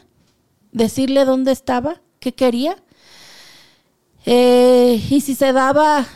decirle 0.72 1.24
dónde 1.24 1.52
estaba, 1.52 2.00
qué 2.20 2.32
quería, 2.32 2.76
eh, 4.24 5.02
y 5.10 5.20
si 5.20 5.34
se 5.34 5.52
daba 5.52 6.06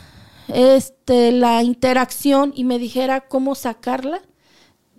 este, 0.47 1.31
la 1.31 1.61
interacción 1.61 2.53
y 2.55 2.63
me 2.63 2.79
dijera 2.79 3.21
cómo 3.21 3.53
sacarla, 3.53 4.21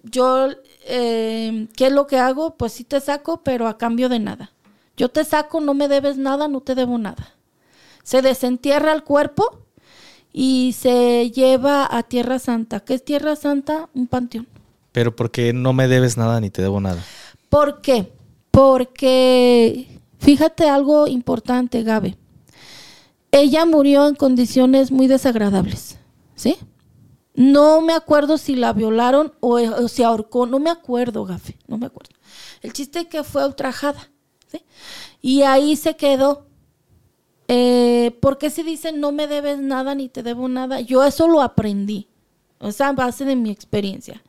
yo, 0.02 0.48
eh, 0.86 1.68
¿qué 1.76 1.86
es 1.86 1.92
lo 1.92 2.06
que 2.06 2.18
hago? 2.18 2.56
Pues 2.56 2.72
sí 2.72 2.84
te 2.84 3.00
saco, 3.00 3.42
pero 3.42 3.66
a 3.66 3.76
cambio 3.76 4.08
de 4.08 4.18
nada. 4.18 4.52
Yo 4.96 5.08
te 5.10 5.24
saco, 5.24 5.60
no 5.60 5.74
me 5.74 5.88
debes 5.88 6.16
nada, 6.16 6.48
no 6.48 6.60
te 6.60 6.74
debo 6.74 6.96
nada. 6.96 7.34
Se 8.10 8.22
desentierra 8.22 8.92
el 8.92 9.04
cuerpo 9.04 9.60
y 10.32 10.74
se 10.76 11.30
lleva 11.30 11.86
a 11.88 12.02
Tierra 12.02 12.40
Santa. 12.40 12.80
¿Qué 12.80 12.94
es 12.94 13.04
Tierra 13.04 13.36
Santa? 13.36 13.88
Un 13.94 14.08
panteón. 14.08 14.48
Pero 14.90 15.14
porque 15.14 15.52
no 15.52 15.72
me 15.72 15.86
debes 15.86 16.16
nada 16.16 16.40
ni 16.40 16.50
te 16.50 16.60
debo 16.60 16.80
nada. 16.80 17.04
¿Por 17.48 17.82
qué? 17.82 18.12
Porque, 18.50 20.00
fíjate 20.18 20.68
algo 20.68 21.06
importante, 21.06 21.84
Gabe. 21.84 22.16
Ella 23.30 23.64
murió 23.64 24.08
en 24.08 24.16
condiciones 24.16 24.90
muy 24.90 25.06
desagradables, 25.06 25.96
¿sí? 26.34 26.56
No 27.36 27.80
me 27.80 27.92
acuerdo 27.92 28.38
si 28.38 28.56
la 28.56 28.72
violaron 28.72 29.34
o, 29.38 29.50
o 29.52 29.86
se 29.86 30.02
ahorcó, 30.02 30.46
no 30.46 30.58
me 30.58 30.70
acuerdo, 30.70 31.26
Gabe, 31.26 31.56
no 31.68 31.78
me 31.78 31.86
acuerdo. 31.86 32.10
El 32.60 32.72
chiste 32.72 33.02
es 33.02 33.06
que 33.06 33.22
fue 33.22 33.46
ultrajada, 33.46 34.10
¿sí? 34.50 34.64
Y 35.22 35.42
ahí 35.42 35.76
se 35.76 35.94
quedó. 35.94 36.49
Eh, 37.52 38.16
¿Por 38.20 38.38
qué 38.38 38.48
se 38.48 38.62
dice 38.62 38.92
no 38.92 39.10
me 39.10 39.26
debes 39.26 39.58
nada 39.58 39.96
ni 39.96 40.08
te 40.08 40.22
debo 40.22 40.46
nada? 40.46 40.80
Yo 40.80 41.04
eso 41.04 41.26
lo 41.26 41.42
aprendí, 41.42 42.06
o 42.60 42.70
sea, 42.70 42.90
a 42.90 42.92
base 42.92 43.24
de 43.24 43.34
mi 43.34 43.50
experiencia. 43.50 44.22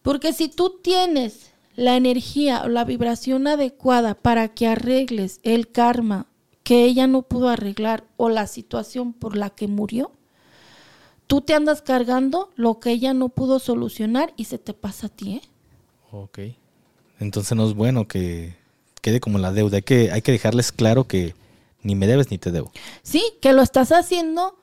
Porque 0.00 0.32
si 0.32 0.48
tú 0.48 0.78
tienes 0.82 1.50
la 1.76 1.98
energía 1.98 2.62
o 2.64 2.68
la 2.68 2.86
vibración 2.86 3.46
adecuada 3.46 4.14
para 4.14 4.48
que 4.48 4.66
arregles 4.66 5.40
el 5.42 5.70
karma 5.70 6.26
que 6.62 6.86
ella 6.86 7.06
no 7.06 7.20
pudo 7.20 7.50
arreglar 7.50 8.04
o 8.16 8.30
la 8.30 8.46
situación 8.46 9.12
por 9.12 9.36
la 9.36 9.50
que 9.50 9.68
murió, 9.68 10.10
tú 11.26 11.42
te 11.42 11.52
andas 11.52 11.82
cargando 11.82 12.48
lo 12.56 12.80
que 12.80 12.92
ella 12.92 13.12
no 13.12 13.28
pudo 13.28 13.58
solucionar 13.58 14.32
y 14.38 14.44
se 14.44 14.56
te 14.56 14.72
pasa 14.72 15.08
a 15.08 15.10
ti, 15.10 15.32
¿eh? 15.32 15.42
Ok. 16.12 16.38
Entonces 17.18 17.54
no 17.54 17.66
es 17.66 17.74
bueno 17.74 18.08
que 18.08 18.56
quede 19.02 19.20
como 19.20 19.36
la 19.36 19.52
deuda. 19.52 19.76
Hay 19.76 19.82
que, 19.82 20.10
hay 20.10 20.22
que 20.22 20.32
dejarles 20.32 20.72
claro 20.72 21.04
que 21.06 21.34
ni 21.82 21.94
me 21.94 22.06
debes 22.06 22.30
ni 22.30 22.38
te 22.38 22.50
debo. 22.50 22.72
Sí, 23.02 23.22
que 23.40 23.52
lo 23.52 23.62
estás 23.62 23.92
haciendo 23.92 24.58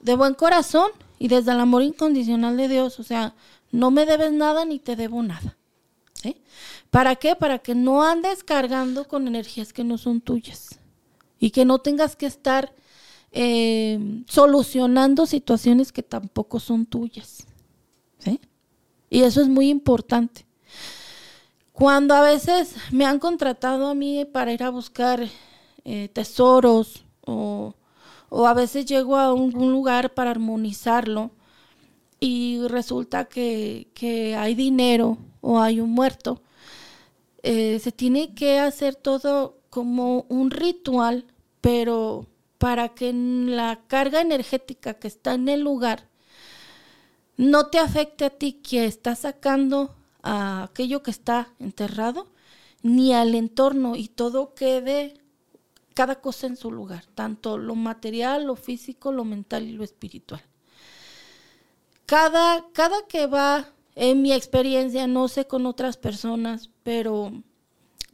de 0.00 0.14
buen 0.14 0.34
corazón 0.34 0.90
y 1.18 1.28
desde 1.28 1.52
el 1.52 1.60
amor 1.60 1.82
incondicional 1.82 2.56
de 2.56 2.68
Dios. 2.68 3.00
O 3.00 3.02
sea, 3.02 3.34
no 3.72 3.90
me 3.90 4.06
debes 4.06 4.32
nada 4.32 4.64
ni 4.64 4.78
te 4.78 4.96
debo 4.96 5.22
nada. 5.22 5.56
¿sí? 6.14 6.36
¿Para 6.90 7.16
qué? 7.16 7.34
Para 7.34 7.58
que 7.58 7.74
no 7.74 8.04
andes 8.04 8.44
cargando 8.44 9.08
con 9.08 9.26
energías 9.26 9.72
que 9.72 9.84
no 9.84 9.98
son 9.98 10.20
tuyas 10.20 10.78
y 11.40 11.50
que 11.50 11.64
no 11.64 11.78
tengas 11.78 12.16
que 12.16 12.26
estar 12.26 12.72
eh, 13.32 13.98
solucionando 14.28 15.26
situaciones 15.26 15.90
que 15.90 16.02
tampoco 16.02 16.60
son 16.60 16.86
tuyas. 16.86 17.46
¿sí? 18.18 18.40
Y 19.10 19.22
eso 19.22 19.40
es 19.40 19.48
muy 19.48 19.70
importante. 19.70 20.46
Cuando 21.72 22.14
a 22.14 22.20
veces 22.20 22.76
me 22.92 23.04
han 23.04 23.18
contratado 23.18 23.88
a 23.88 23.94
mí 23.94 24.24
para 24.24 24.52
ir 24.52 24.62
a 24.62 24.70
buscar 24.70 25.28
eh, 25.84 26.08
tesoros 26.08 27.04
o, 27.26 27.74
o, 28.30 28.46
a 28.46 28.54
veces 28.54 28.86
llego 28.86 29.16
a 29.16 29.32
un, 29.32 29.52
lugar 29.52 30.14
para 30.14 30.30
armonizarlo 30.30 31.30
y 32.20 32.66
resulta 32.68 33.26
que, 33.26 33.88
que 33.94 34.34
hay 34.36 34.54
dinero 34.54 35.18
o 35.40 35.60
hay 35.60 35.80
un 35.80 35.90
muerto, 35.90 36.42
eh, 37.42 37.78
se 37.80 37.92
tiene 37.92 38.34
que 38.34 38.58
hacer 38.58 38.94
todo 38.94 39.58
como 39.68 40.24
un 40.28 40.50
ritual, 40.50 41.26
pero 41.60 42.26
para 42.58 42.90
que 42.90 43.12
la 43.12 43.82
carga 43.86 44.22
energética 44.22 44.94
que 44.94 45.08
está 45.08 45.34
en 45.34 45.48
el 45.48 45.60
lugar 45.60 46.08
no 47.36 47.66
te 47.66 47.78
afecte 47.78 48.24
a 48.24 48.30
ti 48.30 48.54
que 48.54 48.86
está 48.86 49.14
sacando 49.16 49.94
a 50.22 50.64
aquello 50.64 51.02
que 51.02 51.10
está 51.10 51.48
enterrado, 51.58 52.28
ni 52.82 53.12
al 53.12 53.34
entorno 53.34 53.96
y 53.96 54.08
todo 54.08 54.54
quede 54.54 55.14
cada 55.94 56.20
cosa 56.20 56.46
en 56.46 56.56
su 56.56 56.70
lugar, 56.72 57.04
tanto 57.14 57.56
lo 57.56 57.74
material, 57.76 58.44
lo 58.44 58.56
físico, 58.56 59.12
lo 59.12 59.24
mental 59.24 59.64
y 59.64 59.72
lo 59.72 59.84
espiritual. 59.84 60.42
Cada, 62.06 62.66
cada 62.72 63.06
que 63.08 63.26
va, 63.26 63.68
en 63.94 64.20
mi 64.20 64.32
experiencia, 64.32 65.06
no 65.06 65.28
sé 65.28 65.46
con 65.46 65.66
otras 65.66 65.96
personas, 65.96 66.68
pero 66.82 67.32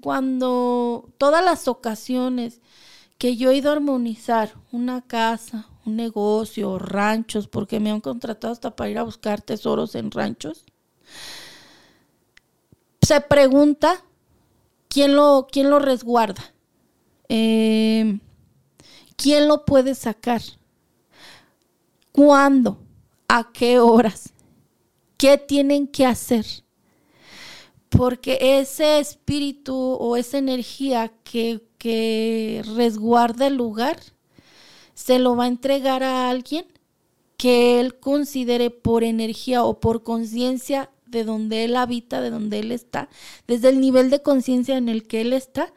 cuando 0.01 1.09
todas 1.19 1.45
las 1.45 1.69
ocasiones 1.69 2.61
que 3.19 3.37
yo 3.37 3.51
he 3.51 3.57
ido 3.57 3.71
a 3.71 3.75
armonizar 3.75 4.55
una 4.73 5.03
casa, 5.03 5.69
un 5.85 5.97
negocio, 5.97 6.79
ranchos, 6.79 7.49
porque 7.49 7.81
me 7.81 7.91
han 7.91 8.01
contratado 8.01 8.53
hasta 8.53 8.77
para 8.77 8.91
ir 8.91 8.99
a 8.99 9.03
buscar 9.03 9.43
tesoros 9.43 9.95
en 9.95 10.11
ranchos, 10.11 10.65
se 13.03 13.21
pregunta 13.21 14.05
quién 14.89 15.17
lo, 15.17 15.49
quién 15.51 15.71
lo 15.71 15.79
resguarda. 15.79 16.55
Eh, 17.33 18.19
¿Quién 19.17 19.47
lo 19.47 19.65
puede 19.65 19.95
sacar? 19.95 20.43
¿Cuándo? 22.11 22.79
¿A 23.29 23.53
qué 23.53 23.79
horas? 23.79 24.33
¿Qué 25.17 25.39
tienen 25.39 25.87
que 25.87 26.05
hacer? 26.07 26.45
Porque 27.89 28.59
ese 28.59 28.99
espíritu 28.99 29.77
o 29.77 30.17
esa 30.17 30.39
energía 30.39 31.13
que, 31.23 31.63
que 31.79 32.63
resguarda 32.75 33.47
el 33.47 33.55
lugar 33.55 33.99
se 34.95 35.21
lo 35.21 35.37
va 35.37 35.45
a 35.45 35.49
entregar 35.49 36.03
a 36.03 36.31
alguien 36.31 36.67
que 37.37 37.79
él 37.79 38.01
considere 38.01 38.71
por 38.71 39.05
energía 39.05 39.63
o 39.63 39.79
por 39.79 40.03
conciencia 40.03 40.91
de 41.07 41.23
donde 41.23 41.65
él 41.65 41.77
habita, 41.77 42.21
de 42.21 42.31
donde 42.31 42.59
él 42.59 42.73
está, 42.73 43.09
desde 43.47 43.69
el 43.69 43.81
nivel 43.81 44.11
de 44.11 44.21
conciencia 44.21 44.77
en 44.77 44.89
el 44.89 45.07
que 45.07 45.21
él 45.21 45.33
está, 45.33 45.73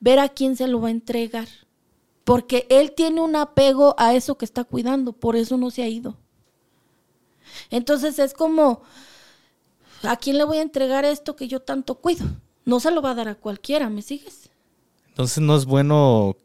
ver 0.00 0.18
a 0.18 0.28
quién 0.28 0.56
se 0.56 0.68
lo 0.68 0.80
va 0.80 0.88
a 0.88 0.92
entregar. 0.92 1.48
Porque 2.24 2.66
él 2.68 2.92
tiene 2.94 3.20
un 3.20 3.36
apego 3.36 3.94
a 3.98 4.14
eso 4.14 4.36
que 4.36 4.44
está 4.44 4.64
cuidando, 4.64 5.12
por 5.12 5.36
eso 5.36 5.56
no 5.56 5.70
se 5.70 5.82
ha 5.82 5.88
ido. 5.88 6.16
Entonces 7.70 8.18
es 8.18 8.34
como, 8.34 8.82
¿a 10.02 10.16
quién 10.16 10.36
le 10.36 10.44
voy 10.44 10.58
a 10.58 10.62
entregar 10.62 11.04
esto 11.04 11.36
que 11.36 11.48
yo 11.48 11.60
tanto 11.60 11.96
cuido? 11.96 12.26
No 12.64 12.80
se 12.80 12.90
lo 12.90 13.00
va 13.00 13.12
a 13.12 13.14
dar 13.14 13.28
a 13.28 13.34
cualquiera, 13.34 13.88
¿me 13.88 14.02
sigues? 14.02 14.50
Entonces 15.08 15.38
no 15.38 15.56
es 15.56 15.64
bueno, 15.64 16.36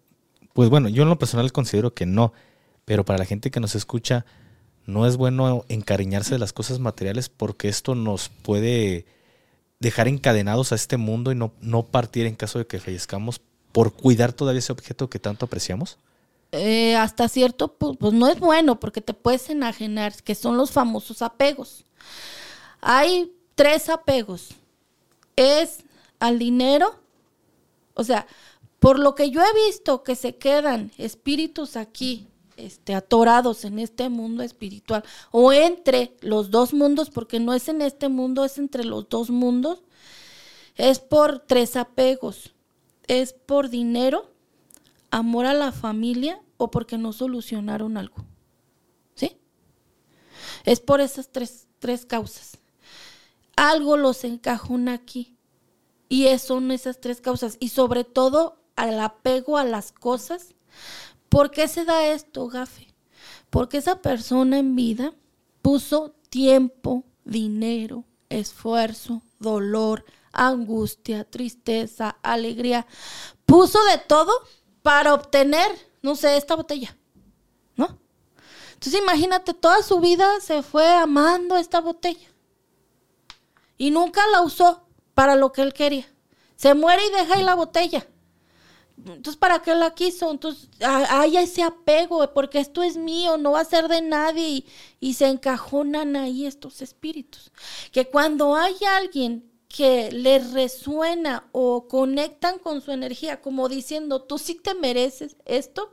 pues 0.54 0.70
bueno, 0.70 0.88
yo 0.90 1.04
en 1.04 1.10
lo 1.10 1.20
personal 1.20 1.52
considero 1.52 1.94
que 1.94 2.06
no, 2.06 2.34
pero 2.86 3.04
para 3.04 3.20
la 3.20 3.26
gente 3.26 3.52
que 3.52 3.60
nos 3.60 3.76
escucha, 3.76 4.26
no 4.86 5.06
es 5.06 5.18
bueno 5.18 5.66
encariñarse 5.70 6.36
de 6.36 6.40
las 6.40 6.54
cosas 6.54 6.80
materiales 6.80 7.30
porque 7.30 7.68
esto 7.68 7.94
nos 7.96 8.30
puede 8.30 9.06
dejar 9.84 10.08
encadenados 10.08 10.72
a 10.72 10.76
este 10.76 10.98
mundo 10.98 11.32
y 11.32 11.36
no, 11.36 11.54
no 11.60 11.84
partir 11.84 12.26
en 12.26 12.36
caso 12.36 12.58
de 12.58 12.66
que 12.66 12.80
fallezcamos 12.80 13.42
por 13.74 13.94
cuidar 13.94 14.32
todavía 14.32 14.60
ese 14.60 14.72
objeto 14.72 15.10
que 15.10 15.20
tanto 15.20 15.46
apreciamos? 15.46 15.98
Eh, 16.54 16.96
hasta 16.96 17.28
cierto, 17.28 17.74
pues, 17.74 17.98
pues 18.00 18.14
no 18.14 18.28
es 18.28 18.40
bueno 18.40 18.80
porque 18.80 19.02
te 19.02 19.14
puedes 19.14 19.50
enajenar, 19.50 20.14
que 20.24 20.36
son 20.36 20.56
los 20.56 20.72
famosos 20.72 21.22
apegos. 21.22 21.86
Hay 22.80 23.34
tres 23.56 23.90
apegos. 23.90 24.56
Es 25.36 25.80
al 26.20 26.40
dinero, 26.40 27.00
o 27.96 28.04
sea, 28.04 28.26
por 28.80 29.00
lo 29.00 29.16
que 29.16 29.32
yo 29.32 29.42
he 29.42 29.68
visto 29.68 30.04
que 30.04 30.16
se 30.16 30.38
quedan 30.38 30.92
espíritus 30.98 31.76
aquí, 31.76 32.28
este, 32.58 32.96
atorados 32.96 33.66
en 33.66 33.80
este 33.80 34.10
mundo 34.10 34.44
espiritual, 34.44 35.04
o 35.32 35.54
entre 35.54 36.16
los 36.22 36.52
dos 36.52 36.74
mundos, 36.74 37.10
porque 37.10 37.40
no 37.40 37.54
es 37.54 37.68
en 37.68 37.82
este 37.82 38.10
mundo, 38.10 38.46
es 38.46 38.58
entre 38.58 38.84
los 38.84 39.10
dos 39.10 39.30
mundos, 39.30 39.84
es 40.76 41.00
por 41.00 41.40
tres 41.40 41.76
apegos. 41.76 42.54
Es 43.08 43.34
por 43.34 43.70
dinero, 43.70 44.32
amor 45.12 45.46
a 45.46 45.54
la 45.54 45.72
familia 45.72 46.42
o 46.58 46.72
porque 46.72 46.98
no 46.98 47.14
solucionaron 47.14 47.98
algo. 47.98 48.26
¿Sí? 49.16 49.38
Es 50.64 50.80
por 50.80 51.02
esas 51.02 51.30
tres, 51.30 51.68
tres 51.80 52.06
causas. 52.06 52.58
Algo 53.56 53.98
los 53.98 54.24
encajona 54.24 54.94
aquí. 54.94 55.38
Y 56.08 56.28
son 56.38 56.72
esas 56.72 57.02
tres 57.02 57.22
causas. 57.22 57.58
Y 57.60 57.70
sobre 57.70 58.04
todo 58.04 58.62
al 58.76 59.00
apego 59.00 59.58
a 59.58 59.66
las 59.66 59.92
cosas. 59.92 60.56
¿Por 61.34 61.50
qué 61.50 61.68
se 61.68 61.84
da 61.84 62.06
esto, 62.06 62.48
Gafe? 62.48 62.94
Porque 63.50 63.78
esa 63.78 64.04
persona 64.04 64.60
en 64.60 64.76
vida 64.76 65.16
puso 65.64 66.14
tiempo, 66.30 67.06
dinero, 67.26 68.04
esfuerzo, 68.30 69.24
dolor, 69.40 70.06
angustia, 70.32 71.24
tristeza, 71.24 72.18
alegría. 72.22 72.86
Puso 73.48 73.84
de 73.86 73.98
todo 73.98 74.32
para 74.84 75.16
obtener, 75.16 75.72
no 76.04 76.16
sé, 76.16 76.38
esta 76.38 76.56
botella, 76.56 76.96
¿no? 77.78 77.98
Entonces 78.76 79.02
imagínate, 79.02 79.56
toda 79.56 79.82
su 79.82 80.00
vida 80.02 80.40
se 80.40 80.62
fue 80.62 80.88
amando 80.88 81.58
esta 81.58 81.82
botella 81.82 82.30
y 83.76 83.90
nunca 83.90 84.22
la 84.28 84.44
usó 84.44 84.86
para 85.16 85.36
lo 85.36 85.52
que 85.52 85.64
él 85.64 85.74
quería. 85.74 86.06
Se 86.58 86.76
muere 86.76 87.02
y 87.08 87.10
deja 87.10 87.38
ahí 87.38 87.44
la 87.44 87.56
botella. 87.56 88.08
Entonces, 88.98 89.38
¿para 89.38 89.62
qué 89.62 89.74
la 89.76 89.94
quiso? 89.94 90.32
Entonces, 90.32 90.70
hay 90.80 91.38
ese 91.38 91.64
apego, 91.64 92.34
porque 92.34 92.60
esto 92.60 92.84
es 92.84 92.96
mío, 92.96 93.38
no 93.38 93.52
va 93.52 93.62
a 93.62 93.66
ser 93.66 93.88
de 93.88 94.02
nadie, 94.02 94.66
y, 95.00 95.14
se 95.14 95.28
encajonan 95.28 96.16
ahí 96.16 96.46
estos 96.46 96.82
espíritus. 96.82 97.52
Que 97.92 98.10
cuando 98.10 98.56
hay 98.56 98.76
alguien 98.88 99.52
que 99.68 100.12
les 100.12 100.52
resuena 100.54 101.50
o 101.52 101.88
conectan 101.88 102.60
con 102.60 102.82
su 102.82 102.92
energía, 102.92 103.42
como 103.42 103.68
diciendo, 103.68 104.22
tú 104.22 104.38
sí 104.38 104.56
te 104.56 104.76
mereces 104.76 105.36
esto, 105.46 105.92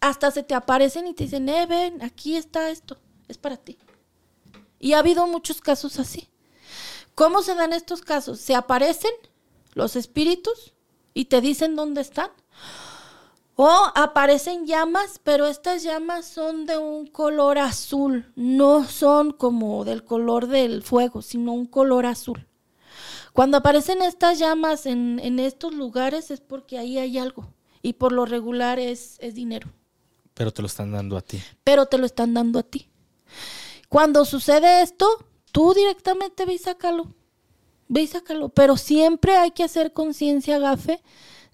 hasta 0.00 0.30
se 0.30 0.42
te 0.42 0.54
aparecen 0.54 1.08
y 1.08 1.14
te 1.14 1.24
dicen, 1.24 1.48
eh, 1.48 1.66
ven, 1.66 2.02
aquí 2.02 2.36
está 2.36 2.70
esto, 2.70 2.98
es 3.28 3.36
para 3.36 3.56
ti. 3.56 3.78
Y 4.78 4.94
ha 4.94 5.00
habido 5.00 5.26
muchos 5.26 5.60
casos 5.60 5.98
así. 5.98 6.30
¿Cómo 7.14 7.42
se 7.42 7.54
dan 7.54 7.74
estos 7.74 8.00
casos? 8.00 8.40
Se 8.40 8.54
aparecen 8.54 9.12
los 9.74 9.96
espíritus 9.96 10.72
y 11.20 11.26
te 11.26 11.42
dicen 11.42 11.76
dónde 11.76 12.00
están. 12.00 12.30
O 13.54 13.68
aparecen 13.94 14.66
llamas, 14.66 15.20
pero 15.22 15.46
estas 15.46 15.82
llamas 15.82 16.24
son 16.24 16.64
de 16.64 16.78
un 16.78 17.06
color 17.08 17.58
azul, 17.58 18.32
no 18.36 18.84
son 18.84 19.32
como 19.32 19.84
del 19.84 20.02
color 20.02 20.46
del 20.46 20.82
fuego, 20.82 21.20
sino 21.20 21.52
un 21.52 21.66
color 21.66 22.06
azul. 22.06 22.46
Cuando 23.34 23.58
aparecen 23.58 24.00
estas 24.00 24.38
llamas 24.38 24.86
en, 24.86 25.38
estos 25.38 25.74
lugares 25.74 26.30
es 26.30 26.40
porque 26.40 26.78
ahí 26.78 26.96
hay 26.96 27.18
algo 27.18 27.52
y 27.82 27.92
por 27.92 28.12
lo 28.12 28.24
regular 28.24 28.78
es, 28.78 29.18
es 29.20 29.34
dinero. 29.34 29.68
Pero 30.32 30.52
te 30.54 30.62
lo 30.62 30.66
están 30.66 30.90
dando 30.90 31.18
a 31.18 31.20
ti. 31.20 31.38
Pero 31.64 31.84
te 31.84 31.98
lo 31.98 32.06
están 32.06 32.32
dando 32.32 32.58
a 32.58 32.62
ti. 32.62 32.88
Cuando 33.90 34.24
sucede 34.24 34.80
esto, 34.80 35.06
tú 35.52 35.74
directamente 35.74 36.46
ve 36.46 36.54
y 36.54 36.58
sácalo. 36.58 37.14
Ve 37.90 38.02
y 38.02 38.06
sácalo. 38.06 38.48
Pero 38.48 38.76
siempre 38.76 39.36
hay 39.36 39.50
que 39.50 39.64
hacer 39.64 39.92
conciencia, 39.92 40.60
Gafe, 40.60 41.02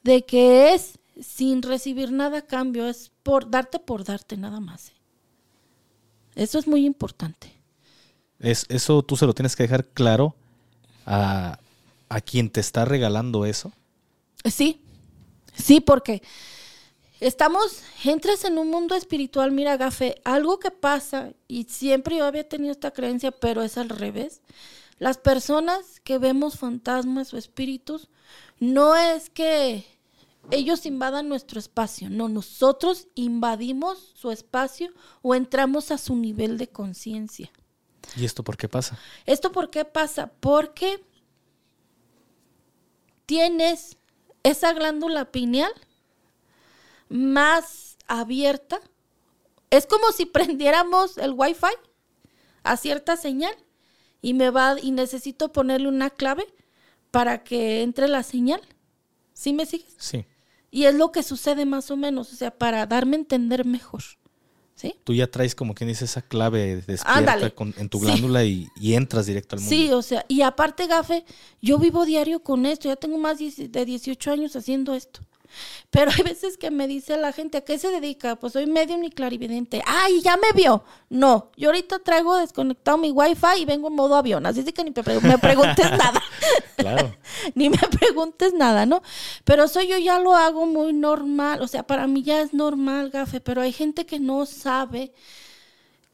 de 0.05 0.24
que 0.26 0.74
es 0.74 0.99
sin 1.20 1.62
recibir 1.62 2.12
nada 2.12 2.39
a 2.39 2.47
cambio, 2.47 2.87
es 2.87 3.11
por 3.22 3.51
darte 3.51 3.78
por 3.78 4.05
darte 4.05 4.37
nada 4.37 4.61
más. 4.61 4.91
¿eh? 4.91 4.93
Eso 6.34 6.59
es 6.59 6.68
muy 6.68 6.84
importante. 6.84 7.51
Es, 8.39 8.66
eso 8.68 9.03
tú 9.03 9.16
se 9.16 9.24
lo 9.24 9.32
tienes 9.32 9.57
que 9.57 9.62
dejar 9.62 9.87
claro 9.87 10.37
a, 11.07 11.59
a 12.11 12.20
quien 12.20 12.51
te 12.51 12.61
está 12.61 12.84
regalando 12.84 13.47
eso? 13.47 13.72
Sí, 14.45 14.82
sí, 15.55 15.80
porque 15.80 16.22
estamos, 17.18 17.80
entras 18.05 18.45
en 18.45 18.59
un 18.59 18.68
mundo 18.68 18.95
espiritual, 18.95 19.53
mira, 19.53 19.78
Gafe, 19.78 20.20
algo 20.22 20.59
que 20.59 20.70
pasa, 20.70 21.32
y 21.49 21.64
siempre 21.64 22.18
yo 22.18 22.26
había 22.26 22.47
tenido 22.47 22.72
esta 22.72 22.91
creencia, 22.91 23.30
pero 23.30 23.62
es 23.62 23.78
al 23.78 23.89
revés. 23.89 24.43
Las 24.99 25.18
personas 25.18 26.01
que 26.01 26.18
vemos 26.18 26.59
fantasmas 26.59 27.34
o 27.34 27.36
espíritus, 27.36 28.09
no 28.59 28.97
es 28.97 29.28
que 29.28 29.84
ellos 30.51 30.86
invadan 30.86 31.28
nuestro 31.28 31.59
espacio, 31.59 32.09
no, 32.09 32.28
nosotros 32.28 33.09
invadimos 33.14 34.12
su 34.14 34.30
espacio 34.30 34.90
o 35.22 35.34
entramos 35.34 35.90
a 35.90 35.99
su 35.99 36.16
nivel 36.16 36.57
de 36.57 36.68
conciencia. 36.68 37.51
¿Y 38.16 38.24
esto 38.24 38.44
por 38.44 38.57
qué 38.57 38.68
pasa? 38.68 38.99
¿Esto 39.26 39.53
por 39.53 39.70
qué 39.70 39.84
pasa? 39.84 40.32
Porque 40.40 41.05
tienes 43.26 43.97
esa 44.44 44.72
glándula 44.72 45.32
pineal 45.32 45.72
más 47.09 47.99
abierta. 48.07 48.80
Es 49.70 49.86
como 49.86 50.12
si 50.12 50.24
prendiéramos 50.26 51.18
el 51.18 51.32
wifi 51.32 51.66
a 52.62 52.76
cierta 52.76 53.16
señal 53.16 53.55
y 54.26 54.34
me 54.34 54.50
va 54.50 54.74
y 54.82 54.90
necesito 54.90 55.52
ponerle 55.52 55.86
una 55.86 56.10
clave 56.10 56.44
para 57.12 57.44
que 57.44 57.82
entre 57.82 58.08
la 58.08 58.24
señal. 58.24 58.60
¿Sí 59.34 59.52
me 59.52 59.66
sigues? 59.66 59.94
Sí. 59.98 60.24
Y 60.72 60.86
es 60.86 60.96
lo 60.96 61.12
que 61.12 61.22
sucede 61.22 61.64
más 61.64 61.92
o 61.92 61.96
menos, 61.96 62.32
o 62.32 62.34
sea, 62.34 62.50
para 62.50 62.86
darme 62.86 63.14
a 63.14 63.20
entender 63.20 63.64
mejor. 63.64 64.02
¿Sí? 64.74 64.96
Tú 65.04 65.14
ya 65.14 65.28
traes 65.28 65.54
como 65.54 65.74
quien 65.74 65.86
dice 65.86 66.06
esa 66.06 66.22
clave 66.22 66.82
despierta 66.84 67.52
en 67.76 67.88
tu 67.88 68.00
glándula 68.00 68.44
y, 68.44 68.68
entras 68.82 69.26
directo 69.26 69.54
al 69.54 69.60
mundo. 69.60 69.76
Sí, 69.76 69.92
o 69.92 70.02
sea, 70.02 70.24
y 70.26 70.42
aparte, 70.42 70.88
Gafe, 70.88 71.24
yo 71.62 71.78
vivo 71.78 72.04
diario 72.04 72.40
con 72.40 72.66
esto, 72.66 72.88
ya 72.88 72.96
tengo 72.96 73.18
más 73.18 73.38
de 73.38 73.84
18 73.84 74.32
años 74.32 74.56
haciendo 74.56 74.92
esto. 74.92 75.20
Pero 75.90 76.11
hay 76.11 76.22
veces 76.22 76.59
que 76.59 76.70
me 76.70 76.86
dice 76.86 77.16
la 77.16 77.32
gente, 77.32 77.59
¿a 77.59 77.61
qué 77.62 77.78
se 77.78 77.90
dedica? 77.90 78.36
Pues 78.36 78.53
soy 78.53 78.66
medio 78.66 78.97
ni 78.99 79.11
clarividente. 79.11 79.82
¡Ay, 79.86 80.20
ya 80.22 80.36
me 80.36 80.53
vio! 80.55 80.84
No, 81.09 81.51
yo 81.57 81.68
ahorita 81.68 82.01
traigo 82.01 82.36
desconectado 82.36 82.99
mi 82.99 83.11
wifi 83.11 83.61
y 83.61 83.64
vengo 83.64 83.88
en 83.88 83.94
modo 83.94 84.16
avión, 84.16 84.44
así 84.47 84.64
que 84.64 84.84
ni 84.84 84.90
me, 84.90 85.38
preguntes 85.38 85.90
nada. 85.90 86.22
Claro. 86.76 87.14
ni 87.55 87.70
me 87.70 87.78
preguntes 87.78 88.53
nada, 88.55 88.86
¿no? 88.86 89.03
Pero 89.44 89.64
eso 89.64 89.82
yo 89.82 89.99
ya 89.99 90.18
lo 90.18 90.34
hago 90.34 90.66
muy 90.66 90.92
normal, 90.92 91.62
o 91.62 91.68
sea, 91.68 91.84
para 91.84 92.07
mí 92.07 92.22
ya 92.22 92.40
es 92.40 92.53
normal, 92.53 93.11
gafe, 93.11 93.40
pero 93.40 93.62
hay 93.62 93.72
gente 93.72 94.07
que 94.07 94.18
no 94.18 94.47
sabe 94.47 95.12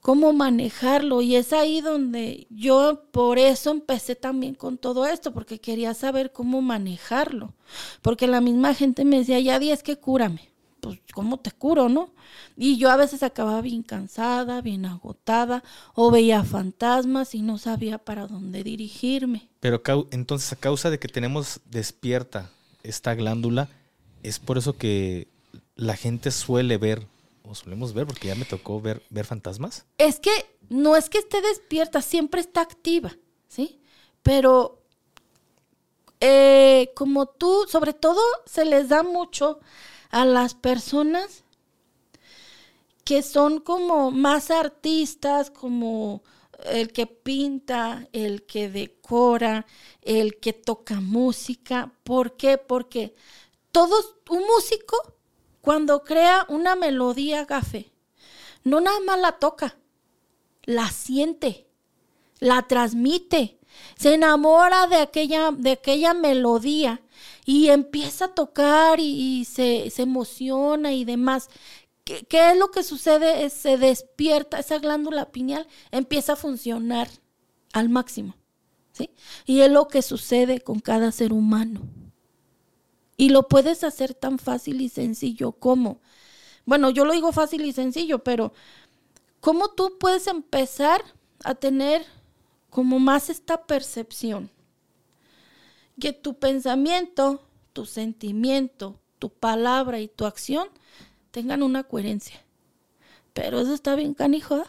cómo 0.03 0.35
manejarlo. 0.35 1.23
Y 1.23 1.37
es 1.37 1.55
ahí 1.55 1.81
donde 1.81 2.47
yo 2.51 3.05
por 3.11 3.39
eso 3.39 3.71
empecé 3.71 4.15
también 4.15 4.55
con 4.55 4.77
todo 4.77 5.07
esto, 5.07 5.33
porque 5.33 5.59
quería 5.59 5.95
saber 5.95 6.33
cómo 6.33 6.61
manejarlo. 6.61 7.55
Porque 8.03 8.27
la 8.27 8.43
misma 8.43 8.75
gente 8.75 9.07
me 9.07 9.19
decía, 9.19 9.41
ya 9.41 9.57
es 9.57 9.83
que 9.83 9.97
cúrame. 9.97 10.51
Pues, 10.81 10.99
¿cómo 11.15 11.39
te 11.39 11.53
curo, 11.53 11.89
no? 11.89 12.11
Y 12.57 12.77
yo 12.77 12.91
a 12.91 12.97
veces 12.97 13.23
acababa 13.23 13.61
bien 13.61 13.85
cansada, 13.85 14.61
bien 14.61 14.85
agotada, 14.85 15.63
o 15.95 16.11
veía 16.11 16.43
fantasmas 16.43 17.37
y 17.37 17.43
no 17.43 17.57
sabía 17.57 17.99
para 17.99 18.27
dónde 18.27 18.65
dirigirme. 18.65 19.49
Pero 19.61 19.81
entonces, 20.11 20.53
a 20.53 20.57
causa 20.57 20.91
de 20.91 20.99
que 20.99 21.07
tenemos 21.07 21.61
despierta 21.71 22.51
esta 22.83 23.15
glándula, 23.15 23.69
es 24.25 24.41
por 24.41 24.59
eso 24.59 24.77
que 24.77 25.29
la 25.77 25.95
gente 25.95 26.33
suele 26.33 26.79
ver 26.79 27.07
o 27.45 27.55
solemos 27.55 27.93
ver, 27.93 28.07
porque 28.07 28.29
ya 28.29 28.35
me 28.35 28.45
tocó 28.45 28.81
ver, 28.81 29.03
ver 29.11 29.25
fantasmas. 29.25 29.85
Es 29.99 30.21
que 30.21 30.31
no 30.69 30.97
es 30.97 31.09
que 31.09 31.19
esté 31.19 31.41
despierta, 31.41 32.03
siempre 32.03 32.41
está 32.41 32.61
activa, 32.61 33.17
¿sí? 33.49 33.81
Pero 34.23 34.83
eh, 36.21 36.93
como 36.95 37.27
tú, 37.27 37.67
sobre 37.69 37.93
todo 37.93 38.21
se 38.47 38.65
les 38.65 38.89
da 38.89 39.03
mucho 39.03 39.61
a 40.11 40.25
las 40.25 40.55
personas 40.55 41.43
que 43.05 43.23
son 43.23 43.61
como 43.61 44.11
más 44.11 44.51
artistas, 44.51 45.51
como 45.51 46.23
el 46.65 46.93
que 46.93 47.07
pinta, 47.07 48.09
el 48.13 48.45
que 48.47 48.71
decora, 48.71 49.67
el 50.01 50.39
que 50.39 50.53
toca 50.53 51.01
música. 51.01 51.93
¿Por 52.05 52.37
qué? 52.37 52.59
Porque 52.59 53.15
todos, 53.73 54.15
un 54.31 54.45
músico, 54.47 54.97
cuando 55.63 56.03
crea 56.03 56.45
una 56.49 56.77
melodía 56.77 57.47
gafe, 57.47 57.93
no 58.65 58.81
nada 58.81 59.01
más 59.01 59.19
la 59.19 59.33
toca, 59.33 59.79
la 60.65 60.91
siente, 60.91 61.69
la 62.41 62.63
transmite, 62.63 63.59
se 63.97 64.15
enamora 64.15 64.89
de 64.89 64.97
aquella, 64.97 65.53
de 65.53 65.71
aquella 65.71 66.15
melodía 66.15 67.01
y 67.47 67.69
empieza 67.71 68.27
a 68.27 68.35
tocar 68.35 68.99
y, 69.01 69.45
se, 69.45 69.89
se, 69.91 70.03
emociona 70.03 70.93
y 70.93 71.05
demás. 71.05 71.49
¿Qué, 72.05 72.25
¿Qué, 72.25 72.51
es 72.51 72.57
lo 72.57 72.73
que 72.73 72.83
sucede? 72.83 73.49
Se 73.49 73.79
despierta, 73.79 74.59
esa 74.59 74.81
glándula 74.81 75.31
pineal 75.31 75.67
empieza 75.93 76.33
a 76.33 76.37
funcionar 76.37 77.09
al 77.73 77.89
máximo. 77.89 78.35
¿sí? 78.93 79.11
Y 79.47 79.61
es 79.61 79.71
lo 79.71 79.87
que 79.87 80.03
sucede 80.03 80.61
con 80.61 80.81
cada 80.81 81.13
ser 81.13 81.33
humano. 81.33 81.83
Y 83.17 83.29
lo 83.29 83.49
puedes 83.49 83.85
hacer 83.85 84.15
tan 84.15 84.39
fácil 84.39 84.81
y 84.81 84.89
sencillo 84.89 85.53
como, 85.53 86.01
bueno, 86.65 86.91
yo 86.91 87.05
lo 87.05 87.13
digo 87.13 87.33
fácil 87.33 87.65
y 87.65 87.73
sencillo, 87.73 88.21
pero 88.21 88.53
¿cómo 89.41 89.69
tú 89.69 89.99
puedes 89.99 90.27
empezar 90.27 91.05
a 91.45 91.55
tener 91.55 92.05
como 92.71 92.99
más 92.99 93.31
esta 93.31 93.65
percepción? 93.67 94.51
Que 96.01 96.13
tu 96.13 96.39
pensamiento, 96.39 97.47
tu 97.73 97.85
sentimiento, 97.85 98.99
tu 99.19 99.31
palabra 99.31 100.01
y 100.01 100.09
tu 100.09 100.25
acción 100.25 100.69
tengan 101.31 101.63
una 101.63 101.85
coherencia. 101.85 102.43
Pero 103.35 103.61
eso 103.61 103.75
está 103.75 103.95
bien 103.95 104.15
canijo. 104.15 104.59
¿eh? 104.59 104.65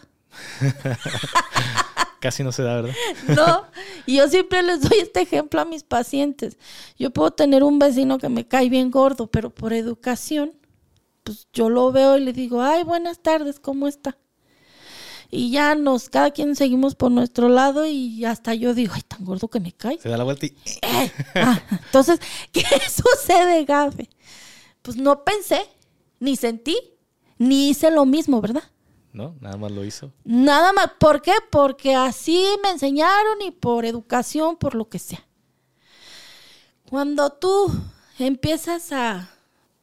Casi 2.24 2.42
no 2.42 2.54
se 2.54 2.64
da, 2.64 2.76
¿verdad? 2.76 2.96
no, 3.36 3.66
y 4.06 4.16
yo 4.16 4.30
siempre 4.30 4.64
les 4.64 4.80
doy 4.80 5.00
este 5.00 5.20
ejemplo 5.20 5.60
a 5.60 5.66
mis 5.66 5.84
pacientes. 5.84 6.58
Yo 6.98 7.12
puedo 7.12 7.32
tener 7.32 7.64
un 7.64 7.80
vecino 7.80 8.18
que 8.18 8.30
me 8.30 8.48
cae 8.48 8.70
bien 8.70 8.92
gordo, 8.92 9.28
pero 9.28 9.50
por 9.50 9.74
educación, 9.74 10.54
pues 11.26 11.50
yo 11.52 11.70
lo 11.70 11.92
veo 11.92 12.16
y 12.16 12.22
le 12.22 12.32
digo, 12.32 12.62
ay, 12.62 12.86
buenas 12.86 13.20
tardes, 13.20 13.60
¿cómo 13.60 13.90
está? 13.90 14.18
Y 15.32 15.52
ya 15.52 15.76
nos, 15.76 16.08
cada 16.08 16.32
quien 16.32 16.56
seguimos 16.56 16.96
por 16.96 17.12
nuestro 17.12 17.50
lado 17.50 17.86
y 17.86 18.24
hasta 18.24 18.54
yo 18.54 18.74
digo, 18.74 18.94
ay, 18.96 19.02
tan 19.02 19.26
gordo 19.26 19.50
que 19.50 19.60
me 19.60 19.74
cae. 19.74 20.00
Se 20.00 20.08
da 20.08 20.16
la 20.16 20.24
vuelta 20.24 20.46
y... 20.46 20.56
Eh, 20.82 21.12
ah, 21.36 21.62
entonces, 21.88 22.22
¿qué 22.54 22.64
sucede, 22.90 23.66
Gafe? 23.66 24.10
Pues 24.82 24.96
no 24.96 25.26
pensé, 25.26 25.68
ni 26.22 26.38
sentí, 26.38 26.78
ni 27.38 27.68
hice 27.68 27.92
lo 27.92 28.06
mismo, 28.06 28.40
¿verdad? 28.40 28.64
¿No? 29.14 29.36
Nada 29.40 29.58
más 29.58 29.72
lo 29.72 29.86
hizo. 29.86 30.12
Nada 30.24 30.74
más. 30.74 30.92
¿Por 31.00 31.22
qué? 31.22 31.34
Porque 31.52 31.96
así 31.96 32.46
me 32.64 32.72
enseñaron 32.72 33.42
y 33.44 33.52
por 33.52 33.86
educación, 33.86 34.58
por 34.58 34.74
lo 34.74 34.90
que 34.90 34.98
sea. 34.98 35.26
Cuando 36.90 37.32
tú 37.32 37.72
empiezas 38.18 38.92
a, 38.92 39.30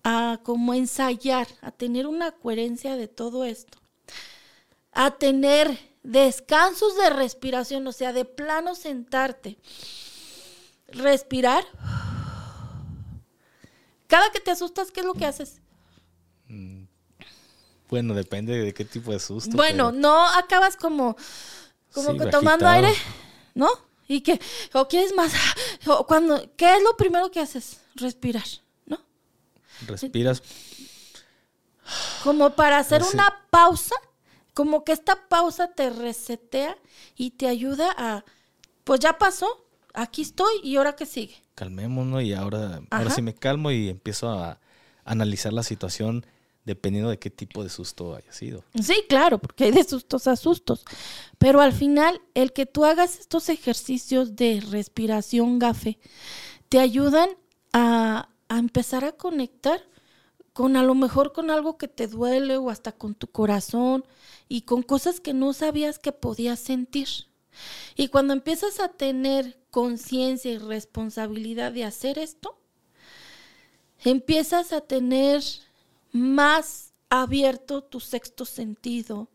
a 0.02 0.40
como 0.42 0.74
ensayar, 0.74 1.46
a 1.60 1.70
tener 1.70 2.08
una 2.08 2.32
coherencia 2.32 2.96
de 2.96 3.06
todo 3.06 3.44
esto, 3.44 3.78
a 4.92 5.12
tener 5.12 5.78
descansos 6.02 6.96
de 6.96 7.10
respiración, 7.10 7.86
o 7.86 7.92
sea, 7.92 8.12
de 8.12 8.24
plano 8.24 8.74
sentarte, 8.74 9.58
respirar. 10.88 11.64
Cada 14.08 14.30
que 14.32 14.40
te 14.40 14.50
asustas, 14.50 14.90
¿qué 14.90 15.00
es 15.00 15.06
lo 15.06 15.14
que 15.14 15.26
haces? 15.26 15.60
Bueno, 17.90 18.14
depende 18.14 18.56
de 18.56 18.72
qué 18.72 18.84
tipo 18.84 19.12
de 19.12 19.18
susto. 19.20 19.56
Bueno, 19.56 19.90
pero... 19.90 20.00
no 20.00 20.26
acabas 20.28 20.76
como, 20.76 21.16
como 21.92 22.12
Sí, 22.12 22.18
que 22.18 22.26
tomando 22.26 22.66
agitado. 22.68 22.86
aire, 22.86 23.00
¿no? 23.54 23.68
Y 24.08 24.22
que, 24.22 24.40
o 24.72 24.88
quieres 24.88 25.12
más, 25.14 25.32
o 25.86 26.06
cuando, 26.06 26.50
¿qué 26.56 26.76
es 26.76 26.82
lo 26.82 26.96
primero 26.96 27.30
que 27.30 27.40
haces? 27.40 27.80
Respirar, 27.94 28.44
¿no? 28.86 28.98
Respiras. 29.86 30.42
Como 32.22 32.50
para 32.54 32.78
hacer 32.78 33.02
Ese- 33.02 33.14
una 33.16 33.26
pausa, 33.50 33.94
como 34.54 34.84
que 34.84 34.92
esta 34.92 35.28
pausa 35.28 35.68
te 35.68 35.90
resetea 35.90 36.76
y 37.16 37.30
te 37.32 37.46
ayuda 37.48 37.94
a, 37.96 38.24
pues 38.84 39.00
ya 39.00 39.18
pasó, 39.18 39.46
aquí 39.94 40.22
estoy 40.22 40.52
y 40.62 40.76
ahora 40.76 40.94
qué 40.96 41.06
sigue. 41.06 41.36
calmémonos 41.54 42.22
y 42.22 42.32
ahora, 42.34 42.80
ahora 42.90 43.10
sí 43.10 43.22
me 43.22 43.34
calmo 43.34 43.70
y 43.70 43.88
empiezo 43.88 44.30
a 44.30 44.58
analizar 45.04 45.52
la 45.52 45.62
situación 45.62 46.24
dependiendo 46.64 47.10
de 47.10 47.18
qué 47.18 47.30
tipo 47.30 47.62
de 47.62 47.70
susto 47.70 48.14
haya 48.14 48.32
sido. 48.32 48.64
Sí, 48.82 49.04
claro, 49.08 49.38
porque 49.38 49.64
hay 49.64 49.70
de 49.72 49.84
sustos 49.84 50.26
a 50.26 50.36
sustos. 50.36 50.84
Pero 51.38 51.60
al 51.60 51.72
final, 51.72 52.20
el 52.34 52.52
que 52.52 52.66
tú 52.66 52.84
hagas 52.84 53.18
estos 53.18 53.48
ejercicios 53.48 54.36
de 54.36 54.62
respiración 54.70 55.58
gafe, 55.58 55.98
te 56.68 56.78
ayudan 56.78 57.30
a, 57.72 58.28
a 58.48 58.58
empezar 58.58 59.04
a 59.04 59.12
conectar 59.12 59.82
con 60.52 60.76
a 60.76 60.82
lo 60.82 60.94
mejor 60.94 61.32
con 61.32 61.50
algo 61.50 61.78
que 61.78 61.88
te 61.88 62.06
duele 62.06 62.56
o 62.56 62.70
hasta 62.70 62.92
con 62.92 63.14
tu 63.14 63.28
corazón 63.28 64.04
y 64.48 64.62
con 64.62 64.82
cosas 64.82 65.20
que 65.20 65.32
no 65.32 65.52
sabías 65.52 65.98
que 65.98 66.12
podías 66.12 66.58
sentir. 66.58 67.08
Y 67.96 68.08
cuando 68.08 68.32
empiezas 68.32 68.80
a 68.80 68.88
tener 68.88 69.58
conciencia 69.70 70.50
y 70.50 70.58
responsabilidad 70.58 71.72
de 71.72 71.84
hacer 71.84 72.18
esto, 72.18 72.58
empiezas 74.04 74.72
a 74.72 74.80
tener 74.80 75.42
más 76.12 76.92
abierto 77.08 77.82
tu 77.82 78.00
sexto 78.00 78.44
sentido, 78.44 79.28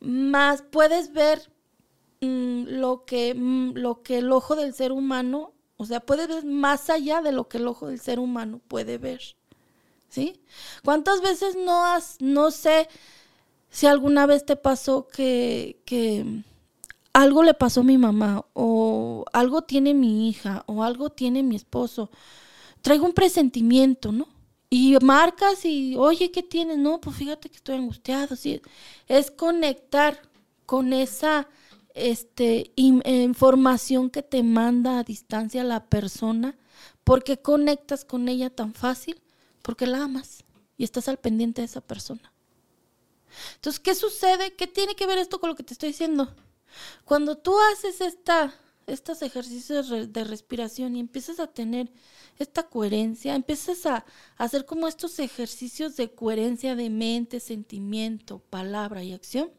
más 0.00 0.62
puedes 0.62 1.12
ver 1.12 1.52
mm, 2.20 2.64
lo, 2.68 3.04
que, 3.04 3.34
mm, 3.34 3.74
lo 3.74 4.02
que 4.02 4.18
el 4.18 4.32
ojo 4.32 4.56
del 4.56 4.74
ser 4.74 4.92
humano, 4.92 5.52
o 5.76 5.84
sea, 5.84 6.00
puedes 6.00 6.28
ver 6.28 6.44
más 6.44 6.90
allá 6.90 7.20
de 7.20 7.32
lo 7.32 7.48
que 7.48 7.58
el 7.58 7.68
ojo 7.68 7.88
del 7.88 8.00
ser 8.00 8.18
humano 8.18 8.60
puede 8.66 8.98
ver. 8.98 9.20
¿Sí? 10.08 10.40
¿Cuántas 10.82 11.20
veces 11.20 11.54
no 11.54 11.84
has, 11.84 12.16
no 12.20 12.50
sé 12.50 12.88
si 13.70 13.86
alguna 13.86 14.26
vez 14.26 14.44
te 14.44 14.56
pasó 14.56 15.06
que, 15.06 15.80
que 15.84 16.42
algo 17.12 17.44
le 17.44 17.54
pasó 17.54 17.82
a 17.82 17.84
mi 17.84 17.96
mamá, 17.96 18.44
o 18.54 19.24
algo 19.32 19.62
tiene 19.62 19.94
mi 19.94 20.28
hija, 20.28 20.64
o 20.66 20.82
algo 20.82 21.10
tiene 21.10 21.44
mi 21.44 21.54
esposo? 21.54 22.10
Traigo 22.82 23.06
un 23.06 23.12
presentimiento, 23.12 24.10
¿no? 24.10 24.26
Y 24.70 24.96
marcas 25.02 25.64
y, 25.64 25.96
oye, 25.96 26.30
¿qué 26.30 26.42
tienes? 26.44 26.78
No, 26.78 27.00
pues 27.00 27.16
fíjate 27.16 27.48
que 27.50 27.56
estoy 27.56 27.76
angustiado. 27.76 28.36
Sí. 28.36 28.62
Es 29.08 29.30
conectar 29.32 30.22
con 30.64 30.92
esa 30.92 31.48
este, 31.94 32.70
in- 32.76 33.02
información 33.04 34.10
que 34.10 34.22
te 34.22 34.42
manda 34.44 34.98
a 35.00 35.04
distancia 35.04 35.64
la 35.64 35.86
persona. 35.86 36.56
porque 37.04 37.38
conectas 37.42 38.04
con 38.04 38.28
ella 38.28 38.50
tan 38.50 38.72
fácil? 38.74 39.20
Porque 39.62 39.86
la 39.86 40.04
amas 40.04 40.44
y 40.76 40.84
estás 40.84 41.08
al 41.08 41.18
pendiente 41.18 41.60
de 41.62 41.66
esa 41.66 41.80
persona. 41.80 42.32
Entonces, 43.56 43.80
¿qué 43.80 43.94
sucede? 43.94 44.54
¿Qué 44.54 44.66
tiene 44.66 44.94
que 44.94 45.06
ver 45.06 45.18
esto 45.18 45.40
con 45.40 45.50
lo 45.50 45.56
que 45.56 45.62
te 45.64 45.72
estoy 45.72 45.88
diciendo? 45.90 46.32
Cuando 47.04 47.36
tú 47.36 47.54
haces 47.72 48.00
esta, 48.00 48.54
estos 48.92 49.22
ejercicios 49.22 49.88
de 49.88 49.96
re- 49.96 50.06
de 50.06 50.24
respiración 50.24 50.96
y 50.96 51.00
empiezas 51.00 51.40
a 51.40 51.46
tener 51.46 51.90
esta 52.38 52.68
coherencia, 52.68 53.34
empiezas 53.34 53.86
a, 53.86 53.96
a 54.36 54.44
hacer 54.44 54.64
como 54.64 54.88
estos 54.88 55.18
ejercicios 55.18 55.96
de 55.96 56.10
coherencia 56.10 56.74
de 56.76 56.90
mente, 56.90 57.40
sentimiento, 57.40 58.38
palabra 58.50 59.02
y 59.02 59.12
acción, 59.12 59.50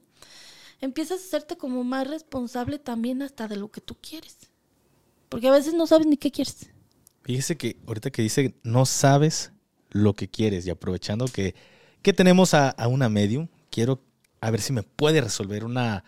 empiezas 0.79 1.21
a 1.21 1.25
hacerte 1.25 1.57
como 1.57 1.83
más 1.83 2.07
responsable 2.07 2.79
también 2.79 3.21
hasta 3.21 3.47
de 3.47 3.57
lo 3.57 3.69
que 3.71 3.81
tú 3.81 3.95
quieres. 4.01 4.37
Porque 5.29 5.47
a 5.47 5.51
veces 5.51 5.73
no 5.73 5.87
sabes 5.87 6.07
ni 6.07 6.17
qué 6.17 6.31
quieres. 6.31 6.69
Fíjese 7.23 7.55
que 7.55 7.77
ahorita 7.87 8.11
que 8.11 8.21
dice 8.21 8.55
no 8.63 8.85
sabes 8.85 9.51
lo 9.91 10.13
que 10.13 10.27
quieres 10.27 10.65
y 10.65 10.69
aprovechando 10.71 11.25
que, 11.25 11.55
que 12.01 12.13
tenemos 12.13 12.53
a, 12.53 12.69
a 12.69 12.87
una 12.87 13.09
medium, 13.09 13.47
quiero 13.69 14.01
a 14.41 14.49
ver 14.49 14.59
si 14.61 14.73
me 14.73 14.81
puede 14.83 15.21
resolver 15.21 15.63
una, 15.63 16.03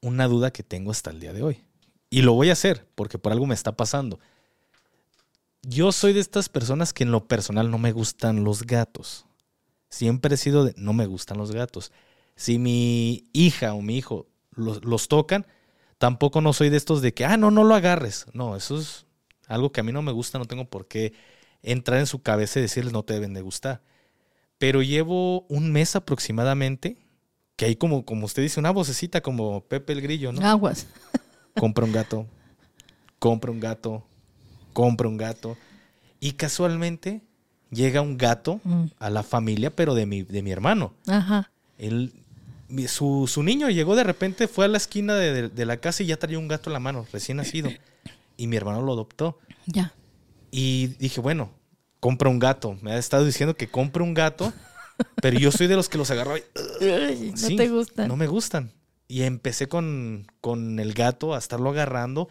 una 0.00 0.26
duda 0.26 0.50
que 0.50 0.64
tengo 0.64 0.90
hasta 0.90 1.10
el 1.10 1.20
día 1.20 1.32
de 1.32 1.42
hoy. 1.42 1.62
Y 2.10 2.22
lo 2.22 2.34
voy 2.34 2.50
a 2.50 2.54
hacer 2.54 2.86
porque 2.96 3.18
por 3.18 3.32
algo 3.32 3.46
me 3.46 3.54
está 3.54 3.76
pasando. 3.76 4.18
Yo 5.62 5.92
soy 5.92 6.12
de 6.12 6.20
estas 6.20 6.48
personas 6.48 6.92
que 6.92 7.04
en 7.04 7.12
lo 7.12 7.28
personal 7.28 7.70
no 7.70 7.78
me 7.78 7.92
gustan 7.92 8.42
los 8.42 8.64
gatos. 8.64 9.26
Siempre 9.88 10.34
he 10.34 10.38
sido 10.38 10.64
de 10.64 10.74
no 10.76 10.92
me 10.92 11.06
gustan 11.06 11.38
los 11.38 11.52
gatos. 11.52 11.92
Si 12.34 12.58
mi 12.58 13.28
hija 13.32 13.74
o 13.74 13.82
mi 13.82 13.96
hijo 13.96 14.26
los, 14.50 15.08
tocan, 15.08 15.46
tampoco 15.98 16.40
no 16.40 16.52
soy 16.52 16.68
de 16.70 16.76
estos 16.76 17.02
de 17.02 17.14
que, 17.14 17.24
ah, 17.24 17.36
no, 17.36 17.50
no 17.50 17.62
lo 17.64 17.74
agarres. 17.74 18.26
No, 18.32 18.56
eso 18.56 18.78
es 18.78 19.06
algo 19.46 19.70
que 19.70 19.80
a 19.80 19.84
mí 19.84 19.92
no 19.92 20.02
me 20.02 20.12
gusta, 20.12 20.38
no 20.38 20.46
tengo 20.46 20.64
por 20.64 20.88
qué 20.88 21.12
entrar 21.62 22.00
en 22.00 22.06
su 22.06 22.22
cabeza 22.22 22.58
y 22.58 22.62
decirles 22.62 22.92
no 22.92 23.04
te 23.04 23.14
deben 23.14 23.34
de 23.34 23.42
gustar. 23.42 23.82
Pero 24.58 24.82
llevo 24.82 25.42
un 25.42 25.70
mes 25.70 25.94
aproximadamente 25.94 26.98
que 27.56 27.66
hay 27.66 27.76
como, 27.76 28.04
como 28.04 28.26
usted 28.26 28.42
dice, 28.42 28.58
una 28.58 28.70
vocecita 28.70 29.20
como 29.20 29.62
Pepe 29.64 29.92
el 29.92 30.00
Grillo, 30.00 30.32
¿no? 30.32 30.46
Aguas. 30.46 30.86
Compra 31.58 31.84
un 31.84 31.92
gato, 31.92 32.26
compra 33.18 33.50
un 33.50 33.60
gato, 33.60 34.04
compra 34.72 35.08
un 35.08 35.16
gato. 35.16 35.56
Y 36.20 36.32
casualmente 36.32 37.22
llega 37.70 38.00
un 38.00 38.16
gato 38.18 38.60
Mm. 38.64 38.84
a 38.98 39.10
la 39.10 39.22
familia, 39.22 39.74
pero 39.74 39.94
de 39.94 40.06
mi, 40.06 40.22
de 40.22 40.42
mi 40.42 40.50
hermano. 40.50 40.92
Ajá. 41.06 41.50
Él 41.78 42.12
su, 42.86 43.26
su 43.26 43.42
niño 43.42 43.68
llegó 43.68 43.96
de 43.96 44.04
repente, 44.04 44.46
fue 44.46 44.64
a 44.64 44.68
la 44.68 44.76
esquina 44.76 45.16
de, 45.16 45.32
de- 45.32 45.48
de 45.48 45.66
la 45.66 45.78
casa 45.78 46.02
y 46.04 46.06
ya 46.06 46.18
traía 46.18 46.38
un 46.38 46.46
gato 46.46 46.70
en 46.70 46.74
la 46.74 46.78
mano, 46.80 47.04
recién 47.12 47.38
nacido. 47.38 47.68
Y 48.36 48.46
mi 48.46 48.56
hermano 48.56 48.80
lo 48.82 48.92
adoptó. 48.92 49.38
Ya. 49.66 49.92
Y 50.52 50.86
dije, 50.98 51.20
bueno, 51.20 51.50
compra 51.98 52.28
un 52.30 52.38
gato. 52.38 52.78
Me 52.80 52.92
ha 52.92 52.98
estado 52.98 53.24
diciendo 53.24 53.56
que 53.56 53.68
compre 53.68 54.02
un 54.04 54.14
gato, 54.14 54.52
pero 55.20 55.36
yo 55.38 55.50
soy 55.50 55.66
de 55.66 55.74
los 55.76 55.88
que 55.88 55.98
los 55.98 56.10
agarro 56.12 56.36
y... 56.38 56.42
No 57.32 57.36
Sí, 57.36 57.56
te 57.56 57.68
gustan. 57.68 58.06
No 58.08 58.16
me 58.16 58.28
gustan. 58.28 58.70
Y 59.10 59.24
empecé 59.24 59.66
con, 59.68 60.24
con 60.40 60.78
el 60.78 60.92
gato 60.94 61.34
a 61.34 61.38
estarlo 61.38 61.70
agarrando 61.70 62.28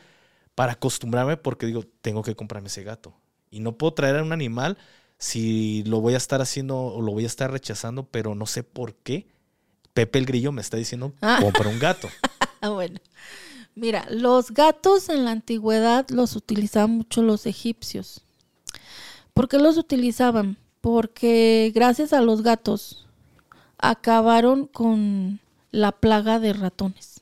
para 0.56 0.72
acostumbrarme 0.72 1.36
porque 1.36 1.66
digo, 1.66 1.84
tengo 2.02 2.24
que 2.24 2.38
comprarme 2.38 2.70
ese 2.70 2.84
gato. 2.84 3.14
Y 3.52 3.60
no 3.60 3.78
puedo 3.78 3.94
traer 3.94 4.16
a 4.16 4.24
un 4.24 4.32
animal 4.32 4.78
si 5.18 5.84
lo 5.84 6.00
voy 6.00 6.14
a 6.14 6.18
estar 6.18 6.40
haciendo 6.42 6.78
o 6.80 7.02
lo 7.02 7.12
voy 7.12 7.26
a 7.26 7.28
estar 7.28 7.52
rechazando, 7.52 8.04
pero 8.06 8.34
no 8.34 8.46
sé 8.46 8.64
por 8.64 8.96
qué. 8.96 9.28
Pepe 9.94 10.20
el 10.20 10.26
Grillo 10.26 10.54
me 10.54 10.62
está 10.62 10.78
diciendo, 10.78 11.12
Ah. 11.22 11.40
compra 11.42 11.68
un 11.68 11.80
gato. 11.80 12.08
Bueno. 12.62 13.02
Mira, 13.76 14.06
los 14.10 14.52
gatos 14.52 15.10
en 15.10 15.26
la 15.26 15.32
antigüedad 15.32 16.08
los 16.10 16.38
utilizaban 16.38 16.92
mucho 16.92 17.22
los 17.22 17.46
egipcios. 17.46 18.22
¿Por 19.34 19.50
qué 19.50 19.58
los 19.58 19.78
utilizaban? 19.78 20.58
Porque 20.80 21.74
gracias 21.76 22.14
a 22.14 22.22
los 22.22 22.42
gatos 22.42 23.06
acabaron 23.78 24.66
con 24.66 25.40
la 25.72 25.92
plaga 25.92 26.40
de 26.40 26.54
ratones. 26.54 27.22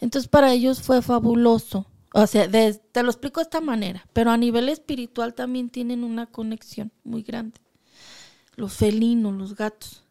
Entonces 0.00 0.28
para 0.28 0.52
ellos 0.52 0.82
fue 0.82 1.02
fabuloso. 1.02 1.86
O 2.14 2.26
sea, 2.26 2.50
te 2.50 3.02
lo 3.02 3.10
explico 3.10 3.40
de 3.40 3.44
esta 3.44 3.60
manera, 3.60 4.06
pero 4.12 4.30
a 4.30 4.36
nivel 4.36 4.68
espiritual 4.68 5.34
también 5.34 5.70
tienen 5.70 6.04
una 6.04 6.26
conexión 6.26 6.92
muy 7.04 7.22
grande. 7.22 7.58
Los 8.54 8.74
felinos, 8.74 9.32
los 9.34 9.56
gatos. 9.56 10.02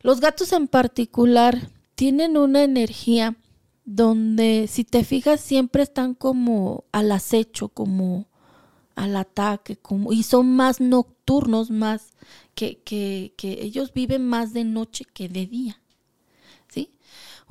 Los 0.00 0.20
gatos 0.20 0.52
en 0.52 0.68
particular 0.68 1.70
tienen 1.96 2.36
una 2.36 2.62
energía 2.62 3.36
donde, 3.84 4.68
si 4.68 4.84
te 4.84 5.02
fijas, 5.02 5.40
siempre 5.40 5.82
están 5.82 6.14
como 6.14 6.84
al 6.92 7.10
acecho, 7.10 7.68
como 7.68 8.28
al 8.94 9.16
ataque, 9.16 9.76
como, 9.76 10.12
y 10.12 10.22
son 10.22 10.54
más 10.54 10.80
nocturnos, 10.80 11.70
más 11.70 12.12
que, 12.54 12.82
que, 12.82 13.32
que 13.36 13.62
ellos 13.62 13.92
viven 13.92 14.26
más 14.26 14.52
de 14.52 14.64
noche 14.64 15.04
que 15.04 15.28
de 15.28 15.46
día. 15.46 15.80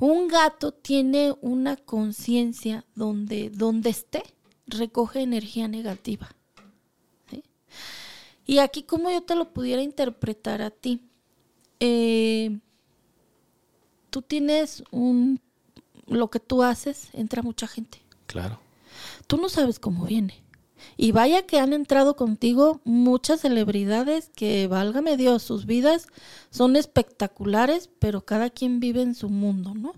Un 0.00 0.28
gato 0.28 0.72
tiene 0.72 1.34
una 1.40 1.76
conciencia 1.76 2.84
donde, 2.94 3.50
donde 3.50 3.90
esté, 3.90 4.22
recoge 4.66 5.20
energía 5.20 5.66
negativa. 5.68 6.34
¿sí? 7.30 7.42
Y 8.46 8.58
aquí, 8.58 8.84
como 8.84 9.10
yo 9.10 9.22
te 9.22 9.34
lo 9.34 9.52
pudiera 9.52 9.82
interpretar 9.82 10.62
a 10.62 10.70
ti, 10.70 11.02
eh, 11.80 12.58
tú 14.10 14.22
tienes 14.22 14.82
un 14.90 15.40
lo 16.06 16.30
que 16.30 16.40
tú 16.40 16.62
haces 16.62 17.08
entra 17.12 17.42
mucha 17.42 17.66
gente 17.66 18.00
Claro. 18.26 18.58
tú 19.26 19.36
no 19.36 19.48
sabes 19.48 19.78
cómo 19.78 20.06
viene 20.06 20.42
y 20.96 21.12
vaya 21.12 21.46
que 21.46 21.58
han 21.58 21.72
entrado 21.72 22.16
contigo 22.16 22.80
muchas 22.84 23.40
celebridades 23.40 24.30
que 24.34 24.66
válgame 24.66 25.16
Dios 25.16 25.42
sus 25.42 25.66
vidas 25.66 26.06
son 26.50 26.76
espectaculares 26.76 27.90
pero 27.98 28.24
cada 28.24 28.50
quien 28.50 28.80
vive 28.80 29.02
en 29.02 29.14
su 29.14 29.28
mundo 29.28 29.74
no 29.74 29.92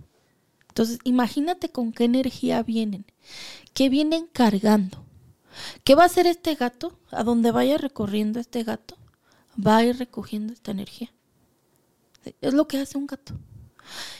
entonces 0.68 0.98
imagínate 1.04 1.70
con 1.70 1.92
qué 1.92 2.04
energía 2.04 2.62
vienen 2.62 3.04
qué 3.74 3.88
vienen 3.88 4.28
cargando 4.32 5.04
qué 5.84 5.94
va 5.94 6.04
a 6.04 6.06
hacer 6.06 6.26
este 6.26 6.54
gato 6.54 6.98
a 7.10 7.24
donde 7.24 7.50
vaya 7.50 7.78
recorriendo 7.78 8.40
este 8.40 8.62
gato 8.62 8.96
va 9.56 9.78
a 9.78 9.84
ir 9.84 9.98
recogiendo 9.98 10.52
esta 10.52 10.70
energía 10.70 11.12
Es 12.40 12.54
lo 12.54 12.66
que 12.68 12.78
hace 12.78 12.98
un 12.98 13.06
gato. 13.06 13.34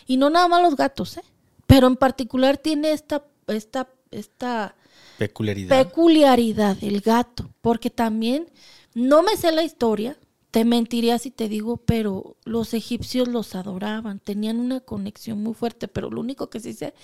Y 0.07 0.17
no 0.17 0.31
nada 0.31 0.49
más 0.49 0.63
los 0.63 0.77
gatos, 0.77 1.17
¿eh? 1.19 1.25
Pero 1.67 1.87
en 1.87 1.97
particular 1.97 2.59
tiene 2.59 2.93
esta, 2.93 3.25
esta, 3.47 3.89
esta 4.11 4.75
Peculiaridad. 5.21 5.87
peculiaridad 5.87 6.79
el 6.81 7.03
gato. 7.03 7.51
Porque 7.61 7.91
también, 7.91 8.47
no 8.95 9.23
me 9.23 9.37
sé 9.37 9.53
la 9.53 9.63
historia, 9.63 10.17
te 10.51 10.65
mentiría 10.65 11.19
si 11.19 11.31
te 11.31 11.51
digo, 11.51 11.77
pero 11.77 12.39
los 12.45 12.73
egipcios 12.73 13.29
los 13.29 13.55
adoraban, 13.55 14.19
tenían 14.19 14.59
una 14.59 14.81
conexión 14.81 15.43
muy 15.43 15.53
fuerte, 15.53 15.89
pero 15.89 16.11
lo 16.11 16.23
único 16.23 16.49
que 16.49 16.61
sí 16.61 16.73
sé 16.73 16.95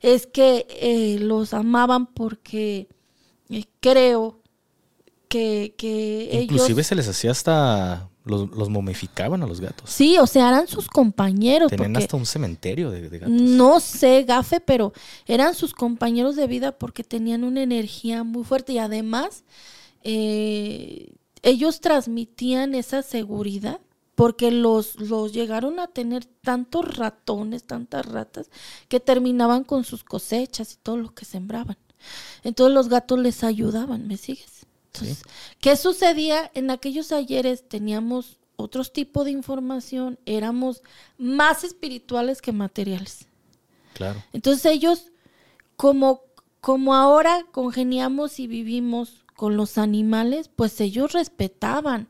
es 0.00 0.28
que 0.28 0.68
eh, 0.70 1.18
los 1.18 1.52
amaban 1.52 2.06
porque 2.06 2.86
eh, 3.50 3.64
creo 3.80 4.40
que, 5.28 5.74
que 5.76 6.28
Inclusive 6.44 6.74
ellos... 6.74 6.86
se 6.86 6.94
les 6.94 7.08
hacía 7.08 7.32
hasta... 7.32 8.08
Los, 8.28 8.50
los 8.50 8.68
momificaban 8.68 9.42
a 9.42 9.46
los 9.46 9.60
gatos. 9.60 9.90
Sí, 9.90 10.18
o 10.18 10.26
sea, 10.26 10.48
eran 10.48 10.68
sus 10.68 10.86
compañeros. 10.86 11.70
Tenían 11.70 11.96
hasta 11.96 12.16
un 12.16 12.26
cementerio 12.26 12.90
de, 12.90 13.08
de 13.08 13.18
gatos. 13.18 13.34
No 13.34 13.80
sé, 13.80 14.24
gafe, 14.24 14.60
pero 14.60 14.92
eran 15.26 15.54
sus 15.54 15.74
compañeros 15.74 16.36
de 16.36 16.46
vida 16.46 16.72
porque 16.72 17.04
tenían 17.04 17.44
una 17.44 17.62
energía 17.62 18.24
muy 18.24 18.44
fuerte 18.44 18.74
y 18.74 18.78
además 18.78 19.44
eh, 20.02 21.12
ellos 21.42 21.80
transmitían 21.80 22.74
esa 22.74 23.02
seguridad 23.02 23.80
porque 24.14 24.50
los, 24.50 24.98
los 25.00 25.32
llegaron 25.32 25.78
a 25.78 25.86
tener 25.86 26.24
tantos 26.24 26.96
ratones, 26.96 27.64
tantas 27.64 28.04
ratas, 28.04 28.50
que 28.88 28.98
terminaban 28.98 29.62
con 29.62 29.84
sus 29.84 30.02
cosechas 30.02 30.72
y 30.72 30.76
todo 30.76 30.96
lo 30.96 31.14
que 31.14 31.24
sembraban. 31.24 31.78
Entonces 32.42 32.74
los 32.74 32.88
gatos 32.88 33.18
les 33.20 33.44
ayudaban, 33.44 34.08
¿me 34.08 34.16
sigues? 34.16 34.57
Entonces, 35.00 35.24
¿qué 35.60 35.76
sucedía? 35.76 36.50
En 36.54 36.70
aquellos 36.70 37.12
ayeres 37.12 37.68
teníamos 37.68 38.38
otros 38.56 38.92
tipos 38.92 39.24
de 39.24 39.30
información, 39.30 40.18
éramos 40.26 40.82
más 41.16 41.62
espirituales 41.62 42.42
que 42.42 42.52
materiales. 42.52 43.26
Claro. 43.94 44.22
Entonces 44.32 44.64
ellos, 44.66 45.12
como, 45.76 46.22
como 46.60 46.94
ahora 46.94 47.46
congeniamos 47.52 48.40
y 48.40 48.48
vivimos 48.48 49.24
con 49.36 49.56
los 49.56 49.78
animales, 49.78 50.50
pues 50.54 50.80
ellos 50.80 51.12
respetaban, 51.12 52.08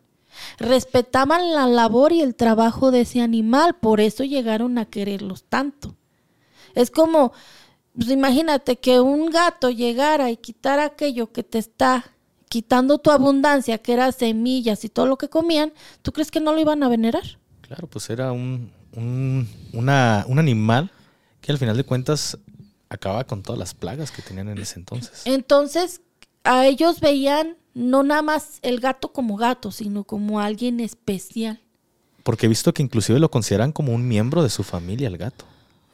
respetaban 0.58 1.52
la 1.52 1.66
labor 1.66 2.12
y 2.12 2.22
el 2.22 2.34
trabajo 2.34 2.90
de 2.90 3.02
ese 3.02 3.20
animal, 3.20 3.76
por 3.76 4.00
eso 4.00 4.24
llegaron 4.24 4.78
a 4.78 4.86
quererlos 4.86 5.44
tanto. 5.44 5.94
Es 6.74 6.90
como, 6.90 7.32
pues 7.94 8.08
imagínate 8.10 8.78
que 8.78 9.00
un 9.00 9.26
gato 9.26 9.68
llegara 9.68 10.30
y 10.30 10.38
quitara 10.38 10.84
aquello 10.84 11.30
que 11.32 11.42
te 11.42 11.58
está 11.58 12.12
quitando 12.48 12.98
tu 12.98 13.10
abundancia, 13.10 13.78
que 13.78 13.92
era 13.92 14.10
semillas 14.12 14.84
y 14.84 14.88
todo 14.88 15.06
lo 15.06 15.16
que 15.18 15.28
comían, 15.28 15.72
¿tú 16.02 16.12
crees 16.12 16.30
que 16.30 16.40
no 16.40 16.52
lo 16.52 16.60
iban 16.60 16.82
a 16.82 16.88
venerar? 16.88 17.22
Claro, 17.62 17.86
pues 17.86 18.08
era 18.10 18.32
un, 18.32 18.70
un, 18.94 19.48
una- 19.72 20.24
un 20.28 20.38
animal 20.38 20.90
que 21.40 21.52
al 21.52 21.58
final 21.58 21.76
de 21.76 21.84
cuentas 21.84 22.38
acababa 22.88 23.24
con 23.24 23.42
todas 23.42 23.58
las 23.58 23.74
plagas 23.74 24.10
que 24.10 24.22
tenían 24.22 24.48
en 24.48 24.58
ese 24.58 24.78
entonces. 24.78 25.22
Entonces, 25.26 26.00
a 26.44 26.66
ellos 26.66 27.00
veían 27.00 27.56
no 27.74 28.02
nada 28.02 28.22
más 28.22 28.58
el 28.62 28.80
gato 28.80 29.12
como 29.12 29.36
gato, 29.36 29.70
sino 29.70 30.04
como 30.04 30.40
alguien 30.40 30.80
especial. 30.80 31.60
Porque 32.22 32.46
he 32.46 32.48
visto 32.48 32.72
que 32.74 32.82
inclusive 32.82 33.18
lo 33.20 33.30
consideran 33.30 33.72
como 33.72 33.92
un 33.92 34.08
miembro 34.08 34.42
de 34.42 34.50
su 34.50 34.62
familia, 34.62 35.08
el 35.08 35.16
gato. 35.18 35.44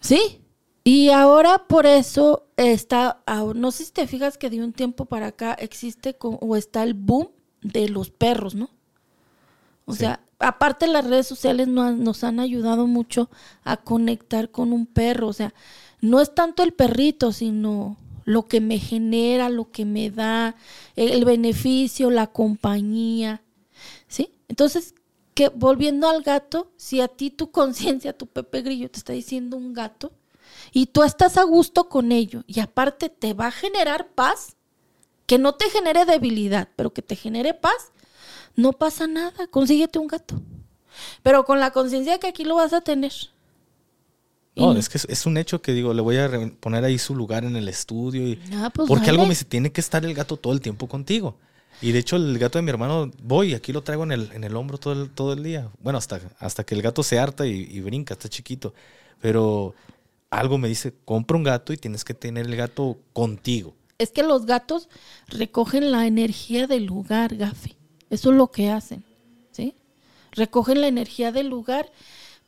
¿Sí? 0.01 0.41
Y 0.85 1.09
ahora 1.11 1.67
por 1.67 1.87
eso 1.87 2.47
está, 2.57 3.23
no 3.55 3.71
sé 3.73 3.87
si 3.87 3.93
te 3.93 4.07
fijas 4.07 4.37
que 4.37 4.51
de 4.51 4.63
un 4.63 4.73
tiempo 4.73 5.07
para 5.07 5.29
acá 5.29 5.55
existe 5.55 6.17
o 6.21 6.57
está 6.57 6.83
el 6.83 6.95
boom 6.95 7.29
de 7.63 7.89
los 7.89 8.11
perros, 8.11 8.55
¿no? 8.55 8.69
O 9.87 9.93
Sí. 9.93 10.01
sea, 10.01 10.21
aparte 10.39 10.87
las 10.87 11.07
redes 11.07 11.27
sociales 11.27 11.69
no 11.69 11.83
han- 11.83 12.03
nos 12.05 12.25
han 12.25 12.41
ayudado 12.41 12.87
mucho 12.87 13.31
a 13.65 13.77
conectar 13.79 14.51
con 14.51 14.73
un 14.73 14.87
perro, 14.87 15.29
o 15.29 15.33
sea, 15.33 15.55
no 16.01 16.21
es 16.21 16.35
tanto 16.35 16.63
el 16.63 16.73
perrito, 16.73 17.33
sino 17.33 17.97
lo 18.25 18.45
que 18.47 18.61
me 18.61 18.79
genera, 18.79 19.49
lo 19.51 19.71
que 19.71 19.85
me 19.85 20.11
da, 20.11 20.55
el 20.97 21.25
beneficio, 21.25 22.11
la 22.11 22.27
compañía, 22.29 23.43
¿sí? 24.09 24.31
Entonces, 24.49 24.95
que 25.35 25.49
volviendo 25.51 26.09
al 26.09 26.23
gato, 26.23 26.71
si 26.77 27.01
a 27.01 27.09
ti 27.09 27.31
tu 27.31 27.51
conciencia, 27.51 28.17
tu 28.17 28.27
Pepe 28.27 28.63
Grillo 28.63 28.91
te 28.91 28.99
está 28.99 29.13
diciendo 29.13 29.57
un 29.57 29.75
gato 29.75 30.13
y 30.75 30.87
tú 30.87 31.03
estás 31.05 31.39
a 31.39 31.45
gusto 31.45 31.89
con 31.89 32.13
ello 32.13 32.43
y 32.47 32.61
aparte 32.61 33.09
te 33.09 33.33
va 33.33 33.47
a 33.47 33.53
generar 33.53 34.09
paz, 34.09 34.57
que 35.27 35.39
no 35.39 35.55
te 35.55 35.71
genere 35.71 36.05
debilidad, 36.05 36.69
pero 36.77 36.93
que 36.93 37.01
te 37.01 37.17
genere 37.17 37.55
paz, 37.55 37.93
no 38.57 38.73
pasa 38.75 39.07
nada, 39.07 39.47
consíguete 39.47 39.99
un 39.99 40.09
gato. 40.09 40.43
Pero 41.23 41.45
con 41.45 41.61
la 41.61 41.71
conciencia 41.73 42.15
de 42.15 42.19
que 42.21 42.29
aquí 42.29 42.45
lo 42.45 42.57
vas 42.57 42.73
a 42.75 42.83
tener. 42.83 43.13
No, 44.57 44.73
Y- 44.75 44.79
es 44.79 44.89
que 44.89 44.99
es, 44.99 45.07
es 45.09 45.27
un 45.27 45.37
hecho 45.37 45.61
que 45.63 45.73
digo, 45.73 45.95
le 45.95 46.03
voy 46.03 46.17
a 46.19 46.31
poner 46.61 46.85
ahí 46.85 46.99
su 46.99 47.15
lugar 47.15 47.45
en 47.45 47.57
el 47.57 47.69
estudio 47.69 48.29
y 48.29 48.39
Ah, 48.53 48.71
pues 48.73 48.89
porque 48.89 49.11
algo 49.11 49.25
me 49.25 49.31
dice, 49.31 49.45
tiene 49.45 49.73
que 49.73 49.81
estar 49.81 50.05
el 50.05 50.15
gato 50.15 50.37
todo 50.37 50.53
el 50.53 50.61
tiempo 50.61 50.87
contigo. 50.89 51.37
Y 51.81 51.91
de 51.93 51.99
hecho 51.99 52.17
el 52.17 52.39
gato 52.39 52.59
de 52.59 52.63
mi 52.63 52.71
hermano, 52.71 53.11
voy, 53.23 53.55
aquí 53.55 53.73
lo 53.73 53.83
traigo 53.83 54.05
en 54.05 54.13
el, 54.13 54.31
en 54.33 54.45
el 54.45 54.55
hombro 54.57 54.79
todo 54.79 54.93
el, 54.93 55.11
todo 55.11 55.33
el 55.33 55.43
día. 55.43 55.71
Bueno, 55.81 55.99
hasta, 55.99 56.21
hasta 56.39 56.65
que 56.65 56.75
el 56.77 56.83
gato 56.83 57.03
se 57.03 57.19
harta 57.19 57.47
y, 57.47 57.69
y 57.71 57.81
brinca, 57.81 58.15
está 58.15 58.29
chiquito. 58.29 58.75
Pero 59.21 59.75
algo 60.39 60.59
me 60.59 60.69
dice, 60.69 60.95
compra 61.05 61.37
un 61.37 61.45
gato 61.45 61.73
y 61.73 61.77
tienes 61.77 62.05
que 62.05 62.15
tener 62.15 62.47
el 62.47 62.57
gato 62.57 62.99
contigo. 63.13 63.75
Es 63.99 64.11
que 64.11 64.23
los 64.23 64.47
gatos 64.47 64.89
recogen 65.29 65.93
la 65.93 66.07
energía 66.07 66.67
del 66.67 66.85
lugar, 66.85 67.37
Gafe. 67.37 67.77
Eso 68.11 68.31
es 68.31 68.37
lo 68.37 68.51
que 68.51 68.71
hacen, 68.71 69.05
¿sí? 69.51 69.75
Recogen 70.33 70.81
la 70.81 70.89
energía 70.89 71.33
del 71.33 71.49
lugar 71.49 71.91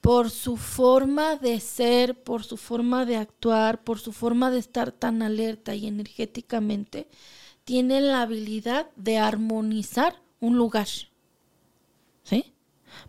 por 0.00 0.30
su 0.30 0.56
forma 0.56 1.36
de 1.36 1.58
ser, 1.60 2.22
por 2.22 2.44
su 2.44 2.56
forma 2.56 3.04
de 3.04 3.16
actuar, 3.16 3.82
por 3.82 3.98
su 3.98 4.12
forma 4.12 4.50
de 4.50 4.58
estar 4.58 4.92
tan 4.92 5.22
alerta 5.22 5.74
y 5.74 5.86
energéticamente, 5.86 7.08
tienen 7.64 8.08
la 8.08 8.22
habilidad 8.22 8.88
de 8.96 9.18
armonizar 9.18 10.20
un 10.40 10.56
lugar. 10.56 10.86
¿Sí? 12.22 12.52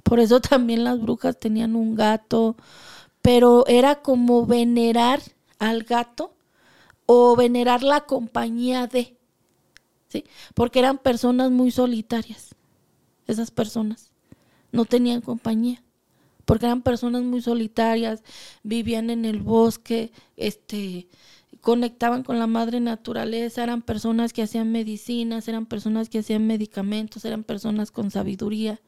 Por 0.04 0.20
eso 0.20 0.40
también 0.42 0.84
las 0.84 1.00
brujas 1.00 1.40
tenían 1.40 1.76
un 1.76 1.96
gato, 1.96 2.56
pero 3.28 3.66
era 3.68 3.96
como 3.96 4.46
venerar 4.46 5.22
al 5.60 5.84
gato 5.84 6.34
o 7.06 7.36
venerar 7.36 7.84
la 7.84 8.06
compañía 8.06 8.88
de, 8.88 9.18
¿sí? 10.08 10.24
Porque 10.54 10.80
eran 10.80 10.98
personas 10.98 11.52
muy 11.52 11.72
solitarias, 11.72 12.56
esas 13.28 13.52
personas, 13.52 14.12
no 14.72 14.86
tenían 14.86 15.20
compañía, 15.20 15.84
porque 16.46 16.68
eran 16.68 16.82
personas 16.82 17.24
muy 17.24 17.42
solitarias, 17.42 18.24
vivían 18.64 19.10
en 19.10 19.26
el 19.26 19.42
bosque, 19.42 20.14
este, 20.38 21.10
conectaban 21.60 22.24
con 22.24 22.40
la 22.40 22.48
madre 22.48 22.80
naturaleza, 22.80 23.62
eran 23.62 23.82
personas 23.82 24.32
que 24.32 24.44
hacían 24.44 24.72
medicinas, 24.72 25.50
eran 25.50 25.66
personas 25.66 26.08
que 26.08 26.20
hacían 26.20 26.48
medicamentos, 26.48 27.26
eran 27.26 27.44
personas 27.44 27.92
con 27.92 28.10
sabiduría, 28.10 28.80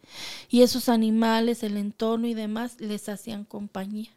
y 0.48 0.62
esos 0.62 0.88
animales, 0.88 1.62
el 1.62 1.76
entorno 1.76 2.26
y 2.26 2.36
demás 2.36 2.80
les 2.80 3.10
hacían 3.10 3.44
compañía. 3.44 4.12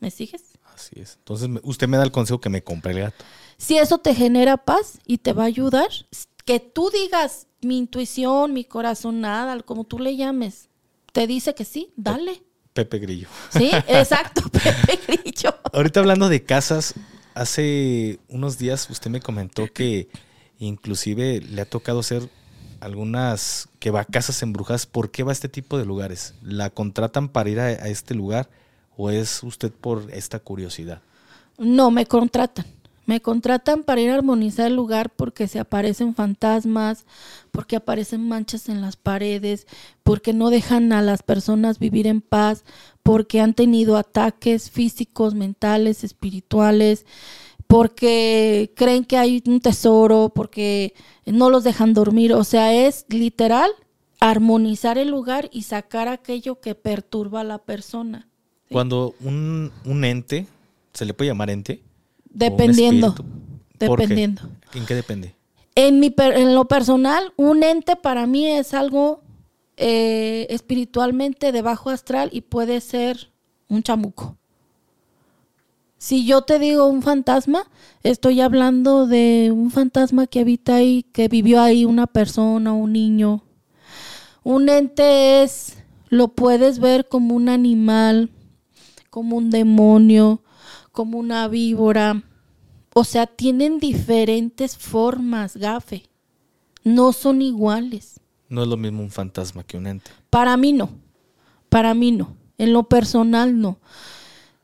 ¿Me 0.00 0.10
sigues? 0.10 0.42
Así 0.74 1.00
es. 1.00 1.16
Entonces, 1.18 1.48
usted 1.62 1.88
me 1.88 1.96
da 1.96 2.04
el 2.04 2.12
consejo 2.12 2.40
que 2.40 2.48
me 2.48 2.62
compre 2.62 2.92
el 2.92 3.00
gato. 3.00 3.24
Si 3.56 3.78
eso 3.78 3.98
te 3.98 4.14
genera 4.14 4.58
paz 4.58 4.98
y 5.06 5.18
te 5.18 5.32
va 5.32 5.44
a 5.44 5.46
ayudar, 5.46 5.88
que 6.44 6.60
tú 6.60 6.90
digas 6.90 7.46
mi 7.62 7.78
intuición, 7.78 8.52
mi 8.52 8.64
corazón, 8.64 9.20
nada, 9.20 9.60
como 9.62 9.84
tú 9.84 9.98
le 9.98 10.16
llames, 10.16 10.68
te 11.12 11.26
dice 11.26 11.54
que 11.54 11.64
sí, 11.64 11.92
dale. 11.96 12.42
Pepe 12.72 12.98
Grillo. 12.98 13.28
Sí, 13.50 13.70
exacto, 13.88 14.42
Pepe 14.50 15.00
Grillo. 15.06 15.54
Ahorita 15.72 16.00
hablando 16.00 16.28
de 16.28 16.44
casas, 16.44 16.94
hace 17.34 18.20
unos 18.28 18.58
días 18.58 18.88
usted 18.90 19.10
me 19.10 19.20
comentó 19.20 19.66
que 19.72 20.08
inclusive 20.58 21.40
le 21.40 21.62
ha 21.62 21.66
tocado 21.68 22.00
hacer 22.00 22.28
algunas 22.80 23.68
que 23.78 23.90
va 23.90 24.02
a 24.02 24.04
casas 24.04 24.42
embrujadas. 24.42 24.86
¿Por 24.86 25.10
qué 25.10 25.22
va 25.22 25.30
a 25.30 25.32
este 25.32 25.48
tipo 25.48 25.78
de 25.78 25.86
lugares? 25.86 26.34
¿La 26.42 26.70
contratan 26.70 27.30
para 27.30 27.48
ir 27.48 27.60
a, 27.60 27.64
a 27.64 27.88
este 27.88 28.14
lugar? 28.14 28.50
¿O 28.96 29.10
es 29.10 29.42
usted 29.42 29.72
por 29.72 30.10
esta 30.12 30.38
curiosidad? 30.38 31.00
No, 31.58 31.90
me 31.90 32.06
contratan. 32.06 32.64
Me 33.06 33.20
contratan 33.20 33.84
para 33.84 34.00
ir 34.00 34.10
a 34.10 34.16
armonizar 34.16 34.66
el 34.66 34.74
lugar 34.74 35.10
porque 35.10 35.46
se 35.46 35.60
aparecen 35.60 36.14
fantasmas, 36.16 37.04
porque 37.52 37.76
aparecen 37.76 38.26
manchas 38.26 38.68
en 38.68 38.80
las 38.80 38.96
paredes, 38.96 39.68
porque 40.02 40.32
no 40.32 40.50
dejan 40.50 40.92
a 40.92 41.02
las 41.02 41.22
personas 41.22 41.78
vivir 41.78 42.08
en 42.08 42.20
paz, 42.20 42.64
porque 43.04 43.40
han 43.40 43.54
tenido 43.54 43.96
ataques 43.96 44.70
físicos, 44.70 45.34
mentales, 45.34 46.02
espirituales, 46.02 47.06
porque 47.68 48.72
creen 48.74 49.04
que 49.04 49.18
hay 49.18 49.40
un 49.46 49.60
tesoro, 49.60 50.32
porque 50.34 50.92
no 51.26 51.48
los 51.48 51.62
dejan 51.62 51.94
dormir. 51.94 52.32
O 52.32 52.42
sea, 52.42 52.74
es 52.74 53.06
literal 53.08 53.70
armonizar 54.18 54.98
el 54.98 55.10
lugar 55.10 55.48
y 55.52 55.62
sacar 55.62 56.08
aquello 56.08 56.60
que 56.60 56.74
perturba 56.74 57.42
a 57.42 57.44
la 57.44 57.58
persona. 57.58 58.28
Cuando 58.70 59.14
un, 59.20 59.70
un, 59.84 60.04
ente, 60.04 60.46
¿se 60.92 61.04
le 61.04 61.14
puede 61.14 61.30
llamar 61.30 61.50
ente? 61.50 61.82
Dependiendo. 62.30 63.14
Dependiendo. 63.78 64.42
¿En 64.74 64.86
qué 64.86 64.94
depende? 64.94 65.34
En, 65.74 66.00
mi, 66.00 66.14
en 66.18 66.54
lo 66.54 66.66
personal, 66.66 67.32
un 67.36 67.62
ente 67.62 67.96
para 67.96 68.26
mí 68.26 68.46
es 68.46 68.74
algo 68.74 69.20
eh, 69.76 70.46
espiritualmente 70.50 71.52
de 71.52 71.62
bajo 71.62 71.90
astral 71.90 72.30
y 72.32 72.40
puede 72.40 72.80
ser 72.80 73.30
un 73.68 73.82
chamuco. 73.82 74.36
Si 75.98 76.26
yo 76.26 76.42
te 76.42 76.58
digo 76.58 76.86
un 76.86 77.02
fantasma, 77.02 77.64
estoy 78.02 78.40
hablando 78.40 79.06
de 79.06 79.50
un 79.54 79.70
fantasma 79.70 80.26
que 80.26 80.40
habita 80.40 80.76
ahí, 80.76 81.04
que 81.12 81.28
vivió 81.28 81.60
ahí 81.60 81.84
una 81.84 82.06
persona, 82.06 82.72
un 82.72 82.92
niño. 82.92 83.42
Un 84.44 84.68
ente 84.68 85.42
es, 85.42 85.78
lo 86.08 86.28
puedes 86.28 86.78
ver 86.78 87.08
como 87.08 87.34
un 87.34 87.48
animal, 87.48 88.30
como 89.16 89.38
un 89.38 89.48
demonio, 89.48 90.42
como 90.92 91.16
una 91.16 91.48
víbora. 91.48 92.22
O 92.92 93.02
sea, 93.02 93.26
tienen 93.26 93.78
diferentes 93.78 94.76
formas, 94.76 95.56
gafe. 95.56 96.02
No 96.84 97.14
son 97.14 97.40
iguales. 97.40 98.20
No 98.50 98.62
es 98.62 98.68
lo 98.68 98.76
mismo 98.76 99.02
un 99.02 99.10
fantasma 99.10 99.64
que 99.64 99.78
un 99.78 99.86
ente. 99.86 100.10
Para 100.28 100.58
mí 100.58 100.74
no. 100.74 100.90
Para 101.70 101.94
mí 101.94 102.12
no. 102.12 102.36
En 102.58 102.74
lo 102.74 102.90
personal 102.90 103.58
no. 103.58 103.78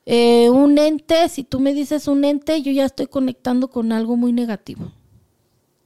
Eh, 0.05 0.51
un 0.51 0.77
ente, 0.77 1.31
si 1.31 1.45
tú 1.45 1.59
me 1.59 1.73
dices 1.73 2.07
un 2.07 2.23
ente, 2.23 2.61
yo 2.61 2.73
ya 2.73 2.85
estoy 2.85 3.07
conectando 3.07 3.69
con 3.69 3.91
algo 3.91 4.19
muy 4.19 4.35
negativo. 4.35 4.93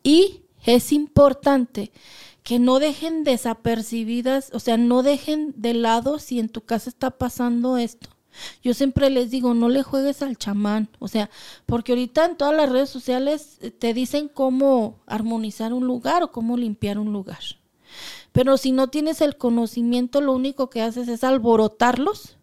Y 0.02 0.42
es 0.64 0.90
importante 0.90 1.92
que 2.42 2.58
no 2.58 2.80
dejen 2.80 3.22
desapercibidas, 3.22 4.50
o 4.52 4.58
sea, 4.58 4.76
no 4.76 5.04
dejen 5.04 5.54
de 5.56 5.72
lado 5.72 6.18
si 6.18 6.40
en 6.40 6.48
tu 6.48 6.62
casa 6.62 6.90
está 6.90 7.12
pasando 7.12 7.76
esto. 7.76 8.15
Yo 8.62 8.74
siempre 8.74 9.10
les 9.10 9.30
digo, 9.30 9.54
no 9.54 9.68
le 9.68 9.82
juegues 9.82 10.22
al 10.22 10.36
chamán, 10.36 10.88
o 10.98 11.08
sea, 11.08 11.30
porque 11.66 11.92
ahorita 11.92 12.24
en 12.24 12.36
todas 12.36 12.54
las 12.54 12.70
redes 12.70 12.90
sociales 12.90 13.58
eh, 13.60 13.70
te 13.70 13.94
dicen 13.94 14.28
cómo 14.28 15.00
armonizar 15.06 15.72
un 15.72 15.86
lugar 15.86 16.22
o 16.22 16.32
cómo 16.32 16.56
limpiar 16.56 16.98
un 16.98 17.12
lugar. 17.12 17.40
Pero 18.32 18.56
si 18.56 18.72
no 18.72 18.88
tienes 18.88 19.20
el 19.20 19.36
conocimiento, 19.36 20.20
lo 20.20 20.32
único 20.32 20.68
que 20.68 20.82
haces 20.82 21.08
es 21.08 21.24
alborotarlos 21.24 22.36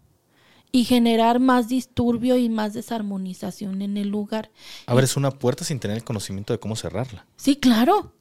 y 0.72 0.86
generar 0.86 1.39
más 1.39 1.68
disturbio 1.68 2.36
y 2.36 2.50
más 2.50 2.74
desarmonización 2.74 3.84
en 3.84 3.98
el 3.98 4.10
lugar. 4.10 4.50
Abres 4.88 5.16
una 5.16 5.30
puerta 5.30 5.64
sin 5.64 5.80
tener 5.80 5.98
el 5.98 6.04
conocimiento 6.04 6.52
de 6.52 6.60
cómo 6.60 6.76
cerrarla. 6.76 7.28
Sí, 7.36 7.58
claro. 7.58 8.12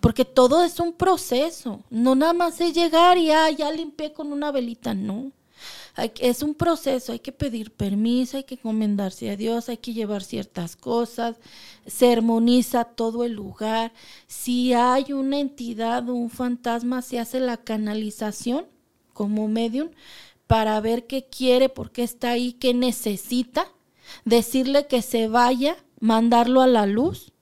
Porque 0.00 0.24
todo 0.26 0.64
es 0.64 0.80
un 0.80 0.92
proceso. 0.92 1.82
No 1.88 2.14
nada 2.14 2.34
más 2.34 2.60
es 2.60 2.74
llegar 2.74 3.16
y 3.16 3.30
ah, 3.30 3.50
ya 3.50 3.70
limpié 3.72 4.12
con 4.12 4.32
una 4.32 4.52
velita, 4.52 4.92
no 4.92 5.32
es 5.96 6.42
un 6.42 6.54
proceso, 6.54 7.12
hay 7.12 7.20
que 7.20 7.32
pedir 7.32 7.70
permiso, 7.70 8.36
hay 8.36 8.44
que 8.44 8.56
encomendarse 8.56 9.30
a 9.30 9.36
Dios, 9.36 9.68
hay 9.68 9.76
que 9.76 9.92
llevar 9.92 10.24
ciertas 10.24 10.74
cosas, 10.74 11.36
se 11.86 12.12
armoniza 12.12 12.84
todo 12.84 13.24
el 13.24 13.32
lugar. 13.32 13.92
Si 14.26 14.72
hay 14.72 15.12
una 15.12 15.38
entidad 15.38 16.08
un 16.08 16.30
fantasma, 16.30 17.00
se 17.02 17.20
hace 17.20 17.38
la 17.38 17.58
canalización 17.58 18.66
como 19.12 19.46
medium 19.46 19.90
para 20.48 20.80
ver 20.80 21.06
qué 21.06 21.26
quiere, 21.26 21.68
por 21.68 21.92
qué 21.92 22.02
está 22.02 22.30
ahí, 22.30 22.54
qué 22.54 22.74
necesita, 22.74 23.68
decirle 24.24 24.88
que 24.88 25.00
se 25.00 25.28
vaya, 25.28 25.76
mandarlo 26.00 26.60
a 26.60 26.66
la 26.66 26.86
luz. 26.86 27.32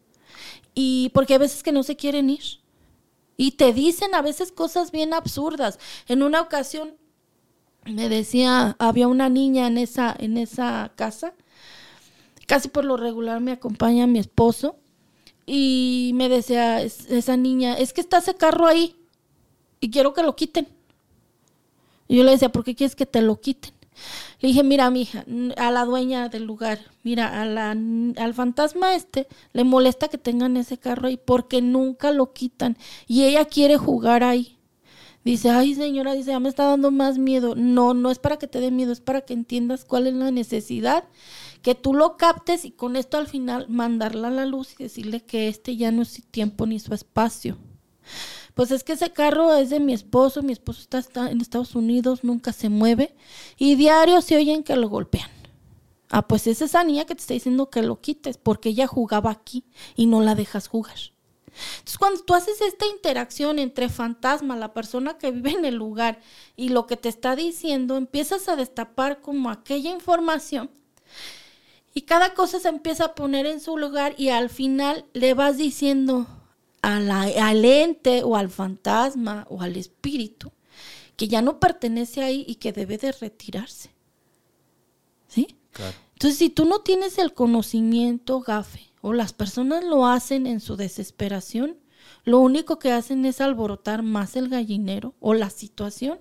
Y 0.74 1.11
porque 1.14 1.34
a 1.34 1.38
veces 1.38 1.62
que 1.62 1.72
no 1.72 1.82
se 1.82 1.96
quieren 1.96 2.30
ir. 2.30 2.61
Y 3.36 3.53
te 3.53 3.72
dicen 3.72 4.14
a 4.14 4.22
veces 4.22 4.53
cosas 4.53 4.92
bien 4.92 5.14
absurdas. 5.14 5.78
En 6.07 6.22
una 6.22 6.40
ocasión 6.40 6.96
me 7.85 8.09
decía, 8.09 8.76
había 8.78 9.09
una 9.09 9.28
niña 9.28 9.66
en 9.66 9.78
esa, 9.78 10.15
en 10.19 10.36
esa 10.39 10.93
casa, 10.97 11.35
casi 12.47 12.69
por 12.69 12.85
lo 12.85 12.97
regular 12.97 13.40
me 13.40 13.52
acompaña 13.52 14.06
mi 14.06 14.19
esposo, 14.19 14.77
y 15.47 16.12
me 16.15 16.28
decía 16.28 16.81
esa 16.82 17.36
niña, 17.36 17.74
es 17.74 17.93
que 17.93 18.01
está 18.01 18.19
ese 18.19 18.35
carro 18.35 18.66
ahí 18.66 18.97
y 19.81 19.90
quiero 19.90 20.15
que 20.15 20.23
lo 20.23 20.36
quiten. 20.36 20.69
Y 22.09 22.16
yo 22.16 22.24
le 22.24 22.32
decía, 22.32 22.51
¿por 22.51 22.65
qué 22.65 22.74
quieres 22.74 22.94
que 22.94 23.06
te 23.06 23.23
lo 23.23 23.40
quiten? 23.40 23.73
Le 24.40 24.48
dije, 24.48 24.62
mira, 24.62 24.90
mi 24.90 25.02
hija, 25.02 25.24
a 25.56 25.70
la 25.70 25.85
dueña 25.85 26.28
del 26.28 26.44
lugar, 26.44 26.81
mira, 27.02 27.40
a 27.40 27.44
la, 27.44 27.70
al 27.70 28.35
fantasma 28.35 28.94
este 28.94 29.27
le 29.52 29.65
molesta 29.65 30.09
que 30.09 30.19
tengan 30.19 30.56
ese 30.56 30.78
carro 30.78 31.09
ahí 31.09 31.16
porque 31.16 31.62
nunca 31.62 32.11
lo 32.11 32.32
quitan 32.32 32.77
y 33.06 33.24
ella 33.24 33.44
quiere 33.44 33.77
jugar 33.77 34.24
ahí. 34.24 34.52
Dice, 35.24 35.51
ay 35.51 35.74
señora, 35.74 36.15
dice, 36.15 36.32
ya 36.32 36.40
me 36.40 36.49
está 36.49 36.65
dando 36.65 36.90
más 36.90 37.19
miedo. 37.19 37.55
No, 37.55 37.94
no 37.94 38.11
es 38.11 38.19
para 38.19 38.39
que 38.39 38.49
te 38.49 38.61
dé 38.61 38.70
miedo, 38.70 38.93
es 38.93 39.01
para 39.01 39.20
que 39.20 39.35
entiendas 39.35 39.85
cuál 39.85 40.07
es 40.09 40.15
la 40.15 40.31
necesidad, 40.31 41.05
que 41.62 41.77
tú 41.77 41.94
lo 41.94 42.16
captes 42.16 42.65
y 42.65 42.73
con 42.73 42.97
esto 42.97 43.19
al 43.19 43.28
final 43.28 43.66
mandarla 43.69 44.28
a 44.28 44.32
la 44.32 44.47
luz 44.47 44.74
y 44.78 44.82
decirle 44.82 45.20
que 45.20 45.49
este 45.49 45.77
ya 45.77 45.93
no 45.93 46.03
es 46.03 46.09
su 46.09 46.23
tiempo 46.23 46.66
ni 46.66 46.81
su 46.81 46.93
espacio. 46.93 47.57
Pues 48.55 48.70
es 48.70 48.85
que 48.85 48.94
ese 48.94 49.12
carro 49.12 49.55
es 49.55 49.70
de 49.70 49.81
mi 49.81 49.93
esposo, 49.94 50.43
mi 50.43 50.53
esposo 50.53 50.82
está, 50.82 51.31
en 51.31 51.40
Estados 51.40 51.74
Unidos, 51.74 52.24
nunca 52.24 52.53
se 52.53 52.69
mueve 52.69 53.15
y 53.57 53.77
diario 53.77 54.20
se 54.20 54.36
oyen 54.36 54.62
que 54.65 54.77
lo 54.77 54.89
golpean. 54.89 55.31
Ah, 56.11 56.27
pues 56.28 56.47
es 56.47 56.61
esa 56.61 56.85
niña 56.85 57.07
que 57.07 57.15
te 57.15 57.20
está 57.20 57.32
diciendo 57.32 57.70
que 57.70 57.82
lo 57.82 58.01
quites 58.01 58.36
porque 58.36 58.70
ella 58.70 58.86
jugaba 58.86 59.31
aquí 59.31 59.65
y 59.97 60.07
no 60.07 60.20
la 60.20 60.35
dejas 60.35 60.69
jugar. 60.69 61.11
Entonces, 61.53 61.99
cuando 61.99 62.23
tú 62.23 62.35
haces 62.35 62.61
esta 62.61 62.87
interacción 62.87 63.59
entre 63.59 63.89
fantasma, 63.89 64.57
la 64.57 64.73
persona 64.73 65.19
que 65.19 65.31
vive 65.31 65.51
en 65.51 65.65
el 65.65 65.74
lugar 65.74 66.20
y 66.57 66.70
lo 66.70 66.87
que 66.87 66.97
te 66.97 67.09
está 67.09 67.37
diciendo, 67.37 67.97
empiezas 67.97 68.49
a 68.49 68.57
destapar 68.57 69.20
como 69.20 69.51
aquella 69.51 69.91
información 69.91 70.70
y 71.95 72.03
cada 72.03 72.35
cosa 72.35 72.59
se 72.59 72.69
empieza 72.69 73.07
a 73.07 73.15
poner 73.15 73.47
en 73.47 73.61
su 73.61 73.77
lugar 73.77 74.15
y 74.16 74.31
al 74.31 74.49
final 74.49 75.05
le 75.12 75.35
vas 75.35 75.59
diciendo 75.59 76.27
al 76.81 77.65
ente 77.65 78.23
o 78.24 78.37
al 78.37 78.51
fantasma 78.51 79.47
o 79.49 79.61
al 79.61 79.77
espíritu 79.77 80.51
que 81.16 81.29
ya 81.29 81.43
no 81.43 81.61
pertenece 81.61 82.23
ahí 82.23 82.45
y 82.49 82.57
que 82.57 82.73
debe 82.73 82.99
de 82.99 83.12
retirarse. 83.12 83.91
¿Sí? 85.29 85.57
Claro. 85.70 85.97
Entonces, 86.15 86.39
si 86.39 86.51
tú 86.51 86.65
no 86.65 86.81
tienes 86.81 87.19
el 87.19 87.35
conocimiento, 87.35 88.41
gafe, 88.41 88.91
o 89.03 89.12
las 89.12 89.35
personas 89.35 89.85
lo 89.85 90.07
hacen 90.07 90.47
en 90.47 90.61
su 90.61 90.77
desesperación, 90.77 91.77
lo 92.24 92.39
único 92.39 92.79
que 92.79 92.93
hacen 92.93 93.24
es 93.27 93.41
alborotar 93.43 94.03
más 94.03 94.35
el 94.37 94.49
gallinero 94.49 95.15
o 95.20 95.35
la 95.35 95.51
situación 95.51 96.19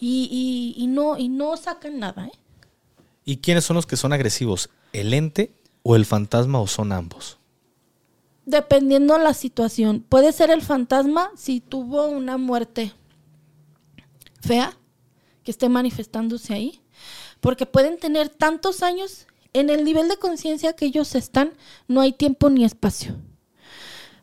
y, 0.00 0.28
y- 0.30 0.82
y 0.82 0.86
no, 0.88 1.16
y 1.18 1.28
no 1.28 1.56
sacan 1.56 1.98
nada, 2.00 2.26
¿eh? 2.26 2.32
¿Y 3.24 3.36
quiénes 3.38 3.64
son 3.64 3.76
los 3.76 3.86
que 3.86 3.96
son 3.96 4.12
agresivos? 4.12 4.70
¿El 4.92 5.12
ente 5.14 5.52
o 5.82 5.94
el 5.96 6.04
fantasma 6.06 6.60
o 6.60 6.66
son 6.66 6.92
ambos? 6.92 7.38
Dependiendo 8.44 9.18
la 9.18 9.34
situación. 9.34 10.04
Puede 10.08 10.32
ser 10.32 10.50
el 10.50 10.62
fantasma 10.62 11.30
si 11.36 11.60
tuvo 11.60 12.06
una 12.06 12.36
muerte 12.38 12.92
fea 14.40 14.76
que 15.42 15.50
esté 15.50 15.68
manifestándose 15.68 16.54
ahí. 16.54 16.80
Porque 17.40 17.66
pueden 17.66 17.98
tener 17.98 18.28
tantos 18.28 18.82
años. 18.82 19.26
En 19.56 19.70
el 19.70 19.84
nivel 19.84 20.06
de 20.08 20.18
conciencia 20.18 20.74
que 20.74 20.84
ellos 20.84 21.14
están, 21.14 21.54
no 21.88 22.02
hay 22.02 22.12
tiempo 22.12 22.50
ni 22.50 22.66
espacio. 22.66 23.16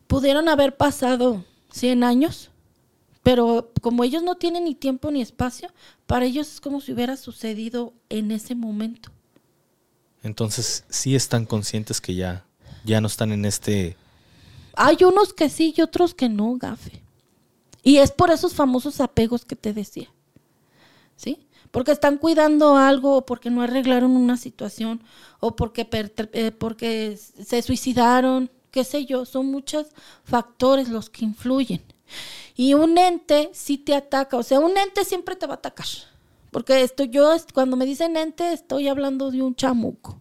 Pudieron 0.06 0.48
haber 0.48 0.76
pasado 0.76 1.44
100 1.72 2.04
años, 2.04 2.50
pero 3.24 3.72
como 3.80 4.04
ellos 4.04 4.22
no 4.22 4.36
tienen 4.36 4.62
ni 4.62 4.76
tiempo 4.76 5.10
ni 5.10 5.20
espacio, 5.20 5.72
para 6.06 6.24
ellos 6.24 6.52
es 6.52 6.60
como 6.60 6.80
si 6.80 6.92
hubiera 6.92 7.16
sucedido 7.16 7.94
en 8.10 8.30
ese 8.30 8.54
momento. 8.54 9.10
Entonces, 10.22 10.84
sí 10.88 11.16
están 11.16 11.46
conscientes 11.46 12.00
que 12.00 12.14
ya, 12.14 12.46
ya 12.84 13.00
no 13.00 13.08
están 13.08 13.32
en 13.32 13.44
este... 13.44 13.96
Hay 14.76 14.98
unos 15.02 15.34
que 15.34 15.48
sí 15.48 15.74
y 15.76 15.82
otros 15.82 16.14
que 16.14 16.28
no, 16.28 16.54
gafe. 16.58 17.02
Y 17.82 17.96
es 17.96 18.12
por 18.12 18.30
esos 18.30 18.54
famosos 18.54 19.00
apegos 19.00 19.44
que 19.44 19.56
te 19.56 19.72
decía. 19.72 20.12
¿Sí? 21.16 21.43
Porque 21.74 21.90
están 21.90 22.18
cuidando 22.18 22.76
algo, 22.76 23.16
o 23.16 23.26
porque 23.26 23.50
no 23.50 23.60
arreglaron 23.60 24.12
una 24.12 24.36
situación, 24.36 25.02
o 25.40 25.56
porque, 25.56 25.88
eh, 25.90 26.52
porque 26.52 27.18
se 27.18 27.62
suicidaron, 27.62 28.48
qué 28.70 28.84
sé 28.84 29.06
yo. 29.06 29.24
Son 29.24 29.46
muchos 29.46 29.88
factores 30.22 30.88
los 30.88 31.10
que 31.10 31.24
influyen. 31.24 31.82
Y 32.54 32.74
un 32.74 32.96
ente 32.96 33.50
sí 33.54 33.76
te 33.76 33.96
ataca. 33.96 34.36
O 34.36 34.44
sea, 34.44 34.60
un 34.60 34.78
ente 34.78 35.04
siempre 35.04 35.34
te 35.34 35.48
va 35.48 35.54
a 35.54 35.56
atacar. 35.56 35.88
Porque 36.52 36.80
esto 36.80 37.02
yo, 37.02 37.34
cuando 37.52 37.76
me 37.76 37.86
dicen 37.86 38.16
ente, 38.16 38.52
estoy 38.52 38.86
hablando 38.86 39.32
de 39.32 39.42
un 39.42 39.56
chamuco. 39.56 40.20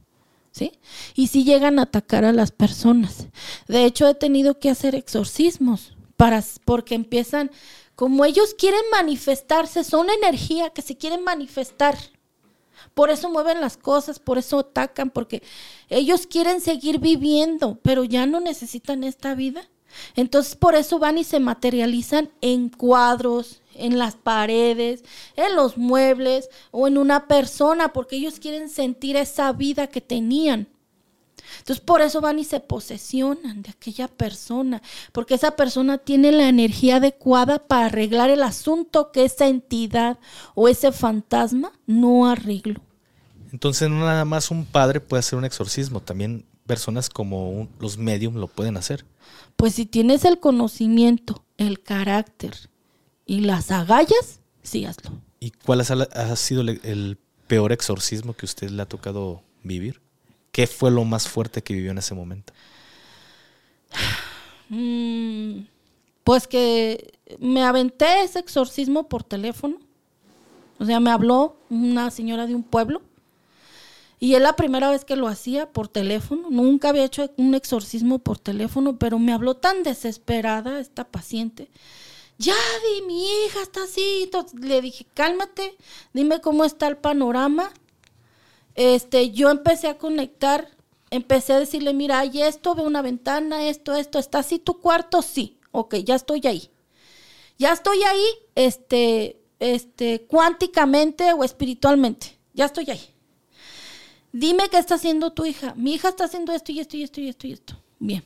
¿Sí? 0.49 0.71
Y 1.13 1.27
sí 1.27 1.43
llegan 1.43 1.77
a 1.77 1.83
atacar 1.83 2.25
a 2.25 2.33
las 2.33 2.49
personas. 2.49 3.27
De 3.67 3.85
hecho, 3.85 4.07
he 4.07 4.15
tenido 4.15 4.57
que 4.57 4.71
hacer 4.71 4.95
exorcismos 4.95 5.93
para, 6.17 6.43
porque 6.65 6.95
empiezan, 6.95 7.51
como 7.95 8.25
ellos 8.25 8.55
quieren 8.55 8.83
manifestarse, 8.91 9.83
son 9.83 10.09
energía 10.09 10.71
que 10.71 10.81
se 10.81 10.97
quieren 10.97 11.23
manifestar. 11.23 11.97
Por 12.93 13.09
eso 13.09 13.29
mueven 13.29 13.61
las 13.61 13.77
cosas, 13.77 14.19
por 14.19 14.37
eso 14.37 14.59
atacan, 14.59 15.09
porque 15.09 15.43
ellos 15.89 16.27
quieren 16.27 16.61
seguir 16.61 16.99
viviendo, 16.99 17.79
pero 17.81 18.03
ya 18.03 18.25
no 18.25 18.39
necesitan 18.39 19.03
esta 19.03 19.35
vida. 19.35 19.67
Entonces 20.15 20.55
por 20.55 20.75
eso 20.75 20.99
van 20.99 21.17
y 21.17 21.23
se 21.23 21.39
materializan 21.39 22.31
en 22.41 22.69
cuadros, 22.69 23.61
en 23.75 23.97
las 23.97 24.15
paredes, 24.15 25.03
en 25.35 25.55
los 25.55 25.77
muebles 25.77 26.49
o 26.71 26.87
en 26.87 26.97
una 26.97 27.27
persona, 27.27 27.93
porque 27.93 28.15
ellos 28.15 28.39
quieren 28.39 28.69
sentir 28.69 29.15
esa 29.15 29.51
vida 29.53 29.87
que 29.87 30.01
tenían. 30.01 30.67
Entonces 31.59 31.83
por 31.83 32.01
eso 32.01 32.21
van 32.21 32.39
y 32.39 32.43
se 32.43 32.59
posesionan 32.59 33.61
de 33.61 33.71
aquella 33.71 34.07
persona, 34.07 34.81
porque 35.11 35.35
esa 35.35 35.55
persona 35.55 35.97
tiene 35.97 36.31
la 36.31 36.47
energía 36.49 36.97
adecuada 36.97 37.59
para 37.59 37.87
arreglar 37.87 38.29
el 38.29 38.43
asunto 38.43 39.11
que 39.11 39.25
esa 39.25 39.47
entidad 39.47 40.17
o 40.55 40.67
ese 40.67 40.91
fantasma 40.91 41.71
no 41.85 42.27
arregló. 42.29 42.81
Entonces, 43.51 43.87
no 43.89 43.99
nada 43.99 44.25
más 44.25 44.49
un 44.49 44.65
padre 44.65 44.99
puede 44.99 45.19
hacer 45.19 45.37
un 45.37 45.45
exorcismo, 45.45 45.99
también 46.01 46.45
personas 46.65 47.09
como 47.09 47.51
un- 47.51 47.69
los 47.79 47.97
medium 47.97 48.35
lo 48.37 48.47
pueden 48.47 48.77
hacer. 48.77 49.05
Pues 49.55 49.75
si 49.75 49.85
tienes 49.85 50.25
el 50.25 50.39
conocimiento, 50.39 51.43
el 51.57 51.81
carácter 51.83 52.55
y 53.25 53.41
las 53.41 53.69
agallas, 53.69 54.39
sí 54.63 54.85
hazlo. 54.85 55.11
¿Y 55.39 55.51
cuál 55.51 55.81
ha, 55.81 55.83
ha 55.83 56.35
sido 56.35 56.61
el, 56.61 56.79
el 56.83 57.17
peor 57.47 57.71
exorcismo 57.73 58.33
que 58.33 58.45
usted 58.45 58.69
le 58.69 58.81
ha 58.81 58.87
tocado 58.87 59.43
vivir? 59.63 60.01
¿Qué 60.53 60.67
fue 60.67 60.91
lo 60.91 61.03
más 61.03 61.27
fuerte 61.27 61.63
que 61.63 61.73
vivió 61.73 61.89
en 61.91 61.97
ese 61.97 62.13
momento? 62.13 62.53
Mm, 64.69 65.65
pues 66.23 66.47
que 66.47 67.13
me 67.39 67.63
aventé 67.63 68.23
ese 68.23 68.37
exorcismo 68.39 69.09
por 69.09 69.23
teléfono. 69.23 69.77
O 70.79 70.85
sea, 70.85 70.99
me 70.99 71.09
habló 71.09 71.57
una 71.71 72.11
señora 72.11 72.45
de 72.45 72.53
un 72.53 72.63
pueblo. 72.63 73.01
Y 74.19 74.35
es 74.35 74.41
la 74.41 74.55
primera 74.55 74.91
vez 74.91 75.05
que 75.05 75.15
lo 75.15 75.27
hacía 75.27 75.71
por 75.71 75.87
teléfono. 75.87 76.49
Nunca 76.51 76.89
había 76.89 77.05
hecho 77.05 77.31
un 77.35 77.55
exorcismo 77.55 78.19
por 78.19 78.37
teléfono, 78.37 78.99
pero 78.99 79.17
me 79.17 79.33
habló 79.33 79.55
tan 79.55 79.81
desesperada 79.81 80.79
esta 80.79 81.03
paciente. 81.03 81.67
Ya, 82.37 82.53
di, 82.53 83.05
mi 83.07 83.25
hija 83.25 83.63
está 83.63 83.83
así. 83.83 84.29
Le 84.61 84.81
dije, 84.81 85.07
cálmate, 85.15 85.75
dime 86.13 86.41
cómo 86.41 86.63
está 86.63 86.87
el 86.87 86.97
panorama. 86.97 87.71
Este, 88.75 89.31
yo 89.31 89.49
empecé 89.49 89.87
a 89.87 89.97
conectar, 89.97 90.69
empecé 91.11 91.53
a 91.53 91.59
decirle, 91.59 91.93
mira, 91.93 92.19
hay 92.19 92.41
esto, 92.41 92.75
veo 92.75 92.85
una 92.85 93.01
ventana, 93.01 93.67
esto, 93.67 93.93
esto, 93.95 94.19
¿está 94.19 94.39
así 94.39 94.59
tu 94.59 94.79
cuarto? 94.79 95.21
Sí, 95.21 95.59
ok, 95.71 95.95
ya 95.97 96.15
estoy 96.15 96.41
ahí. 96.45 96.69
Ya 97.57 97.71
estoy 97.71 98.01
ahí, 98.03 98.25
este, 98.55 99.39
este, 99.59 100.25
cuánticamente 100.27 101.33
o 101.33 101.43
espiritualmente, 101.43 102.37
ya 102.53 102.65
estoy 102.65 102.89
ahí. 102.89 103.01
Dime 104.31 104.67
qué 104.69 104.79
está 104.79 104.95
haciendo 104.95 105.31
tu 105.33 105.45
hija. 105.45 105.75
Mi 105.75 105.93
hija 105.93 106.09
está 106.09 106.25
haciendo 106.25 106.53
esto 106.53 106.71
y 106.71 106.79
esto 106.79 106.97
y 106.97 107.03
esto 107.03 107.21
y 107.21 107.29
esto 107.29 107.47
y 107.47 107.53
esto. 107.53 107.75
Bien. 107.99 108.25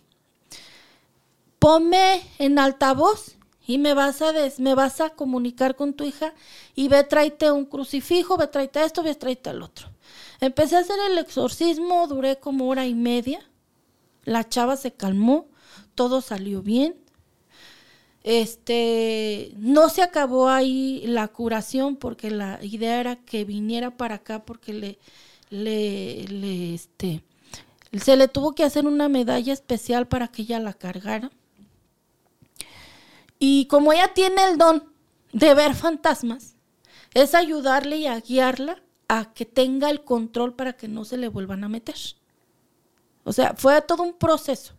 Ponme 1.60 2.22
en 2.40 2.60
altavoz 2.60 3.36
y 3.66 3.78
me 3.78 3.94
vas 3.94 4.22
a 4.22 4.32
des- 4.32 4.60
me 4.60 4.74
vas 4.76 5.02
a 5.02 5.10
comunicar 5.10 5.76
con 5.76 5.94
tu 5.94 6.06
hija 6.06 6.34
y 6.76 6.88
ve 6.88 7.04
tráete 7.04 7.52
un 7.52 7.66
crucifijo, 7.66 8.38
ve 8.38 8.48
tráete 8.48 8.84
esto, 8.86 9.04
ve 9.04 9.16
tráete 9.16 9.50
el 9.50 9.62
otro. 9.62 9.90
Empecé 10.40 10.76
a 10.76 10.80
hacer 10.80 10.98
el 11.10 11.18
exorcismo, 11.18 12.08
duré 12.08 12.40
como 12.40 12.68
hora 12.68 12.86
y 12.86 12.94
media. 12.94 13.40
La 14.24 14.48
chava 14.48 14.78
se 14.78 14.92
calmó, 14.94 15.48
todo 15.96 16.22
salió 16.22 16.62
bien. 16.62 16.96
Este, 18.24 19.54
no 19.56 19.90
se 19.90 20.02
acabó 20.02 20.50
ahí 20.50 21.04
la 21.06 21.30
curación 21.30 21.96
porque 21.96 22.30
la 22.30 22.60
idea 22.62 23.00
era 23.00 23.16
que 23.16 23.46
viniera 23.46 23.96
para 23.96 24.16
acá 24.16 24.44
porque 24.44 24.74
le, 24.74 25.00
le, 25.50 26.26
le, 26.28 26.74
este, 26.74 27.24
se 28.00 28.18
le 28.18 28.28
tuvo 28.28 28.54
que 28.54 28.66
hacer 28.66 28.86
una 28.86 29.08
medalla 29.08 29.54
especial 29.54 30.08
para 30.08 30.28
que 30.28 30.42
ella 30.42 30.60
la 30.60 30.74
cargara. 30.74 31.32
Y 33.40 33.66
como 33.68 33.94
ella 33.94 34.14
tiene 34.14 34.44
el 34.44 34.58
don 34.58 34.84
de 35.32 35.54
ver 35.54 35.74
fantasmas, 35.74 36.56
es 37.14 37.34
ayudarle 37.34 37.98
y 37.98 38.08
a 38.08 38.20
guiarla 38.20 38.82
a 39.08 39.34
que 39.34 39.46
tenga 39.46 39.90
el 39.90 40.04
control 40.04 40.54
para 40.54 40.74
que 40.74 40.88
no 40.88 41.06
se 41.06 41.18
le 41.18 41.28
vuelvan 41.28 41.64
a 41.64 41.70
meter. 41.70 41.96
O 43.24 43.34
sea, 43.34 43.56
fue 43.56 43.82
todo 43.82 44.04
un 44.04 44.14
proceso. 44.14 44.74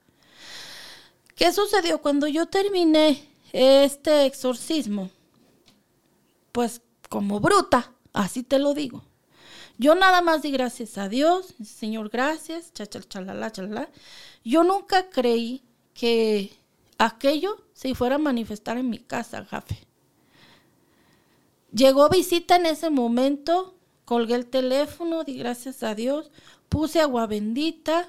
¿Qué 1.35 1.53
sucedió 1.53 2.01
cuando 2.03 2.27
yo 2.27 2.47
terminé 2.47 3.29
este 3.53 4.27
exorcismo? 4.27 5.11
Pues 6.53 6.83
como 7.09 7.41
bruta, 7.41 7.93
así 8.13 8.43
te 8.43 8.59
lo 8.59 8.75
digo. 8.75 9.05
Yo 9.79 9.95
nada 9.95 10.21
más 10.23 10.43
di 10.43 10.51
gracias 10.51 10.99
a 10.99 11.09
Dios, 11.09 11.55
Señor, 11.65 12.11
gracias, 12.11 12.73
chachal, 12.73 13.09
chalala, 13.09 13.53
chalala. 13.53 13.89
Yo 14.45 14.65
nunca 14.65 15.09
creí 15.09 15.63
que 15.95 16.53
aquello 16.99 17.65
se 17.75 17.95
fuera 17.95 18.17
a 18.17 18.19
manifestar 18.19 18.77
en 18.77 18.91
mi 18.91 18.99
casa, 18.99 19.45
jefe. 19.45 19.87
Llegó 21.73 22.09
visita 22.09 22.57
en 22.57 22.67
ese 22.67 22.91
momento, 22.91 23.78
colgué 24.09 24.37
el 24.37 24.47
teléfono, 24.47 25.23
di 25.23 25.37
gracias 25.37 25.83
a 25.83 25.95
Dios, 25.95 26.31
puse 26.71 26.99
agua 26.99 27.27
bendita, 27.27 28.09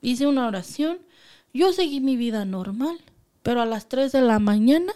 hice 0.00 0.26
una 0.26 0.46
oración, 0.46 1.00
yo 1.52 1.74
seguí 1.74 2.00
mi 2.00 2.16
vida 2.16 2.46
normal, 2.46 2.98
pero 3.42 3.60
a 3.60 3.66
las 3.66 3.90
3 3.90 4.12
de 4.12 4.22
la 4.22 4.38
mañana, 4.38 4.94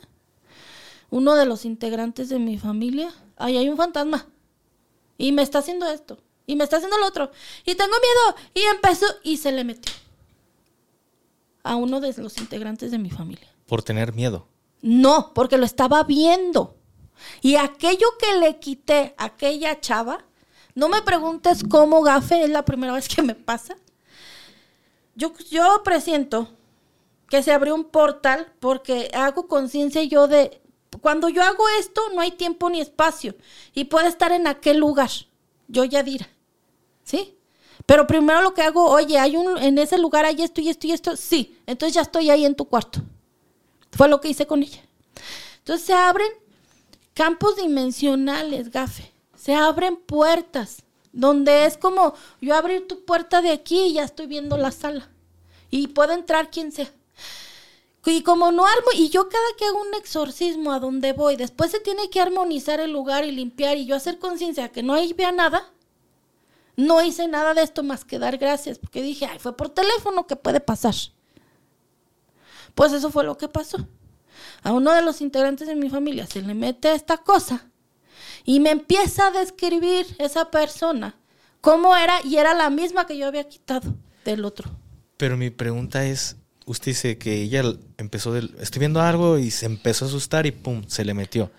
uno 1.11 1.35
de 1.35 1.45
los 1.45 1.67
integrantes 1.67 2.31
de 2.31 2.39
mi 2.39 2.57
familia, 2.57 3.13
ahí 3.37 3.59
hay 3.59 3.69
un 3.69 3.77
fantasma, 3.77 4.29
y 5.19 5.33
me 5.33 5.43
está 5.43 5.59
haciendo 5.59 5.87
esto, 5.87 6.17
y 6.47 6.57
me 6.57 6.65
está 6.65 6.79
haciendo 6.79 6.97
lo 6.97 7.07
otro, 7.07 7.31
y 7.67 7.75
tengo 7.75 7.93
miedo, 7.93 8.49
y 8.55 8.61
empezó, 8.75 9.05
y 9.23 9.37
se 9.37 9.53
le 9.53 9.63
metió 9.63 9.93
a 11.65 11.77
uno 11.77 12.01
de 12.01 12.15
los 12.17 12.39
integrantes 12.39 12.93
de 12.93 12.99
mi 12.99 13.11
familia. 13.11 13.55
Por 13.67 13.83
tener 13.83 14.15
miedo. 14.15 14.49
No, 14.81 15.33
porque 15.35 15.59
lo 15.59 15.67
estaba 15.67 16.03
viendo. 16.05 16.79
Y 17.41 17.57
aquello 17.57 18.07
que 18.19 18.39
le 18.39 18.59
quité 18.59 19.15
a 19.17 19.27
aquella 19.27 19.81
chava, 19.81 20.25
no 20.75 20.89
me 20.89 21.03
preguntes 21.03 21.63
cómo 21.69 22.03
gafe, 22.03 22.45
es 22.45 22.51
la 22.51 22.65
primera 22.65 22.93
vez 22.93 23.09
que 23.09 23.23
me 23.23 23.35
pasa. 23.35 23.77
Yo, 25.15 25.33
yo 25.51 25.83
presiento 25.85 26.49
que 27.29 27.43
se 27.43 27.53
abrió 27.53 27.75
un 27.75 27.85
portal 27.85 28.53
porque 28.61 29.11
hago 29.15 29.49
conciencia 29.49 30.03
yo 30.05 30.29
de, 30.29 30.61
cuando 31.01 31.29
yo 31.29 31.43
hago 31.43 31.65
esto 31.79 32.01
no 32.15 32.21
hay 32.21 32.33
tiempo 32.33 32.69
ni 32.71 32.81
espacio 32.81 33.35
y 33.75 33.85
puede 33.85 34.09
estar 34.09 34.33
en 34.33 34.47
aquel 34.47 34.79
lugar, 34.79 35.11
yo 35.69 35.85
Yadira. 35.85 36.29
¿Sí? 37.05 37.37
Pero 37.87 38.07
primero 38.07 38.43
lo 38.43 38.55
que 38.55 38.63
hago, 38.63 38.89
oye, 38.89 39.19
hay 39.19 39.37
un, 39.37 39.59
en 39.59 39.79
ese 39.79 39.99
lugar 39.99 40.25
hay 40.25 40.43
esto 40.43 40.61
y 40.61 40.69
esto 40.69 40.87
y 40.87 40.93
esto. 40.93 41.17
Sí, 41.17 41.59
entonces 41.67 41.95
ya 41.95 42.03
estoy 42.03 42.31
ahí 42.31 42.45
en 42.45 42.55
tu 42.55 42.67
cuarto. 42.67 43.01
Fue 43.91 44.09
lo 44.09 44.21
que 44.21 44.29
hice 44.29 44.47
con 44.47 44.63
ella. 44.63 44.83
Entonces 45.59 45.87
se 45.87 45.95
abren 45.95 46.31
campos 47.15 47.57
dimensionales, 47.57 48.71
gafe. 48.71 49.13
Se 49.37 49.55
abren 49.55 49.97
puertas, 49.97 50.85
donde 51.13 51.67
es 51.67 51.77
como 51.77 52.15
yo 52.41 52.55
abrir 52.55 52.87
tu 52.87 53.05
puerta 53.05 53.43
de 53.43 53.51
aquí 53.51 53.81
y 53.87 53.93
ya 53.95 54.05
estoy 54.05 54.27
viendo 54.27 54.57
la 54.57 54.71
sala. 54.71 55.11
Y 55.71 55.89
puede 55.89 56.15
entrar 56.15 56.51
quien 56.51 56.73
sea. 56.73 56.93
Y 58.05 58.23
como 58.23 58.51
no 58.51 58.67
armo, 58.67 58.89
y 58.95 59.11
yo 59.11 59.29
cada 59.29 59.57
que 59.57 59.65
hago 59.65 59.81
un 59.81 59.95
exorcismo 59.95 60.73
a 60.73 60.81
donde 60.81 61.13
voy, 61.13 61.37
después 61.37 61.71
se 61.71 61.79
tiene 61.79 62.11
que 62.11 62.21
armonizar 62.21 62.81
el 62.81 62.93
lugar 62.93 63.25
y 63.25 63.31
limpiar 63.31 63.77
y 63.77 63.87
yo 63.87 63.95
hacer 63.95 64.19
conciencia 64.19 64.71
que 64.71 64.83
no 64.83 64.95
hay 64.95 65.13
vea 65.13 65.31
nada, 65.31 65.71
no 66.77 67.01
hice 67.01 67.29
nada 67.29 67.55
de 67.55 67.63
esto 67.63 67.85
más 67.85 68.05
que 68.05 68.19
dar 68.19 68.39
gracias, 68.39 68.79
porque 68.79 69.03
dije, 69.03 69.27
ay, 69.27 69.39
fue 69.39 69.57
por 69.57 69.69
teléfono, 69.69 70.27
¿qué 70.27 70.35
puede 70.35 70.59
pasar? 70.59 70.95
Pues 72.75 72.93
eso 72.93 73.11
fue 73.11 73.23
lo 73.23 73.39
que 73.39 73.49
pasó. 73.49 73.87
A 74.63 74.73
uno 74.73 74.93
de 74.93 75.03
los 75.03 75.21
integrantes 75.21 75.67
de 75.67 75.75
mi 75.75 75.91
familia 75.91 76.27
se 76.27 76.41
le 76.41 76.55
mete 76.55 76.95
esta 76.95 77.19
cosa 77.19 77.67
y 78.45 78.61
me 78.61 78.71
empieza 78.71 79.29
a 79.29 79.31
describir 79.31 80.07
esa 80.19 80.51
persona 80.51 81.17
cómo 81.61 81.97
era 81.97 82.15
y 82.25 82.37
era 82.37 82.55
la 82.55 82.71
misma 82.71 83.07
que 83.07 83.17
yo 83.17 83.27
había 83.27 83.49
quitado 83.49 83.95
del 84.25 84.45
otro. 84.45 84.71
Pero 85.17 85.37
mi 85.37 85.51
pregunta 85.51 86.05
es, 86.07 86.37
usted 86.67 86.93
dice 86.93 87.19
que 87.19 87.43
ella 87.43 87.63
empezó, 87.99 88.33
del, 88.33 88.55
estoy 88.61 88.81
viendo 88.81 89.01
algo 89.01 89.39
y 89.39 89.51
se 89.51 89.67
empezó 89.67 90.05
a 90.05 90.09
asustar 90.09 90.47
y 90.47 90.53
pum, 90.53 90.83
se 90.87 91.05
le 91.05 91.15
metió. 91.15 91.51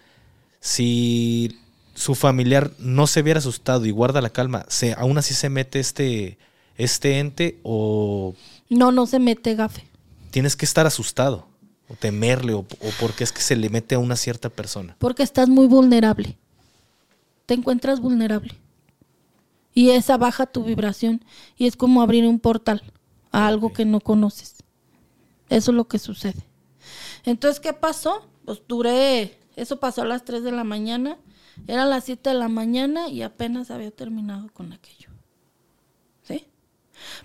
Si 0.62 1.60
su 1.94 2.16
familiar 2.16 2.72
no 2.80 3.08
se 3.08 3.22
viera 3.22 3.40
asustado 3.40 3.86
y 3.86 3.92
guarda 3.92 4.22
la 4.22 4.30
calma, 4.30 4.66
¿se, 4.70 4.94
¿aún 4.94 5.18
así 5.18 5.34
se 5.34 5.50
mete 5.50 5.80
este, 5.80 6.38
este 6.78 7.20
ente 7.20 7.60
o...? 7.64 8.34
No, 8.70 8.92
no 8.94 9.06
se 9.08 9.20
mete 9.20 9.56
gafe. 9.56 9.86
Tienes 10.32 10.56
que 10.56 10.66
estar 10.66 10.88
asustado 10.88 11.53
temerle 12.00 12.54
o, 12.54 12.60
o 12.60 12.90
porque 13.00 13.24
es 13.24 13.32
que 13.32 13.42
se 13.42 13.56
le 13.56 13.70
mete 13.70 13.96
a 13.96 14.00
una 14.00 14.16
cierta 14.16 14.50
persona. 14.50 14.96
Porque 15.00 15.24
estás 15.24 15.50
muy 15.50 15.68
vulnerable. 15.68 16.38
Te 17.46 17.54
encuentras 17.54 18.00
vulnerable. 18.00 18.54
Y 19.74 19.90
esa 19.90 20.18
baja 20.18 20.46
tu 20.46 20.64
vibración 20.64 21.24
y 21.58 21.68
es 21.68 21.76
como 21.76 22.02
abrir 22.02 22.26
un 22.26 22.40
portal 22.40 22.84
a 23.32 23.48
algo 23.48 23.74
que 23.74 23.86
no 23.86 24.00
conoces. 24.00 24.56
Eso 25.50 25.72
es 25.72 25.76
lo 25.76 25.88
que 25.88 26.00
sucede. 26.00 26.44
Entonces, 27.26 27.60
¿qué 27.60 27.74
pasó? 27.74 28.28
Pues 28.46 28.62
duré, 28.68 29.40
eso 29.56 29.80
pasó 29.80 30.04
a 30.04 30.06
las 30.06 30.26
3 30.26 30.44
de 30.44 30.52
la 30.52 30.64
mañana 30.64 31.18
eran 31.68 31.90
las 31.90 32.06
7 32.06 32.30
de 32.30 32.36
la 32.36 32.50
mañana 32.50 33.10
y 33.10 33.22
apenas 33.22 33.72
había 33.72 33.92
terminado 33.92 34.50
con 34.54 34.74
aquello. 34.74 35.10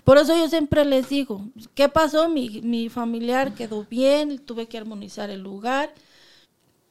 Por 0.03 0.17
eso 0.17 0.35
yo 0.35 0.47
siempre 0.49 0.85
les 0.85 1.09
digo, 1.09 1.49
¿qué 1.75 1.89
pasó? 1.89 2.29
Mi, 2.29 2.61
mi 2.61 2.89
familiar 2.89 3.53
quedó 3.53 3.85
bien, 3.85 4.39
tuve 4.39 4.67
que 4.67 4.77
armonizar 4.77 5.29
el 5.29 5.41
lugar. 5.41 5.93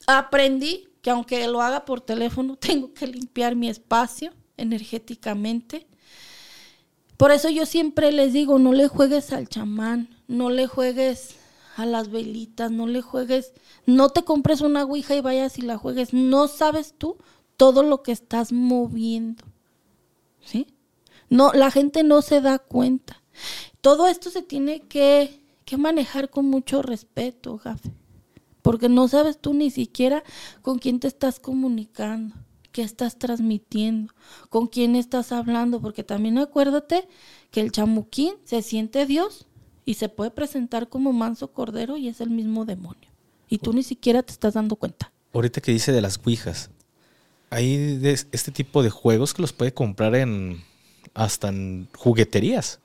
Aprendí 0.07 0.89
que 1.03 1.11
aunque 1.11 1.47
lo 1.49 1.63
haga 1.63 1.85
por 1.85 2.01
teléfono, 2.01 2.57
tengo 2.61 2.93
que 2.93 3.07
limpiar 3.07 3.57
mi 3.57 3.69
espacio 3.69 4.33
energéticamente. 4.57 5.87
Por 7.17 7.33
eso 7.33 7.49
yo 7.49 7.67
siempre 7.67 8.13
les 8.13 8.33
digo, 8.33 8.59
no 8.59 8.73
le 8.73 8.87
juegues 8.89 9.33
al 9.33 9.49
chamán, 9.49 10.09
no 10.29 10.51
le 10.51 10.67
juegues 10.67 11.35
a 11.77 11.85
las 11.85 12.11
velitas, 12.11 12.71
no 12.71 12.87
le 12.87 13.03
juegues, 13.03 13.53
no 13.87 14.11
te 14.11 14.25
compres 14.25 14.61
una 14.61 14.85
ouija 14.85 15.17
y 15.17 15.21
vayas 15.21 15.59
y 15.59 15.63
la 15.63 15.79
juegues, 15.79 16.13
no 16.13 16.49
sabes 16.49 16.95
tú 16.97 17.17
todo 17.57 17.83
lo 17.83 18.03
que 18.03 18.13
estás 18.13 18.53
moviendo. 18.53 19.45
¿Sí? 20.41 20.67
No, 21.31 21.53
la 21.53 21.71
gente 21.71 22.03
no 22.03 22.23
se 22.23 22.41
da 22.41 22.59
cuenta. 22.59 23.23
Todo 23.81 24.07
esto 24.07 24.31
se 24.31 24.43
tiene 24.43 24.81
que, 24.81 25.43
que 25.65 25.77
manejar 25.77 26.31
con 26.31 26.47
mucho 26.47 26.83
respeto, 26.83 27.61
Gafe. 27.63 27.93
Porque 28.63 28.89
no 28.89 29.09
sabes 29.09 29.39
tú 29.39 29.55
ni 29.55 29.71
siquiera 29.71 30.25
con 30.63 30.79
quién 30.79 31.01
te 31.01 31.09
estás 31.09 31.41
comunicando, 31.41 32.35
qué 32.73 32.83
estás 32.83 33.19
transmitiendo, 33.19 34.13
con 34.51 34.67
quién 34.67 34.97
estás 34.97 35.33
hablando, 35.33 35.81
porque 35.81 36.05
también 36.05 36.39
acuérdate 36.39 37.09
que 37.51 37.61
el 37.61 37.73
chamuquín 37.73 38.35
se 38.45 38.63
siente 38.63 39.07
Dios 39.07 39.47
y 39.85 39.95
se 39.95 40.09
puede 40.09 40.31
presentar 40.31 40.89
como 40.89 41.13
manso 41.13 41.53
cordero 41.53 41.97
y 41.97 42.09
es 42.09 42.21
el 42.21 42.31
mismo 42.31 42.65
demonio. 42.65 43.09
Y 43.49 43.59
tú 43.59 43.73
ni 43.73 43.83
siquiera 43.83 44.23
te 44.23 44.33
estás 44.33 44.55
dando 44.55 44.77
cuenta. 44.77 45.13
Ahorita 45.33 45.61
que 45.61 45.73
dice 45.73 45.93
de 45.93 46.03
las 46.03 46.19
cuijas, 46.19 46.71
hay 47.49 47.97
de 47.97 48.13
este 48.13 48.51
tipo 48.51 48.83
de 48.83 48.91
juegos 48.91 49.33
que 49.33 49.43
los 49.43 49.53
puede 49.53 49.73
comprar 49.73 50.15
en 50.15 50.63
hasta 51.15 51.49
en 51.49 51.89
jugueterías. 51.97 52.81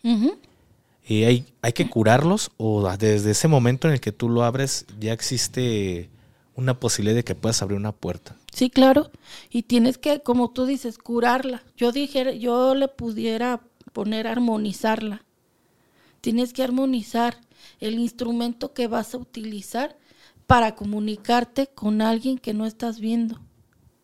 Y 1.06 1.24
hay, 1.24 1.46
hay 1.62 1.74
que 1.74 1.90
curarlos 1.90 2.52
o 2.58 2.90
desde 2.98 3.32
ese 3.32 3.48
momento 3.48 3.88
en 3.88 3.96
el 3.96 4.00
que 4.00 4.12
tú 4.12 4.30
lo 4.30 4.44
abres 4.44 4.86
ya 5.00 5.12
existe 5.14 6.10
una 6.56 6.80
posibilidad 6.80 7.16
de 7.16 7.24
que 7.24 7.36
puedas 7.36 7.62
abrir 7.62 7.78
una 7.78 7.92
puerta. 7.92 8.36
Sí, 8.54 8.70
claro. 8.70 9.12
Y 9.50 9.64
tienes 9.64 9.98
que, 9.98 10.22
como 10.22 10.52
tú 10.52 10.66
dices, 10.66 10.98
curarla. 10.98 11.64
Yo 11.76 11.92
dije, 11.92 12.40
yo 12.40 12.76
le 12.76 12.88
pudiera 12.88 13.62
poner 13.92 14.28
armonizarla 14.28 15.24
tienes 16.24 16.54
que 16.54 16.64
armonizar 16.64 17.36
el 17.82 18.00
instrumento 18.00 18.74
que 18.74 18.88
vas 18.88 19.14
a 19.14 19.18
utilizar 19.18 19.98
para 20.48 20.74
comunicarte 20.74 21.68
con 21.68 22.02
alguien 22.02 22.38
que 22.38 22.54
no 22.54 22.66
estás 22.66 23.02
viendo, 23.02 23.42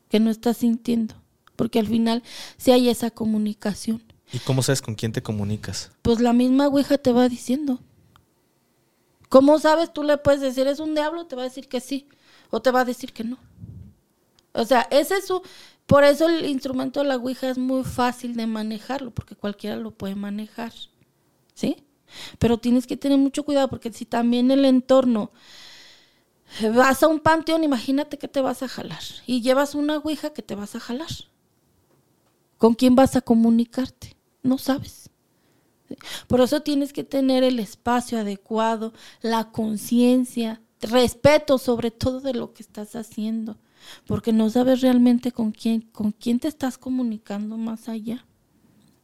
que 0.09 0.19
no 0.19 0.29
estás 0.29 0.57
sintiendo, 0.57 1.15
porque 1.55 1.79
al 1.79 1.87
final 1.87 2.21
si 2.57 2.71
hay 2.71 2.89
esa 2.89 3.09
comunicación. 3.09 4.03
¿Y 4.31 4.39
cómo 4.39 4.61
sabes 4.61 4.81
con 4.81 4.95
quién 4.95 5.11
te 5.11 5.23
comunicas? 5.23 5.91
Pues 6.01 6.19
la 6.19 6.33
misma 6.33 6.67
Ouija 6.67 6.97
te 6.97 7.11
va 7.11 7.27
diciendo. 7.29 7.79
¿Cómo 9.29 9.59
sabes? 9.59 9.93
Tú 9.93 10.03
le 10.03 10.17
puedes 10.17 10.41
decir, 10.41 10.67
es 10.67 10.79
un 10.79 10.95
diablo, 10.95 11.25
te 11.25 11.35
va 11.35 11.43
a 11.43 11.45
decir 11.45 11.67
que 11.67 11.79
sí, 11.79 12.07
o 12.49 12.61
te 12.61 12.71
va 12.71 12.81
a 12.81 12.85
decir 12.85 13.13
que 13.13 13.23
no. 13.23 13.37
O 14.53 14.65
sea, 14.65 14.87
ese 14.91 15.17
es 15.17 15.27
su... 15.27 15.41
Por 15.85 16.03
eso 16.03 16.27
el 16.27 16.45
instrumento 16.45 16.99
de 16.99 17.07
la 17.07 17.15
Ouija 17.15 17.49
es 17.49 17.57
muy 17.57 17.83
fácil 17.83 18.35
de 18.35 18.45
manejarlo, 18.45 19.11
porque 19.11 19.35
cualquiera 19.35 19.75
lo 19.75 19.91
puede 19.91 20.15
manejar. 20.15 20.73
¿Sí? 21.55 21.83
Pero 22.37 22.57
tienes 22.57 22.87
que 22.87 22.97
tener 22.97 23.17
mucho 23.17 23.43
cuidado 23.43 23.67
porque 23.69 23.91
si 23.91 24.05
también 24.05 24.51
el 24.51 24.65
entorno 24.65 25.31
vas 26.73 27.03
a 27.03 27.07
un 27.07 27.19
panteón, 27.19 27.63
imagínate 27.63 28.17
que 28.17 28.27
te 28.27 28.41
vas 28.41 28.63
a 28.63 28.67
jalar 28.67 29.03
y 29.25 29.41
llevas 29.41 29.75
una 29.75 29.97
ouija 29.97 30.31
que 30.31 30.41
te 30.41 30.55
vas 30.55 30.75
a 30.75 30.79
jalar. 30.79 31.09
¿Con 32.57 32.73
quién 32.73 32.95
vas 32.95 33.15
a 33.15 33.21
comunicarte? 33.21 34.15
No 34.43 34.57
sabes. 34.57 35.09
Por 36.27 36.41
eso 36.41 36.61
tienes 36.61 36.93
que 36.93 37.03
tener 37.03 37.43
el 37.43 37.59
espacio 37.59 38.19
adecuado, 38.19 38.93
la 39.21 39.51
conciencia, 39.51 40.61
respeto 40.81 41.57
sobre 41.57 41.91
todo 41.91 42.21
de 42.21 42.33
lo 42.33 42.53
que 42.53 42.63
estás 42.63 42.95
haciendo, 42.95 43.57
porque 44.05 44.31
no 44.33 44.49
sabes 44.49 44.81
realmente 44.81 45.31
con 45.31 45.51
quién, 45.51 45.81
con 45.81 46.11
quién 46.11 46.39
te 46.39 46.47
estás 46.47 46.77
comunicando 46.77 47.57
más 47.57 47.89
allá. 47.89 48.25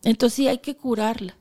Entonces 0.03 0.35
sí 0.35 0.47
hay 0.47 0.59
que 0.59 0.75
curarla. 0.75 1.35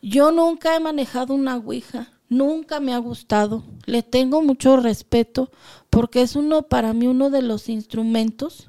Yo 0.00 0.30
nunca 0.30 0.74
he 0.74 0.80
manejado 0.80 1.34
una 1.34 1.56
Ouija, 1.56 2.08
nunca 2.28 2.80
me 2.80 2.94
ha 2.94 2.98
gustado. 2.98 3.64
Le 3.84 4.02
tengo 4.02 4.42
mucho 4.42 4.76
respeto 4.76 5.50
porque 5.90 6.22
es 6.22 6.36
uno 6.36 6.62
para 6.62 6.92
mí 6.92 7.06
uno 7.06 7.30
de 7.30 7.42
los 7.42 7.68
instrumentos 7.68 8.68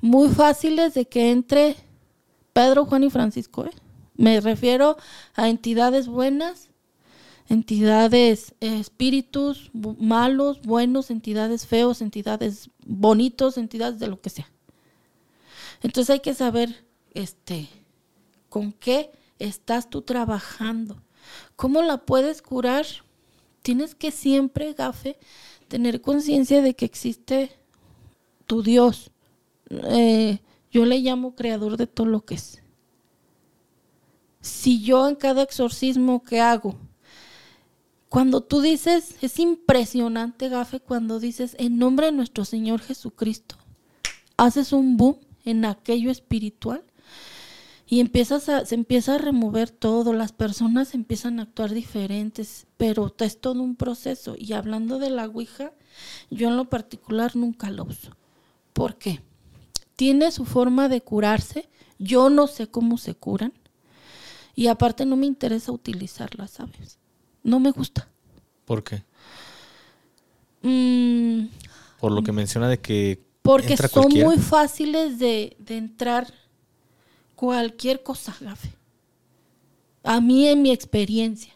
muy 0.00 0.28
fáciles 0.28 0.94
de 0.94 1.06
que 1.06 1.30
entre 1.30 1.76
Pedro, 2.54 2.86
Juan 2.86 3.04
y 3.04 3.10
Francisco. 3.10 3.66
¿eh? 3.66 3.72
Me 4.16 4.40
refiero 4.40 4.96
a 5.34 5.50
entidades 5.50 6.06
buenas, 6.06 6.70
entidades, 7.48 8.54
eh, 8.60 8.78
espíritus 8.78 9.70
malos, 9.74 10.62
buenos, 10.62 11.10
entidades 11.10 11.66
feos, 11.66 12.00
entidades 12.00 12.70
bonitos, 12.86 13.58
entidades 13.58 13.98
de 13.98 14.06
lo 14.06 14.20
que 14.20 14.30
sea. 14.30 14.48
Entonces 15.82 16.10
hay 16.10 16.20
que 16.20 16.32
saber 16.32 16.86
este 17.12 17.68
con 18.48 18.72
qué 18.72 19.10
estás 19.38 19.90
tú 19.90 20.02
trabajando. 20.02 21.02
¿Cómo 21.56 21.82
la 21.82 21.98
puedes 21.98 22.40
curar? 22.40 22.86
Tienes 23.62 23.94
que 23.94 24.12
siempre, 24.12 24.74
Gafe, 24.74 25.18
tener 25.68 26.00
conciencia 26.00 26.62
de 26.62 26.74
que 26.74 26.84
existe 26.84 27.50
tu 28.46 28.62
Dios. 28.62 29.10
Eh, 29.70 30.38
yo 30.74 30.84
le 30.84 30.98
llamo 30.98 31.36
creador 31.36 31.76
de 31.76 31.86
todo 31.86 32.08
lo 32.08 32.24
que 32.24 32.34
es. 32.34 32.60
Si 34.40 34.82
yo 34.82 35.08
en 35.08 35.14
cada 35.14 35.44
exorcismo 35.44 36.24
que 36.24 36.40
hago, 36.40 36.74
cuando 38.08 38.42
tú 38.42 38.60
dices, 38.60 39.14
es 39.22 39.38
impresionante, 39.38 40.48
Gafe, 40.48 40.80
cuando 40.80 41.20
dices, 41.20 41.54
en 41.60 41.78
nombre 41.78 42.06
de 42.06 42.12
nuestro 42.12 42.44
Señor 42.44 42.80
Jesucristo, 42.80 43.54
haces 44.36 44.72
un 44.72 44.96
boom 44.96 45.16
en 45.44 45.64
aquello 45.64 46.10
espiritual 46.10 46.82
y 47.86 48.00
empiezas 48.00 48.42
se 48.42 48.74
empieza 48.74 49.14
a 49.14 49.18
remover 49.18 49.70
todo, 49.70 50.12
las 50.12 50.32
personas 50.32 50.94
empiezan 50.94 51.38
a 51.38 51.44
actuar 51.44 51.72
diferentes, 51.72 52.66
pero 52.76 53.14
es 53.20 53.40
todo 53.40 53.62
un 53.62 53.76
proceso. 53.76 54.34
Y 54.36 54.54
hablando 54.54 54.98
de 54.98 55.10
la 55.10 55.26
Ouija, 55.26 55.72
yo 56.30 56.48
en 56.48 56.56
lo 56.56 56.68
particular 56.68 57.36
nunca 57.36 57.70
lo 57.70 57.84
uso. 57.84 58.16
¿Por 58.72 58.98
qué? 58.98 59.22
Tiene 59.96 60.30
su 60.32 60.44
forma 60.44 60.88
de 60.88 61.00
curarse. 61.02 61.68
Yo 61.98 62.30
no 62.30 62.46
sé 62.46 62.68
cómo 62.68 62.98
se 62.98 63.14
curan. 63.14 63.52
Y 64.54 64.68
aparte 64.68 65.04
no 65.06 65.16
me 65.16 65.26
interesa 65.26 65.72
utilizarlas, 65.72 66.52
¿sabes? 66.52 66.98
No 67.42 67.60
me 67.60 67.70
gusta. 67.72 68.08
¿Por 68.64 68.82
qué? 68.84 69.04
Mm, 70.62 71.46
Por 71.98 72.12
lo 72.12 72.22
que 72.22 72.32
menciona 72.32 72.68
de 72.68 72.80
que 72.80 73.26
porque 73.42 73.74
entra 73.74 73.88
son 73.88 74.12
cualquiera. 74.12 74.28
muy 74.28 74.38
fáciles 74.38 75.18
de, 75.18 75.56
de 75.58 75.76
entrar 75.76 76.32
cualquier 77.34 78.02
cosa, 78.02 78.36
Gafe. 78.40 78.74
A 80.02 80.20
mí, 80.20 80.46
en 80.48 80.62
mi 80.62 80.70
experiencia, 80.70 81.52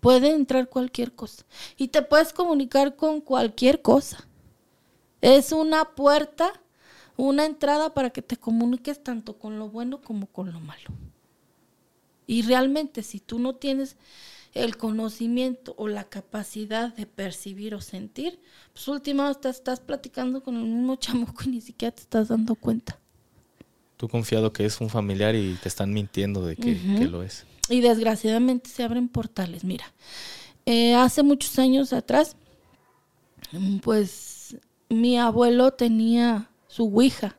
puede 0.00 0.34
entrar 0.34 0.68
cualquier 0.68 1.14
cosa. 1.14 1.44
Y 1.76 1.88
te 1.88 2.02
puedes 2.02 2.32
comunicar 2.32 2.96
con 2.96 3.20
cualquier 3.20 3.82
cosa. 3.82 4.28
Es 5.20 5.52
una 5.52 5.94
puerta, 5.94 6.52
una 7.16 7.44
entrada 7.44 7.94
para 7.94 8.10
que 8.10 8.22
te 8.22 8.36
comuniques 8.36 9.02
tanto 9.02 9.38
con 9.38 9.58
lo 9.58 9.68
bueno 9.68 10.00
como 10.00 10.26
con 10.26 10.52
lo 10.52 10.60
malo. 10.60 10.90
Y 12.26 12.42
realmente, 12.42 13.02
si 13.02 13.20
tú 13.20 13.38
no 13.38 13.54
tienes 13.54 13.96
el 14.52 14.76
conocimiento 14.76 15.74
o 15.76 15.86
la 15.86 16.04
capacidad 16.04 16.94
de 16.94 17.06
percibir 17.06 17.74
o 17.74 17.80
sentir, 17.80 18.40
pues 18.72 18.88
últimamente 18.88 19.36
estás, 19.38 19.56
estás 19.56 19.80
platicando 19.80 20.42
con 20.42 20.56
el 20.56 20.64
mismo 20.64 20.96
chamuco 20.96 21.44
y 21.44 21.48
ni 21.48 21.60
siquiera 21.60 21.94
te 21.94 22.02
estás 22.02 22.28
dando 22.28 22.54
cuenta. 22.54 22.98
Tú 23.96 24.08
confiado 24.08 24.52
que 24.52 24.66
es 24.66 24.80
un 24.80 24.90
familiar 24.90 25.34
y 25.34 25.54
te 25.54 25.68
están 25.68 25.92
mintiendo 25.92 26.44
de 26.44 26.56
que, 26.56 26.74
lo 27.08 27.22
es. 27.22 27.46
Y 27.70 27.80
desgraciadamente 27.80 28.68
se 28.68 28.82
abren 28.82 29.08
portales. 29.08 29.64
Mira, 29.64 29.86
eh, 30.66 30.94
hace 30.94 31.22
muchos 31.22 31.58
años 31.58 31.94
atrás, 31.94 32.36
pues 33.82 34.56
mi 34.90 35.18
abuelo 35.18 35.72
tenía 35.72 36.50
su 36.76 36.84
ouija, 36.84 37.38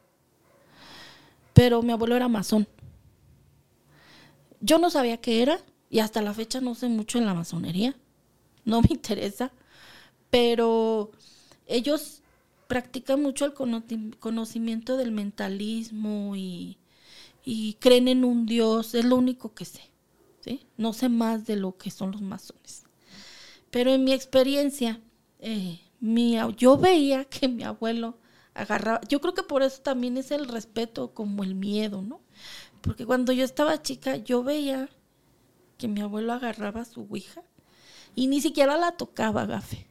pero 1.54 1.84
mi 1.84 1.92
abuelo 1.92 2.16
era 2.16 2.28
masón. 2.28 2.68
Yo 4.62 4.80
no 4.80 4.90
sabía 4.90 5.18
qué 5.18 5.44
era 5.44 5.60
y 5.92 6.00
hasta 6.00 6.24
la 6.24 6.34
fecha 6.34 6.60
no 6.60 6.74
sé 6.74 6.90
mucho 6.90 7.20
en 7.20 7.28
la 7.28 7.36
masonería. 7.36 7.96
No 8.66 8.82
me 8.82 8.88
interesa, 8.90 9.52
pero 10.32 11.12
ellos 11.68 12.24
practican 12.68 13.22
mucho 13.22 13.46
el 13.46 13.54
cono- 13.54 13.84
conocimiento 14.20 14.98
del 14.98 15.12
mentalismo 15.12 16.36
y, 16.36 16.80
creen 17.80 18.08
en 18.08 18.26
un 18.26 18.48
Dios, 18.48 18.96
es 18.96 19.06
lo 19.06 19.18
único 19.18 19.54
que 19.54 19.66
sé. 19.66 19.82
No 20.78 20.94
sé 20.94 21.10
más 21.10 21.46
de 21.46 21.58
lo 21.58 21.78
que 21.78 21.92
son 21.92 22.12
los 22.12 22.22
masones. 22.22 22.86
Pero 23.70 23.92
en 23.92 24.04
mi 24.04 24.14
experiencia, 24.14 25.00
eh, 25.40 25.80
yo 26.58 26.78
veía 26.78 27.26
que 27.26 27.48
mi 27.48 27.64
abuelo 27.64 28.18
agarraba, 28.58 29.02
yo 29.08 29.22
creo 29.22 29.34
que 29.34 29.44
por 29.44 29.62
eso 29.64 29.82
también 29.82 30.18
es 30.18 30.32
el 30.32 30.48
respeto 30.48 31.14
como 31.14 31.44
el 31.44 31.56
miedo, 31.56 32.02
¿no? 32.02 32.22
Porque 32.82 33.06
cuando 33.06 33.32
yo 33.32 33.44
estaba 33.46 33.82
chica, 33.82 34.18
yo 34.18 34.44
veía 34.44 34.90
que 35.78 35.88
mi 35.88 36.02
abuelo 36.02 36.34
agarraba 36.34 36.86
su 36.86 37.02
ouija 37.02 37.44
y 38.16 38.28
ni 38.28 38.42
siquiera 38.42 38.78
la 38.78 38.94
tocaba, 38.94 39.46
gafe. 39.46 39.86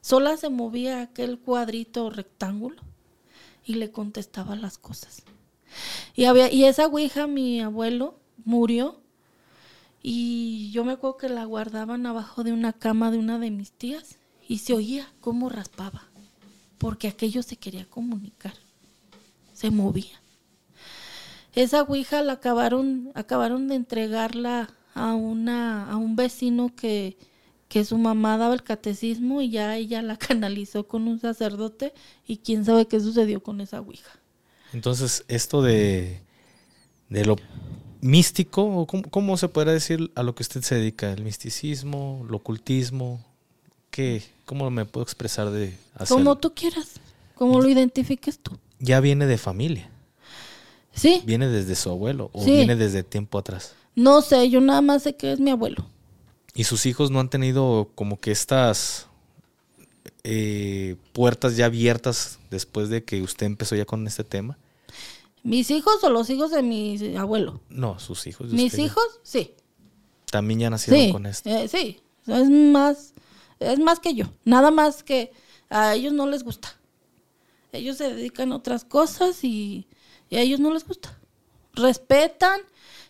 Sola 0.00 0.36
se 0.36 0.50
movía 0.50 1.02
aquel 1.02 1.38
cuadrito 1.38 2.10
rectángulo 2.10 2.82
y 3.64 3.74
le 3.74 3.90
contestaba 3.90 4.54
las 4.54 4.78
cosas. 4.78 5.24
Y, 6.14 6.26
había, 6.26 6.52
y 6.52 6.64
esa 6.64 6.86
ouija, 6.86 7.26
mi 7.26 7.60
abuelo 7.60 8.20
murió 8.44 9.00
y 10.02 10.70
yo 10.72 10.84
me 10.84 10.92
acuerdo 10.92 11.16
que 11.16 11.28
la 11.28 11.44
guardaban 11.44 12.06
abajo 12.06 12.44
de 12.44 12.52
una 12.52 12.72
cama 12.72 13.10
de 13.10 13.18
una 13.18 13.38
de 13.38 13.50
mis 13.50 13.72
tías 13.72 14.18
y 14.46 14.58
se 14.58 14.74
oía 14.74 15.10
cómo 15.20 15.48
raspaba, 15.48 16.10
porque 16.84 17.08
aquello 17.08 17.42
se 17.42 17.56
quería 17.56 17.86
comunicar, 17.86 18.52
se 19.54 19.70
movía. 19.70 20.20
Esa 21.54 21.80
ouija 21.80 22.20
la 22.20 22.34
acabaron, 22.34 23.10
acabaron 23.14 23.68
de 23.68 23.76
entregarla 23.76 24.68
a 24.92 25.14
una, 25.14 25.90
a 25.90 25.96
un 25.96 26.14
vecino 26.14 26.76
que, 26.76 27.16
que 27.68 27.86
su 27.86 27.96
mamá 27.96 28.36
daba 28.36 28.52
el 28.52 28.62
catecismo 28.62 29.40
y 29.40 29.48
ya 29.48 29.74
ella 29.78 30.02
la 30.02 30.18
canalizó 30.18 30.86
con 30.86 31.08
un 31.08 31.18
sacerdote 31.18 31.94
y 32.26 32.36
quién 32.36 32.66
sabe 32.66 32.86
qué 32.86 33.00
sucedió 33.00 33.42
con 33.42 33.62
esa 33.62 33.80
ouija. 33.80 34.20
Entonces, 34.74 35.24
esto 35.28 35.62
de, 35.62 36.20
de 37.08 37.24
lo 37.24 37.36
místico, 38.02 38.86
¿cómo, 38.86 39.04
cómo 39.04 39.38
se 39.38 39.48
podría 39.48 39.72
decir 39.72 40.12
a 40.16 40.22
lo 40.22 40.34
que 40.34 40.42
usted 40.42 40.60
se 40.60 40.74
dedica? 40.74 41.10
¿El 41.10 41.24
misticismo, 41.24 42.26
el 42.28 42.34
ocultismo? 42.34 43.24
¿Qué? 43.94 44.24
¿Cómo 44.44 44.68
me 44.72 44.84
puedo 44.86 45.04
expresar 45.04 45.50
de 45.50 45.76
hacer? 45.94 46.08
Como 46.08 46.36
tú 46.36 46.52
quieras, 46.52 46.94
como 47.36 47.60
lo 47.60 47.68
identifiques 47.68 48.40
tú. 48.40 48.58
Ya 48.80 48.98
viene 48.98 49.26
de 49.26 49.38
familia, 49.38 49.88
Sí, 50.92 51.22
viene 51.24 51.46
desde 51.48 51.76
su 51.76 51.90
abuelo 51.90 52.28
o 52.32 52.42
Sí. 52.44 52.50
viene 52.52 52.74
desde 52.74 53.04
tiempo 53.04 53.38
atrás. 53.38 53.74
no 53.94 54.20
sé, 54.20 54.50
yo 54.50 54.60
nada 54.60 54.80
más 54.80 55.04
sé 55.04 55.14
que 55.14 55.32
es 55.32 55.38
mi 55.38 55.50
abuelo. 55.52 55.86
Y 56.56 56.64
sus 56.64 56.86
hijos 56.86 57.12
no 57.12 57.20
han 57.20 57.28
tenido 57.30 57.88
como 57.94 58.18
que 58.18 58.32
estas 58.32 59.06
eh, 60.24 60.96
puertas 61.12 61.56
ya 61.56 61.66
abiertas 61.66 62.38
después 62.50 62.88
de 62.88 63.04
que 63.04 63.22
usted 63.22 63.46
empezó 63.46 63.76
ya 63.76 63.84
con 63.84 64.06
este 64.06 64.24
tema. 64.24 64.58
¿Mis 65.44 65.70
hijos 65.70 66.02
o 66.02 66.10
los 66.10 66.30
hijos 66.30 66.50
de 66.50 66.62
mi 66.62 67.16
abuelo? 67.16 67.60
No, 67.68 67.98
sus 68.00 68.26
hijos. 68.26 68.50
¿Mis 68.52 68.72
ya- 68.72 68.82
hijos? 68.84 69.04
Sí. 69.22 69.52
También 70.30 70.60
ya 70.60 70.70
nacieron 70.70 71.04
Sí, 71.06 71.12
con 71.12 71.26
esto. 71.26 71.48
eh, 71.50 71.68
sí. 71.68 72.00
Es 72.26 72.48
más, 72.50 73.12
es 73.72 73.78
más 73.78 74.00
que 74.00 74.14
yo. 74.14 74.26
Nada 74.44 74.70
más 74.70 75.02
que 75.02 75.32
a 75.68 75.94
ellos 75.94 76.12
no 76.12 76.26
les 76.26 76.42
gusta. 76.42 76.76
Ellos 77.72 77.96
se 77.96 78.14
dedican 78.14 78.52
a 78.52 78.56
otras 78.56 78.84
cosas 78.84 79.42
y, 79.44 79.86
a 80.30 80.38
ellos 80.38 80.60
no 80.60 80.72
les 80.72 80.86
gusta. 80.86 81.18
Respetan, 81.72 82.60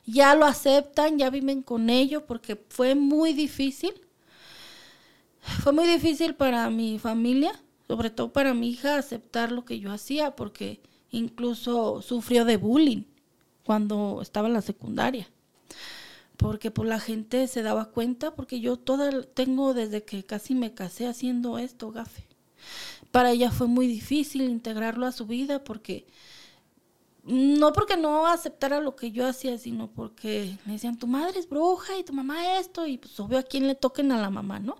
ya 0.06 0.34
lo 0.34 0.46
aceptan, 0.46 1.18
ya 1.18 1.30
viven 1.30 1.62
con 1.62 1.90
ello 1.90 2.26
porque 2.26 2.56
fue 2.68 2.94
muy 2.94 3.32
difícil. 3.32 3.94
Fue 5.62 5.72
muy 5.72 5.86
difícil 5.86 6.34
para 6.34 6.70
mi 6.70 6.98
familia, 6.98 7.60
sobre 7.86 8.10
todo 8.10 8.32
para 8.32 8.54
mi 8.54 8.70
hija, 8.70 8.96
aceptar 8.96 9.52
lo 9.52 9.64
que 9.64 9.78
yo 9.78 9.92
hacía 9.92 10.34
porque 10.34 10.80
incluso 11.10 12.00
sufrió 12.00 12.44
de 12.44 12.56
bullying 12.56 13.04
cuando 13.62 14.20
estaba 14.22 14.48
en 14.48 14.54
la 14.54 14.62
secundaria 14.62 15.28
porque 16.36 16.70
pues 16.70 16.88
la 16.88 17.00
gente 17.00 17.46
se 17.46 17.62
daba 17.62 17.90
cuenta, 17.90 18.34
porque 18.34 18.60
yo 18.60 18.76
toda 18.76 19.22
tengo 19.22 19.74
desde 19.74 20.04
que 20.04 20.24
casi 20.24 20.54
me 20.54 20.74
casé 20.74 21.06
haciendo 21.06 21.58
esto, 21.58 21.90
gafe. 21.90 22.26
Para 23.10 23.30
ella 23.30 23.50
fue 23.50 23.68
muy 23.68 23.86
difícil 23.86 24.42
integrarlo 24.42 25.06
a 25.06 25.12
su 25.12 25.26
vida 25.26 25.62
porque 25.62 26.06
no 27.24 27.72
porque 27.72 27.96
no 27.96 28.26
aceptara 28.26 28.80
lo 28.80 28.96
que 28.96 29.10
yo 29.10 29.26
hacía, 29.26 29.56
sino 29.58 29.90
porque 29.90 30.58
me 30.66 30.74
decían, 30.74 30.98
tu 30.98 31.06
madre 31.06 31.38
es 31.38 31.48
bruja 31.48 31.96
y 31.96 32.04
tu 32.04 32.12
mamá 32.12 32.58
esto, 32.58 32.86
y 32.86 32.98
pues 32.98 33.18
obvio 33.20 33.38
a 33.38 33.42
quién 33.42 33.66
le 33.66 33.74
toquen 33.74 34.12
a 34.12 34.20
la 34.20 34.30
mamá, 34.30 34.58
¿no? 34.58 34.76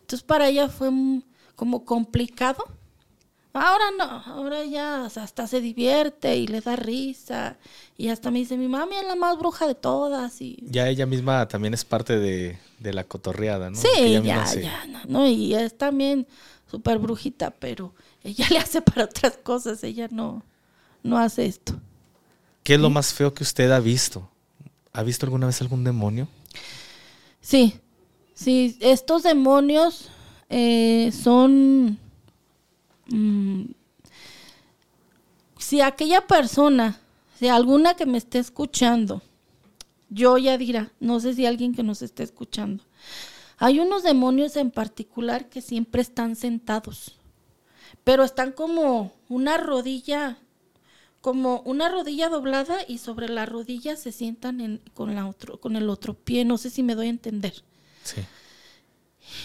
Entonces 0.00 0.22
para 0.22 0.48
ella 0.48 0.68
fue 0.68 0.90
como 1.56 1.84
complicado. 1.84 2.64
Ahora 3.56 3.84
no, 3.96 4.04
ahora 4.04 4.64
ya 4.64 5.04
o 5.06 5.10
sea, 5.10 5.22
hasta 5.22 5.46
se 5.46 5.60
divierte 5.60 6.36
y 6.36 6.48
le 6.48 6.60
da 6.60 6.74
risa. 6.74 7.56
Y 7.96 8.08
hasta 8.08 8.32
me 8.32 8.40
dice, 8.40 8.56
mi 8.56 8.66
mami 8.66 8.96
es 8.96 9.04
la 9.06 9.14
más 9.14 9.38
bruja 9.38 9.66
de 9.68 9.76
todas. 9.76 10.40
Y 10.40 10.58
Ya 10.68 10.88
ella 10.88 11.06
misma 11.06 11.46
también 11.46 11.72
es 11.72 11.84
parte 11.84 12.18
de, 12.18 12.58
de 12.80 12.92
la 12.92 13.04
cotorreada, 13.04 13.70
¿no? 13.70 13.76
sí, 13.76 13.88
ella 13.96 14.20
ya, 14.22 14.46
se- 14.46 14.62
ya, 14.62 14.84
no, 14.86 15.00
no, 15.06 15.26
y 15.28 15.54
es 15.54 15.78
también 15.78 16.26
súper 16.68 16.98
brujita, 16.98 17.52
pero 17.52 17.94
ella 18.24 18.46
le 18.50 18.58
hace 18.58 18.82
para 18.82 19.04
otras 19.04 19.36
cosas, 19.36 19.84
ella 19.84 20.08
no, 20.10 20.42
no 21.04 21.16
hace 21.16 21.46
esto. 21.46 21.74
¿Qué 22.64 22.74
es 22.74 22.80
lo 22.80 22.90
más 22.90 23.14
feo 23.14 23.32
que 23.34 23.44
usted 23.44 23.70
ha 23.70 23.78
visto? 23.78 24.28
¿Ha 24.92 25.02
visto 25.04 25.26
alguna 25.26 25.46
vez 25.46 25.60
algún 25.60 25.84
demonio? 25.84 26.26
Sí, 27.40 27.74
sí, 28.34 28.76
estos 28.80 29.22
demonios 29.22 30.08
eh, 30.48 31.12
son... 31.12 31.98
mm, 33.08 33.64
si 35.58 35.80
aquella 35.80 36.26
persona, 36.26 37.00
si 37.38 37.48
alguna 37.48 37.94
que 37.94 38.06
me 38.06 38.18
esté 38.18 38.38
escuchando, 38.38 39.22
yo 40.10 40.38
ya 40.38 40.58
dirá, 40.58 40.92
no 41.00 41.20
sé 41.20 41.34
si 41.34 41.46
alguien 41.46 41.74
que 41.74 41.82
nos 41.82 42.02
esté 42.02 42.22
escuchando, 42.22 42.84
hay 43.58 43.80
unos 43.80 44.02
demonios 44.02 44.56
en 44.56 44.70
particular 44.70 45.48
que 45.48 45.60
siempre 45.62 46.02
están 46.02 46.36
sentados, 46.36 47.16
pero 48.02 48.24
están 48.24 48.52
como 48.52 49.12
una 49.28 49.56
rodilla, 49.56 50.38
como 51.20 51.60
una 51.64 51.88
rodilla 51.88 52.28
doblada 52.28 52.78
y 52.86 52.98
sobre 52.98 53.28
la 53.28 53.46
rodilla 53.46 53.96
se 53.96 54.12
sientan 54.12 54.60
en- 54.60 54.82
con, 54.92 55.14
la 55.14 55.26
otro, 55.26 55.58
con 55.58 55.76
el 55.76 55.88
otro 55.88 56.14
pie, 56.14 56.44
no 56.44 56.58
sé 56.58 56.68
si 56.68 56.82
me 56.82 56.94
doy 56.94 57.06
a 57.06 57.10
entender. 57.10 57.54
Sí. 58.02 58.20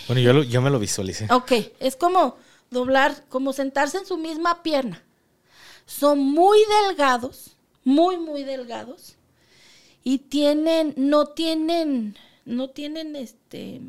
Bueno, 0.08 0.22
yo, 0.22 0.34
lo- 0.34 0.44
yo 0.44 0.62
me 0.62 0.70
lo 0.70 0.78
visualicé. 0.80 1.28
Ok, 1.32 1.54
es 1.80 1.96
como 1.96 2.36
doblar, 2.72 3.26
como 3.30 3.54
sentarse 3.54 3.98
en 3.98 4.06
su 4.06 4.18
misma 4.18 4.64
pierna. 4.64 5.04
Son 5.86 6.20
muy 6.20 6.60
delgados, 6.88 7.58
muy, 7.84 8.18
muy 8.18 8.44
delgados. 8.44 9.16
Y 10.04 10.20
tienen, 10.20 10.94
no 10.96 11.28
tienen, 11.28 12.16
no 12.46 12.70
tienen 12.70 13.16
este 13.16 13.82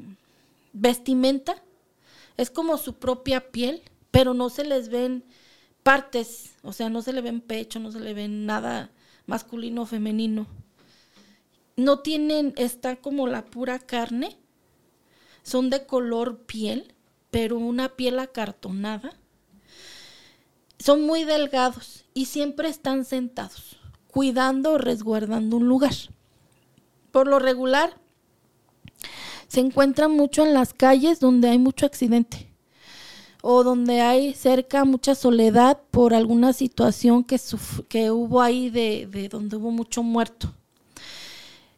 vestimenta. 0.72 1.62
Es 2.36 2.50
como 2.50 2.78
su 2.78 2.94
propia 2.94 3.50
piel, 3.50 3.82
pero 4.10 4.34
no 4.34 4.50
se 4.50 4.64
les 4.64 4.88
ven 4.88 5.24
partes, 5.82 6.56
o 6.62 6.72
sea, 6.72 6.90
no 6.90 7.02
se 7.02 7.12
le 7.12 7.20
ven 7.20 7.40
pecho, 7.40 7.78
no 7.80 7.90
se 7.92 8.00
le 8.00 8.14
ven 8.14 8.46
nada, 8.46 8.90
masculino 9.26 9.82
o 9.82 9.86
femenino. 9.86 10.46
No 11.76 12.00
tienen, 12.00 12.52
está 12.56 12.96
como 12.96 13.26
la 13.26 13.44
pura 13.44 13.78
carne, 13.78 14.36
son 15.42 15.70
de 15.70 15.86
color 15.86 16.40
piel, 16.44 16.94
pero 17.30 17.58
una 17.58 17.90
piel 17.90 18.18
acartonada. 18.18 19.12
Son 20.78 21.02
muy 21.02 21.24
delgados 21.24 22.04
y 22.14 22.26
siempre 22.26 22.68
están 22.68 23.04
sentados, 23.04 23.76
cuidando 24.08 24.72
o 24.72 24.78
resguardando 24.78 25.56
un 25.56 25.68
lugar. 25.68 25.94
Por 27.10 27.26
lo 27.26 27.38
regular, 27.38 27.98
se 29.48 29.60
encuentran 29.60 30.12
mucho 30.12 30.44
en 30.44 30.54
las 30.54 30.72
calles 30.72 31.20
donde 31.20 31.50
hay 31.50 31.58
mucho 31.58 31.84
accidente 31.84 32.50
o 33.42 33.64
donde 33.64 34.00
hay 34.00 34.34
cerca 34.34 34.84
mucha 34.84 35.14
soledad 35.14 35.80
por 35.90 36.14
alguna 36.14 36.52
situación 36.52 37.24
que, 37.24 37.40
que 37.88 38.10
hubo 38.10 38.42
ahí 38.42 38.70
de, 38.70 39.08
de 39.10 39.28
donde 39.28 39.56
hubo 39.56 39.70
mucho 39.70 40.02
muerto. 40.02 40.52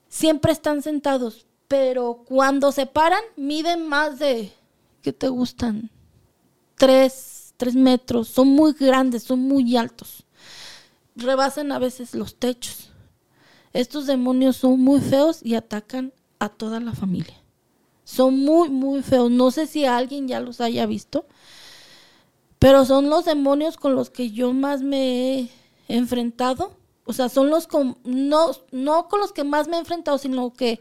Siempre 0.08 0.52
están 0.52 0.82
sentados, 0.82 1.46
pero 1.68 2.24
cuando 2.26 2.72
se 2.72 2.86
paran 2.86 3.22
miden 3.36 3.86
más 3.86 4.18
de, 4.18 4.52
¿qué 5.02 5.12
te 5.12 5.28
gustan? 5.28 5.90
Tres, 6.76 7.54
tres 7.56 7.74
metros, 7.74 8.28
son 8.28 8.48
muy 8.48 8.72
grandes, 8.72 9.24
son 9.24 9.40
muy 9.40 9.76
altos. 9.76 10.24
Rebasan 11.14 11.72
a 11.72 11.78
veces 11.78 12.14
los 12.14 12.36
techos. 12.36 12.90
Estos 13.72 14.06
demonios 14.06 14.56
son 14.56 14.80
muy 14.80 15.00
feos 15.00 15.40
y 15.42 15.54
atacan 15.54 16.12
a 16.38 16.48
toda 16.48 16.80
la 16.80 16.92
familia. 16.92 17.42
Son 18.04 18.38
muy, 18.38 18.68
muy 18.68 19.02
feos. 19.02 19.30
No 19.30 19.50
sé 19.50 19.66
si 19.66 19.84
alguien 19.84 20.28
ya 20.28 20.40
los 20.40 20.60
haya 20.60 20.86
visto, 20.86 21.26
pero 22.58 22.84
son 22.84 23.10
los 23.10 23.24
demonios 23.24 23.76
con 23.76 23.94
los 23.94 24.10
que 24.10 24.30
yo 24.30 24.52
más 24.52 24.82
me 24.82 25.40
he 25.40 25.50
enfrentado. 25.88 26.76
O 27.04 27.12
sea, 27.12 27.28
son 27.28 27.50
los 27.50 27.66
con, 27.66 27.98
no, 28.04 28.52
no 28.70 29.08
con 29.08 29.20
los 29.20 29.32
que 29.32 29.44
más 29.44 29.68
me 29.68 29.76
he 29.76 29.80
enfrentado, 29.80 30.18
sino 30.18 30.52
que 30.52 30.80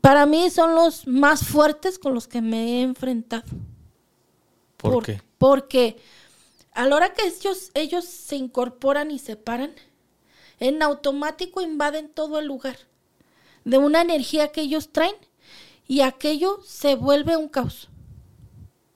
para 0.00 0.26
mí 0.26 0.50
son 0.50 0.74
los 0.74 1.06
más 1.06 1.44
fuertes 1.44 1.98
con 1.98 2.14
los 2.14 2.28
que 2.28 2.40
me 2.40 2.78
he 2.78 2.82
enfrentado. 2.82 3.44
¿Por, 4.76 5.04
qué? 5.04 5.22
Porque 5.38 5.96
a 6.72 6.86
la 6.86 6.96
hora 6.96 7.12
que 7.12 7.26
ellos, 7.26 7.70
ellos 7.74 8.04
se 8.04 8.36
incorporan 8.36 9.10
y 9.10 9.18
se 9.18 9.36
paran, 9.36 9.74
en 10.58 10.82
automático 10.82 11.60
invaden 11.60 12.08
todo 12.08 12.38
el 12.38 12.46
lugar 12.46 12.76
de 13.64 13.78
una 13.78 14.00
energía 14.00 14.52
que 14.52 14.62
ellos 14.62 14.90
traen 14.90 15.14
y 15.86 16.00
aquello 16.00 16.60
se 16.64 16.94
vuelve 16.94 17.36
un 17.36 17.48
caos. 17.48 17.88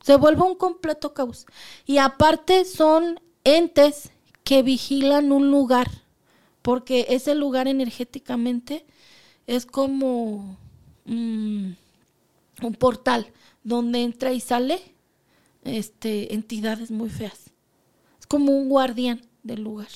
Se 0.02 0.16
vuelve 0.16 0.43
un 0.43 0.55
completo 0.55 1.14
caos. 1.14 1.47
Y 1.85 1.98
aparte 1.98 2.64
son 2.64 3.20
entes 3.44 4.10
que 4.44 4.62
vigilan 4.62 5.32
un 5.32 5.51
lugar, 5.51 5.90
porque 6.62 7.06
ese 7.10 7.35
lugar 7.35 7.66
energéticamente 7.66 8.86
es 9.47 9.66
como 9.66 10.56
mm, 11.06 11.72
un 12.62 12.74
portal 12.78 13.32
donde 13.64 14.02
entra 14.02 14.32
y 14.32 14.40
sale 14.40 14.80
este, 15.64 16.34
entidades 16.34 16.90
muy 16.90 17.10
feas. 17.10 17.50
Es 18.20 18.26
como 18.26 18.52
un 18.52 18.68
guardián 18.68 19.22
del 19.42 19.62
lugar. 19.62 19.88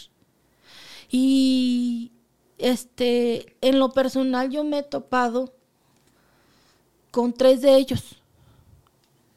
Y 1.11 2.13
este, 2.59 3.57
en 3.61 3.79
lo 3.79 3.93
personal 3.93 4.51
yo 4.51 4.65
me 4.65 4.79
he 4.79 4.83
topado 4.83 5.55
con 7.11 7.33
tres 7.33 7.63
de 7.63 7.77
ellos. 7.77 8.17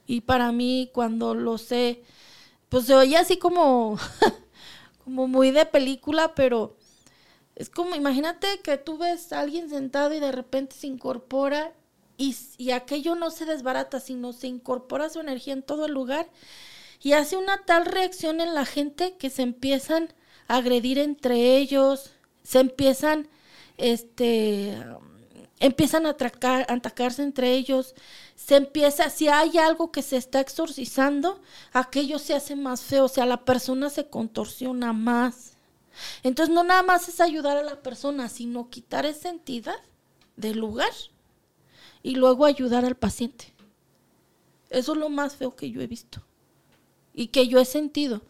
Y 0.06 0.22
para 0.22 0.52
mí, 0.52 0.90
cuando 0.94 1.34
lo 1.34 1.58
sé, 1.58 2.04
pues 2.70 2.86
se 2.86 2.96
oye 2.96 3.18
así 3.18 3.38
como, 3.38 3.98
como 5.04 5.28
muy 5.28 5.52
de 5.52 5.66
película, 5.66 6.36
pero 6.36 6.76
es 7.56 7.70
como, 7.70 7.96
imagínate 7.96 8.60
que 8.64 8.78
tú 8.78 8.98
ves 8.98 9.32
a 9.32 9.40
alguien 9.40 9.70
sentado 9.70 10.14
y 10.14 10.20
de 10.20 10.32
repente 10.32 10.76
se 10.76 10.88
incorpora 10.88 11.74
y, 12.18 12.36
y 12.58 12.72
aquello 12.72 13.16
no 13.16 13.30
se 13.32 13.46
desbarata, 13.46 14.00
sino 14.00 14.34
se 14.34 14.48
incorpora 14.48 15.10
su 15.10 15.20
energía 15.20 15.54
en 15.54 15.64
todo 15.64 15.86
el 15.86 15.94
lugar 15.94 16.30
y 17.02 17.14
hace 17.14 17.36
una 17.38 17.64
tal 17.66 17.86
reacción 17.86 18.42
en 18.42 18.56
la 18.56 18.66
gente 18.66 19.18
que 19.18 19.30
se 19.30 19.42
empiezan 19.42 20.14
a 20.48 20.58
agredir 20.58 20.98
entre 20.98 21.58
ellos, 21.58 22.12
se 22.44 22.60
empiezan, 22.60 23.28
este, 23.78 24.78
empiezan 25.60 26.06
a, 26.06 26.12
a 26.12 26.74
atacarse 26.74 27.24
entre 27.24 27.54
ellos, 27.54 27.94
se 28.36 28.56
empieza, 28.56 29.10
si 29.10 29.28
hay 29.28 29.58
algo 29.58 29.92
que 29.92 30.02
se 30.02 30.18
está 30.18 30.40
exorcizando, 30.40 31.42
aquello 31.74 32.20
se 32.20 32.34
hace 32.34 32.56
más 32.56 32.82
feo, 32.82 33.06
o 33.06 33.10
sea, 33.10 33.26
la 33.26 33.46
persona 33.46 33.90
se 33.90 34.08
contorsiona 34.10 34.94
más. 34.94 35.53
Entonces 36.24 36.54
no 36.54 36.64
nada 36.64 36.84
más 36.84 37.08
es 37.10 37.20
ayudar 37.20 37.58
a 37.58 37.64
la 37.64 37.82
persona, 37.82 38.30
sino 38.30 38.70
quitar 38.70 39.06
esa 39.06 39.30
entidad 39.30 39.78
del 40.36 40.58
lugar 40.58 40.92
y 42.02 42.16
luego 42.16 42.46
ayudar 42.46 42.86
al 42.86 42.96
paciente. 42.96 43.54
Eso 44.70 44.94
es 44.94 44.98
lo 44.98 45.10
más 45.10 45.36
feo 45.36 45.56
que 45.56 45.70
yo 45.72 45.82
he 45.82 45.88
visto 45.88 46.22
y 47.14 47.28
que 47.28 47.48
yo 47.48 47.60
he 47.60 47.66
sentido. 47.66 48.22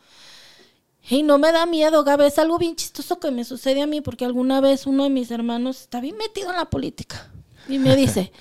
Y 1.10 1.24
no 1.24 1.38
me 1.38 1.52
da 1.52 1.66
miedo, 1.66 2.04
Gabe, 2.04 2.28
es 2.28 2.40
algo 2.40 2.58
bien 2.58 2.76
chistoso 2.76 3.20
que 3.20 3.32
me 3.32 3.44
sucede 3.44 3.82
a 3.82 3.88
mí, 3.88 4.00
porque 4.00 4.24
alguna 4.24 4.62
vez 4.62 4.88
uno 4.88 5.04
de 5.04 5.10
mis 5.10 5.32
hermanos 5.32 5.82
está 5.82 6.00
bien 6.00 6.18
metido 6.18 6.50
en 6.52 6.58
la 6.58 6.70
política 6.70 7.30
y 7.68 7.78
me 7.78 7.96
dice, 7.98 8.32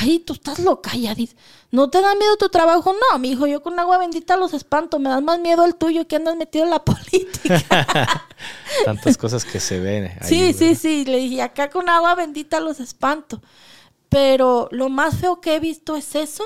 ay, 0.00 0.18
tú 0.20 0.32
estás 0.34 0.58
loca, 0.58 0.94
ya 0.96 1.14
dice, 1.14 1.36
¿no 1.70 1.90
te 1.90 2.00
da 2.00 2.14
miedo 2.14 2.36
tu 2.36 2.48
trabajo? 2.48 2.94
No, 2.94 3.18
mi 3.18 3.32
hijo, 3.32 3.46
yo 3.46 3.62
con 3.62 3.78
agua 3.78 3.98
bendita 3.98 4.36
los 4.36 4.54
espanto, 4.54 4.98
me 4.98 5.08
da 5.08 5.20
más 5.20 5.38
miedo 5.38 5.64
el 5.64 5.74
tuyo 5.74 6.06
que 6.06 6.16
andas 6.16 6.36
metido 6.36 6.64
en 6.64 6.70
la 6.70 6.78
política. 6.84 8.26
Tantas 8.84 9.16
cosas 9.16 9.44
que 9.44 9.60
se 9.60 9.80
ven. 9.80 10.10
sí, 10.22 10.52
sí, 10.52 10.74
sí, 10.74 11.04
le 11.04 11.18
dije, 11.18 11.42
acá 11.42 11.70
con 11.70 11.88
agua 11.88 12.14
bendita 12.14 12.60
los 12.60 12.80
espanto. 12.80 13.40
Pero 14.08 14.68
lo 14.70 14.90
más 14.90 15.16
feo 15.16 15.40
que 15.40 15.56
he 15.56 15.60
visto 15.60 15.96
es 15.96 16.14
eso. 16.14 16.44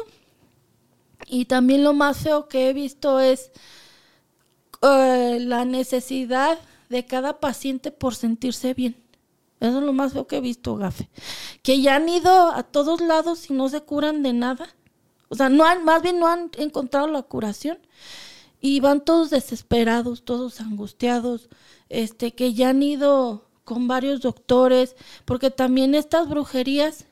Y 1.26 1.44
también 1.44 1.84
lo 1.84 1.92
más 1.92 2.18
feo 2.18 2.48
que 2.48 2.70
he 2.70 2.72
visto 2.72 3.20
es 3.20 3.50
eh, 4.80 5.38
la 5.40 5.64
necesidad 5.64 6.58
de 6.88 7.04
cada 7.04 7.40
paciente 7.40 7.90
por 7.90 8.14
sentirse 8.14 8.72
bien. 8.72 8.96
Eso 9.60 9.78
es 9.78 9.85
lo 9.85 9.93
más 9.93 10.12
feo 10.12 10.26
que 10.26 10.36
he 10.36 10.40
visto, 10.40 10.76
Gafe. 10.76 11.09
Que 11.62 11.80
ya 11.80 11.97
han 11.97 12.09
ido 12.09 12.52
a 12.52 12.62
todos 12.62 13.01
lados 13.01 13.51
y 13.51 13.55
no 13.55 13.68
se 13.68 13.82
curan 13.82 14.22
de 14.22 14.32
nada. 14.32 14.74
O 15.28 15.35
sea, 15.35 15.48
no 15.48 15.64
han, 15.64 15.85
más 15.85 16.02
bien 16.02 16.18
no 16.18 16.28
han 16.28 16.51
encontrado 16.59 17.09
la 17.09 17.22
curación. 17.22 17.78
Y 18.60 18.80
van 18.80 19.05
todos 19.05 19.30
desesperados, 19.30 20.24
todos 20.24 20.60
angustiados, 20.60 21.48
este, 21.89 22.35
que 22.35 22.55
ya 22.55 22.70
han 22.70 22.82
ido 22.82 23.48
con 23.64 23.86
varios 23.86 24.20
doctores, 24.20 24.97
porque 25.24 25.51
también 25.51 25.94
estas 25.94 26.28
brujerías 26.28 27.06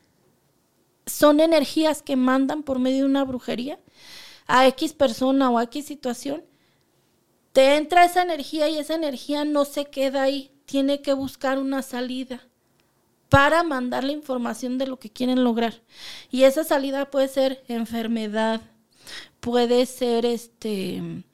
son 1.06 1.40
energías 1.40 2.02
que 2.02 2.16
mandan 2.16 2.62
por 2.62 2.78
medio 2.78 3.04
de 3.04 3.10
una 3.10 3.24
brujería 3.24 3.78
a 4.46 4.66
X 4.68 4.92
persona 4.92 5.50
o 5.50 5.58
a 5.58 5.64
X 5.64 5.86
situación 5.86 6.42
te 7.56 7.76
entra 7.76 8.04
esa 8.04 8.20
energía 8.20 8.68
y 8.68 8.76
esa 8.76 8.96
energía 8.96 9.46
no 9.46 9.64
se 9.64 9.86
queda 9.86 10.24
ahí, 10.24 10.50
tiene 10.66 11.00
que 11.00 11.14
buscar 11.14 11.58
una 11.58 11.82
salida 11.82 12.46
para 13.28 13.62
mandar 13.62 14.04
la 14.04 14.12
información 14.12 14.78
de 14.78 14.86
lo 14.86 14.98
que 14.98 15.10
quieren 15.10 15.42
lograr. 15.42 15.82
Y 16.30 16.42
esa 16.42 16.64
salida 16.64 17.10
puede 17.10 17.28
ser 17.28 17.64
enfermedad, 17.68 18.60
puede 19.40 19.86
ser 19.86 20.26
este 20.26 21.24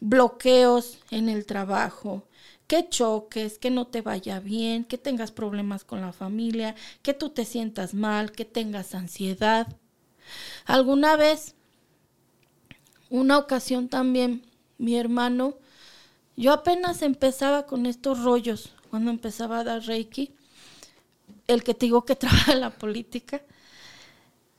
bloqueos 0.00 0.98
en 1.10 1.28
el 1.30 1.46
trabajo, 1.46 2.28
que 2.66 2.88
choques, 2.88 3.58
que 3.58 3.70
no 3.70 3.86
te 3.86 4.02
vaya 4.02 4.40
bien, 4.40 4.84
que 4.84 4.98
tengas 4.98 5.32
problemas 5.32 5.84
con 5.84 6.00
la 6.00 6.12
familia, 6.12 6.74
que 7.02 7.14
tú 7.14 7.30
te 7.30 7.44
sientas 7.44 7.94
mal, 7.94 8.32
que 8.32 8.44
tengas 8.44 8.94
ansiedad. 8.94 9.66
Alguna 10.66 11.16
vez, 11.16 11.54
una 13.10 13.38
ocasión 13.38 13.88
también, 13.88 14.44
mi 14.78 14.96
hermano, 14.96 15.56
yo 16.36 16.52
apenas 16.52 17.02
empezaba 17.02 17.66
con 17.66 17.86
estos 17.86 18.22
rollos, 18.22 18.70
cuando 18.90 19.10
empezaba 19.10 19.60
a 19.60 19.64
dar 19.64 19.82
Reiki, 19.82 20.32
el 21.46 21.62
que 21.62 21.74
te 21.74 21.86
digo 21.86 22.04
que 22.04 22.16
trabaja 22.22 22.52
en 22.52 22.60
la 22.60 22.70
política, 22.70 23.42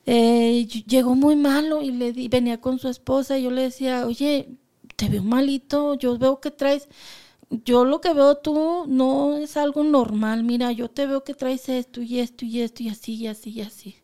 eh, 0.06 0.68
llegó 0.88 1.16
muy 1.16 1.36
malo 1.36 1.82
y 1.82 1.92
le 1.92 2.14
di, 2.14 2.28
venía 2.28 2.62
con 2.62 2.80
su 2.80 2.88
esposa 2.90 3.38
y 3.38 3.44
yo 3.44 3.52
le 3.52 3.64
decía, 3.64 4.06
oye, 4.06 4.50
te 4.96 5.10
veo 5.10 5.24
malito, 5.24 5.96
yo 5.96 6.18
veo 6.18 6.40
que 6.40 6.52
traes, 6.52 6.88
yo 7.50 7.86
lo 7.86 8.02
que 8.02 8.14
veo 8.14 8.38
tú 8.38 8.86
no 8.88 9.38
es 9.38 9.58
algo 9.58 9.84
normal, 9.84 10.44
mira, 10.44 10.72
yo 10.72 10.90
te 10.90 11.08
veo 11.08 11.24
que 11.24 11.34
traes 11.34 11.70
esto 11.70 12.02
y 12.02 12.20
esto 12.20 12.46
y 12.46 12.62
esto 12.62 12.84
y 12.84 12.90
así 12.90 13.16
y 13.16 13.28
así 13.28 13.50
y 13.52 13.62
así. 13.62 13.96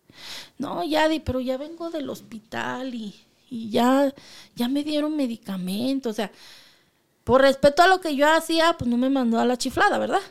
No, 0.58 0.84
ya 0.84 1.08
di, 1.08 1.20
pero 1.20 1.40
ya 1.42 1.58
vengo 1.58 1.90
del 1.90 2.10
hospital 2.10 2.94
y 2.96 3.14
ya, 3.70 4.14
ya 4.56 4.68
me 4.70 4.84
dieron 4.84 5.16
medicamentos, 5.16 6.12
o 6.12 6.16
sea, 6.16 6.32
por 7.24 7.42
respeto 7.42 7.84
a 7.84 7.88
lo 7.88 8.02
que 8.02 8.16
yo 8.16 8.30
hacía, 8.30 8.74
pues 8.78 8.90
no 8.90 8.98
me 8.98 9.10
mandó 9.10 9.40
a 9.40 9.46
la 9.46 9.58
chiflada, 9.58 9.98
¿verdad? 9.98 10.22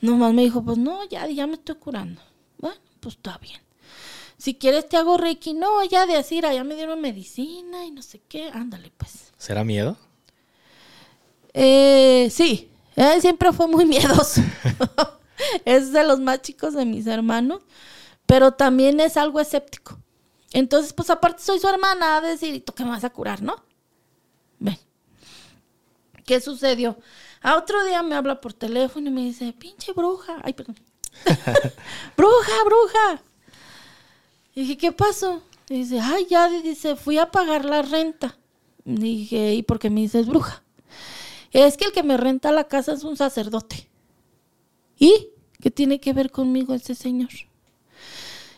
Nomás 0.00 0.32
me 0.34 0.42
dijo, 0.42 0.62
pues 0.62 0.78
no, 0.78 1.04
ya, 1.08 1.26
ya 1.28 1.46
me 1.46 1.54
estoy 1.54 1.76
curando. 1.76 2.20
Bueno, 2.58 2.76
pues 3.00 3.16
está 3.16 3.38
bien. 3.38 3.60
Si 4.36 4.54
quieres 4.54 4.88
te 4.88 4.96
hago 4.96 5.16
Reiki. 5.16 5.54
No, 5.54 5.82
ya 5.84 6.06
de 6.06 6.16
así, 6.16 6.40
ya 6.40 6.64
me 6.64 6.74
dieron 6.74 7.00
medicina 7.00 7.86
y 7.86 7.90
no 7.90 8.02
sé 8.02 8.20
qué. 8.28 8.50
Ándale, 8.52 8.92
pues. 8.96 9.32
¿Será 9.38 9.64
miedo? 9.64 9.96
Eh, 11.54 12.28
sí, 12.30 12.70
Él 12.96 13.20
siempre 13.20 13.52
fue 13.52 13.68
muy 13.68 13.86
miedoso. 13.86 14.42
es 15.64 15.92
de 15.92 16.04
los 16.04 16.20
más 16.20 16.42
chicos 16.42 16.74
de 16.74 16.84
mis 16.84 17.06
hermanos, 17.06 17.62
pero 18.26 18.52
también 18.52 19.00
es 19.00 19.16
algo 19.16 19.40
escéptico. 19.40 19.98
Entonces, 20.52 20.92
pues 20.92 21.10
aparte 21.10 21.42
soy 21.42 21.58
su 21.58 21.68
hermana, 21.68 22.18
a 22.18 22.20
decir, 22.20 22.54
¿y 22.54 22.60
tú 22.60 22.72
qué 22.72 22.84
me 22.84 22.90
vas 22.90 23.04
a 23.04 23.10
curar, 23.10 23.42
no? 23.42 23.56
Ven. 24.58 24.78
¿Qué 26.24 26.40
sucedió? 26.40 26.98
A 27.42 27.56
otro 27.56 27.84
día 27.84 28.02
me 28.02 28.14
habla 28.14 28.40
por 28.40 28.52
teléfono 28.52 29.08
y 29.08 29.12
me 29.12 29.22
dice, 29.22 29.52
pinche 29.52 29.92
bruja. 29.92 30.38
Ay, 30.42 30.54
perdón. 30.54 30.78
bruja, 32.16 32.64
bruja. 32.64 33.22
Y 34.54 34.62
dije, 34.62 34.76
¿qué 34.76 34.92
pasó? 34.92 35.42
Y 35.68 35.74
dice, 35.78 36.00
ay, 36.00 36.26
ya, 36.28 36.48
dice, 36.48 36.96
fui 36.96 37.18
a 37.18 37.30
pagar 37.30 37.64
la 37.64 37.82
renta. 37.82 38.36
Dije, 38.84 39.54
¿y 39.54 39.62
por 39.62 39.78
qué 39.78 39.90
me 39.90 40.02
dices 40.02 40.26
bruja? 40.26 40.62
Es 41.52 41.76
que 41.76 41.86
el 41.86 41.92
que 41.92 42.02
me 42.02 42.16
renta 42.16 42.52
la 42.52 42.64
casa 42.64 42.92
es 42.92 43.04
un 43.04 43.16
sacerdote. 43.16 43.88
¿Y 44.98 45.28
qué 45.60 45.70
tiene 45.70 46.00
que 46.00 46.12
ver 46.12 46.30
conmigo 46.30 46.74
ese 46.74 46.94
señor? 46.94 47.30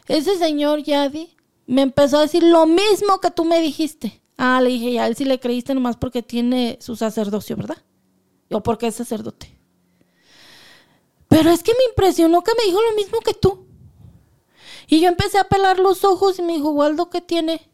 Ese 0.08 0.38
señor, 0.38 0.82
Yadi, 0.82 1.36
me 1.66 1.82
empezó 1.82 2.18
a 2.18 2.22
decir 2.22 2.42
lo 2.42 2.66
mismo 2.66 3.20
que 3.20 3.30
tú 3.30 3.44
me 3.44 3.60
dijiste. 3.60 4.20
Ah, 4.36 4.60
le 4.60 4.70
dije, 4.70 4.92
ya, 4.92 5.06
él 5.06 5.16
sí 5.16 5.24
le 5.24 5.40
creíste 5.40 5.74
nomás 5.74 5.96
porque 5.96 6.22
tiene 6.22 6.78
su 6.80 6.96
sacerdocio, 6.96 7.56
¿verdad? 7.56 7.78
O 8.50 8.62
porque 8.62 8.86
es 8.86 8.94
sacerdote. 8.94 9.56
Pero 11.28 11.50
es 11.50 11.62
que 11.62 11.72
me 11.72 11.84
impresionó 11.90 12.42
que 12.42 12.52
me 12.56 12.64
dijo 12.66 12.80
lo 12.82 12.96
mismo 12.96 13.20
que 13.20 13.34
tú. 13.34 13.66
Y 14.86 15.00
yo 15.00 15.08
empecé 15.08 15.38
a 15.38 15.48
pelar 15.48 15.78
los 15.78 16.04
ojos 16.04 16.38
y 16.38 16.42
me 16.42 16.52
dijo, 16.52 16.70
Waldo, 16.70 17.10
¿qué 17.10 17.20
tiene? 17.20 17.68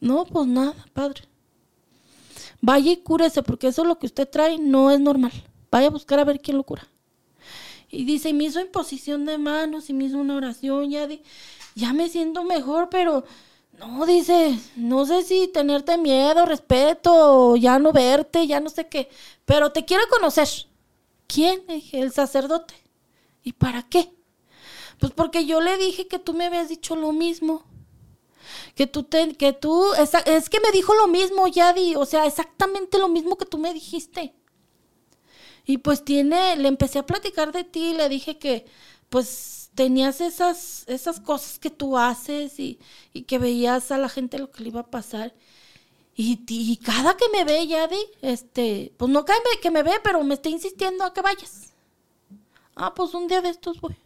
No, 0.00 0.24
pues 0.24 0.48
nada, 0.48 0.74
padre. 0.92 1.22
Vaya 2.60 2.92
y 2.92 2.96
cúrese, 2.96 3.42
porque 3.42 3.68
eso 3.68 3.84
lo 3.84 3.98
que 3.98 4.06
usted 4.06 4.28
trae 4.28 4.58
no 4.58 4.90
es 4.90 4.98
normal. 4.98 5.32
Vaya 5.70 5.88
a 5.88 5.90
buscar 5.90 6.18
a 6.18 6.24
ver 6.24 6.40
quién 6.40 6.56
lo 6.56 6.64
cura. 6.64 6.88
Y 7.88 8.04
dice, 8.04 8.30
y 8.30 8.32
me 8.32 8.44
hizo 8.44 8.60
imposición 8.60 9.24
de 9.26 9.38
manos 9.38 9.90
y 9.90 9.92
me 9.92 10.04
hizo 10.04 10.18
una 10.18 10.36
oración, 10.36 10.90
ya, 10.90 11.06
ya 11.74 11.92
me 11.92 12.08
siento 12.08 12.42
mejor, 12.42 12.88
pero 12.88 13.24
no, 13.86 14.06
dice, 14.06 14.58
no 14.76 15.06
sé 15.06 15.22
si 15.22 15.48
tenerte 15.48 15.98
miedo, 15.98 16.46
respeto, 16.46 17.56
ya 17.56 17.78
no 17.78 17.92
verte, 17.92 18.46
ya 18.46 18.60
no 18.60 18.70
sé 18.70 18.88
qué, 18.88 19.08
pero 19.44 19.72
te 19.72 19.84
quiero 19.84 20.04
conocer. 20.10 20.48
¿Quién? 21.26 21.62
El 21.92 22.12
sacerdote. 22.12 22.74
¿Y 23.42 23.52
para 23.54 23.82
qué? 23.82 24.12
Pues 24.98 25.12
porque 25.12 25.46
yo 25.46 25.60
le 25.60 25.76
dije 25.78 26.06
que 26.06 26.18
tú 26.18 26.34
me 26.34 26.46
habías 26.46 26.68
dicho 26.68 26.94
lo 26.94 27.12
mismo. 27.12 27.64
Que 28.74 28.86
tú, 28.86 29.02
te, 29.02 29.34
que 29.34 29.52
tú, 29.52 29.84
es, 29.94 30.48
que 30.48 30.60
me 30.60 30.70
dijo 30.72 30.94
lo 30.94 31.08
mismo, 31.08 31.48
Yadi, 31.48 31.96
o 31.96 32.04
sea, 32.06 32.26
exactamente 32.26 32.98
lo 32.98 33.08
mismo 33.08 33.36
que 33.36 33.46
tú 33.46 33.58
me 33.58 33.72
dijiste. 33.72 34.34
Y 35.64 35.78
pues 35.78 36.04
tiene, 36.04 36.56
le 36.56 36.68
empecé 36.68 36.98
a 36.98 37.06
platicar 37.06 37.52
de 37.52 37.64
ti, 37.64 37.94
le 37.94 38.08
dije 38.08 38.38
que 38.38 38.66
pues 39.08 39.61
tenías 39.74 40.20
esas, 40.20 40.84
esas 40.86 41.20
cosas 41.20 41.58
que 41.58 41.70
tú 41.70 41.98
haces 41.98 42.58
y, 42.58 42.78
que 43.26 43.38
veías 43.38 43.90
a 43.90 43.98
la 43.98 44.08
gente 44.08 44.38
lo 44.38 44.50
que 44.50 44.62
le 44.62 44.68
iba 44.68 44.80
a 44.80 44.90
pasar. 44.90 45.34
Y, 46.14 46.40
y 46.48 46.76
cada 46.76 47.16
que 47.16 47.24
me 47.32 47.44
ve, 47.44 47.66
Yadi, 47.66 48.04
este, 48.20 48.92
pues 48.98 49.10
no 49.10 49.24
cae 49.24 49.38
que 49.62 49.70
me 49.70 49.82
ve, 49.82 49.92
pero 50.02 50.22
me 50.24 50.34
está 50.34 50.50
insistiendo 50.50 51.04
a 51.04 51.14
que 51.14 51.22
vayas. 51.22 51.72
Ah, 52.74 52.94
pues 52.94 53.14
un 53.14 53.28
día 53.28 53.40
de 53.40 53.48
estos 53.48 53.80
voy. 53.80 53.96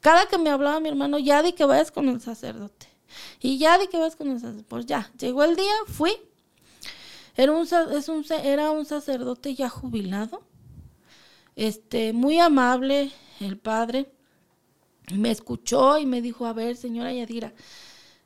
Cada 0.00 0.26
que 0.26 0.38
me 0.38 0.50
hablaba 0.50 0.80
mi 0.80 0.88
hermano, 0.88 1.18
Yadi, 1.18 1.52
que 1.52 1.64
vayas 1.64 1.90
con 1.90 2.08
el 2.08 2.20
sacerdote. 2.20 2.86
Y 3.40 3.58
Yadi, 3.58 3.88
que 3.88 3.98
vayas 3.98 4.16
con 4.16 4.30
el 4.30 4.38
sacerdote. 4.38 4.66
Pues 4.68 4.86
ya, 4.86 5.10
llegó 5.18 5.42
el 5.42 5.56
día, 5.56 5.74
fui. 5.86 6.12
Era 7.36 7.52
un, 7.52 7.62
es 7.62 8.08
un, 8.08 8.24
era 8.30 8.70
un 8.70 8.84
sacerdote 8.84 9.54
ya 9.54 9.68
jubilado. 9.68 10.42
Este, 11.56 12.12
muy 12.12 12.38
amable, 12.38 13.10
el 13.40 13.58
padre. 13.58 14.12
Me 15.14 15.30
escuchó 15.30 15.98
y 15.98 16.06
me 16.06 16.20
dijo, 16.22 16.46
a 16.46 16.52
ver, 16.52 16.76
señora 16.76 17.12
Yadira, 17.12 17.54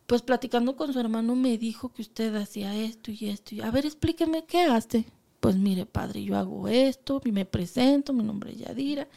pues 0.06 0.22
platicando 0.22 0.76
con 0.76 0.92
su 0.92 1.00
hermano 1.00 1.36
me 1.36 1.58
dijo 1.58 1.92
que 1.92 2.02
usted 2.02 2.34
hacía 2.36 2.74
esto 2.74 3.10
y 3.10 3.28
esto. 3.28 3.54
Y, 3.54 3.60
a 3.60 3.70
ver, 3.70 3.86
explíqueme 3.86 4.44
qué 4.44 4.62
hace. 4.62 5.06
Pues 5.40 5.56
mire, 5.56 5.86
padre, 5.86 6.22
yo 6.22 6.36
hago 6.36 6.68
esto, 6.68 7.20
me 7.24 7.44
presento, 7.44 8.12
mi 8.12 8.22
nombre 8.22 8.52
es 8.52 8.58
Yadira, 8.58 9.08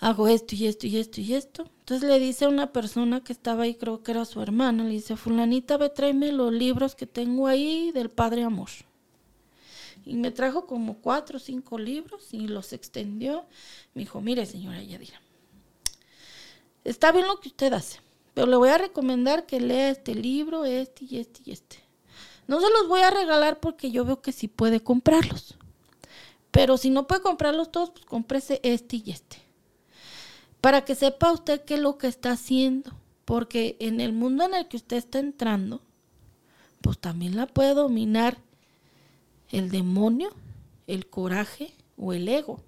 hago 0.00 0.26
esto 0.26 0.54
y 0.54 0.66
esto 0.66 0.86
y 0.86 0.96
esto 0.96 1.20
y 1.20 1.34
esto. 1.34 1.68
Entonces 1.80 2.08
le 2.08 2.18
dice 2.18 2.46
a 2.46 2.48
una 2.48 2.72
persona 2.72 3.22
que 3.22 3.32
estaba 3.32 3.64
ahí, 3.64 3.74
creo 3.74 4.02
que 4.02 4.12
era 4.12 4.24
su 4.24 4.40
hermana, 4.40 4.84
le 4.84 4.90
dice, 4.90 5.16
fulanita, 5.16 5.76
ve, 5.76 5.90
tráeme 5.90 6.32
los 6.32 6.52
libros 6.52 6.94
que 6.94 7.06
tengo 7.06 7.46
ahí 7.46 7.92
del 7.92 8.08
Padre 8.08 8.42
Amor. 8.42 8.70
Y 10.06 10.14
me 10.14 10.30
trajo 10.30 10.66
como 10.66 10.98
cuatro 10.98 11.36
o 11.36 11.40
cinco 11.40 11.78
libros 11.78 12.32
y 12.32 12.48
los 12.48 12.72
extendió. 12.72 13.44
Me 13.94 14.00
dijo, 14.02 14.20
mire, 14.20 14.46
señora 14.46 14.82
Yadira, 14.82 15.20
está 16.84 17.12
bien 17.12 17.26
lo 17.26 17.40
que 17.40 17.48
usted 17.48 17.72
hace 17.72 18.04
pero 18.34 18.48
le 18.48 18.56
voy 18.56 18.68
a 18.68 18.78
recomendar 18.78 19.46
que 19.46 19.60
lea 19.60 19.90
este 19.90 20.14
libro, 20.14 20.64
este 20.64 21.04
y 21.04 21.18
este 21.18 21.40
y 21.46 21.52
este. 21.52 21.78
No 22.48 22.60
se 22.60 22.68
los 22.68 22.88
voy 22.88 23.00
a 23.00 23.10
regalar 23.10 23.60
porque 23.60 23.92
yo 23.92 24.04
veo 24.04 24.20
que 24.20 24.32
sí 24.32 24.48
puede 24.48 24.80
comprarlos. 24.80 25.56
Pero 26.50 26.76
si 26.76 26.90
no 26.90 27.06
puede 27.06 27.22
comprarlos 27.22 27.70
todos, 27.70 27.90
pues 27.90 28.04
cómprese 28.04 28.60
este 28.64 28.96
y 28.96 29.12
este. 29.12 29.38
Para 30.60 30.84
que 30.84 30.94
sepa 30.94 31.32
usted 31.32 31.64
qué 31.64 31.74
es 31.74 31.80
lo 31.80 31.96
que 31.96 32.08
está 32.08 32.32
haciendo. 32.32 32.92
Porque 33.24 33.76
en 33.78 34.00
el 34.00 34.12
mundo 34.12 34.44
en 34.44 34.54
el 34.54 34.68
que 34.68 34.76
usted 34.76 34.98
está 34.98 35.18
entrando, 35.18 35.80
pues 36.82 36.98
también 36.98 37.36
la 37.36 37.46
puede 37.46 37.72
dominar 37.72 38.36
el 39.50 39.70
demonio, 39.70 40.30
el 40.86 41.06
coraje 41.06 41.72
o 41.96 42.12
el 42.12 42.28
ego. 42.28 42.60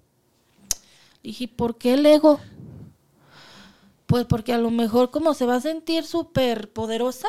Dije, 1.21 1.47
¿por 1.47 1.77
qué 1.77 1.93
el 1.93 2.05
ego? 2.05 2.39
Pues 4.07 4.25
porque 4.25 4.53
a 4.53 4.57
lo 4.57 4.71
mejor 4.71 5.11
como 5.11 5.33
se 5.33 5.45
va 5.45 5.55
a 5.55 5.61
sentir 5.61 6.05
súper 6.05 6.71
poderosa, 6.71 7.27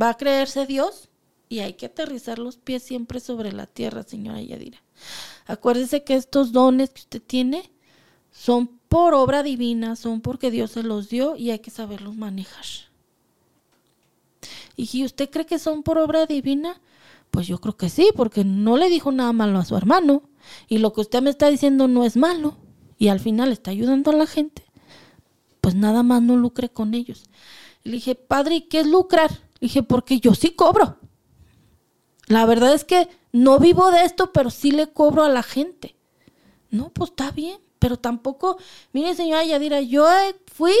va 0.00 0.10
a 0.10 0.16
creerse 0.16 0.66
Dios 0.66 1.08
y 1.48 1.60
hay 1.60 1.74
que 1.74 1.86
aterrizar 1.86 2.40
los 2.40 2.56
pies 2.56 2.82
siempre 2.82 3.20
sobre 3.20 3.52
la 3.52 3.66
tierra, 3.66 4.02
señora 4.02 4.42
Yadira. 4.42 4.82
Acuérdese 5.46 6.02
que 6.02 6.16
estos 6.16 6.50
dones 6.50 6.90
que 6.90 7.02
usted 7.02 7.22
tiene 7.22 7.70
son 8.32 8.66
por 8.88 9.14
obra 9.14 9.44
divina, 9.44 9.94
son 9.94 10.20
porque 10.20 10.50
Dios 10.50 10.72
se 10.72 10.82
los 10.82 11.08
dio 11.08 11.36
y 11.36 11.50
hay 11.50 11.60
que 11.60 11.70
saberlos 11.70 12.16
manejar. 12.16 12.64
Y 14.74 14.86
si 14.86 15.04
usted 15.04 15.30
cree 15.30 15.46
que 15.46 15.60
son 15.60 15.84
por 15.84 15.98
obra 15.98 16.26
divina, 16.26 16.80
pues 17.30 17.46
yo 17.46 17.60
creo 17.60 17.76
que 17.76 17.90
sí, 17.90 18.08
porque 18.16 18.44
no 18.44 18.76
le 18.76 18.88
dijo 18.88 19.12
nada 19.12 19.32
malo 19.32 19.58
a 19.60 19.64
su 19.64 19.76
hermano. 19.76 20.22
Y 20.66 20.78
lo 20.78 20.92
que 20.92 21.02
usted 21.02 21.22
me 21.22 21.30
está 21.30 21.48
diciendo 21.48 21.86
no 21.86 22.04
es 22.04 22.16
malo. 22.16 22.56
Y 22.98 23.08
al 23.08 23.20
final 23.20 23.52
está 23.52 23.70
ayudando 23.70 24.10
a 24.10 24.14
la 24.14 24.26
gente 24.26 24.61
pues 25.62 25.76
nada 25.76 26.02
más 26.02 26.20
no 26.20 26.36
lucre 26.36 26.68
con 26.68 26.92
ellos. 26.92 27.24
Le 27.84 27.92
dije, 27.92 28.16
padre, 28.16 28.56
¿y 28.56 28.60
qué 28.62 28.80
es 28.80 28.86
lucrar? 28.86 29.30
Le 29.30 29.68
dije, 29.68 29.82
porque 29.82 30.18
yo 30.18 30.34
sí 30.34 30.50
cobro. 30.50 30.98
La 32.26 32.44
verdad 32.46 32.74
es 32.74 32.84
que 32.84 33.08
no 33.30 33.58
vivo 33.58 33.90
de 33.92 34.04
esto, 34.04 34.32
pero 34.32 34.50
sí 34.50 34.72
le 34.72 34.92
cobro 34.92 35.22
a 35.22 35.28
la 35.28 35.44
gente. 35.44 35.96
No, 36.70 36.90
pues 36.90 37.10
está 37.10 37.30
bien, 37.30 37.60
pero 37.78 37.96
tampoco, 37.96 38.58
mire 38.92 39.14
señora 39.14 39.44
Yadira, 39.44 39.80
yo 39.80 40.06
fui, 40.52 40.74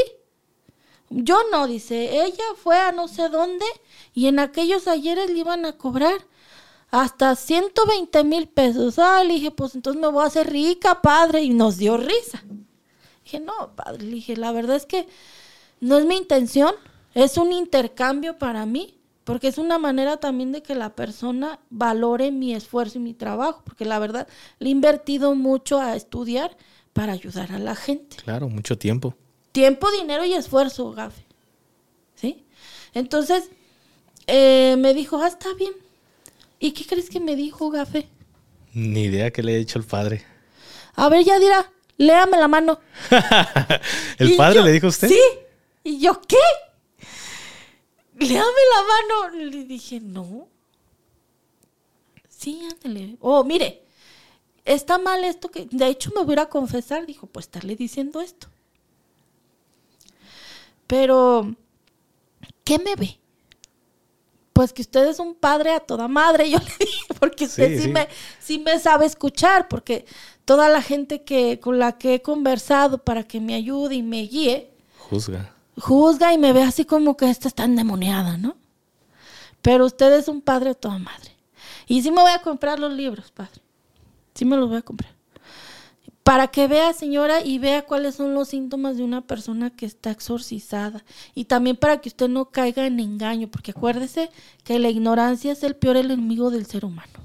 yo 1.10 1.38
no, 1.52 1.68
dice, 1.68 2.24
ella 2.24 2.44
fue 2.56 2.76
a 2.76 2.90
no 2.90 3.06
sé 3.06 3.28
dónde 3.28 3.66
y 4.14 4.26
en 4.26 4.40
aquellos 4.40 4.88
ayeres 4.88 5.30
le 5.30 5.38
iban 5.38 5.64
a 5.64 5.78
cobrar 5.78 6.26
hasta 6.90 7.36
120 7.36 8.24
mil 8.24 8.48
pesos. 8.48 8.98
Ah, 8.98 9.22
le 9.22 9.34
dije, 9.34 9.50
pues 9.52 9.76
entonces 9.76 10.00
me 10.00 10.08
voy 10.08 10.24
a 10.24 10.26
hacer 10.26 10.50
rica, 10.50 11.02
padre, 11.02 11.42
y 11.42 11.50
nos 11.50 11.76
dio 11.76 11.96
risa. 11.96 12.42
Dije, 13.32 13.44
no, 13.46 13.74
padre, 13.74 14.04
le 14.04 14.14
dije, 14.16 14.36
la 14.36 14.52
verdad 14.52 14.76
es 14.76 14.84
que 14.84 15.08
no 15.80 15.96
es 15.96 16.04
mi 16.04 16.16
intención, 16.16 16.74
es 17.14 17.38
un 17.38 17.50
intercambio 17.50 18.36
para 18.36 18.66
mí, 18.66 18.98
porque 19.24 19.48
es 19.48 19.56
una 19.56 19.78
manera 19.78 20.18
también 20.18 20.52
de 20.52 20.62
que 20.62 20.74
la 20.74 20.94
persona 20.94 21.58
valore 21.70 22.30
mi 22.30 22.54
esfuerzo 22.54 22.98
y 22.98 23.00
mi 23.00 23.14
trabajo, 23.14 23.62
porque 23.64 23.86
la 23.86 23.98
verdad 23.98 24.28
le 24.58 24.68
he 24.68 24.72
invertido 24.72 25.34
mucho 25.34 25.80
a 25.80 25.96
estudiar 25.96 26.58
para 26.92 27.14
ayudar 27.14 27.52
a 27.52 27.58
la 27.58 27.74
gente. 27.74 28.16
Claro, 28.16 28.50
mucho 28.50 28.76
tiempo. 28.76 29.14
Tiempo, 29.52 29.90
dinero 29.90 30.26
y 30.26 30.34
esfuerzo, 30.34 30.92
Gafe. 30.92 31.24
¿Sí? 32.14 32.44
Entonces, 32.92 33.48
eh, 34.26 34.76
me 34.78 34.92
dijo, 34.92 35.16
ah, 35.22 35.28
está 35.28 35.54
bien. 35.54 35.72
¿Y 36.60 36.72
qué 36.72 36.84
crees 36.84 37.08
que 37.08 37.18
me 37.18 37.34
dijo, 37.34 37.70
Gafe? 37.70 38.08
Ni 38.74 39.04
idea 39.04 39.30
que 39.30 39.42
le 39.42 39.54
he 39.54 39.58
dicho 39.58 39.78
el 39.78 39.86
padre. 39.86 40.22
A 40.96 41.08
ver, 41.08 41.24
ya 41.24 41.38
dirá, 41.38 41.72
léame 42.02 42.36
la 42.38 42.48
mano. 42.48 42.80
¿El 44.18 44.36
padre 44.36 44.62
le 44.62 44.72
dijo 44.72 44.86
a 44.86 44.90
usted? 44.90 45.08
Sí. 45.08 45.20
¿Y 45.84 46.00
yo 46.00 46.20
qué? 46.20 46.36
Léame 48.18 48.60
la 48.74 48.82
mano. 48.82 49.36
Le 49.50 49.64
dije, 49.64 50.00
no. 50.00 50.48
Sí, 52.28 52.66
ándale. 52.70 53.16
Oh, 53.20 53.44
mire, 53.44 53.82
está 54.64 54.98
mal 54.98 55.24
esto 55.24 55.50
que. 55.50 55.66
De 55.70 55.86
hecho, 55.86 56.12
me 56.14 56.24
voy 56.24 56.36
a 56.38 56.46
confesar. 56.46 57.06
Dijo, 57.06 57.26
pues 57.26 57.46
estarle 57.46 57.76
diciendo 57.76 58.20
esto. 58.20 58.48
Pero, 60.86 61.54
¿qué 62.64 62.78
me 62.78 62.94
ve? 62.96 63.18
Pues 64.52 64.74
que 64.74 64.82
usted 64.82 65.08
es 65.08 65.18
un 65.18 65.34
padre 65.34 65.72
a 65.72 65.80
toda 65.80 66.06
madre, 66.06 66.50
yo 66.50 66.58
le 66.58 66.84
dije, 66.84 67.06
porque 67.18 67.46
usted 67.46 67.80
sí, 67.80 67.88
Me, 67.88 68.08
sí 68.38 68.58
me 68.58 68.78
sabe 68.78 69.06
escuchar, 69.06 69.68
porque 69.68 70.04
toda 70.44 70.68
la 70.68 70.82
gente 70.82 71.22
que 71.22 71.60
con 71.60 71.78
la 71.78 71.98
que 71.98 72.14
he 72.14 72.22
conversado 72.22 72.98
para 72.98 73.24
que 73.24 73.40
me 73.40 73.54
ayude 73.54 73.96
y 73.96 74.02
me 74.02 74.22
guíe, 74.22 74.70
Juzga. 74.98 75.54
juzga 75.76 76.32
y 76.32 76.38
me 76.38 76.52
ve 76.52 76.62
así 76.62 76.84
como 76.84 77.16
que 77.16 77.30
esta 77.30 77.48
está 77.48 77.64
endemoniada, 77.64 78.36
¿no? 78.36 78.56
Pero 79.62 79.86
usted 79.86 80.12
es 80.12 80.28
un 80.28 80.40
padre 80.40 80.70
de 80.70 80.74
toda 80.74 80.98
madre. 80.98 81.30
Y 81.86 82.02
sí 82.02 82.10
me 82.10 82.22
voy 82.22 82.32
a 82.32 82.42
comprar 82.42 82.78
los 82.78 82.92
libros, 82.92 83.30
padre. 83.30 83.60
Sí 84.34 84.44
me 84.44 84.56
los 84.56 84.68
voy 84.68 84.78
a 84.78 84.82
comprar. 84.82 85.12
Para 86.22 86.48
que 86.48 86.68
vea, 86.68 86.92
señora, 86.92 87.44
y 87.44 87.58
vea 87.58 87.82
cuáles 87.82 88.14
son 88.14 88.34
los 88.34 88.48
síntomas 88.48 88.96
de 88.96 89.02
una 89.02 89.22
persona 89.22 89.70
que 89.70 89.86
está 89.86 90.10
exorcizada. 90.10 91.04
Y 91.34 91.46
también 91.46 91.76
para 91.76 92.00
que 92.00 92.08
usted 92.08 92.28
no 92.28 92.46
caiga 92.46 92.86
en 92.86 93.00
engaño, 93.00 93.48
porque 93.48 93.72
acuérdese 93.72 94.30
que 94.62 94.78
la 94.78 94.88
ignorancia 94.88 95.52
es 95.52 95.62
el 95.64 95.74
peor 95.74 95.96
enemigo 95.96 96.50
del 96.50 96.66
ser 96.66 96.84
humano. 96.84 97.21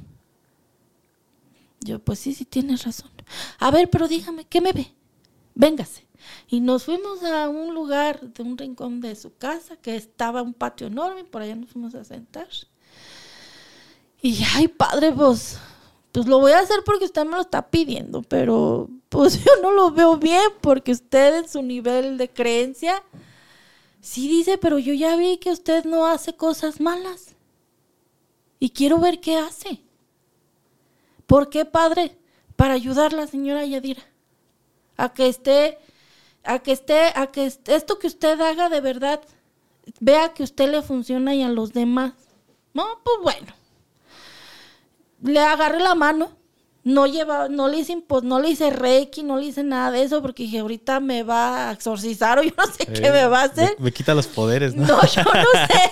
Yo, 1.88 2.00
pues 2.00 2.20
sí, 2.20 2.34
sí 2.34 2.46
tienes 2.46 2.84
razón. 2.84 3.10
A 3.60 3.72
ver, 3.72 3.90
pero 3.90 4.08
dígame, 4.08 4.46
¿qué 4.46 4.62
me 4.62 4.74
ve? 4.74 4.94
Véngase. 5.56 6.06
Y 6.50 6.60
nos 6.60 6.84
fuimos 6.84 7.24
a 7.24 7.48
un 7.48 7.74
lugar 7.74 8.22
de 8.22 8.44
un 8.44 8.58
rincón 8.58 9.00
de 9.02 9.16
su 9.16 9.36
casa, 9.38 9.78
que 9.78 9.96
estaba 9.96 10.42
un 10.42 10.54
patio 10.54 10.88
enorme, 10.88 11.24
por 11.24 11.42
allá 11.42 11.56
nos 11.56 11.70
fuimos 11.70 11.96
a 11.96 12.04
sentar. 12.04 12.50
Y 14.22 14.44
ay, 14.56 14.68
padre, 14.68 15.12
pues, 15.12 15.58
pues 16.12 16.26
lo 16.28 16.40
voy 16.40 16.52
a 16.52 16.60
hacer 16.60 16.80
porque 16.86 17.06
usted 17.06 17.26
me 17.26 17.36
lo 17.36 17.42
está 17.42 17.70
pidiendo, 17.70 18.22
pero 18.24 18.90
pues 19.10 19.44
yo 19.44 19.52
no 19.62 19.72
lo 19.72 19.92
veo 19.92 20.18
bien 20.18 20.52
porque 20.62 20.92
usted 20.92 21.38
en 21.38 21.50
su 21.50 21.62
nivel 21.62 22.18
de 22.18 22.30
creencia 22.30 23.04
sí 24.02 24.28
dice, 24.28 24.58
pero 24.58 24.80
yo 24.80 24.94
ya 24.94 25.16
vi 25.16 25.38
que 25.38 25.52
usted 25.52 25.86
no 25.86 26.06
hace 26.06 26.34
cosas 26.34 26.80
malas. 26.80 27.36
Y 28.60 28.72
quiero 28.72 29.00
ver 29.00 29.20
qué 29.20 29.38
hace. 29.38 29.84
¿Por 31.28 31.49
qué, 31.49 31.66
padre? 31.66 32.18
Para 32.56 32.74
ayudar 32.74 33.14
a 33.14 33.18
la 33.18 33.28
señora 33.28 33.64
Yadira 33.66 34.02
a 34.98 35.14
que 35.14 35.28
esté 35.28 35.78
a 36.44 36.60
que 36.60 36.72
esté, 36.72 37.12
a 37.14 37.28
que 37.28 37.45
est- 37.45 37.68
esto 37.70 37.99
que 37.99 38.08
usted 38.08 38.40
haga 38.41 38.70
de 38.70 38.80
verdad, 38.82 39.20
vea 39.99 40.34
que 40.34 40.44
usted 40.44 40.72
le 40.72 40.82
funciona 40.82 41.36
y 41.36 41.44
a 41.44 41.49
los 41.49 41.74
demás. 41.74 42.14
No, 42.74 42.86
pues 43.04 43.18
bueno. 43.22 43.54
Le 45.22 45.40
agarré 45.40 45.80
la 45.80 45.94
mano. 45.95 46.32
No 46.84 47.06
lleva, 47.06 47.49
no 47.49 47.68
le 47.68 47.80
hice 47.80 47.91
impo- 47.98 48.22
no 48.24 48.40
le 48.40 48.49
hice 48.49 48.70
reiki, 48.70 49.22
no 49.24 49.36
le 49.36 49.48
hice 49.48 49.62
nada 49.62 49.91
de 49.91 50.04
eso, 50.04 50.22
porque 50.22 50.44
dije, 50.44 50.60
ahorita 50.60 51.02
me 51.02 51.24
va 51.24 51.68
a 51.68 51.74
exorcizar 51.74 52.40
o 52.40 52.44
yo 52.44 52.52
no 52.58 52.66
sé 52.66 52.86
qué 52.86 53.08
Eh, 53.08 53.12
me 53.12 53.26
va 53.26 53.41
a 53.41 53.45
hacer. 53.45 53.76
Me, 53.78 53.86
me 53.86 53.91
quita 53.91 54.14
los 54.16 54.28
poderes, 54.28 54.74
¿no? 54.74 54.88
No, 54.88 55.06
yo 55.06 55.22
no 55.24 55.32
sé. 55.68 55.91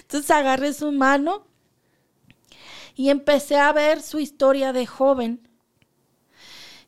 Entonces 0.00 0.30
agarré 0.32 0.72
su 0.72 0.90
mano 0.90 1.46
y 2.96 3.10
empecé 3.10 3.56
a 3.58 3.72
ver 3.72 4.02
su 4.02 4.18
historia 4.18 4.72
de 4.72 4.86
joven. 4.86 5.46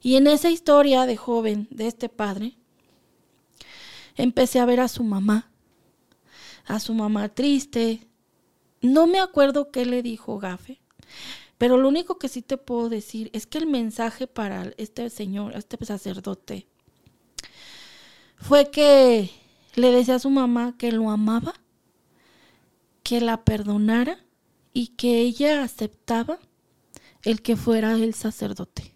Y 0.00 0.16
en 0.16 0.26
esa 0.26 0.50
historia 0.50 1.04
de 1.04 1.16
joven 1.16 1.68
de 1.70 1.86
este 1.86 2.08
padre, 2.08 2.56
empecé 4.16 4.58
a 4.58 4.64
ver 4.64 4.80
a 4.80 4.88
su 4.88 5.04
mamá, 5.04 5.50
a 6.64 6.80
su 6.80 6.94
mamá 6.94 7.28
triste. 7.28 8.08
No 8.80 9.06
me 9.06 9.20
acuerdo 9.20 9.70
qué 9.70 9.84
le 9.84 10.02
dijo 10.02 10.38
Gafe, 10.38 10.80
pero 11.58 11.76
lo 11.76 11.88
único 11.88 12.18
que 12.18 12.28
sí 12.28 12.40
te 12.40 12.56
puedo 12.56 12.88
decir 12.88 13.28
es 13.34 13.46
que 13.46 13.58
el 13.58 13.66
mensaje 13.66 14.26
para 14.26 14.72
este 14.78 15.10
señor, 15.10 15.54
este 15.56 15.84
sacerdote, 15.84 16.66
fue 18.36 18.70
que 18.70 19.30
le 19.74 19.92
decía 19.92 20.14
a 20.14 20.20
su 20.20 20.30
mamá 20.30 20.74
que 20.78 20.90
lo 20.90 21.10
amaba, 21.10 21.54
que 23.02 23.20
la 23.20 23.44
perdonara 23.44 24.24
y 24.78 24.86
que 24.94 25.22
ella 25.22 25.64
aceptaba 25.64 26.38
el 27.24 27.42
que 27.42 27.56
fuera 27.56 27.94
el 27.94 28.14
sacerdote. 28.14 28.94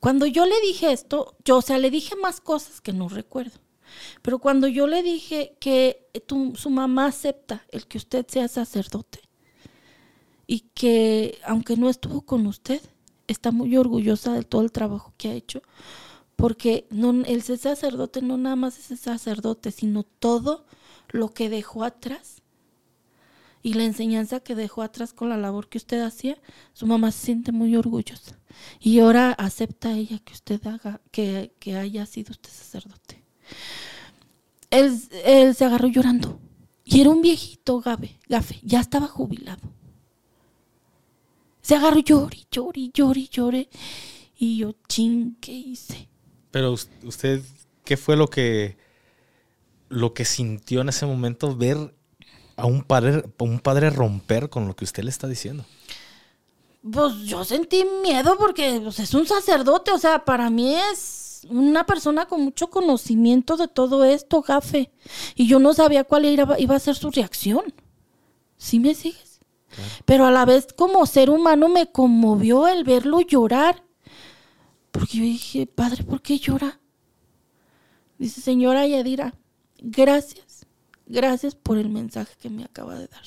Cuando 0.00 0.26
yo 0.26 0.44
le 0.44 0.60
dije 0.60 0.92
esto, 0.92 1.34
yo, 1.46 1.56
o 1.56 1.62
sea, 1.62 1.78
le 1.78 1.90
dije 1.90 2.14
más 2.16 2.42
cosas 2.42 2.82
que 2.82 2.92
no 2.92 3.08
recuerdo. 3.08 3.58
Pero 4.20 4.38
cuando 4.38 4.68
yo 4.68 4.86
le 4.86 5.02
dije 5.02 5.56
que 5.60 6.10
tu- 6.26 6.56
su 6.56 6.68
mamá 6.68 7.06
acepta 7.06 7.64
el 7.70 7.86
que 7.86 7.96
usted 7.96 8.26
sea 8.28 8.48
sacerdote 8.48 9.20
y 10.46 10.60
que 10.74 11.38
aunque 11.46 11.78
no 11.78 11.88
estuvo 11.88 12.20
con 12.20 12.46
usted, 12.46 12.82
está 13.28 13.52
muy 13.52 13.78
orgullosa 13.78 14.34
de 14.34 14.42
todo 14.42 14.60
el 14.60 14.72
trabajo 14.72 15.14
que 15.16 15.30
ha 15.30 15.34
hecho, 15.34 15.62
porque 16.36 16.86
no, 16.90 17.12
el 17.24 17.40
ser 17.42 17.56
sacerdote 17.56 18.20
no 18.20 18.36
nada 18.36 18.56
más 18.56 18.78
es 18.78 18.90
el 18.90 18.98
sacerdote, 18.98 19.70
sino 19.70 20.02
todo 20.02 20.66
lo 21.08 21.30
que 21.30 21.48
dejó 21.48 21.82
atrás 21.82 22.39
y 23.62 23.74
la 23.74 23.84
enseñanza 23.84 24.40
que 24.40 24.54
dejó 24.54 24.82
atrás 24.82 25.12
con 25.12 25.28
la 25.28 25.36
labor 25.36 25.68
que 25.68 25.78
usted 25.78 26.00
hacía, 26.02 26.38
su 26.72 26.86
mamá 26.86 27.12
se 27.12 27.26
siente 27.26 27.52
muy 27.52 27.76
orgullosa. 27.76 28.38
Y 28.80 28.98
ahora 29.00 29.32
acepta 29.32 29.92
ella 29.92 30.18
que 30.20 30.32
usted 30.32 30.66
haga, 30.66 31.00
que, 31.10 31.52
que 31.58 31.76
haya 31.76 32.06
sido 32.06 32.30
usted 32.32 32.50
sacerdote. 32.50 33.22
Él, 34.70 34.98
él 35.24 35.54
se 35.54 35.64
agarró 35.64 35.88
llorando. 35.88 36.40
Y 36.84 37.00
era 37.00 37.10
un 37.10 37.22
viejito 37.22 37.80
gafe, 37.80 38.18
gafe, 38.28 38.58
ya 38.62 38.80
estaba 38.80 39.06
jubilado. 39.06 39.60
Se 41.60 41.74
agarró 41.76 42.00
llori, 42.00 42.46
llori, 42.50 42.90
llori, 42.92 43.28
llore. 43.28 43.68
Y 44.38 44.56
yo, 44.58 44.74
ching, 44.88 45.36
¿qué 45.40 45.52
hice? 45.52 46.08
Pero 46.50 46.72
us- 46.72 46.88
usted, 47.04 47.42
¿qué 47.84 47.96
fue 47.96 48.16
lo 48.16 48.28
que 48.28 48.76
lo 49.88 50.14
que 50.14 50.24
sintió 50.24 50.80
en 50.82 50.88
ese 50.88 51.04
momento 51.04 51.56
ver 51.56 51.94
a 52.60 52.66
un 52.66 52.82
padre, 52.82 53.24
un 53.38 53.60
padre 53.60 53.90
romper 53.90 54.50
con 54.50 54.68
lo 54.68 54.76
que 54.76 54.84
usted 54.84 55.02
le 55.02 55.10
está 55.10 55.26
diciendo? 55.26 55.64
Pues 56.90 57.14
yo 57.24 57.44
sentí 57.44 57.84
miedo 58.02 58.36
porque 58.38 58.80
pues, 58.82 59.00
es 59.00 59.12
un 59.14 59.26
sacerdote, 59.26 59.90
o 59.90 59.98
sea, 59.98 60.24
para 60.24 60.48
mí 60.50 60.74
es 60.74 61.46
una 61.48 61.84
persona 61.84 62.26
con 62.26 62.42
mucho 62.42 62.70
conocimiento 62.70 63.56
de 63.56 63.68
todo 63.68 64.04
esto, 64.04 64.42
gafe. 64.42 64.90
Y 65.34 65.46
yo 65.46 65.58
no 65.58 65.74
sabía 65.74 66.04
cuál 66.04 66.24
iba, 66.26 66.58
iba 66.58 66.76
a 66.76 66.80
ser 66.80 66.94
su 66.94 67.10
reacción. 67.10 67.74
¿Sí 68.56 68.78
me 68.78 68.94
sigues? 68.94 69.40
Pero 70.04 70.26
a 70.26 70.30
la 70.30 70.44
vez 70.44 70.68
como 70.76 71.06
ser 71.06 71.30
humano 71.30 71.68
me 71.68 71.90
conmovió 71.90 72.68
el 72.68 72.84
verlo 72.84 73.20
llorar. 73.20 73.84
Porque 74.90 75.18
yo 75.18 75.24
dije, 75.24 75.66
padre, 75.66 76.02
¿por 76.02 76.20
qué 76.20 76.38
llora? 76.38 76.80
Dice, 78.18 78.40
señora 78.40 78.86
Yadira, 78.86 79.34
gracias, 79.78 80.44
gracias 81.10 81.54
por 81.54 81.76
el 81.76 81.88
mensaje 81.90 82.34
que 82.40 82.48
me 82.48 82.64
acaba 82.64 82.94
de 82.94 83.08
dar. 83.08 83.24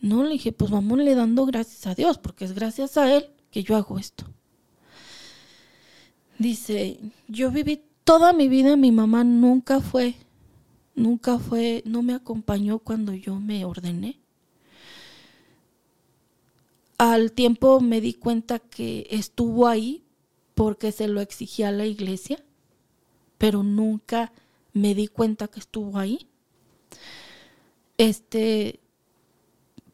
No, 0.00 0.22
le 0.22 0.34
dije, 0.34 0.52
pues 0.52 0.70
vamos 0.70 0.98
le 0.98 1.14
dando 1.14 1.46
gracias 1.46 1.86
a 1.86 1.94
Dios, 1.94 2.18
porque 2.18 2.44
es 2.44 2.52
gracias 2.52 2.96
a 2.96 3.12
Él 3.12 3.30
que 3.50 3.62
yo 3.62 3.76
hago 3.76 3.98
esto. 3.98 4.24
Dice, 6.38 7.00
yo 7.28 7.50
viví 7.50 7.82
toda 8.04 8.32
mi 8.32 8.48
vida, 8.48 8.76
mi 8.76 8.92
mamá 8.92 9.24
nunca 9.24 9.80
fue, 9.80 10.14
nunca 10.94 11.38
fue, 11.38 11.82
no 11.86 12.02
me 12.02 12.12
acompañó 12.12 12.78
cuando 12.78 13.14
yo 13.14 13.40
me 13.40 13.64
ordené. 13.64 14.20
Al 16.98 17.32
tiempo 17.32 17.80
me 17.80 18.00
di 18.00 18.14
cuenta 18.14 18.58
que 18.58 19.06
estuvo 19.10 19.66
ahí 19.66 20.04
porque 20.54 20.92
se 20.92 21.08
lo 21.08 21.20
exigía 21.20 21.70
la 21.72 21.86
iglesia, 21.86 22.42
pero 23.38 23.62
nunca 23.62 24.32
me 24.72 24.94
di 24.94 25.08
cuenta 25.08 25.48
que 25.48 25.60
estuvo 25.60 25.98
ahí. 25.98 26.28
Este, 27.98 28.80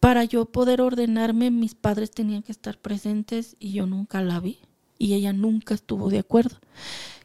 para 0.00 0.24
yo 0.24 0.46
poder 0.46 0.80
ordenarme, 0.80 1.50
mis 1.50 1.74
padres 1.74 2.10
tenían 2.10 2.42
que 2.42 2.52
estar 2.52 2.78
presentes 2.78 3.56
y 3.58 3.72
yo 3.72 3.86
nunca 3.86 4.22
la 4.22 4.40
vi. 4.40 4.58
Y 4.98 5.14
ella 5.14 5.32
nunca 5.32 5.74
estuvo 5.74 6.10
de 6.10 6.18
acuerdo 6.18 6.56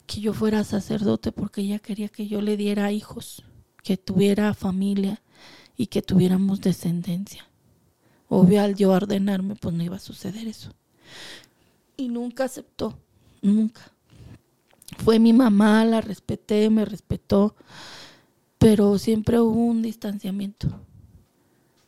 que 0.08 0.22
yo 0.22 0.34
fuera 0.34 0.64
sacerdote 0.64 1.32
porque 1.32 1.62
ella 1.62 1.80
quería 1.80 2.08
que 2.08 2.28
yo 2.28 2.42
le 2.42 2.58
diera 2.58 2.92
hijos, 2.92 3.44
que 3.84 3.98
tuviera 3.98 4.54
familia 4.54 5.22
y 5.76 5.88
que 5.88 6.02
tuviéramos 6.02 6.62
descendencia. 6.62 7.46
Obvio, 8.30 8.62
al 8.62 8.76
yo 8.76 8.92
ordenarme, 8.92 9.56
pues 9.56 9.76
no 9.76 9.84
iba 9.84 9.98
a 9.98 10.00
suceder 10.00 10.48
eso. 10.48 10.72
Y 11.96 12.10
nunca 12.10 12.46
aceptó, 12.46 12.98
nunca. 13.42 13.92
Fue 14.98 15.20
mi 15.20 15.34
mamá, 15.34 15.84
la 15.86 16.02
respeté, 16.02 16.70
me 16.70 16.86
respetó, 16.86 17.56
pero 18.58 18.98
siempre 18.98 19.40
hubo 19.40 19.66
un 19.66 19.82
distanciamiento. 19.82 20.68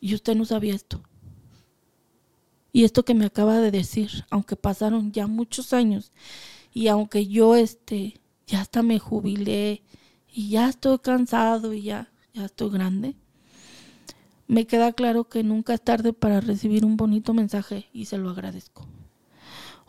Y 0.00 0.14
usted 0.14 0.34
no 0.34 0.44
sabía 0.44 0.74
esto. 0.74 1.02
Y 2.72 2.84
esto 2.84 3.04
que 3.04 3.14
me 3.14 3.26
acaba 3.26 3.58
de 3.58 3.70
decir, 3.70 4.24
aunque 4.30 4.56
pasaron 4.56 5.12
ya 5.12 5.26
muchos 5.26 5.72
años 5.72 6.12
y 6.72 6.88
aunque 6.88 7.26
yo 7.26 7.56
este 7.56 8.20
ya 8.46 8.60
hasta 8.60 8.82
me 8.82 8.98
jubilé 8.98 9.82
y 10.32 10.50
ya 10.50 10.68
estoy 10.68 10.98
cansado 11.00 11.72
y 11.72 11.82
ya 11.82 12.12
ya 12.32 12.44
estoy 12.44 12.70
grande, 12.70 13.16
me 14.46 14.66
queda 14.66 14.92
claro 14.92 15.28
que 15.28 15.42
nunca 15.42 15.74
es 15.74 15.82
tarde 15.82 16.12
para 16.12 16.40
recibir 16.40 16.84
un 16.84 16.96
bonito 16.96 17.34
mensaje 17.34 17.88
y 17.92 18.06
se 18.06 18.18
lo 18.18 18.30
agradezco. 18.30 18.86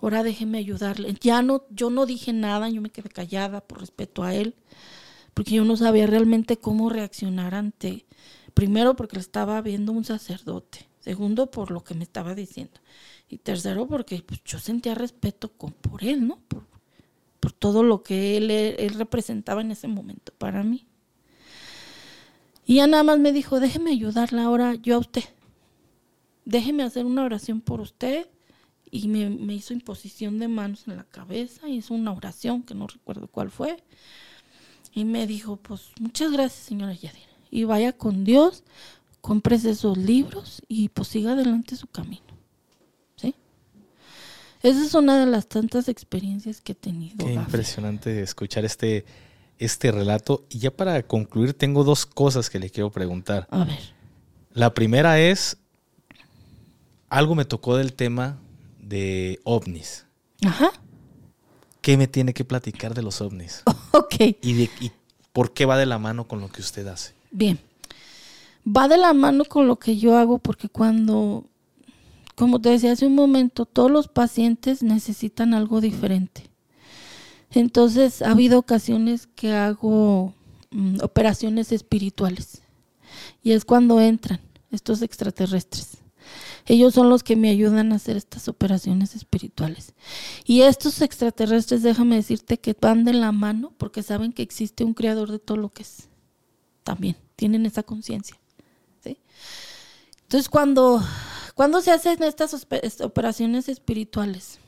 Ahora 0.02 0.24
déjeme 0.24 0.58
ayudarle. 0.58 1.16
Ya 1.22 1.44
no 1.44 1.64
yo 1.70 1.92
no 1.92 2.08
dije 2.08 2.34
nada, 2.34 2.68
yo 2.70 2.82
me 2.82 2.90
quedé 2.90 3.10
callada 3.10 3.62
por 3.62 3.80
respeto 3.80 4.24
a 4.24 4.34
él, 4.34 4.56
porque 5.34 5.52
yo 5.52 5.66
no 5.66 5.78
sabía 5.78 6.08
realmente 6.08 6.58
cómo 6.58 6.90
reaccionar 6.90 7.56
ante 7.56 8.06
primero 8.54 8.96
porque 8.96 9.16
le 9.16 9.22
estaba 9.22 9.62
viendo 9.62 9.92
un 9.92 10.04
sacerdote 10.04 10.92
Segundo, 11.02 11.50
por 11.50 11.72
lo 11.72 11.84
que 11.84 11.96
me 11.96 12.04
estaba 12.04 12.36
diciendo. 12.36 12.80
Y 13.28 13.38
tercero, 13.38 13.88
porque 13.88 14.22
pues, 14.22 14.44
yo 14.46 14.60
sentía 14.60 14.94
respeto 14.94 15.50
por 15.50 16.04
él, 16.04 16.28
¿no? 16.28 16.38
Por, 16.48 16.68
por 17.40 17.52
todo 17.52 17.82
lo 17.82 18.04
que 18.04 18.38
él, 18.38 18.52
él 18.52 18.94
representaba 18.94 19.62
en 19.62 19.72
ese 19.72 19.88
momento 19.88 20.32
para 20.38 20.64
mí. 20.64 20.86
Y 22.66 22.76
ya 22.76 22.88
nada 22.88 23.02
más 23.04 23.20
me 23.20 23.32
dijo, 23.32 23.60
déjeme 23.60 23.92
ayudarla 23.92 24.44
ahora 24.44 24.76
yo 24.76 24.96
a 24.96 25.00
usted. 25.00 25.24
Déjeme 26.46 26.84
hacer 26.84 27.06
una 27.06 27.24
oración 27.24 27.62
por 27.62 27.82
usted. 27.82 28.30
Y 28.92 29.08
me, 29.08 29.30
me 29.30 29.56
hizo 29.56 29.74
imposición 29.74 30.38
de 30.38 30.50
manos 30.50 30.88
en 30.88 30.98
la 30.98 31.06
cabeza, 31.06 31.68
hizo 31.68 31.94
una 31.94 32.12
oración 32.12 32.62
que 32.62 32.76
no 32.76 32.86
recuerdo 32.88 33.28
cuál 33.28 33.50
fue. 33.50 33.78
Y 34.94 35.06
me 35.06 35.28
dijo, 35.28 35.58
pues 35.58 35.92
muchas 36.00 36.32
gracias, 36.32 36.66
señora 36.66 36.94
Yadira. 36.94 37.28
Y 37.50 37.64
vaya 37.64 37.94
con 37.94 38.24
Dios, 38.24 38.64
compres 39.22 39.66
esos 39.66 39.98
libros 39.98 40.62
y 40.68 40.90
pues 40.90 41.08
siga 41.10 41.34
adelante 41.34 41.76
su 41.76 41.88
camino. 41.88 42.24
¿Sí? 43.16 43.36
Esa 44.62 44.84
es 44.84 44.94
una 44.94 45.20
de 45.20 45.26
las 45.26 45.48
tantas 45.48 45.88
experiencias 45.88 46.62
que 46.62 46.74
he 46.74 46.76
tenido. 46.76 47.26
Qué 47.26 47.34
impresionante 47.34 48.22
escuchar 48.22 48.66
este, 48.66 49.06
este 49.58 49.92
relato. 49.92 50.46
Y 50.50 50.60
ya 50.60 50.72
para 50.72 51.02
concluir, 51.04 51.54
tengo 51.54 51.84
dos 51.84 52.06
cosas 52.06 52.50
que 52.50 52.60
le 52.60 52.70
quiero 52.70 52.92
preguntar. 52.92 53.48
A 53.50 53.64
ver. 53.64 53.80
La 54.54 54.74
primera 54.74 55.20
es, 55.20 55.58
algo 57.10 57.36
me 57.36 57.46
tocó 57.46 57.78
del 57.78 57.94
tema 57.94 58.40
de 58.80 59.40
ovnis. 59.44 60.06
Ajá. 60.46 60.72
¿Qué 61.82 61.98
me 61.98 62.08
tiene 62.08 62.34
que 62.34 62.46
platicar 62.46 62.94
de 62.94 63.02
los 63.02 63.22
ovnis? 63.22 63.64
Ok. 63.94 64.16
¿Y, 64.42 64.54
de, 64.54 64.70
y 64.80 64.92
por 65.34 65.54
qué 65.54 65.66
va 65.66 65.78
de 65.78 65.86
la 65.86 66.00
mano 66.00 66.26
con 66.26 66.40
lo 66.40 66.50
que 66.50 66.62
usted 66.62 66.88
hace? 66.88 67.14
Bien. 67.30 67.60
Va 68.66 68.88
de 68.88 68.98
la 68.98 69.14
mano 69.14 69.44
con 69.44 69.68
lo 69.68 69.78
que 69.78 69.98
yo 69.98 70.16
hago 70.18 70.38
porque 70.38 70.70
cuando, 70.70 71.46
como 72.36 72.62
te 72.62 72.70
decía 72.70 72.94
hace 72.94 73.06
un 73.06 73.16
momento, 73.16 73.66
todos 73.66 73.92
los 73.92 74.08
pacientes 74.08 74.82
necesitan 74.82 75.54
algo 75.54 75.82
diferente. 75.82 76.50
Entonces 77.52 78.22
ha 78.22 78.32
habido 78.32 78.60
ocasiones 78.60 79.28
que 79.36 79.54
hago 79.54 80.34
mm, 80.70 81.00
operaciones 81.02 81.72
espirituales 81.74 82.62
y 83.44 83.52
es 83.52 83.66
cuando 83.66 84.00
entran 84.00 84.40
estos 84.72 85.02
extraterrestres. 85.02 85.98
Ellos 86.66 86.94
son 86.94 87.10
los 87.10 87.24
que 87.24 87.36
me 87.36 87.50
ayudan 87.50 87.92
a 87.92 87.96
hacer 87.96 88.18
estas 88.18 88.48
operaciones 88.48 89.16
espirituales. 89.16 89.94
Y 90.46 90.62
estos 90.62 91.02
extraterrestres, 91.02 91.84
déjame 91.84 92.16
decirte 92.16 92.60
que 92.60 92.76
van 92.80 93.04
de 93.04 93.14
la 93.14 93.32
mano 93.32 93.74
porque 93.78 94.04
saben 94.04 94.34
que 94.34 94.44
existe 94.44 94.84
un 94.84 94.94
creador 94.94 95.32
de 95.32 95.40
todo 95.40 95.58
lo 95.58 95.70
que 95.70 95.84
es. 95.84 96.10
También 96.84 97.18
tienen 97.36 97.66
esa 97.66 97.84
conciencia. 97.84 98.38
¿sí? 99.04 99.18
Entonces, 100.24 100.50
cuando, 100.50 101.04
cuando 101.56 101.82
se 101.82 101.92
hacen 101.92 102.22
estas 102.24 102.66
operaciones 103.02 103.70
espirituales, 103.70 104.60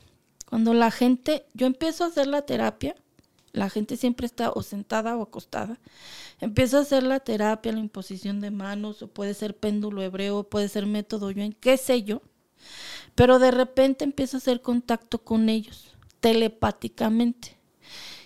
cuando 0.49 0.73
la 0.73 0.91
gente, 0.91 1.45
yo 1.53 1.65
empiezo 1.65 2.03
a 2.03 2.07
hacer 2.07 2.27
la 2.27 2.43
terapia, 2.43 2.95
la 3.53 3.69
gente 3.69 3.97
siempre 3.97 4.25
está 4.25 4.51
o 4.51 4.63
sentada 4.63 5.15
o 5.15 5.21
acostada, 5.21 5.79
empiezo 6.41 6.77
a 6.77 6.81
hacer 6.81 7.03
la 7.03 7.19
terapia, 7.19 7.71
la 7.71 7.79
imposición 7.79 8.41
de 8.41 8.51
manos, 8.51 9.01
o 9.03 9.07
puede 9.07 9.35
ser 9.35 9.55
péndulo 9.55 10.01
hebreo, 10.01 10.43
puede 10.43 10.67
ser 10.67 10.87
método 10.87 11.31
yo, 11.31 11.43
qué 11.59 11.77
sé 11.77 12.03
yo, 12.03 12.21
pero 13.15 13.39
de 13.39 13.51
repente 13.51 14.03
empiezo 14.03 14.37
a 14.37 14.39
hacer 14.39 14.61
contacto 14.61 15.19
con 15.19 15.49
ellos, 15.49 15.95
telepáticamente, 16.19 17.55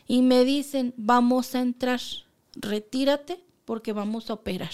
y 0.07 0.21
me 0.21 0.45
dicen, 0.45 0.93
vamos 0.95 1.53
a 1.55 1.59
entrar, 1.59 1.99
retírate 2.55 3.43
porque 3.65 3.91
vamos 3.91 4.29
a 4.29 4.35
operar. 4.35 4.71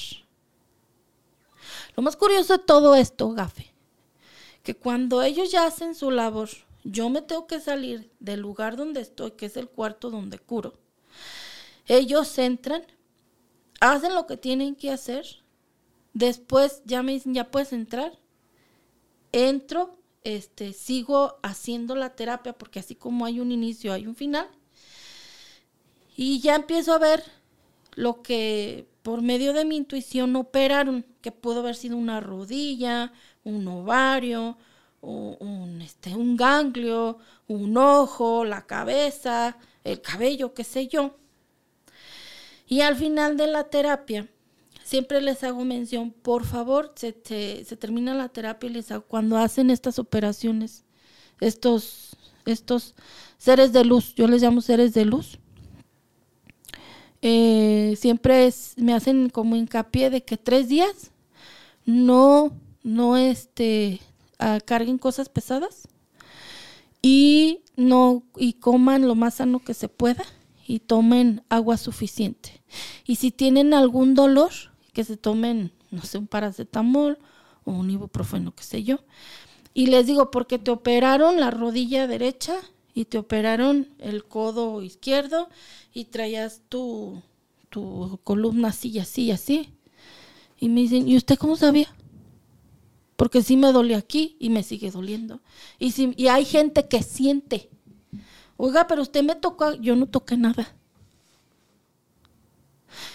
Lo 1.96 2.04
más 2.04 2.16
curioso 2.16 2.58
de 2.58 2.64
todo 2.64 2.94
esto, 2.94 3.32
Gafe, 3.32 3.74
que 4.62 4.76
cuando 4.76 5.24
ellos 5.24 5.52
ya 5.52 5.66
hacen 5.66 5.96
su 5.96 6.12
labor, 6.12 6.50
yo 6.84 7.10
me 7.10 7.22
tengo 7.22 7.48
que 7.48 7.60
salir 7.60 8.12
del 8.20 8.42
lugar 8.42 8.76
donde 8.76 9.02
estoy, 9.02 9.32
que 9.32 9.46
es 9.46 9.58
el 9.58 9.70
cuarto 9.70 10.10
donde 10.10 10.38
curo. 10.40 10.74
Ellos 11.88 12.38
entran, 12.38 12.84
hacen 13.80 14.16
lo 14.16 14.28
que 14.28 14.38
tienen 14.38 14.76
que 14.76 14.92
hacer, 14.92 15.26
después 16.14 16.82
ya 16.86 17.04
me 17.04 17.14
dicen, 17.14 17.34
ya 17.34 17.52
puedes 17.52 17.74
entrar, 17.74 18.18
entro, 19.32 19.98
este, 20.24 20.74
sigo 20.74 21.38
haciendo 21.44 21.96
la 21.96 22.16
terapia, 22.16 22.54
porque 22.54 22.80
así 22.80 22.96
como 22.96 23.26
hay 23.26 23.40
un 23.40 23.52
inicio, 23.52 23.94
hay 23.94 24.08
un 24.08 24.16
final, 24.16 24.48
y 26.16 26.40
ya 26.40 26.56
empiezo 26.56 26.94
a 26.94 27.00
ver 27.00 27.24
lo 27.96 28.22
que 28.22 28.88
por 29.02 29.22
medio 29.22 29.54
de 29.54 29.66
mi 29.66 29.76
intuición 29.76 30.36
operaron, 30.36 31.06
que 31.22 31.32
pudo 31.32 31.60
haber 31.60 31.76
sido 31.76 31.98
una 31.98 32.20
rodilla, 32.20 33.12
un 33.44 33.68
ovario, 33.68 34.58
un, 35.04 35.82
este, 35.82 36.16
un 36.16 36.38
ganglio, 36.38 37.18
un 37.48 37.78
ojo, 37.78 38.46
la 38.46 38.66
cabeza, 38.66 39.58
el 39.84 40.02
cabello, 40.02 40.54
qué 40.54 40.64
sé 40.64 40.88
yo. 40.88 41.18
Y 42.68 42.82
al 42.82 42.96
final 42.96 43.38
de 43.38 43.48
la 43.48 43.66
terapia, 43.66 44.30
siempre 44.84 45.22
les 45.22 45.44
hago 45.44 45.66
mención, 45.66 46.12
por 46.12 46.46
favor, 46.46 46.94
se, 46.96 47.16
se, 47.24 47.78
termina 47.78 48.14
la 48.14 48.30
terapia 48.30 48.70
y 48.70 48.74
les 48.74 48.92
hago, 48.92 49.04
cuando 49.06 49.38
hacen 49.38 49.70
estas 49.70 50.00
operaciones, 50.00 50.86
estos, 51.42 52.16
estos 52.46 52.96
seres 53.38 53.74
de 53.74 53.84
luz, 53.84 54.16
yo 54.16 54.28
les 54.28 54.42
llamo 54.42 54.62
seres 54.62 54.94
de 54.94 55.06
luz, 55.06 55.40
eh, 57.22 57.96
siempre 57.98 58.50
me 58.78 58.94
hacen 58.94 59.30
como 59.30 59.56
hincapié 59.56 60.10
de 60.10 60.24
que 60.24 60.38
tres 60.38 60.68
días 60.68 61.12
no, 61.86 62.52
no 62.84 63.16
este, 63.18 64.02
ah, 64.44 64.60
carguen 64.64 64.98
cosas 64.98 65.30
pesadas 65.30 65.88
y 67.02 67.60
no 67.76 68.24
y 68.38 68.53
coman 68.53 69.07
lo 69.07 69.15
más 69.15 69.36
sano 69.36 69.60
que 69.60 69.74
se 69.74 69.90
pueda 69.90 70.24
y 70.68 70.80
tomen 70.80 71.44
agua 71.49 71.78
suficiente. 71.78 72.61
Y 73.06 73.18
si 73.18 73.32
tienen 73.32 73.74
algún 73.74 74.15
dolor, 74.15 74.52
que 74.94 75.03
se 75.03 75.18
tomen, 75.18 75.72
no 75.91 76.03
sé, 76.03 76.18
un 76.18 76.28
paracetamol 76.28 77.18
o 77.65 77.72
un 77.72 77.90
ibuprofeno, 77.90 78.56
qué 78.56 78.64
sé 78.64 78.84
yo. 78.84 78.99
Y 79.74 79.88
les 79.88 80.07
digo, 80.07 80.32
porque 80.32 80.60
te 80.60 80.72
operaron 80.72 81.40
la 81.40 81.52
rodilla 81.52 82.07
derecha 82.07 82.56
y 82.94 83.06
te 83.06 83.18
operaron 83.18 83.90
el 83.99 84.24
codo 84.24 84.82
izquierdo 84.82 85.49
y 85.94 86.06
traías 86.06 86.61
tu, 86.70 87.22
tu 87.70 88.20
columna 88.24 88.70
así 88.70 88.99
así 88.99 89.32
así. 89.32 89.70
Y 90.60 90.70
me 90.70 90.82
dicen, 90.82 91.07
¿y 91.07 91.18
usted 91.18 91.38
cómo 91.38 91.56
sabía? 91.56 91.94
Porque 93.24 93.41
sí 93.41 93.56
me 93.56 93.72
dolió 93.72 93.95
aquí 93.95 94.36
y 94.38 94.50
me 94.50 94.64
sigue 94.64 94.91
doliendo. 94.91 95.40
Y, 95.80 95.91
si, 95.91 96.14
y 96.18 96.28
hay 96.28 96.44
gente 96.44 96.90
que 96.90 97.02
siente. 97.02 97.70
Oiga, 98.58 98.86
pero 98.86 99.02
usted 99.02 99.24
me 99.24 99.34
tocó, 99.34 99.76
yo 99.76 99.95
no 99.95 100.08
toqué 100.08 100.36
nada. 100.36 100.76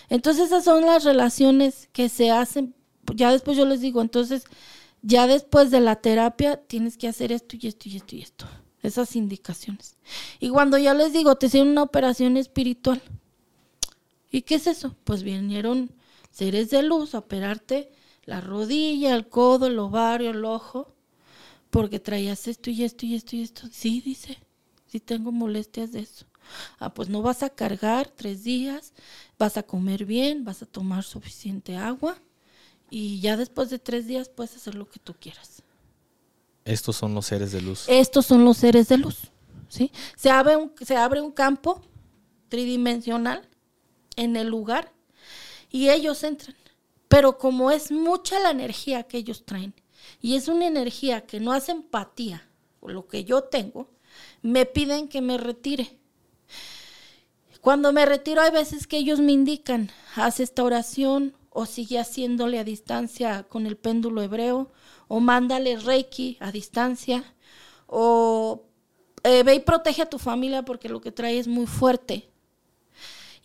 Entonces 0.08 0.46
esas 0.46 0.64
son 0.64 0.86
las 0.86 1.04
relaciones 1.04 1.90
que 1.92 2.08
se 2.08 2.30
hacen. 2.30 2.74
Ya 3.14 3.30
después 3.30 3.58
yo 3.58 3.66
les 3.66 3.82
digo, 3.82 4.00
entonces 4.00 4.44
ya 5.02 5.26
después 5.26 5.70
de 5.70 5.80
la 5.80 5.96
terapia 5.96 6.56
tienes 6.56 6.96
que 6.96 7.08
hacer 7.08 7.30
esto 7.30 7.58
y 7.60 7.66
esto 7.66 7.90
y 7.90 7.96
esto 7.98 8.16
y 8.16 8.22
esto. 8.22 8.46
Esas 8.82 9.14
indicaciones. 9.14 9.98
Y 10.40 10.48
cuando 10.48 10.78
ya 10.78 10.94
les 10.94 11.12
digo, 11.12 11.36
te 11.36 11.48
hicieron 11.48 11.68
una 11.68 11.82
operación 11.82 12.38
espiritual. 12.38 13.02
¿Y 14.30 14.40
qué 14.40 14.54
es 14.54 14.68
eso? 14.68 14.96
Pues 15.04 15.22
vinieron 15.22 15.92
seres 16.30 16.70
de 16.70 16.82
luz 16.82 17.14
a 17.14 17.18
operarte 17.18 17.92
la 18.28 18.42
rodilla, 18.42 19.14
el 19.14 19.26
codo, 19.26 19.68
el 19.68 19.78
ovario, 19.78 20.32
el 20.32 20.44
ojo, 20.44 20.94
porque 21.70 21.98
traías 21.98 22.46
esto 22.46 22.68
y 22.68 22.84
esto 22.84 23.06
y 23.06 23.14
esto 23.14 23.36
y 23.36 23.42
esto. 23.42 23.68
Sí, 23.72 24.02
dice, 24.04 24.36
sí 24.86 25.00
tengo 25.00 25.32
molestias 25.32 25.92
de 25.92 26.00
eso. 26.00 26.26
Ah, 26.78 26.92
pues 26.92 27.08
no 27.08 27.22
vas 27.22 27.42
a 27.42 27.48
cargar 27.48 28.10
tres 28.10 28.44
días, 28.44 28.92
vas 29.38 29.56
a 29.56 29.62
comer 29.62 30.04
bien, 30.04 30.44
vas 30.44 30.62
a 30.62 30.66
tomar 30.66 31.04
suficiente 31.04 31.74
agua 31.76 32.18
y 32.90 33.18
ya 33.20 33.38
después 33.38 33.70
de 33.70 33.78
tres 33.78 34.06
días 34.06 34.28
puedes 34.28 34.54
hacer 34.56 34.74
lo 34.74 34.90
que 34.90 34.98
tú 34.98 35.14
quieras. 35.18 35.62
Estos 36.66 36.96
son 36.96 37.14
los 37.14 37.24
seres 37.24 37.50
de 37.50 37.62
luz. 37.62 37.86
Estos 37.88 38.26
son 38.26 38.44
los 38.44 38.58
seres 38.58 38.88
de 38.88 38.98
luz, 38.98 39.32
¿sí? 39.70 39.90
Se 40.16 40.28
abre 40.28 40.54
un, 40.54 40.74
se 40.82 40.96
abre 40.96 41.22
un 41.22 41.32
campo 41.32 41.80
tridimensional 42.50 43.48
en 44.16 44.36
el 44.36 44.48
lugar 44.48 44.92
y 45.70 45.88
ellos 45.88 46.22
entran. 46.24 46.54
Pero 47.08 47.38
como 47.38 47.70
es 47.70 47.90
mucha 47.90 48.38
la 48.38 48.50
energía 48.50 49.02
que 49.04 49.18
ellos 49.18 49.44
traen 49.44 49.74
y 50.20 50.36
es 50.36 50.48
una 50.48 50.66
energía 50.66 51.26
que 51.26 51.40
no 51.40 51.52
hace 51.52 51.72
empatía 51.72 52.48
con 52.80 52.92
lo 52.92 53.08
que 53.08 53.24
yo 53.24 53.42
tengo, 53.44 53.90
me 54.42 54.66
piden 54.66 55.08
que 55.08 55.20
me 55.20 55.38
retire. 55.38 55.98
Cuando 57.60 57.92
me 57.92 58.06
retiro 58.06 58.40
hay 58.40 58.50
veces 58.50 58.86
que 58.86 58.98
ellos 58.98 59.20
me 59.20 59.32
indican, 59.32 59.90
haz 60.14 60.40
esta 60.40 60.62
oración 60.62 61.34
o 61.50 61.66
sigue 61.66 61.98
haciéndole 61.98 62.58
a 62.58 62.64
distancia 62.64 63.42
con 63.42 63.66
el 63.66 63.76
péndulo 63.76 64.22
hebreo 64.22 64.70
o 65.08 65.20
mándale 65.20 65.76
reiki 65.76 66.36
a 66.40 66.52
distancia 66.52 67.34
o 67.86 68.62
eh, 69.24 69.42
ve 69.42 69.54
y 69.54 69.60
protege 69.60 70.02
a 70.02 70.08
tu 70.08 70.18
familia 70.18 70.64
porque 70.64 70.88
lo 70.88 71.00
que 71.00 71.10
trae 71.10 71.38
es 71.38 71.48
muy 71.48 71.66
fuerte. 71.66 72.30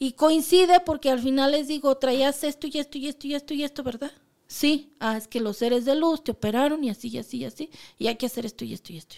Y 0.04 0.12
coincide 0.12 0.82
porque 0.82 1.10
al 1.10 1.20
final 1.20 1.52
les 1.52 1.70
digo, 1.70 1.96
traías 1.96 2.44
esto 2.44 2.68
y 2.68 2.78
esto 2.78 2.98
y 2.98 3.08
esto 3.08 3.26
y 3.26 3.36
esto 3.36 3.54
y 3.54 3.64
esto, 3.64 3.84
¿verdad? 3.84 4.12
Sí, 4.48 4.94
ah, 5.00 5.16
es 5.16 5.30
que 5.30 5.40
los 5.40 5.56
seres 5.56 5.86
de 5.86 5.96
luz 5.96 6.26
te 6.26 6.32
operaron 6.32 6.84
y 6.84 6.90
así, 6.90 7.08
y 7.08 7.20
así, 7.20 7.38
y 7.38 7.46
así, 7.46 7.70
y 7.98 8.08
hay 8.08 8.18
que 8.18 8.26
hacer 8.26 8.46
esto 8.46 8.66
y 8.66 8.74
esto 8.74 8.92
y 8.92 8.98
esto. 8.98 9.16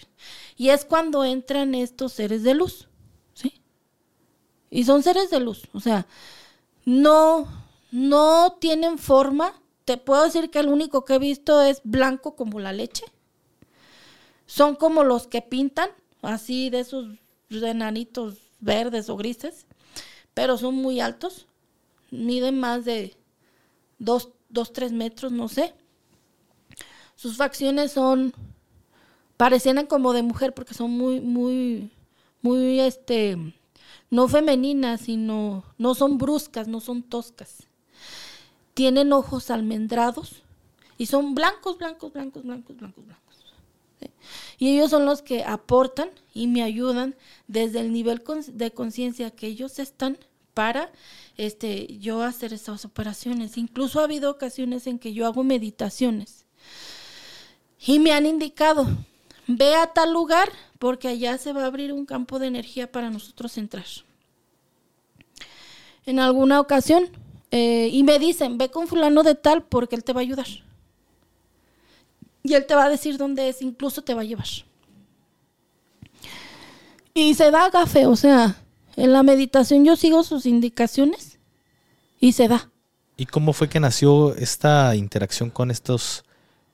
Y 0.56 0.68
es 0.68 0.84
cuando 0.84 1.24
entran 1.24 1.74
estos 1.74 2.12
seres 2.12 2.44
de 2.44 2.54
luz, 2.54 2.86
¿sí? 3.34 3.54
Y 4.70 4.84
son 4.84 5.02
seres 5.02 5.28
de 5.30 5.40
luz, 5.40 5.64
o 5.72 5.80
sea, 5.80 6.06
no, 6.84 7.48
no 7.90 8.56
tienen 8.60 8.96
forma. 8.96 9.60
Te 9.86 9.96
puedo 9.96 10.22
decir 10.22 10.50
que 10.50 10.60
el 10.60 10.68
único 10.68 11.04
que 11.04 11.14
he 11.14 11.18
visto 11.18 11.62
es 11.62 11.80
blanco 11.82 12.36
como 12.36 12.60
la 12.60 12.72
leche. 12.72 13.06
Son 14.46 14.76
como 14.76 15.02
los 15.02 15.26
que 15.26 15.42
pintan, 15.42 15.90
así 16.22 16.70
de 16.70 16.78
esos 16.78 17.08
enanitos 17.50 18.36
verdes 18.60 19.10
o 19.10 19.16
grises, 19.16 19.66
pero 20.36 20.58
son 20.58 20.74
muy 20.74 21.00
altos, 21.00 21.46
miden 22.10 22.60
más 22.60 22.84
de 22.84 23.16
dos 23.98 24.28
dos, 24.48 24.72
tres 24.72 24.92
metros, 24.92 25.32
no 25.32 25.48
sé. 25.48 25.74
Sus 27.14 27.36
facciones 27.36 27.92
son, 27.92 28.32
parecieran 29.36 29.86
como 29.86 30.12
de 30.12 30.22
mujer 30.22 30.52
porque 30.54 30.74
son 30.74 30.90
muy, 30.90 31.20
muy, 31.20 31.90
muy, 32.42 32.80
este, 32.80 33.54
no 34.10 34.28
femeninas, 34.28 35.02
sino, 35.02 35.64
no 35.78 35.94
son 35.94 36.18
bruscas, 36.18 36.68
no 36.68 36.80
son 36.80 37.02
toscas. 37.02 37.66
Tienen 38.74 39.12
ojos 39.12 39.50
almendrados 39.50 40.42
y 40.98 41.06
son 41.06 41.34
blancos, 41.34 41.78
blancos, 41.78 42.12
blancos, 42.12 42.44
blancos, 42.44 42.76
blancos, 42.76 43.04
blancos. 43.04 43.25
Y 44.58 44.76
ellos 44.76 44.90
son 44.90 45.04
los 45.04 45.22
que 45.22 45.44
aportan 45.44 46.10
y 46.34 46.46
me 46.46 46.62
ayudan 46.62 47.14
desde 47.48 47.80
el 47.80 47.92
nivel 47.92 48.22
de 48.48 48.70
conciencia 48.70 49.30
que 49.30 49.46
ellos 49.46 49.78
están 49.78 50.18
para 50.54 50.90
este, 51.36 51.98
yo 51.98 52.22
hacer 52.22 52.52
esas 52.52 52.84
operaciones. 52.84 53.58
Incluso 53.58 54.00
ha 54.00 54.04
habido 54.04 54.30
ocasiones 54.30 54.86
en 54.86 54.98
que 54.98 55.12
yo 55.12 55.26
hago 55.26 55.44
meditaciones 55.44 56.46
y 57.78 57.98
me 57.98 58.12
han 58.12 58.26
indicado, 58.26 58.86
ve 59.46 59.74
a 59.74 59.86
tal 59.88 60.12
lugar 60.12 60.48
porque 60.78 61.08
allá 61.08 61.38
se 61.38 61.52
va 61.52 61.62
a 61.62 61.66
abrir 61.66 61.92
un 61.92 62.06
campo 62.06 62.38
de 62.38 62.46
energía 62.46 62.90
para 62.90 63.10
nosotros 63.10 63.56
entrar. 63.58 63.86
En 66.04 66.18
alguna 66.20 66.60
ocasión, 66.60 67.08
eh, 67.50 67.90
y 67.92 68.02
me 68.02 68.18
dicen, 68.18 68.58
ve 68.58 68.70
con 68.70 68.86
fulano 68.86 69.22
de 69.22 69.34
tal 69.34 69.62
porque 69.62 69.96
él 69.96 70.04
te 70.04 70.12
va 70.12 70.20
a 70.20 70.22
ayudar. 70.22 70.46
Y 72.46 72.54
él 72.54 72.64
te 72.64 72.76
va 72.76 72.84
a 72.84 72.88
decir 72.88 73.18
dónde 73.18 73.48
es, 73.48 73.60
incluso 73.60 74.02
te 74.02 74.14
va 74.14 74.20
a 74.20 74.24
llevar. 74.24 74.46
Y 77.12 77.34
se 77.34 77.50
da 77.50 77.70
gafe, 77.70 78.06
o 78.06 78.14
sea, 78.14 78.62
en 78.94 79.12
la 79.12 79.24
meditación 79.24 79.84
yo 79.84 79.96
sigo 79.96 80.22
sus 80.22 80.46
indicaciones 80.46 81.38
y 82.20 82.32
se 82.32 82.46
da. 82.46 82.70
¿Y 83.16 83.26
cómo 83.26 83.52
fue 83.52 83.68
que 83.68 83.80
nació 83.80 84.36
esta 84.36 84.94
interacción 84.94 85.50
con 85.50 85.72
estos, 85.72 86.24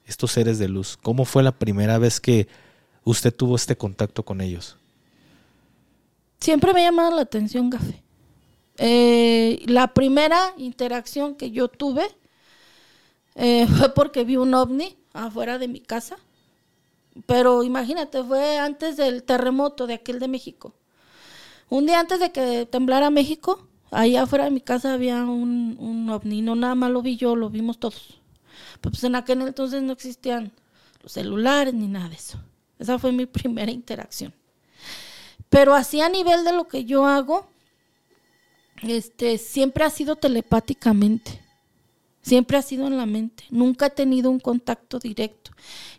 estos 0.05 0.33
seres 0.33 0.59
de 0.59 0.69
luz? 0.69 0.99
¿Cómo 1.01 1.25
fue 1.25 1.43
la 1.43 1.53
primera 1.53 1.97
vez 1.97 2.21
que 2.21 2.49
usted 3.05 3.35
tuvo 3.35 3.57
este 3.57 3.77
contacto 3.77 4.25
con 4.25 4.41
ellos? 4.41 4.77
Siempre 6.39 6.75
me 6.75 6.83
ha 6.83 6.91
llamado 6.91 7.17
la 7.17 7.23
atención, 7.23 7.71
Gafe. 7.71 8.03
Eh, 8.77 9.63
la 9.67 9.95
primera 9.95 10.53
interacción 10.59 11.35
que 11.35 11.51
yo 11.51 11.69
tuve 11.69 12.05
eh, 13.37 13.67
fue 13.79 13.95
porque 13.95 14.25
vi 14.25 14.37
un 14.37 14.53
ovni 14.53 14.99
afuera 15.13 15.59
de 15.59 15.69
mi 15.69 15.81
casa. 15.81 16.17
Pero 17.27 17.63
imagínate, 17.63 18.23
fue 18.25 18.59
antes 18.59 18.97
del 18.97 19.23
terremoto 19.23 19.87
de 19.87 19.95
aquel 19.95 20.19
de 20.19 20.29
México. 20.29 20.75
Un 21.69 21.87
día 21.87 22.01
antes 22.01 22.21
de 22.21 22.33
que 22.33 22.67
temblara 22.67 23.11
México, 23.11 23.67
allá 23.91 24.23
afuera 24.23 24.45
de 24.45 24.51
mi 24.51 24.61
casa 24.61 24.93
había 24.95 25.23
un, 25.25 25.77
un 25.79 26.09
ovni. 26.11 26.43
No 26.43 26.55
nada 26.55 26.75
más 26.75 26.91
lo 26.91 27.03
vi 27.03 27.17
yo, 27.17 27.37
lo 27.37 27.51
vimos 27.51 27.79
todos. 27.79 28.21
Pues 28.81 29.05
en 29.05 29.15
aquel 29.15 29.43
entonces 29.43 29.83
no 29.83 29.93
existían 29.93 30.53
los 31.03 31.13
celulares 31.13 31.75
ni 31.75 31.89
nada 31.89 32.09
de 32.09 32.17
eso. 32.17 32.39
Esa 32.79 32.99
fue 32.99 33.13
mi 33.13 33.27
primera 33.27 33.71
interacción. 33.71 34.35
Pero 35.49 35.75
así 35.75 36.01
a 36.01 36.09
nivel 36.09 36.45
de 36.45 36.53
lo 36.53 36.67
que 36.67 36.85
yo 36.85 37.07
hago, 37.07 37.47
este, 38.83 39.39
siempre 39.39 39.85
ha 39.85 39.91
sido 39.91 40.17
telepáticamente. 40.17 41.42
Siempre 42.23 42.57
ha 42.57 42.63
sido 42.63 42.87
en 42.87 42.97
la 42.97 43.07
mente. 43.07 43.45
Nunca 43.51 43.87
he 43.87 43.91
tenido 43.91 44.31
un 44.31 44.41
contacto 44.41 44.99
directo. 44.99 45.51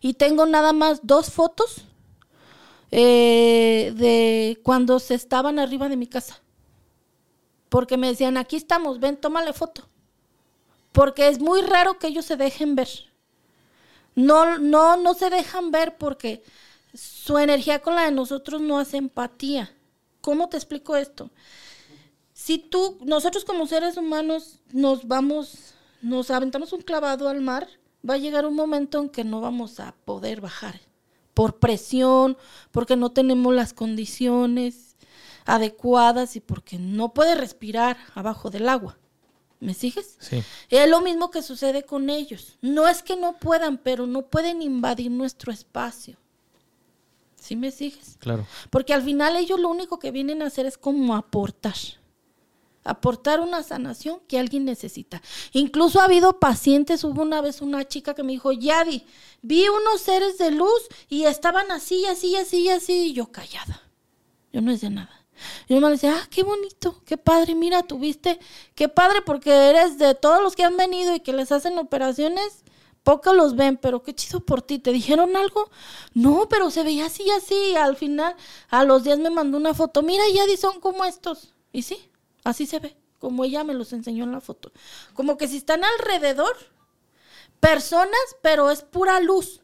Y 0.02 0.14
tengo 0.14 0.46
nada 0.46 0.74
más 0.74 1.02
dos 1.04 1.30
fotos 1.32 1.84
eh, 2.92 3.94
de 3.96 4.60
cuando 4.64 5.00
se 5.00 5.16
estaban 5.16 5.60
arriba 5.60 5.90
de 5.90 5.98
mi 5.98 6.08
casa. 6.08 6.42
Porque 7.70 7.98
me 7.98 8.08
decían, 8.08 8.38
aquí 8.38 8.56
estamos, 8.56 9.00
ven, 9.00 9.18
tómale 9.18 9.52
foto. 9.52 9.88
Porque 10.92 11.28
es 11.28 11.40
muy 11.40 11.62
raro 11.62 11.98
que 12.00 12.08
ellos 12.08 12.26
se 12.26 12.38
dejen 12.38 12.76
ver. 12.76 12.90
No, 14.16 14.60
no, 14.60 14.96
no 14.96 15.14
se 15.16 15.30
dejan 15.30 15.72
ver 15.72 15.98
porque 15.98 16.44
su 16.94 17.38
energía 17.38 17.82
con 17.82 17.96
la 17.96 18.06
de 18.06 18.12
nosotros 18.12 18.62
no 18.62 18.78
hace 18.78 18.98
empatía. 18.98 19.76
¿Cómo 20.22 20.50
te 20.50 20.58
explico 20.58 20.96
esto? 20.96 21.32
Si 22.34 22.58
tú, 22.60 23.00
nosotros 23.04 23.44
como 23.44 23.68
seres 23.68 23.98
humanos 23.98 24.60
nos 24.72 25.08
vamos, 25.08 25.73
nos 26.04 26.30
aventamos 26.30 26.74
un 26.74 26.82
clavado 26.82 27.30
al 27.30 27.42
mar, 27.42 27.68
va 28.08 28.16
a 28.16 28.18
llegar 28.18 28.46
un 28.46 28.56
momento 28.56 29.00
en 29.00 29.10
que 29.10 29.24
no 29.24 29.42
vamos 29.42 29.80
a 29.80 29.96
poder 30.06 30.42
bajar 30.42 30.82
por 31.34 31.58
presión, 31.58 32.38
porque 32.72 32.96
no 32.96 33.12
tenemos 33.12 33.54
las 33.56 33.74
condiciones 33.74 34.96
adecuadas 35.46 36.36
y 36.36 36.42
porque 36.42 36.78
no 36.78 37.14
puede 37.14 37.36
respirar 37.36 37.98
abajo 38.14 38.50
del 38.50 38.70
agua. 38.70 39.00
¿Me 39.60 39.74
sigues? 39.74 40.18
Sí. 40.20 40.44
Es 40.70 40.90
lo 40.90 41.02
mismo 41.02 41.32
que 41.32 41.42
sucede 41.42 41.84
con 41.84 42.10
ellos. 42.10 42.58
No 42.62 42.88
es 42.88 43.02
que 43.02 43.16
no 43.16 43.40
puedan, 43.40 43.78
pero 43.78 44.06
no 44.06 44.24
pueden 44.24 44.62
invadir 44.62 45.10
nuestro 45.10 45.54
espacio. 45.54 46.18
¿Sí 47.38 47.56
me 47.56 47.72
sigues? 47.72 48.18
Claro. 48.20 48.46
Porque 48.70 48.94
al 48.94 49.04
final 49.04 49.38
ellos 49.38 49.60
lo 49.60 49.70
único 49.70 50.00
que 50.00 50.12
vienen 50.12 50.42
a 50.42 50.48
hacer 50.48 50.66
es 50.66 50.78
como 50.78 51.16
aportar 51.16 51.76
aportar 52.84 53.40
una 53.40 53.64
sanación 53.64 54.20
que 54.28 54.40
alguien 54.40 54.66
necesita. 54.66 55.22
Incluso 55.52 56.00
ha 56.00 56.06
habido 56.06 56.40
pacientes, 56.40 57.04
hubo 57.04 57.22
una 57.22 57.42
vez 57.42 57.62
una 57.62 57.88
chica 57.88 58.14
que 58.14 58.24
me 58.24 58.34
dijo, 58.34 58.52
Yadi, 58.52 59.06
vi 59.42 59.68
unos 59.70 60.02
seres 60.02 60.38
de 60.38 60.52
luz 60.52 60.88
y 61.10 61.26
estaban 61.26 61.72
así, 61.72 62.06
así, 62.06 62.36
así, 62.36 62.70
así, 62.70 63.08
y 63.08 63.14
yo 63.14 63.32
callada. 63.32 63.82
Yo 64.52 64.62
no 64.62 64.72
decía 64.72 64.90
nada. 64.90 65.24
Yo 65.68 65.80
me 65.82 65.90
decía, 65.90 66.16
ah, 66.16 66.28
qué 66.30 66.44
bonito, 66.44 67.02
qué 67.06 67.18
padre, 67.18 67.56
mira, 67.56 67.84
tuviste, 67.84 68.40
qué 68.76 68.88
padre, 68.88 69.22
porque 69.22 69.52
eres 69.52 69.98
de 69.98 70.16
todos 70.16 70.42
los 70.42 70.56
que 70.56 70.64
han 70.64 70.78
venido 70.78 71.16
y 71.16 71.20
que 71.20 71.34
les 71.34 71.52
hacen 71.52 71.78
operaciones, 71.80 72.64
pocos 73.04 73.36
los 73.36 73.56
ven, 73.56 73.78
pero 73.78 74.04
qué 74.04 74.14
chido 74.14 74.40
por 74.40 74.62
ti. 74.62 74.80
¿Te 74.80 74.92
dijeron 74.92 75.36
algo? 75.36 75.70
No, 76.14 76.48
pero 76.50 76.70
se 76.70 76.84
veía 76.84 77.08
así, 77.08 77.30
así. 77.32 77.76
Al 77.76 77.96
final, 77.96 78.36
a 78.70 78.84
los 78.84 79.04
días 79.04 79.20
me 79.20 79.30
mandó 79.30 79.58
una 79.58 79.74
foto. 79.74 80.02
Mira, 80.02 80.24
Yadi, 80.34 80.58
son 80.58 80.80
como 80.80 81.04
estos. 81.04 81.54
Y 81.72 81.82
sí, 81.82 81.98
Así 82.44 82.66
se 82.66 82.80
ve, 82.80 82.96
como 83.20 83.46
ella 83.46 83.64
me 83.64 83.74
los 83.74 83.94
enseñó 83.94 84.26
en 84.26 84.32
la 84.32 84.42
foto. 84.42 84.72
Como 85.14 85.38
que 85.38 85.48
si 85.48 85.58
están 85.58 85.84
alrededor, 85.84 86.56
personas, 87.60 88.36
pero 88.42 88.70
es 88.70 88.82
pura 88.82 89.20
luz. 89.22 89.62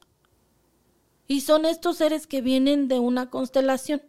Y 1.27 1.41
son 1.41 1.65
estos 1.65 1.97
seres 1.97 2.25
que 2.25 2.41
vienen 2.41 2.87
de 2.87 2.99
una 2.99 3.29
constelación, 3.29 4.01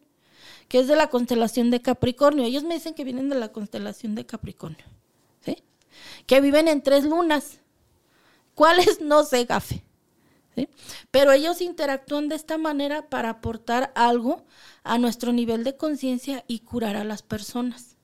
que 0.68 0.78
es 0.78 0.88
de 0.88 0.97
la 0.97 1.10
constelación 1.10 1.70
de 1.70 1.82
Capricornio. 1.82 2.44
Ellos 2.44 2.62
me 2.62 2.74
dicen 2.74 2.94
que 2.94 3.05
vienen 3.05 3.28
de 3.28 3.34
la 3.34 3.52
constelación 3.52 4.14
de 4.14 4.24
Capricornio, 4.24 4.84
¿sí? 5.44 5.56
Que 6.26 6.40
viven 6.40 6.68
en 6.68 6.82
tres 6.82 7.05
lunas. 7.05 7.59
¿Cuáles? 8.55 9.01
No 9.01 9.24
sé, 9.24 9.44
gafe. 9.44 9.82
¿Sí? 10.55 10.68
Pero 11.10 11.32
ellos 11.32 11.60
interactúan 11.60 12.28
de 12.28 12.36
esta 12.36 12.59
manera 12.59 13.09
para 13.09 13.30
aportar 13.30 13.92
algo 13.94 14.44
a 14.82 14.98
nuestro 14.98 15.32
nivel 15.32 15.64
de 15.64 15.76
conciencia 15.76 16.44
y 16.47 16.60
curar 16.60 16.97
a 16.97 17.05
las 17.05 17.22
personas. 17.22 17.97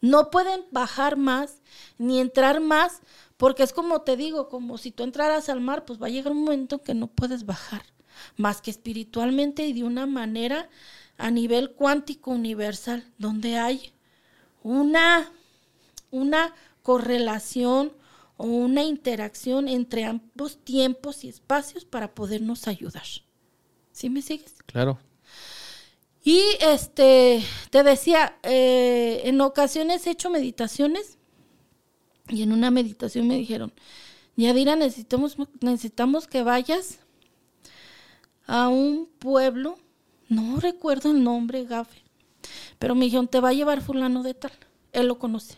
No 0.00 0.30
pueden 0.30 0.64
bajar 0.70 1.16
más 1.16 1.62
ni 1.98 2.20
entrar 2.20 2.60
más, 2.60 3.00
porque 3.36 3.62
es 3.62 3.72
como 3.72 4.02
te 4.02 4.16
digo, 4.16 4.48
como 4.48 4.78
si 4.78 4.90
tú 4.90 5.02
entraras 5.02 5.48
al 5.48 5.60
mar, 5.60 5.84
pues 5.84 6.00
va 6.00 6.06
a 6.06 6.10
llegar 6.10 6.32
un 6.32 6.44
momento 6.44 6.76
en 6.76 6.82
que 6.82 6.94
no 6.94 7.08
puedes 7.08 7.46
bajar, 7.46 7.82
más 8.36 8.60
que 8.60 8.70
espiritualmente 8.70 9.66
y 9.66 9.72
de 9.72 9.84
una 9.84 10.06
manera 10.06 10.68
a 11.16 11.30
nivel 11.30 11.72
cuántico 11.72 12.30
universal, 12.30 13.04
donde 13.18 13.58
hay 13.58 13.92
una, 14.62 15.32
una 16.10 16.54
correlación 16.82 17.92
o 18.36 18.46
una 18.46 18.84
interacción 18.84 19.68
entre 19.68 20.04
ambos 20.04 20.64
tiempos 20.64 21.24
y 21.24 21.28
espacios 21.28 21.84
para 21.84 22.14
podernos 22.14 22.68
ayudar. 22.68 23.06
¿Sí 23.92 24.08
me 24.08 24.22
sigues? 24.22 24.54
Claro. 24.66 24.98
Y 26.28 26.42
este, 26.60 27.42
te 27.70 27.82
decía, 27.82 28.36
eh, 28.42 29.22
en 29.24 29.40
ocasiones 29.40 30.06
he 30.06 30.10
hecho 30.10 30.28
meditaciones 30.28 31.16
y 32.28 32.42
en 32.42 32.52
una 32.52 32.70
meditación 32.70 33.26
me 33.26 33.36
dijeron, 33.38 33.72
Yadira, 34.36 34.76
necesitamos, 34.76 35.38
necesitamos 35.62 36.26
que 36.26 36.42
vayas 36.42 36.98
a 38.46 38.68
un 38.68 39.08
pueblo, 39.18 39.78
no 40.28 40.60
recuerdo 40.60 41.12
el 41.12 41.24
nombre, 41.24 41.64
Gafe, 41.64 42.02
pero 42.78 42.94
me 42.94 43.06
dijeron, 43.06 43.28
te 43.28 43.40
va 43.40 43.48
a 43.48 43.54
llevar 43.54 43.80
fulano 43.80 44.22
de 44.22 44.34
tal, 44.34 44.52
él 44.92 45.06
lo 45.06 45.18
conoce. 45.18 45.56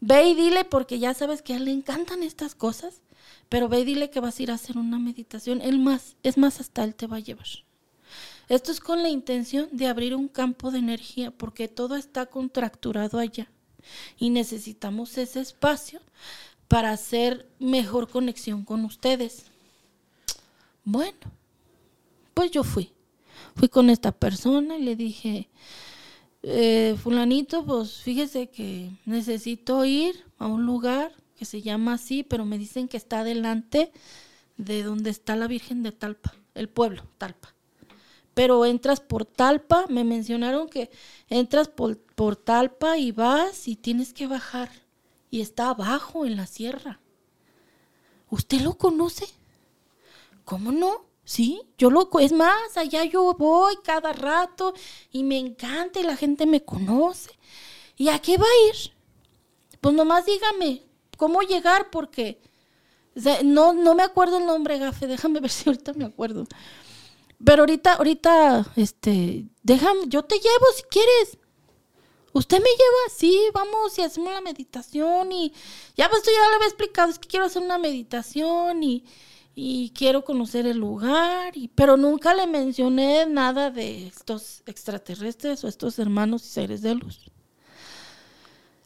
Ve 0.00 0.30
y 0.30 0.34
dile 0.34 0.64
porque 0.64 0.98
ya 0.98 1.14
sabes 1.14 1.42
que 1.42 1.52
a 1.52 1.58
él 1.58 1.66
le 1.66 1.70
encantan 1.70 2.24
estas 2.24 2.56
cosas, 2.56 3.02
pero 3.48 3.68
ve 3.68 3.78
y 3.78 3.84
dile 3.84 4.10
que 4.10 4.18
vas 4.18 4.40
a 4.40 4.42
ir 4.42 4.50
a 4.50 4.54
hacer 4.54 4.78
una 4.78 4.98
meditación. 4.98 5.60
Él 5.62 5.78
más, 5.78 6.16
es 6.24 6.38
más, 6.38 6.58
hasta 6.58 6.82
él 6.82 6.96
te 6.96 7.06
va 7.06 7.18
a 7.18 7.20
llevar. 7.20 7.46
Esto 8.52 8.70
es 8.70 8.80
con 8.80 9.02
la 9.02 9.08
intención 9.08 9.70
de 9.72 9.86
abrir 9.86 10.14
un 10.14 10.28
campo 10.28 10.70
de 10.70 10.78
energía, 10.78 11.30
porque 11.30 11.68
todo 11.68 11.96
está 11.96 12.26
contracturado 12.26 13.18
allá 13.18 13.50
y 14.18 14.28
necesitamos 14.28 15.16
ese 15.16 15.40
espacio 15.40 16.02
para 16.68 16.90
hacer 16.90 17.48
mejor 17.58 18.10
conexión 18.10 18.66
con 18.66 18.84
ustedes. 18.84 19.46
Bueno, 20.84 21.16
pues 22.34 22.50
yo 22.50 22.62
fui. 22.62 22.92
Fui 23.56 23.70
con 23.70 23.88
esta 23.88 24.12
persona 24.12 24.76
y 24.76 24.82
le 24.82 24.96
dije, 24.96 25.48
eh, 26.42 26.94
fulanito, 27.02 27.64
pues 27.64 28.02
fíjese 28.02 28.50
que 28.50 28.90
necesito 29.06 29.82
ir 29.86 30.26
a 30.36 30.46
un 30.46 30.66
lugar 30.66 31.14
que 31.36 31.46
se 31.46 31.62
llama 31.62 31.94
así, 31.94 32.22
pero 32.22 32.44
me 32.44 32.58
dicen 32.58 32.86
que 32.86 32.98
está 32.98 33.24
delante 33.24 33.92
de 34.58 34.82
donde 34.82 35.08
está 35.08 35.36
la 35.36 35.46
Virgen 35.46 35.82
de 35.82 35.92
Talpa, 35.92 36.34
el 36.54 36.68
pueblo, 36.68 37.04
Talpa. 37.16 37.51
Pero 38.34 38.64
entras 38.64 39.00
por 39.00 39.24
Talpa, 39.24 39.84
me 39.88 40.04
mencionaron 40.04 40.68
que 40.68 40.90
entras 41.28 41.68
por, 41.68 41.98
por 41.98 42.36
Talpa 42.36 42.96
y 42.96 43.12
vas 43.12 43.68
y 43.68 43.76
tienes 43.76 44.12
que 44.12 44.26
bajar. 44.26 44.70
Y 45.30 45.40
está 45.40 45.70
abajo 45.70 46.24
en 46.24 46.36
la 46.36 46.46
sierra. 46.46 47.00
¿Usted 48.30 48.60
lo 48.62 48.74
conoce? 48.78 49.26
¿Cómo 50.44 50.72
no? 50.72 51.06
Sí, 51.24 51.62
yo 51.78 51.90
lo, 51.90 52.10
es 52.18 52.32
más, 52.32 52.76
allá 52.76 53.04
yo 53.04 53.34
voy 53.34 53.74
cada 53.84 54.12
rato 54.12 54.74
y 55.12 55.22
me 55.22 55.38
encanta 55.38 56.00
y 56.00 56.02
la 56.02 56.16
gente 56.16 56.46
me 56.46 56.64
conoce. 56.64 57.30
¿Y 57.96 58.08
a 58.08 58.18
qué 58.18 58.36
va 58.38 58.44
a 58.44 58.68
ir? 58.68 58.92
Pues 59.80 59.94
nomás 59.94 60.26
dígame 60.26 60.82
cómo 61.16 61.42
llegar 61.42 61.90
porque 61.90 62.40
no, 63.44 63.72
no 63.72 63.94
me 63.94 64.02
acuerdo 64.02 64.38
el 64.38 64.46
nombre, 64.46 64.78
Gafe, 64.78 65.06
déjame 65.08 65.40
ver 65.40 65.50
si 65.50 65.68
ahorita 65.68 65.92
me 65.92 66.04
acuerdo. 66.04 66.46
Pero 67.44 67.62
ahorita, 67.62 67.94
ahorita, 67.94 68.72
este, 68.76 69.46
déjame, 69.62 70.02
yo 70.06 70.22
te 70.22 70.36
llevo 70.36 70.66
si 70.76 70.82
quieres. 70.84 71.38
Usted 72.34 72.58
me 72.58 72.70
lleva, 72.70 73.14
sí, 73.14 73.38
vamos 73.52 73.98
y 73.98 74.02
hacemos 74.02 74.32
la 74.32 74.40
meditación 74.40 75.32
y 75.32 75.52
ya 75.96 76.08
pues 76.08 76.22
ya 76.22 76.48
le 76.48 76.54
había 76.56 76.68
explicado, 76.68 77.10
es 77.10 77.18
que 77.18 77.28
quiero 77.28 77.44
hacer 77.44 77.62
una 77.62 77.76
meditación 77.76 78.82
y 78.82 79.04
y 79.54 79.90
quiero 79.90 80.24
conocer 80.24 80.66
el 80.66 80.78
lugar, 80.78 81.56
y, 81.56 81.68
pero 81.68 81.96
nunca 81.96 82.34
le 82.34 82.46
mencioné 82.46 83.26
nada 83.26 83.70
de 83.70 84.06
estos 84.06 84.62
extraterrestres 84.66 85.62
o 85.64 85.68
estos 85.68 85.98
hermanos 85.98 86.44
y 86.44 86.48
seres 86.48 86.82
de 86.82 86.94
luz. 86.94 87.30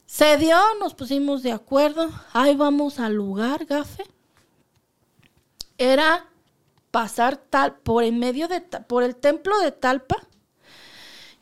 Se 0.07 0.37
dio, 0.39 0.57
nos 0.81 0.95
pusimos 0.95 1.43
de 1.43 1.53
acuerdo, 1.53 2.11
ahí 2.33 2.57
vamos 2.57 2.99
al 2.99 3.15
lugar, 3.15 3.65
gafe. 3.65 4.05
Era 5.79 6.29
pasar 6.97 7.37
tal 7.37 7.77
por 7.81 8.05
en 8.05 8.19
medio 8.19 8.49
de 8.49 8.63
por 8.63 9.03
el 9.03 9.17
templo 9.17 9.59
de 9.59 9.71
Talpa 9.71 10.17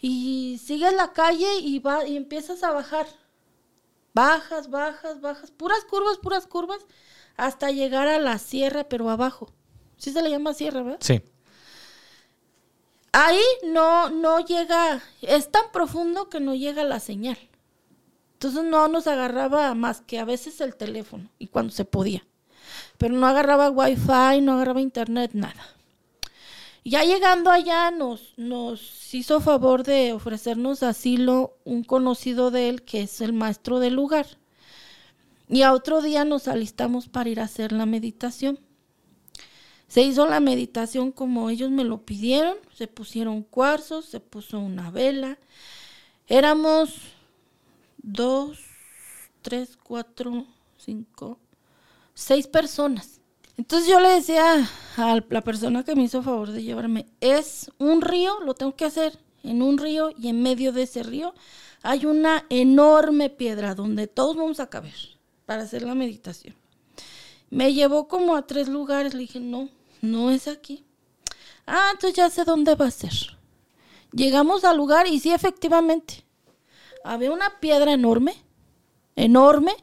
y 0.01 0.60
sigues 0.60 0.93
la 0.94 1.12
calle 1.12 1.60
y 1.60 1.78
va 1.78 2.05
y 2.05 2.16
empiezas 2.16 2.64
a 2.64 2.72
bajar. 2.72 3.06
Bajas, 4.14 4.68
bajas, 4.68 5.20
bajas, 5.20 5.52
puras 5.52 5.85
curvas, 5.85 6.18
puras 6.18 6.48
curvas 6.48 6.85
hasta 7.36 7.70
llegar 7.70 8.09
a 8.09 8.18
la 8.18 8.39
sierra, 8.39 8.89
pero 8.89 9.09
abajo. 9.10 9.47
Sí 9.97 10.10
se 10.10 10.22
le 10.22 10.31
llama 10.31 10.55
sierra, 10.55 10.82
¿verdad? 10.82 10.98
Sí. 11.01 11.22
Ahí 13.12 13.44
no, 13.62 14.10
no 14.10 14.40
llega, 14.40 15.05
es 15.22 15.52
tan 15.52 15.70
profundo 15.70 16.31
que 16.31 16.40
no 16.40 16.56
llega 16.56 16.82
la 16.82 16.98
señal. 16.98 17.39
Entonces 18.32 18.64
no 18.64 18.89
nos 18.89 19.06
agarraba 19.06 19.72
más 19.76 20.01
que 20.01 20.18
a 20.18 20.24
veces 20.24 20.60
el 20.60 20.74
teléfono 20.74 21.31
y 21.39 21.47
cuando 21.47 21.72
se 21.72 21.85
podía. 21.85 22.26
Pero 22.99 23.15
no 23.15 23.27
agarraba 23.27 23.71
wifi, 23.71 24.41
no 24.43 24.53
agarraba 24.53 24.81
internet, 24.81 25.33
nada. 25.35 25.75
Ya 26.85 27.03
llegando 27.03 27.51
allá 27.51 27.91
nos, 27.91 28.35
nos 28.37 29.15
hizo 29.15 29.41
favor 29.41 29.85
de 29.85 30.12
ofrecernos 30.12 30.83
asilo 30.83 31.57
un 31.65 31.83
conocido 31.83 32.51
de 32.51 32.69
él 32.69 32.83
que 32.83 33.03
es 33.03 33.21
el 33.23 33.33
maestro 33.33 33.79
del 33.79 33.95
lugar. 33.95 34.27
Y 35.49 35.62
a 35.62 35.73
otro 35.73 36.03
día 36.03 36.25
nos 36.25 36.47
alistamos 36.47 37.09
para 37.09 37.31
ir 37.31 37.41
a 37.41 37.45
hacer 37.45 37.73
la 37.73 37.87
meditación. 37.87 38.59
Se 39.89 40.03
hizo 40.03 40.27
la 40.27 40.41
meditación 40.41 41.12
como 41.12 41.51
ellos 41.51 41.71
me 41.71 41.85
lo 41.85 42.05
pidieron, 42.05 42.57
se 42.75 42.87
pusieron 42.87 43.43
cuarzos, 43.43 44.07
se 44.07 44.21
puso 44.21 44.59
una 44.59 44.91
vela. 44.91 45.39
Éramos 46.27 46.95
dos, 47.99 48.59
tres, 49.41 49.79
cuatro, 49.83 50.47
cinco, 50.77 51.39
seis 52.15 52.47
personas. 52.47 53.20
Entonces 53.57 53.89
yo 53.89 54.01
le 54.01 54.09
decía 54.09 54.69
a 54.97 55.20
la 55.28 55.41
persona 55.43 55.85
que 55.85 55.95
me 55.95 56.05
hizo 56.05 56.23
favor 56.23 56.51
de 56.51 56.62
llevarme, 56.62 57.07
es 57.20 57.70
un 57.78 58.01
río, 58.01 58.41
lo 58.41 58.55
tengo 58.55 58.74
que 58.74 58.85
hacer 58.85 59.19
en 59.45 59.62
un 59.62 59.78
río 59.78 60.11
y 60.16 60.28
en 60.28 60.43
medio 60.43 60.73
de 60.73 60.82
ese 60.82 61.03
río 61.03 61.35
hay 61.82 62.07
una 62.07 62.47
enorme 62.49 63.31
piedra 63.31 63.74
donde 63.74 64.07
todos 64.07 64.36
vamos 64.36 64.59
a 64.59 64.70
caber 64.70 64.95
para 65.47 65.62
hacer 65.62 65.82
la 65.82 65.95
meditación. 65.95 66.57
Me 67.51 67.74
llevó 67.74 68.09
como 68.09 68.35
a 68.35 68.47
tres 68.47 68.69
lugares, 68.69 69.15
le 69.15 69.20
dije, 69.20 69.39
no, 69.39 69.69
no 70.01 70.31
es 70.31 70.49
aquí. 70.49 70.85
Ah, 71.66 71.91
entonces 71.93 72.16
ya 72.16 72.31
sé 72.31 72.45
dónde 72.45 72.74
va 72.74 72.86
a 72.86 72.91
ser. 72.91 73.12
Llegamos 74.12 74.65
al 74.65 74.77
lugar 74.77 75.07
y 75.07 75.20
sí, 75.20 75.32
efectivamente, 75.32 76.24
había 77.05 77.31
una 77.31 77.61
piedra 77.61 77.93
enorme, 77.93 78.35
enorme, 79.15 79.74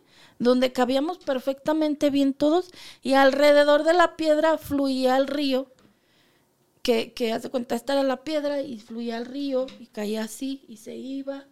donde 0.43 0.71
cabíamos 0.71 1.19
perfectamente 1.19 2.09
bien 2.09 2.33
todos 2.33 2.71
y 3.03 3.13
alrededor 3.13 3.83
de 3.83 3.93
la 3.93 4.15
piedra 4.15 4.57
fluía 4.57 5.15
el 5.17 5.27
río, 5.27 5.67
que, 6.81 7.13
que 7.13 7.31
hace 7.31 7.49
cuenta, 7.51 7.75
esta 7.75 7.93
era 7.93 8.01
la 8.01 8.23
piedra 8.23 8.61
y 8.61 8.79
fluía 8.79 9.17
el 9.17 9.27
río 9.27 9.67
y 9.79 9.85
caía 9.85 10.23
así 10.23 10.65
y 10.67 10.77
se 10.77 10.95
iba 10.95 11.45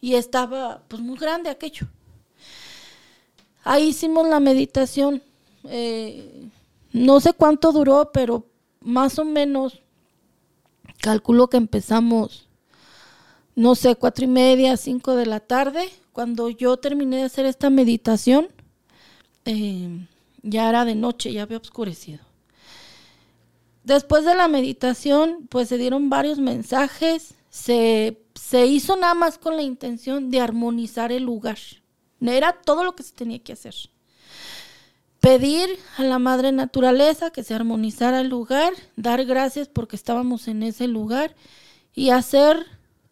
y 0.00 0.14
estaba 0.14 0.84
pues 0.86 1.02
muy 1.02 1.18
grande 1.18 1.50
aquello. 1.50 1.88
Ahí 3.64 3.88
hicimos 3.88 4.28
la 4.28 4.38
meditación. 4.38 5.22
Eh, 5.64 6.48
no 6.92 7.18
sé 7.18 7.32
cuánto 7.32 7.72
duró, 7.72 8.10
pero 8.12 8.46
más 8.80 9.18
o 9.18 9.24
menos 9.24 9.82
calculo 11.00 11.48
que 11.48 11.56
empezamos, 11.56 12.48
no 13.56 13.74
sé, 13.74 13.96
cuatro 13.96 14.24
y 14.24 14.28
media, 14.28 14.76
cinco 14.76 15.16
de 15.16 15.26
la 15.26 15.40
tarde. 15.40 15.90
Cuando 16.20 16.50
yo 16.50 16.76
terminé 16.76 17.16
de 17.16 17.22
hacer 17.22 17.46
esta 17.46 17.70
meditación, 17.70 18.48
eh, 19.46 20.06
ya 20.42 20.68
era 20.68 20.84
de 20.84 20.94
noche, 20.94 21.32
ya 21.32 21.44
había 21.44 21.56
oscurecido. 21.56 22.18
Después 23.84 24.26
de 24.26 24.34
la 24.34 24.46
meditación, 24.46 25.46
pues 25.48 25.70
se 25.70 25.78
dieron 25.78 26.10
varios 26.10 26.38
mensajes, 26.38 27.32
se, 27.48 28.20
se 28.34 28.66
hizo 28.66 28.96
nada 28.96 29.14
más 29.14 29.38
con 29.38 29.56
la 29.56 29.62
intención 29.62 30.30
de 30.30 30.40
armonizar 30.42 31.10
el 31.10 31.22
lugar. 31.22 31.56
Era 32.20 32.52
todo 32.52 32.84
lo 32.84 32.94
que 32.94 33.02
se 33.02 33.14
tenía 33.14 33.38
que 33.38 33.54
hacer. 33.54 33.74
Pedir 35.20 35.70
a 35.96 36.02
la 36.02 36.18
madre 36.18 36.52
naturaleza 36.52 37.30
que 37.30 37.44
se 37.44 37.54
armonizara 37.54 38.20
el 38.20 38.28
lugar, 38.28 38.74
dar 38.94 39.24
gracias 39.24 39.68
porque 39.68 39.96
estábamos 39.96 40.48
en 40.48 40.64
ese 40.64 40.86
lugar 40.86 41.34
y 41.94 42.10
hacer 42.10 42.66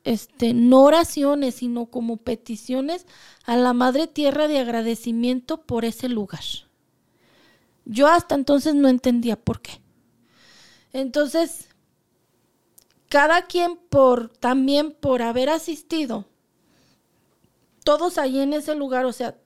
este, 0.09 0.55
no 0.55 0.85
oraciones, 0.85 1.57
sino 1.57 1.85
como 1.85 2.17
peticiones 2.17 3.05
a 3.45 3.57
la 3.57 3.75
madre 3.75 4.07
tierra 4.07 4.49
de 4.49 4.59
agradecimiento 4.59 5.67
por 5.67 5.85
ese 5.85 6.09
lugar. 6.09 6.41
Yo 7.85 8.07
hasta 8.07 8.35
entonces 8.35 8.75
no 8.75 8.89
entendía 8.89 9.39
por 9.39 9.61
qué. 9.61 9.83
Entonces, 10.95 11.69
cada 13.11 13.43
quien 13.43 13.77
por 13.77 14.31
también 14.31 14.93
por 14.93 15.21
haber 15.21 15.51
asistido 15.51 16.25
todos 17.85 18.17
ahí 18.17 18.39
en 18.39 18.55
ese 18.55 18.75
lugar, 18.75 19.05
o 19.05 19.13
sea, 19.13 19.37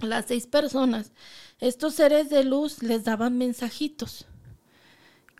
las 0.00 0.26
seis 0.26 0.46
personas, 0.46 1.12
estos 1.60 1.94
seres 1.94 2.28
de 2.28 2.44
luz 2.44 2.82
les 2.82 3.04
daban 3.04 3.38
mensajitos. 3.38 4.26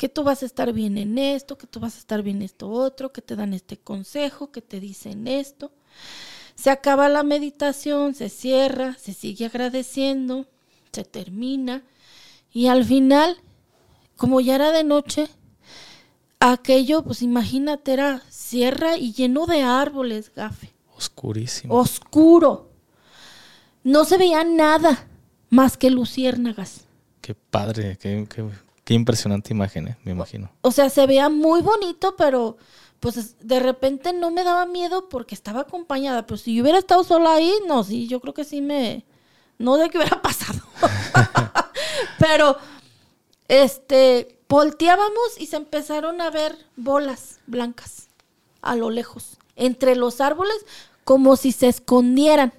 Que 0.03 0.09
tú 0.09 0.25
vas 0.25 0.43
a 0.43 0.47
estar 0.47 0.73
bien 0.73 0.99
en 0.99 1.17
esto, 1.17 1.57
que 1.57 1.69
tú 1.69 1.79
vas 1.79 1.95
a 1.95 1.99
estar 2.01 2.25
bien 2.25 2.39
en 2.39 2.43
esto 2.43 2.69
otro, 2.69 3.13
que 3.13 3.23
te 3.23 3.37
dan 3.37 3.55
este 3.55 3.77
consejo, 3.77 4.51
que 4.51 4.61
te 4.61 4.81
dicen 4.81 5.29
esto. 5.29 5.71
Se 6.57 6.71
acaba 6.71 7.09
la 7.09 7.23
meditación, 7.23 8.17
se 8.17 8.29
cierra, 8.29 8.97
se 8.99 9.15
sigue 9.15 9.47
agradeciendo, 9.47 10.47
se 10.91 11.05
termina 11.05 11.85
y 12.53 12.67
al 12.67 12.85
final, 12.85 13.37
como 14.17 14.41
ya 14.41 14.57
era 14.57 14.73
de 14.73 14.83
noche, 14.83 15.29
aquello, 16.41 17.05
pues 17.05 17.23
imagínate, 17.23 17.93
era 17.93 18.25
sierra 18.29 18.97
y 18.97 19.13
lleno 19.13 19.47
de 19.47 19.63
árboles, 19.63 20.33
gafe. 20.35 20.73
Oscurísimo. 20.97 21.77
Oscuro. 21.77 22.73
No 23.85 24.05
se 24.05 24.19
veía 24.19 24.43
nada 24.43 25.07
más 25.49 25.77
que 25.77 25.91
luciérnagas. 25.91 26.87
Qué 27.21 27.37
padre, 27.37 27.97
qué, 28.01 28.27
impresionante 28.95 29.53
imagen, 29.53 29.97
me 30.05 30.13
imagino. 30.13 30.51
O 30.63 30.71
sea, 30.71 30.91
se 30.91 31.07
veía 31.07 31.29
muy 31.29 31.63
bonito, 31.63 32.15
pero 32.17 32.57
pues 33.01 33.37
de 33.41 33.59
repente 33.59 34.13
no 34.13 34.31
me 34.31 34.45
daba 34.45 34.65
miedo 34.67 35.09
porque 35.09 35.35
estaba 35.35 35.63
acompañada. 35.63 36.25
Pero 36.25 36.39
si 36.39 36.55
yo 36.55 36.63
hubiera 36.63 36.79
estado 36.79 37.03
sola 37.03 37.35
ahí, 37.35 37.53
no, 37.67 37.83
sí, 37.83 38.07
yo 38.07 38.21
creo 38.21 38.35
que 38.35 38.45
sí 38.45 38.61
me... 38.61 39.05
No 39.59 39.77
sé 39.77 39.91
qué 39.91 39.99
hubiera 39.99 40.23
pasado. 40.23 40.61
Pero, 42.19 42.57
este, 43.49 44.39
volteábamos 44.49 45.39
y 45.39 45.47
se 45.47 45.57
empezaron 45.57 46.21
a 46.21 46.31
ver 46.31 46.57
bolas 46.77 47.41
blancas 47.47 48.09
a 48.61 48.77
lo 48.77 48.91
lejos, 48.91 49.39
entre 49.57 49.97
los 49.97 50.21
árboles, 50.21 50.65
como 51.05 51.37
si 51.37 51.53
se 51.53 51.69
escondieran. 51.69 52.53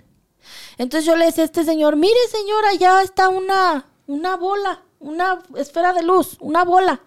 Entonces 0.77 1.05
yo 1.05 1.15
le 1.15 1.25
decía 1.25 1.43
a 1.43 1.45
este 1.45 1.63
señor, 1.63 1.95
mire 1.95 2.19
señora, 2.29 2.69
allá 2.69 3.01
está 3.01 3.29
una, 3.29 3.85
una 4.07 4.35
bola, 4.35 4.83
una 5.03 5.39
esfera 5.55 5.93
de 5.93 6.03
luz, 6.03 6.37
una 6.39 6.63
bola. 6.63 7.01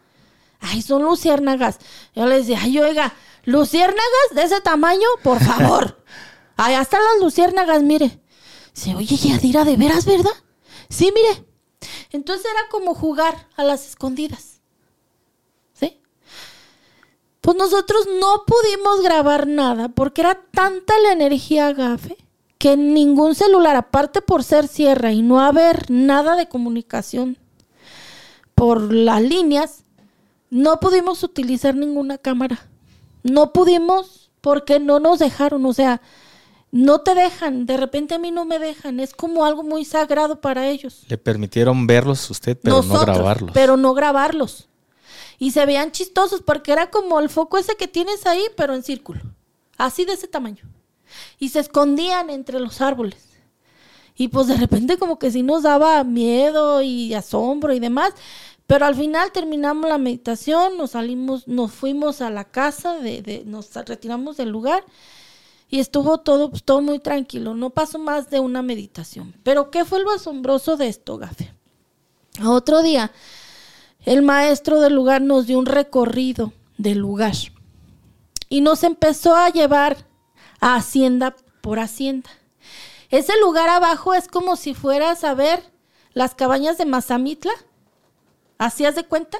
Ay, 0.61 0.83
son 0.83 1.03
luciérnagas. 1.03 1.79
Yo 2.15 2.27
le 2.27 2.37
decía, 2.37 2.61
ay, 2.63 2.79
oiga, 2.79 3.13
luciérnagas 3.45 4.29
de 4.35 4.43
ese 4.43 4.61
tamaño, 4.61 5.09
por 5.23 5.43
favor. 5.43 6.03
Allá 6.57 6.81
están 6.81 7.03
las 7.03 7.23
luciérnagas, 7.23 7.83
mire. 7.83 8.21
Dice, 8.75 8.95
oye, 8.95 9.17
Yadira, 9.17 9.65
¿de 9.65 9.77
veras, 9.77 10.07
verdad? 10.07 10.33
Sí, 10.89 11.13
mire. 11.15 11.45
Entonces 12.11 12.47
era 12.51 12.69
como 12.71 12.95
jugar 12.95 13.49
a 13.57 13.65
las 13.65 13.87
escondidas. 13.87 14.61
¿Sí? 15.73 16.01
Pues 17.41 17.57
nosotros 17.57 18.07
no 18.21 18.45
pudimos 18.47 19.03
grabar 19.03 19.47
nada 19.47 19.89
porque 19.89 20.23
era 20.23 20.41
tanta 20.53 20.99
la 21.01 21.13
energía 21.13 21.73
gafe 21.73 22.17
que 22.59 22.77
ningún 22.77 23.35
celular, 23.35 23.77
aparte 23.77 24.23
por 24.23 24.43
ser 24.43 24.67
sierra 24.67 25.13
y 25.13 25.23
no 25.23 25.41
haber 25.41 25.91
nada 25.91 26.37
de 26.37 26.49
comunicación 26.49 27.39
por 28.57 28.93
las 28.93 29.23
líneas, 29.23 29.85
no 30.51 30.81
pudimos 30.81 31.23
utilizar 31.23 31.77
ninguna 31.77 32.17
cámara. 32.19 32.67
No 33.23 33.53
pudimos 33.53 34.31
porque 34.41 34.81
no 34.81 34.99
nos 34.99 35.19
dejaron, 35.19 35.67
o 35.67 35.73
sea, 35.73 36.01
no 36.73 37.03
te 37.03 37.15
dejan, 37.15 37.67
de 37.67 37.77
repente 37.77 38.15
a 38.15 38.19
mí 38.19 38.31
no 38.31 38.45
me 38.45 38.59
dejan, 38.59 38.99
es 38.99 39.13
como 39.13 39.45
algo 39.45 39.63
muy 39.63 39.85
sagrado 39.85 40.41
para 40.41 40.69
ellos. 40.69 41.03
Le 41.09 41.19
permitieron 41.19 41.87
verlos 41.87 42.31
usted, 42.31 42.59
pero 42.61 42.83
no 42.83 43.01
grabarlos. 43.01 43.51
Pero 43.53 43.77
no 43.77 43.93
grabarlos. 43.93 44.69
Y 45.39 45.51
se 45.51 45.67
veían 45.67 45.93
chistosos 45.93 46.41
porque 46.41 46.73
era 46.73 46.91
como 46.91 47.21
el 47.21 47.29
foco 47.29 47.59
ese 47.59 47.77
que 47.77 47.89
tienes 47.89 48.25
ahí, 48.27 48.45
pero 48.57 48.75
en 48.75 48.83
círculo, 48.83 49.21
así 49.77 50.07
de 50.07 50.15
ese 50.15 50.29
tamaño. 50.29 50.65
Y 51.39 51.51
se 51.51 51.61
escondían 51.61 52.31
entre 52.31 52.59
los 52.59 52.81
árboles. 52.81 53.26
Y 54.17 54.29
pues 54.29 54.47
de 54.47 54.57
repente 54.57 54.97
como 54.97 55.19
que 55.19 55.31
sí 55.31 55.43
nos 55.43 55.63
daba 55.63 56.03
miedo 56.05 56.83
y 56.83 57.15
asombro 57.15 57.73
y 57.75 57.81
demás. 57.81 58.15
Pero 58.67 58.85
al 58.85 58.97
final 58.97 59.31
terminamos 59.31 59.89
la 59.89 59.99
meditación, 59.99 60.77
nos 60.77 60.93
salimos, 60.93 61.47
nos 61.47 61.71
fuimos 61.73 62.21
a 62.21 62.31
la 62.31 62.45
casa, 62.45 62.99
de, 62.99 63.45
nos 63.47 63.73
retiramos 63.75 64.37
del 64.37 64.51
lugar 64.51 64.85
y 65.69 65.79
estuvo 65.79 66.19
todo, 66.19 66.51
pues, 66.51 66.65
todo 66.65 66.81
muy 66.81 66.99
tranquilo. 66.99 67.55
No 67.55 67.71
pasó 67.71 67.99
más 67.99 68.29
de 68.31 68.41
una 68.41 68.63
meditación. 68.63 69.35
Pero 69.45 69.71
¿qué 69.71 69.85
fue 69.85 70.01
lo 70.01 70.11
asombroso 70.11 70.77
de 70.77 70.89
esto, 70.89 71.17
Gafe? 71.19 71.53
Otro 72.45 72.83
día, 72.83 73.13
el 74.05 74.23
maestro 74.23 74.81
del 74.81 74.95
lugar 74.95 75.23
nos 75.23 75.47
dio 75.47 75.59
un 75.59 75.67
recorrido 75.67 76.53
del 76.77 76.99
lugar 76.99 77.35
y 78.49 78.61
nos 78.61 78.85
empezó 78.85 79.35
a 79.35 79.51
llevar 79.51 79.97
a 80.61 80.77
hacienda 80.77 81.37
por 81.61 81.79
hacienda. 81.79 82.31
Ese 83.11 83.39
lugar 83.41 83.69
abajo 83.69 84.15
es 84.15 84.29
como 84.29 84.57
si 84.57 84.75
fueras 84.75 85.25
a 85.25 85.35
ver 85.35 85.63
las 86.13 86.35
cabañas 86.35 86.79
de 86.79 86.87
Mazamitla 86.87 87.53
¿Hacías 88.59 88.95
de 88.95 89.05
cuenta? 89.05 89.39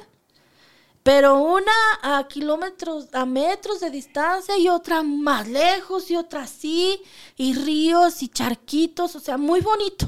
Pero 1.03 1.39
una 1.39 1.71
a 2.01 2.27
kilómetros, 2.27 3.07
a 3.13 3.25
metros 3.25 3.79
de 3.79 3.89
distancia 3.89 4.57
y 4.57 4.67
otra 4.67 5.03
más 5.03 5.47
lejos 5.47 6.11
y 6.11 6.17
otra 6.17 6.43
así, 6.43 7.01
y 7.37 7.53
ríos 7.53 8.21
y 8.21 8.27
charquitos, 8.27 9.15
o 9.15 9.19
sea, 9.19 9.37
muy 9.37 9.61
bonito. 9.61 10.05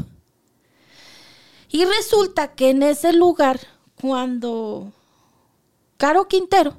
Y 1.70 1.86
resulta 1.86 2.54
que 2.54 2.72
en 2.72 2.84
ese 2.84 3.14
lugar, 3.14 3.60
cuando 3.96 4.92
Caro 5.98 6.28
Quintero, 6.28 6.76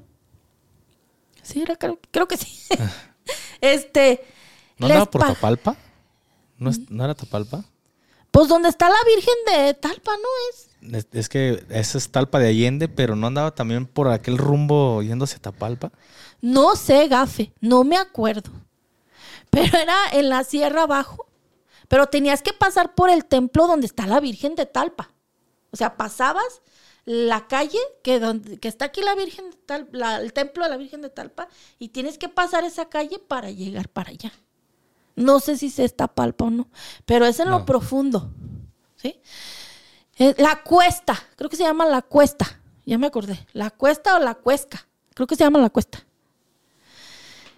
sí, 1.42 1.62
era 1.62 1.76
Caro, 1.76 1.98
creo 2.10 2.28
que 2.28 2.36
sí, 2.36 2.48
este... 3.60 4.24
¿No 4.76 4.86
andaba 4.86 5.06
por 5.06 5.22
Tapalpa? 5.22 5.76
¿No, 6.60 6.70
¿No 6.90 7.04
era 7.04 7.14
Tapalpa? 7.14 7.64
Pues 8.30 8.46
donde 8.46 8.68
está 8.68 8.88
la 8.88 8.96
Virgen 9.06 9.34
de 9.46 9.74
Talpa, 9.74 10.12
¿no 10.12 10.28
es? 10.50 11.06
Es, 11.12 11.28
que 11.28 11.64
esa 11.70 11.98
es 11.98 12.10
Talpa 12.10 12.38
de 12.38 12.48
Allende, 12.48 12.88
pero 12.88 13.16
no 13.16 13.26
andaba 13.26 13.54
también 13.54 13.86
por 13.86 14.08
aquel 14.08 14.38
rumbo 14.38 15.02
yéndose 15.02 15.36
a 15.36 15.40
Tapalpa. 15.40 15.90
No 16.40 16.76
sé, 16.76 17.08
Gafe, 17.08 17.52
no 17.60 17.82
me 17.82 17.96
acuerdo. 17.96 18.52
Pero 19.50 19.76
era 19.78 19.96
en 20.12 20.28
la 20.28 20.44
sierra 20.44 20.82
abajo. 20.82 21.26
Pero 21.88 22.06
tenías 22.06 22.40
que 22.40 22.52
pasar 22.52 22.94
por 22.94 23.10
el 23.10 23.24
templo 23.24 23.66
donde 23.66 23.86
está 23.86 24.06
la 24.06 24.20
Virgen 24.20 24.54
de 24.54 24.66
Talpa. 24.66 25.10
O 25.72 25.76
sea, 25.76 25.96
pasabas 25.96 26.62
la 27.04 27.48
calle 27.48 27.78
que, 28.04 28.20
donde, 28.20 28.60
que 28.60 28.68
está 28.68 28.84
aquí 28.84 29.00
la 29.00 29.16
Virgen 29.16 29.50
de 29.50 29.56
Talpa, 29.56 30.16
el 30.18 30.32
templo 30.32 30.62
de 30.62 30.70
la 30.70 30.76
Virgen 30.76 31.02
de 31.02 31.10
Talpa, 31.10 31.48
y 31.78 31.88
tienes 31.88 32.16
que 32.16 32.28
pasar 32.28 32.64
esa 32.64 32.88
calle 32.88 33.18
para 33.18 33.50
llegar 33.50 33.88
para 33.88 34.10
allá. 34.10 34.32
No 35.16 35.40
sé 35.40 35.56
si 35.56 35.70
se 35.70 35.84
está 35.84 36.08
Talpa 36.08 36.46
o 36.46 36.50
no, 36.50 36.68
pero 37.04 37.26
es 37.26 37.40
en 37.40 37.50
lo 37.50 37.64
profundo. 37.64 38.30
¿Sí? 38.96 39.20
Eh, 40.18 40.34
la 40.38 40.62
cuesta, 40.62 41.18
creo 41.36 41.48
que 41.48 41.56
se 41.56 41.62
llama 41.62 41.86
la 41.86 42.02
cuesta. 42.02 42.60
Ya 42.84 42.98
me 42.98 43.06
acordé. 43.06 43.46
La 43.52 43.70
cuesta 43.70 44.16
o 44.16 44.18
la 44.18 44.34
cuesca. 44.34 44.86
Creo 45.14 45.26
que 45.26 45.36
se 45.36 45.44
llama 45.44 45.58
la 45.58 45.70
cuesta. 45.70 46.04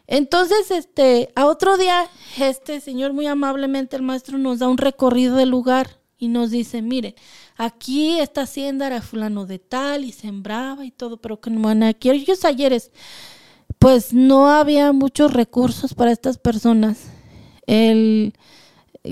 Entonces, 0.07 0.71
este, 0.71 1.33
a 1.35 1.47
otro 1.47 1.77
día, 1.77 2.09
este 2.39 2.81
señor 2.81 3.13
muy 3.13 3.27
amablemente, 3.27 3.97
el 3.97 4.03
maestro, 4.03 4.37
nos 4.39 4.59
da 4.59 4.69
un 4.69 4.79
recorrido 4.79 5.37
del 5.37 5.49
lugar 5.49 6.01
y 6.19 6.29
nos 6.29 6.51
dice, 6.51 6.83
mire, 6.83 7.15
aquí 7.57 8.21
esta 8.21 8.43
hacienda 8.43 8.87
era 8.87 9.01
fulano 9.01 9.47
de 9.47 9.59
tal 9.59 10.05
y 10.05 10.13
sembraba 10.13 10.85
y 10.85 10.91
todo, 10.91 11.17
pero 11.17 11.41
que 11.41 11.51
aquí 11.85 12.11
aquellos 12.11 12.45
ayeres, 12.45 12.91
pues 13.79 14.13
no 14.13 14.51
había 14.51 14.93
muchos 14.93 15.33
recursos 15.33 15.95
para 15.95 16.13
estas 16.13 16.39
personas. 16.39 17.12
El 17.67 18.35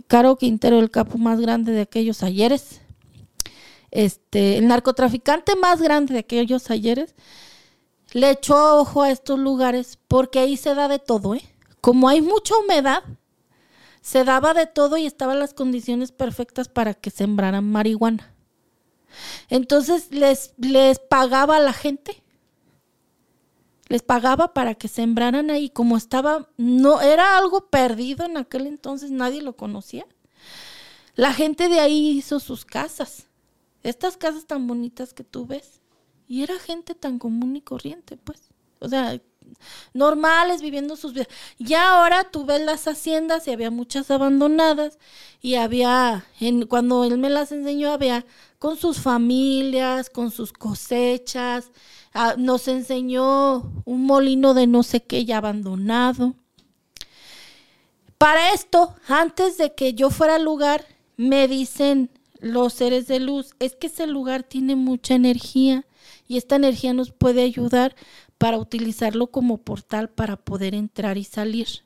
Caro 0.07 0.37
Quintero, 0.37 0.79
el 0.79 0.91
capo 0.91 1.19
más 1.19 1.41
grande 1.41 1.73
de 1.73 1.83
aquellos 1.83 2.23
ayeres, 2.23 2.81
este, 3.91 4.59
el 4.59 4.69
narcotraficante 4.69 5.57
más 5.57 5.81
grande 5.83 6.15
de 6.15 6.21
aquellos 6.21 6.71
ayeres, 6.71 7.15
le 8.13 8.31
echó 8.31 8.79
ojo 8.79 9.03
a 9.03 9.11
estos 9.11 9.39
lugares 9.39 9.99
porque 10.09 10.39
ahí 10.39 10.57
se 10.57 10.75
da 10.75 10.89
de 10.89 10.99
todo, 10.99 11.35
¿eh? 11.35 11.43
Como 11.81 12.09
hay 12.09 12.21
mucha 12.21 12.57
humedad, 12.57 13.03
se 14.01 14.25
daba 14.25 14.55
de 14.55 14.67
todo 14.67 14.97
y 14.97 15.07
estaban 15.07 15.39
las 15.39 15.55
condiciones 15.55 16.13
perfectas 16.13 16.69
para 16.69 16.95
que 16.95 17.11
sembraran 17.11 17.65
marihuana. 17.65 18.35
Entonces 19.49 20.11
les, 20.11 20.55
les 20.59 20.99
pagaba 20.99 21.57
a 21.57 21.61
la 21.61 21.73
gente. 21.73 22.23
Les 23.91 24.01
pagaba 24.01 24.55
para 24.55 24.75
que 24.75 24.89
sembraran 24.89 25.51
ahí. 25.51 25.69
Como 25.69 25.99
estaba, 25.99 26.49
no, 26.57 27.03
era 27.03 27.37
algo 27.37 27.69
perdido 27.69 28.25
en 28.25 28.39
aquel 28.39 28.67
entonces, 28.67 29.11
nadie 29.11 29.43
lo 29.43 29.55
conocía. 29.55 30.07
La 31.15 31.35
gente 31.35 31.69
de 31.69 31.81
ahí 31.81 32.09
hizo 32.09 32.41
sus 32.41 32.65
casas 32.65 33.27
estas 33.83 34.17
casas 34.17 34.47
tan 34.47 34.67
bonitas 34.67 35.15
que 35.15 35.25
tú 35.25 35.47
ves. 35.47 35.81
Y 36.29 36.43
era 36.43 36.59
gente 36.59 36.95
tan 36.95 37.19
común 37.19 37.57
y 37.57 37.61
corriente, 37.61 38.17
pues. 38.17 38.51
O 38.79 38.89
sea, 38.89 39.21
normales 39.95 40.63
viviendo 40.63 40.97
sus 40.97 41.13
vidas. 41.13 41.29
Ya 41.59 41.97
ahora 41.97 42.31
tú 42.31 42.45
ves 42.45 42.61
las 42.61 42.87
haciendas 42.87 43.49
y 43.49 43.53
había 43.53 43.71
muchas 43.71 44.11
abandonadas 44.11 44.99
y 45.41 45.57
había, 45.57 46.25
en, 46.39 46.67
cuando 46.67 47.05
él 47.05 47.19
me 47.19 47.31
las 47.31 47.53
enseñó, 47.53 47.93
había 47.93 48.25
con 48.61 48.77
sus 48.77 49.01
familias, 49.01 50.11
con 50.11 50.31
sus 50.31 50.53
cosechas. 50.53 51.73
Ah, 52.13 52.35
nos 52.37 52.69
enseñó 52.69 53.73
un 53.87 54.05
molino 54.05 54.53
de 54.53 54.67
no 54.67 54.83
sé 54.83 55.03
qué 55.03 55.25
ya 55.25 55.39
abandonado. 55.39 56.35
Para 58.19 58.53
esto, 58.53 58.95
antes 59.09 59.57
de 59.57 59.75
que 59.75 59.95
yo 59.95 60.11
fuera 60.11 60.35
al 60.35 60.45
lugar, 60.45 60.85
me 61.17 61.49
dicen 61.49 62.11
los 62.39 62.75
seres 62.75 63.07
de 63.07 63.19
luz, 63.19 63.55
es 63.61 63.75
que 63.77 63.87
ese 63.87 64.07
lugar 64.07 64.43
tiene 64.43 64.77
mucha 64.77 65.15
energía 65.15 65.87
y 66.29 66.37
esta 66.37 66.57
energía 66.57 66.93
nos 66.93 67.13
puede 67.13 67.43
ayudar 67.43 67.97
para 68.37 68.59
utilizarlo 68.59 69.29
como 69.29 69.57
portal 69.57 70.11
para 70.11 70.37
poder 70.37 70.75
entrar 70.75 71.17
y 71.17 71.25
salir. 71.25 71.85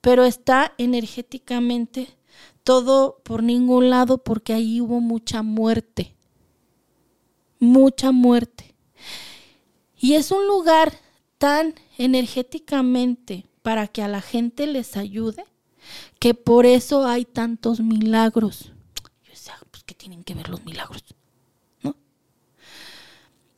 Pero 0.00 0.24
está 0.24 0.72
energéticamente 0.78 2.16
todo 2.64 3.20
por 3.22 3.42
ningún 3.42 3.90
lado 3.90 4.18
porque 4.18 4.52
ahí 4.52 4.80
hubo 4.80 5.00
mucha 5.00 5.42
muerte. 5.42 6.16
Mucha 7.60 8.10
muerte. 8.10 8.74
Y 9.96 10.14
es 10.14 10.30
un 10.32 10.46
lugar 10.46 10.92
tan 11.38 11.74
energéticamente 11.98 13.46
para 13.62 13.86
que 13.86 14.02
a 14.02 14.08
la 14.08 14.20
gente 14.20 14.66
les 14.66 14.96
ayude 14.96 15.44
que 16.18 16.34
por 16.34 16.66
eso 16.66 17.06
hay 17.06 17.24
tantos 17.24 17.80
milagros 17.80 18.74
que 19.84 19.94
tienen 19.94 20.24
que 20.24 20.34
ver 20.34 20.48
los 20.48 20.64
milagros. 20.64 21.02
¿no? 21.82 21.96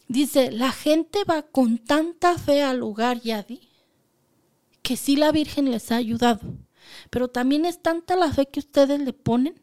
Dice, 0.08 0.50
la 0.50 0.72
gente 0.72 1.24
va 1.24 1.42
con 1.42 1.78
tanta 1.78 2.38
fe 2.38 2.62
al 2.62 2.78
lugar, 2.78 3.20
Yadi, 3.20 3.68
que 4.82 4.96
sí 4.96 5.16
la 5.16 5.32
Virgen 5.32 5.70
les 5.70 5.90
ha 5.92 5.96
ayudado. 5.96 6.40
Pero 7.10 7.28
también 7.28 7.64
es 7.64 7.82
tanta 7.82 8.16
la 8.16 8.32
fe 8.32 8.46
que 8.46 8.60
ustedes 8.60 9.00
le 9.00 9.12
ponen 9.12 9.60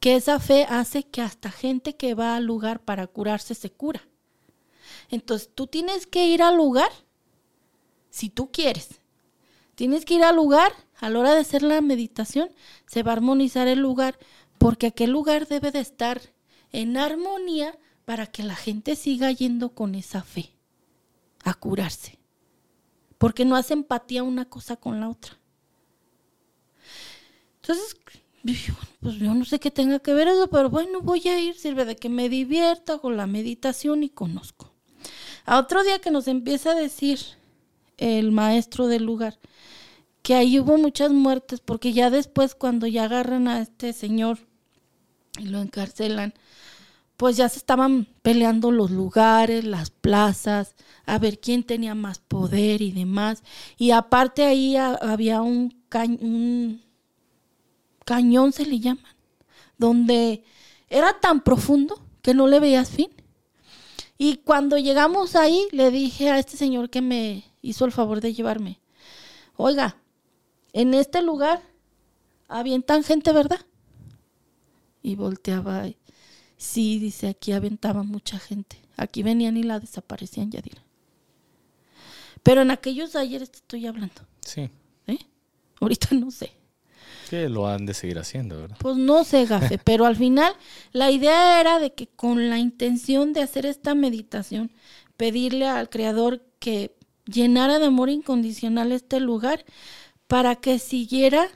que 0.00 0.16
esa 0.16 0.40
fe 0.40 0.66
hace 0.68 1.04
que 1.04 1.22
hasta 1.22 1.50
gente 1.50 1.96
que 1.96 2.14
va 2.14 2.34
al 2.34 2.44
lugar 2.44 2.80
para 2.80 3.06
curarse 3.06 3.54
se 3.54 3.70
cura. 3.70 4.02
Entonces 5.10 5.48
tú 5.54 5.68
tienes 5.68 6.06
que 6.06 6.26
ir 6.26 6.42
al 6.42 6.56
lugar 6.56 6.90
si 8.10 8.28
tú 8.28 8.50
quieres. 8.50 9.00
Tienes 9.74 10.04
que 10.04 10.14
ir 10.14 10.24
al 10.24 10.36
lugar, 10.36 10.72
a 10.96 11.08
la 11.08 11.18
hora 11.20 11.34
de 11.34 11.40
hacer 11.40 11.62
la 11.62 11.80
meditación, 11.80 12.50
se 12.86 13.02
va 13.02 13.12
a 13.12 13.14
armonizar 13.14 13.68
el 13.68 13.78
lugar, 13.78 14.18
porque 14.58 14.88
aquel 14.88 15.10
lugar 15.10 15.46
debe 15.46 15.70
de 15.70 15.80
estar 15.80 16.20
en 16.72 16.96
armonía 16.96 17.78
para 18.04 18.26
que 18.26 18.42
la 18.42 18.56
gente 18.56 18.96
siga 18.96 19.30
yendo 19.30 19.74
con 19.74 19.94
esa 19.94 20.22
fe 20.22 20.52
a 21.44 21.54
curarse. 21.54 22.18
Porque 23.18 23.44
no 23.44 23.56
hace 23.56 23.74
empatía 23.74 24.22
una 24.22 24.46
cosa 24.46 24.76
con 24.76 25.00
la 25.00 25.08
otra. 25.08 25.38
Entonces, 27.62 27.96
pues 29.00 29.16
yo 29.16 29.34
no 29.34 29.44
sé 29.44 29.60
qué 29.60 29.70
tenga 29.70 30.00
que 30.00 30.14
ver 30.14 30.28
eso, 30.28 30.48
pero 30.48 30.68
bueno, 30.68 31.00
voy 31.00 31.26
a 31.28 31.38
ir, 31.40 31.54
sirve 31.54 31.84
de 31.84 31.96
que 31.96 32.08
me 32.08 32.28
divierta 32.28 32.98
con 32.98 33.16
la 33.16 33.26
meditación 33.26 34.02
y 34.02 34.10
conozco. 34.10 34.72
A 35.44 35.58
otro 35.58 35.82
día 35.82 36.00
que 36.00 36.10
nos 36.10 36.28
empieza 36.28 36.72
a 36.72 36.74
decir 36.74 37.20
el 37.98 38.32
maestro 38.32 38.88
del 38.88 39.04
lugar 39.04 39.38
que 40.22 40.34
ahí 40.34 40.58
hubo 40.58 40.78
muchas 40.78 41.12
muertes, 41.12 41.60
porque 41.60 41.92
ya 41.92 42.10
después 42.10 42.54
cuando 42.54 42.86
ya 42.86 43.04
agarran 43.04 43.48
a 43.48 43.60
este 43.60 43.92
señor 43.92 44.38
y 45.38 45.46
lo 45.46 45.60
encarcelan, 45.60 46.34
pues 47.16 47.36
ya 47.36 47.48
se 47.48 47.58
estaban 47.58 48.06
peleando 48.22 48.70
los 48.70 48.90
lugares, 48.90 49.64
las 49.64 49.90
plazas, 49.90 50.74
a 51.06 51.18
ver 51.18 51.40
quién 51.40 51.64
tenía 51.64 51.94
más 51.94 52.18
poder 52.20 52.82
y 52.82 52.92
demás. 52.92 53.42
Y 53.78 53.90
aparte 53.90 54.44
ahí 54.44 54.76
había 54.76 55.42
un, 55.42 55.74
un 56.20 56.82
cañón, 58.04 58.52
se 58.52 58.66
le 58.66 58.80
llaman, 58.80 59.14
donde 59.78 60.44
era 60.88 61.20
tan 61.20 61.42
profundo 61.42 62.04
que 62.22 62.34
no 62.34 62.46
le 62.46 62.60
veías 62.60 62.90
fin. 62.90 63.10
Y 64.18 64.36
cuando 64.36 64.78
llegamos 64.78 65.34
ahí, 65.34 65.66
le 65.72 65.90
dije 65.90 66.30
a 66.30 66.38
este 66.38 66.56
señor 66.56 66.90
que 66.90 67.02
me 67.02 67.44
hizo 67.60 67.84
el 67.84 67.92
favor 67.92 68.20
de 68.20 68.34
llevarme, 68.34 68.80
oiga, 69.56 69.96
en 70.72 70.94
este 70.94 71.22
lugar 71.22 71.62
avientan 72.48 73.02
gente, 73.02 73.32
¿verdad? 73.32 73.60
Y 75.02 75.16
volteaba. 75.16 75.86
Sí, 76.56 76.98
dice, 76.98 77.28
aquí 77.28 77.52
aventaba 77.52 78.02
mucha 78.04 78.38
gente. 78.38 78.78
Aquí 78.96 79.22
venían 79.22 79.56
y 79.56 79.64
la 79.64 79.80
desaparecían, 79.80 80.50
Yadira. 80.50 80.82
Pero 82.42 82.62
en 82.62 82.70
aquellos 82.70 83.16
ayeres 83.16 83.50
te 83.50 83.58
estoy 83.58 83.86
hablando. 83.86 84.22
Sí. 84.42 84.70
¿Eh? 85.06 85.18
Ahorita 85.80 86.08
no 86.14 86.30
sé. 86.30 86.52
Lo 87.48 87.66
han 87.68 87.86
de 87.86 87.94
seguir 87.94 88.18
haciendo, 88.18 88.60
¿verdad? 88.60 88.76
Pues 88.78 88.96
no 88.96 89.24
sé, 89.24 89.46
Gafe, 89.46 89.78
pero 89.84 90.06
al 90.06 90.16
final 90.16 90.52
la 90.92 91.10
idea 91.10 91.60
era 91.60 91.78
de 91.78 91.92
que 91.92 92.06
con 92.06 92.50
la 92.50 92.58
intención 92.58 93.32
de 93.32 93.42
hacer 93.42 93.66
esta 93.66 93.94
meditación, 93.94 94.70
pedirle 95.16 95.66
al 95.66 95.88
Creador 95.88 96.44
que 96.58 96.94
llenara 97.26 97.78
de 97.78 97.86
amor 97.86 98.10
incondicional 98.10 98.92
este 98.92 99.20
lugar 99.20 99.64
para 100.26 100.56
que 100.56 100.78
siguiera 100.78 101.48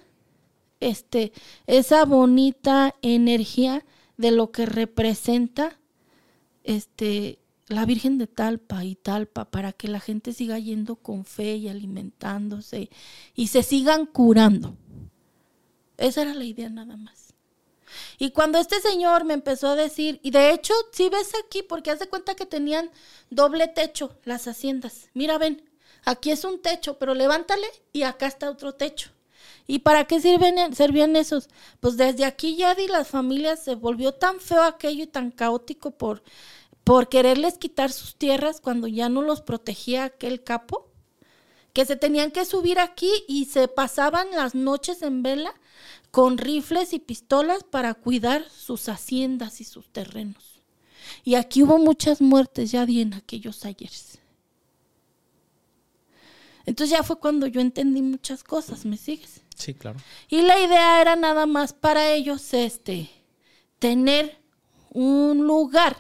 este, 0.81 1.33
esa 1.67 2.05
bonita 2.05 2.95
energía 3.03 3.85
de 4.17 4.31
lo 4.31 4.51
que 4.51 4.67
representa 4.67 5.79
este, 6.65 7.39
la 7.69 7.85
Virgen 7.85 8.19
de 8.19 8.27
Talpa 8.27 8.85
y 8.85 8.95
Talpa, 8.95 9.51
para 9.51 9.73
que 9.73 9.89
la 9.89 10.01
gente 10.01 10.33
siga 10.33 10.59
yendo 10.59 10.97
con 10.97 11.25
fe 11.25 11.57
y 11.57 11.69
alimentándose 11.69 12.91
y 13.35 13.49
se 13.49 13.63
sigan 13.63 14.07
curando. 14.07 14.77
Esa 15.99 16.23
era 16.23 16.35
la 16.35 16.45
idea 16.45 16.69
nada 16.69 16.97
más. 16.97 17.35
Y 18.19 18.31
cuando 18.31 18.59
este 18.59 18.81
señor 18.81 19.25
me 19.25 19.35
empezó 19.35 19.69
a 19.69 19.77
decir, 19.77 20.21
y 20.23 20.31
de 20.31 20.51
hecho, 20.51 20.75
si 20.93 21.09
ves 21.09 21.33
aquí, 21.45 21.63
porque 21.63 21.91
hace 21.91 22.09
cuenta 22.09 22.35
que 22.35 22.47
tenían 22.47 22.91
doble 23.31 23.69
techo 23.69 24.17
las 24.25 24.49
haciendas. 24.49 25.09
Mira, 25.15 25.39
ven, 25.39 25.63
aquí 26.05 26.31
es 26.31 26.45
un 26.45 26.61
techo, 26.61 26.99
pero 26.99 27.15
levántale 27.15 27.67
y 27.93 28.03
acá 28.03 28.27
está 28.27 28.51
otro 28.51 28.75
techo. 28.75 29.11
¿Y 29.67 29.81
para 29.81 30.05
qué 30.07 30.21
sirven, 30.21 30.75
servían 30.75 31.17
esos? 31.17 31.49
Pues 31.81 31.97
desde 31.97 32.25
aquí 32.25 32.57
ya 32.57 32.75
di 32.75 32.87
las 32.89 33.09
familias 33.09 33.63
se 33.63 33.75
volvió 33.75 34.13
tan 34.13 34.41
feo 34.41 34.63
aquello 34.63 35.05
y 35.05 35.09
tan 35.09 35.31
caótico 35.31 35.93
por, 35.93 36.23
por 36.85 37.09
quererles 37.09 37.59
quitar 37.59 37.93
sus 37.93 38.17
tierras 38.17 38.61
cuando 38.61 38.87
ya 38.87 39.09
no 39.09 39.23
los 39.23 39.43
protegía 39.43 40.05
aquel 40.05 40.45
capo, 40.45 40.89
que 41.73 41.85
se 41.85 41.97
tenían 41.97 42.31
que 42.31 42.45
subir 42.45 42.79
aquí 42.79 43.11
y 43.29 43.47
se 43.47 43.69
pasaban 43.69 44.31
las 44.31 44.55
noches 44.55 45.03
en 45.03 45.23
vela 45.23 45.53
con 46.17 46.39
rifles 46.39 46.95
y 46.95 46.99
pistolas 46.99 47.63
para 47.63 47.93
cuidar 47.93 48.49
sus 48.49 48.89
haciendas 48.89 49.61
y 49.61 49.65
sus 49.65 49.91
terrenos. 49.91 50.63
Y 51.25 51.35
aquí 51.35 51.63
hubo 51.63 51.77
muchas 51.77 52.23
muertes 52.23 52.71
ya 52.71 52.85
en 52.85 53.13
aquellos 53.13 53.67
ayeres. 53.67 54.19
Entonces 56.65 56.97
ya 56.97 57.03
fue 57.03 57.19
cuando 57.19 57.47
yo 57.47 57.61
entendí 57.61 58.01
muchas 58.01 58.43
cosas, 58.43 58.87
¿me 58.87 58.97
sigues? 58.97 59.43
Sí, 59.57 59.75
claro. 59.75 59.99
Y 60.31 60.41
la 60.41 60.59
idea 60.59 61.03
era 61.03 61.17
nada 61.17 61.45
más 61.45 61.75
para 61.75 62.11
ellos 62.11 62.55
este 62.55 63.11
tener 63.79 64.39
un 64.89 65.47
lugar 65.47 65.99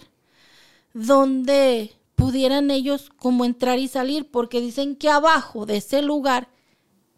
donde 0.94 1.92
pudieran 2.14 2.70
ellos 2.70 3.10
como 3.18 3.44
entrar 3.44 3.78
y 3.78 3.86
salir, 3.86 4.30
porque 4.30 4.62
dicen 4.62 4.96
que 4.96 5.10
abajo 5.10 5.66
de 5.66 5.76
ese 5.76 6.00
lugar, 6.00 6.48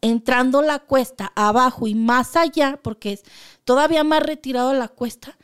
entrando 0.01 0.63
la 0.63 0.79
cuesta, 0.79 1.33
abajo 1.35 1.87
y 1.87 1.95
más 1.95 2.37
allá, 2.37 2.79
porque 2.83 3.13
es 3.13 3.23
todavía 3.65 4.05
más 4.05 4.23
retirado 4.23 4.73
la 4.75 4.89
cuesta, 4.89 5.37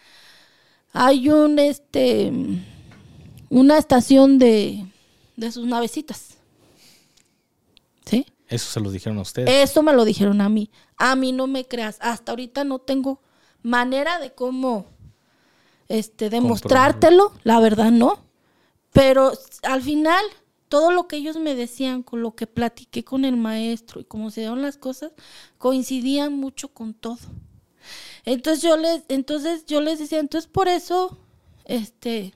hay 0.93 1.29
un 1.29 1.59
este 1.59 2.33
una 3.51 3.79
estación 3.79 4.39
de, 4.39 4.87
de 5.37 5.53
sus 5.53 5.67
navecitas. 5.67 6.39
¿Sí? 8.05 8.27
Eso 8.49 8.71
se 8.71 8.81
lo 8.81 8.91
dijeron 8.91 9.19
a 9.19 9.23
ustedes. 9.23 9.49
Eso 9.49 9.83
me 9.83 9.93
lo 9.93 10.05
dijeron 10.05 10.41
a 10.41 10.49
mí. 10.49 10.71
A 10.97 11.17
mí 11.17 11.33
no 11.33 11.47
me 11.47 11.67
creas. 11.67 11.99
Hasta 12.01 12.33
ahorita 12.33 12.65
no 12.65 12.79
tengo 12.79 13.21
manera 13.63 14.19
de 14.19 14.33
cómo 14.33 14.87
este 15.89 16.31
demostrártelo, 16.31 17.33
la 17.43 17.61
verdad 17.61 17.91
no. 17.91 18.19
Pero 18.93 19.33
al 19.63 19.83
final 19.83 20.25
todo 20.75 20.91
lo 20.91 21.07
que 21.07 21.15
ellos 21.15 21.37
me 21.37 21.55
decían, 21.55 22.03
con 22.03 22.21
lo 22.21 22.35
que 22.35 22.49
platiqué 22.49 23.05
con 23.05 23.25
el 23.25 23.37
maestro 23.37 24.01
y 24.01 24.05
cómo 24.05 24.33
se 24.33 24.41
dieron 24.41 24.61
las 24.61 24.77
cosas, 24.77 25.13
coincidían 25.57 26.37
mucho 26.37 26.67
con 26.67 26.95
todo. 26.95 27.21
Entonces 28.25 28.61
yo 28.61 28.77
les, 28.77 29.05
entonces 29.07 29.67
yo 29.67 29.81
les 29.81 30.01
decía, 30.01 30.19
entonces 30.19 30.51
por 30.51 30.67
eso, 30.67 31.17
este, 31.65 32.35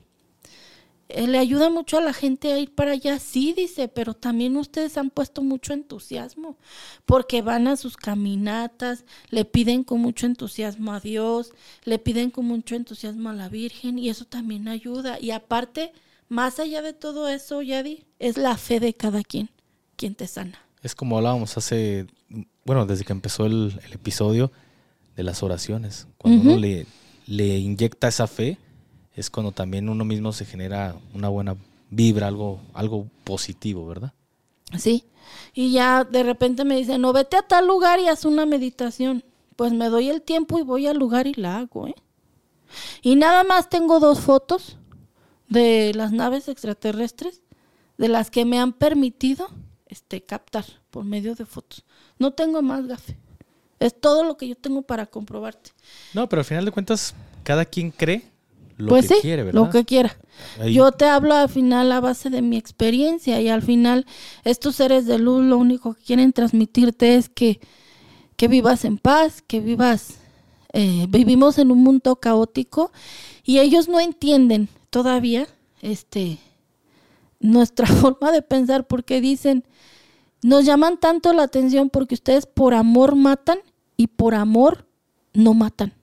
eh, 1.09 1.27
le 1.27 1.37
ayuda 1.37 1.69
mucho 1.69 1.97
a 1.97 2.01
la 2.01 2.13
gente 2.13 2.53
a 2.53 2.59
ir 2.59 2.73
para 2.73 2.91
allá, 2.91 3.19
sí, 3.19 3.51
dice, 3.51 3.89
pero 3.89 4.13
también 4.13 4.55
ustedes 4.55 4.97
han 4.97 5.09
puesto 5.09 5.41
mucho 5.41 5.73
entusiasmo, 5.73 6.55
porque 7.03 7.41
van 7.41 7.67
a 7.67 7.75
sus 7.75 7.97
caminatas, 7.97 9.03
le 9.31 9.43
piden 9.43 9.83
con 9.83 9.99
mucho 9.99 10.27
entusiasmo 10.27 10.93
a 10.93 11.01
Dios, 11.01 11.51
le 11.83 11.99
piden 11.99 12.31
con 12.31 12.45
mucho 12.45 12.75
entusiasmo 12.75 13.31
a 13.31 13.33
la 13.33 13.49
Virgen, 13.49 13.99
y 13.99 14.07
eso 14.07 14.23
también 14.23 14.69
ayuda. 14.69 15.19
Y 15.19 15.31
aparte, 15.31 15.91
más 16.29 16.59
allá 16.59 16.81
de 16.81 16.93
todo 16.93 17.27
eso, 17.27 17.61
Yadi, 17.61 18.05
es 18.19 18.37
la 18.37 18.55
fe 18.55 18.79
de 18.79 18.93
cada 18.93 19.23
quien, 19.23 19.49
quien 19.95 20.15
te 20.15 20.27
sana. 20.27 20.59
Es 20.81 20.95
como 20.95 21.17
hablábamos 21.17 21.57
hace, 21.57 22.07
bueno, 22.63 22.85
desde 22.85 23.03
que 23.03 23.11
empezó 23.11 23.45
el, 23.45 23.79
episodio 23.91 24.51
de 25.15 25.23
las 25.23 25.43
oraciones, 25.43 26.07
cuando 26.17 26.41
uno 26.41 26.59
le, 26.59 26.85
le 27.25 27.57
inyecta 27.57 28.07
esa 28.07 28.27
fe, 28.27 28.57
es 29.13 29.29
cuando 29.29 29.51
también 29.51 29.89
uno 29.89 30.05
mismo 30.05 30.31
se 30.31 30.45
genera 30.45 30.95
una 31.13 31.27
buena 31.27 31.57
vibra, 31.89 32.27
algo, 32.27 32.61
algo 32.73 33.07
positivo, 33.23 33.85
¿verdad? 33.85 34.13
Sí. 34.77 35.03
Y 35.53 35.71
ya 35.71 36.03
de 36.03 36.23
repente 36.23 36.63
me 36.63 36.77
dicen, 36.77 37.01
no, 37.01 37.11
vete 37.11 37.37
a 37.37 37.41
tal 37.41 37.67
lugar 37.67 37.99
y 37.99 38.07
haz 38.07 38.23
una 38.23 38.45
meditación. 38.45 39.23
Pues 39.55 39.73
me 39.73 39.89
doy 39.89 40.09
el 40.09 40.21
tiempo 40.21 40.57
y 40.59 40.61
voy 40.61 40.87
al 40.87 40.97
lugar 40.97 41.27
y 41.27 41.33
la 41.33 41.57
hago, 41.57 41.87
¿eh? 41.87 41.95
Y 43.01 43.15
nada 43.15 43.43
más 43.43 43.69
tengo 43.69 43.99
dos 43.99 44.19
fotos 44.19 44.77
de 45.49 45.91
las 45.95 46.11
naves 46.11 46.47
extraterrestres 46.47 47.41
de 47.97 48.07
las 48.07 48.31
que 48.31 48.45
me 48.45 48.59
han 48.59 48.71
permitido 48.71 49.49
este, 49.87 50.21
captar 50.21 50.65
por 50.89 51.03
medio 51.03 51.35
de 51.35 51.45
fotos. 51.45 51.83
No 52.17 52.31
tengo 52.31 52.61
más 52.61 52.87
gafe. 52.87 53.17
Es 53.79 53.99
todo 53.99 54.23
lo 54.23 54.37
que 54.37 54.47
yo 54.47 54.55
tengo 54.55 54.81
para 54.83 55.05
comprobarte. 55.05 55.71
No, 56.13 56.29
pero 56.29 56.41
al 56.41 56.45
final 56.45 56.65
de 56.65 56.71
cuentas, 56.71 57.13
cada 57.43 57.65
quien 57.65 57.91
cree 57.91 58.23
lo 58.77 58.87
pues 58.87 59.07
que 59.07 59.15
sí, 59.15 59.21
quiere, 59.21 59.43
¿verdad? 59.43 59.61
Lo 59.61 59.69
que 59.69 59.83
quiera. 59.83 60.17
Yo 60.65 60.93
te 60.93 61.05
hablo 61.05 61.35
al 61.35 61.49
final 61.49 61.91
a 61.91 61.99
base 61.99 62.29
de 62.29 62.41
mi 62.41 62.55
experiencia 62.55 63.41
y 63.41 63.49
al 63.49 63.61
final 63.61 64.05
estos 64.45 64.77
seres 64.77 65.05
de 65.05 65.19
luz 65.19 65.43
lo 65.43 65.57
único 65.57 65.95
que 65.95 66.03
quieren 66.03 66.31
transmitirte 66.31 67.15
es 67.15 67.27
que, 67.27 67.59
que 68.37 68.47
vivas 68.47 68.85
en 68.85 68.97
paz, 68.97 69.43
que 69.45 69.59
vivas, 69.59 70.19
eh, 70.71 71.07
vivimos 71.09 71.57
en 71.57 71.71
un 71.71 71.83
mundo 71.83 72.15
caótico 72.15 72.93
y 73.43 73.59
ellos 73.59 73.89
no 73.89 73.99
entienden 73.99 74.69
todavía 74.89 75.47
este 75.81 76.39
nuestra 77.39 77.87
forma 78.01 78.31
de 78.31 78.41
pensar 78.41 78.87
porque 78.87 79.21
dicen, 79.21 79.63
nos 80.41 80.65
llaman 80.65 80.99
tanto 80.99 81.33
la 81.33 81.43
atención 81.43 81.89
porque 81.89 82.15
ustedes 82.15 82.45
por 82.45 82.73
amor 82.73 83.15
matan 83.15 83.59
y 83.97 84.07
por 84.07 84.35
amor 84.35 84.85
no 85.33 85.53
matan. 85.53 85.93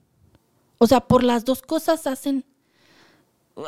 O 0.77 0.87
sea, 0.87 1.01
por 1.01 1.23
las 1.23 1.45
dos 1.45 1.61
cosas 1.61 2.05
hacen, 2.05 2.45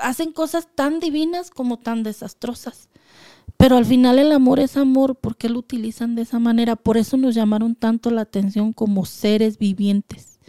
hacen 0.02 0.32
cosas 0.32 0.68
tan 0.76 1.00
divinas 1.00 1.50
como 1.50 1.78
tan 1.78 2.04
desastrosas. 2.04 2.90
Pero 3.58 3.78
al 3.78 3.86
final 3.86 4.20
el 4.20 4.32
amor 4.32 4.60
es 4.60 4.78
amor, 4.78 5.16
¿por 5.16 5.36
qué 5.36 5.50
lo 5.50 5.60
utilizan 5.60 6.16
de 6.16 6.22
esa 6.22 6.40
manera? 6.40 6.76
Por 6.76 6.98
eso 6.98 7.18
nos 7.18 7.36
llamaron 7.36 7.76
tanto 7.76 8.12
la 8.12 8.22
atención 8.22 8.74
como 8.74 9.06
seres 9.06 9.58
vivientes. 9.58 10.40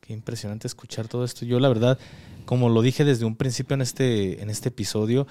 Qué 0.00 0.12
impresionante 0.14 0.66
escuchar 0.66 1.06
todo 1.08 1.24
esto. 1.24 1.44
Yo 1.44 1.60
la 1.60 1.68
verdad, 1.68 1.98
como 2.44 2.68
lo 2.68 2.82
dije 2.82 3.04
desde 3.04 3.24
un 3.24 3.36
principio 3.36 3.74
en 3.74 3.82
este, 3.82 4.42
en 4.42 4.50
este 4.50 4.68
episodio, 4.68 5.26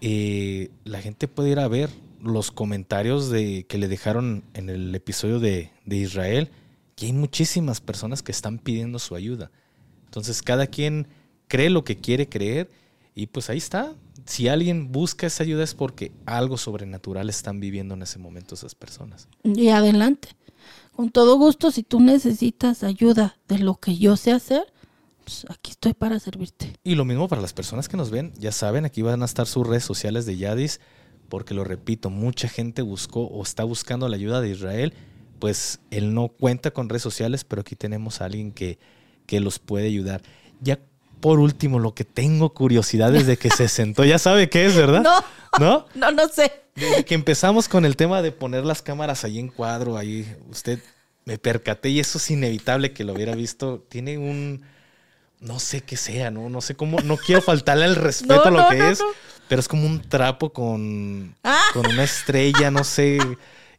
eh, 0.00 0.70
la 0.84 1.00
gente 1.00 1.28
puede 1.28 1.50
ir 1.50 1.58
a 1.58 1.68
ver 1.68 1.90
los 2.22 2.50
comentarios 2.50 3.30
de, 3.30 3.64
que 3.68 3.78
le 3.78 3.88
dejaron 3.88 4.44
en 4.54 4.68
el 4.68 4.94
episodio 4.94 5.40
de, 5.40 5.70
de 5.84 5.96
Israel, 5.96 6.50
que 6.96 7.06
hay 7.06 7.12
muchísimas 7.12 7.80
personas 7.80 8.22
que 8.22 8.32
están 8.32 8.58
pidiendo 8.58 8.98
su 8.98 9.14
ayuda. 9.14 9.50
Entonces 10.06 10.42
cada 10.42 10.66
quien 10.66 11.06
cree 11.46 11.70
lo 11.70 11.84
que 11.84 11.96
quiere 11.96 12.28
creer 12.28 12.70
y 13.14 13.26
pues 13.26 13.50
ahí 13.50 13.58
está. 13.58 13.94
Si 14.26 14.48
alguien 14.48 14.92
busca 14.92 15.26
esa 15.26 15.42
ayuda 15.42 15.64
es 15.64 15.74
porque 15.74 16.12
algo 16.26 16.56
sobrenatural 16.56 17.28
están 17.30 17.60
viviendo 17.60 17.94
en 17.94 18.02
ese 18.02 18.18
momento 18.18 18.54
esas 18.54 18.74
personas. 18.74 19.28
Y 19.42 19.68
adelante. 19.68 20.28
Con 20.94 21.10
todo 21.10 21.36
gusto, 21.36 21.70
si 21.70 21.82
tú 21.82 22.00
necesitas 22.00 22.82
ayuda 22.82 23.38
de 23.48 23.58
lo 23.58 23.76
que 23.76 23.96
yo 23.96 24.16
sé 24.16 24.32
hacer, 24.32 24.72
pues 25.28 25.44
aquí 25.50 25.72
estoy 25.72 25.92
para 25.92 26.18
servirte. 26.18 26.72
Y 26.82 26.94
lo 26.94 27.04
mismo 27.04 27.28
para 27.28 27.42
las 27.42 27.52
personas 27.52 27.86
que 27.86 27.98
nos 27.98 28.10
ven, 28.10 28.32
ya 28.38 28.50
saben, 28.50 28.86
aquí 28.86 29.02
van 29.02 29.20
a 29.20 29.26
estar 29.26 29.46
sus 29.46 29.66
redes 29.66 29.84
sociales 29.84 30.24
de 30.24 30.38
Yadis, 30.38 30.80
porque 31.28 31.52
lo 31.52 31.64
repito, 31.64 32.08
mucha 32.08 32.48
gente 32.48 32.80
buscó 32.80 33.24
o 33.24 33.42
está 33.42 33.62
buscando 33.64 34.08
la 34.08 34.16
ayuda 34.16 34.40
de 34.40 34.48
Israel, 34.48 34.94
pues 35.38 35.80
él 35.90 36.14
no 36.14 36.28
cuenta 36.28 36.70
con 36.70 36.88
redes 36.88 37.02
sociales, 37.02 37.44
pero 37.44 37.60
aquí 37.60 37.76
tenemos 37.76 38.22
a 38.22 38.24
alguien 38.24 38.52
que, 38.52 38.78
que 39.26 39.40
los 39.40 39.58
puede 39.58 39.88
ayudar. 39.88 40.22
Ya 40.62 40.78
por 41.20 41.40
último, 41.40 41.78
lo 41.78 41.94
que 41.94 42.04
tengo 42.04 42.54
curiosidad 42.54 43.12
desde 43.12 43.36
que 43.36 43.50
se 43.50 43.68
sentó, 43.68 44.06
ya 44.06 44.18
sabe 44.18 44.48
qué 44.48 44.64
es, 44.64 44.74
¿verdad? 44.74 45.02
No, 45.02 45.24
¿No? 45.60 45.86
no, 45.94 46.10
no 46.10 46.28
sé. 46.28 46.50
Desde 46.74 47.04
que 47.04 47.14
empezamos 47.14 47.68
con 47.68 47.84
el 47.84 47.96
tema 47.96 48.22
de 48.22 48.32
poner 48.32 48.64
las 48.64 48.80
cámaras 48.80 49.24
ahí 49.24 49.38
en 49.38 49.48
cuadro, 49.48 49.98
ahí 49.98 50.26
usted 50.48 50.78
me 51.26 51.36
percaté 51.36 51.90
y 51.90 52.00
eso 52.00 52.16
es 52.16 52.30
inevitable 52.30 52.94
que 52.94 53.04
lo 53.04 53.12
hubiera 53.12 53.34
visto. 53.34 53.84
Tiene 53.90 54.16
un, 54.16 54.64
no 55.40 55.58
sé 55.60 55.82
qué 55.82 55.96
sea, 55.96 56.30
¿no? 56.30 56.48
No 56.50 56.60
sé 56.60 56.74
cómo, 56.74 57.00
no 57.00 57.16
quiero 57.16 57.42
faltarle 57.42 57.84
el 57.86 57.96
respeto 57.96 58.34
No, 58.36 58.42
a 58.44 58.50
lo 58.50 58.58
no, 58.62 58.68
que 58.70 58.76
no, 58.78 58.88
es, 58.88 59.02
pero 59.48 59.60
es 59.60 59.68
como 59.68 59.86
un 59.86 60.00
trapo 60.08 60.52
con, 60.52 61.34
Ah. 61.44 61.62
con 61.72 61.86
una 61.86 62.04
estrella, 62.04 62.70
no 62.70 62.84
sé, 62.84 63.18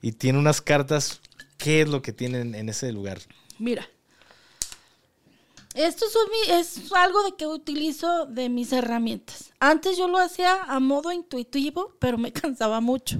y 0.01 0.11
tiene 0.13 0.39
unas 0.39 0.61
cartas. 0.61 1.21
¿Qué 1.57 1.81
es 1.81 1.89
lo 1.89 2.01
que 2.01 2.13
tienen 2.13 2.55
en 2.55 2.69
ese 2.69 2.91
lugar? 2.93 3.19
Mira. 3.57 3.87
Esto 5.75 6.05
mi- 6.31 6.53
es 6.53 6.91
algo 6.93 7.21
de 7.23 7.35
que 7.35 7.45
utilizo 7.45 8.25
de 8.25 8.49
mis 8.49 8.71
herramientas. 8.73 9.51
Antes 9.59 9.97
yo 9.97 10.07
lo 10.07 10.17
hacía 10.17 10.63
a 10.63 10.79
modo 10.79 11.11
intuitivo, 11.11 11.95
pero 11.99 12.17
me 12.17 12.31
cansaba 12.33 12.81
mucho. 12.81 13.17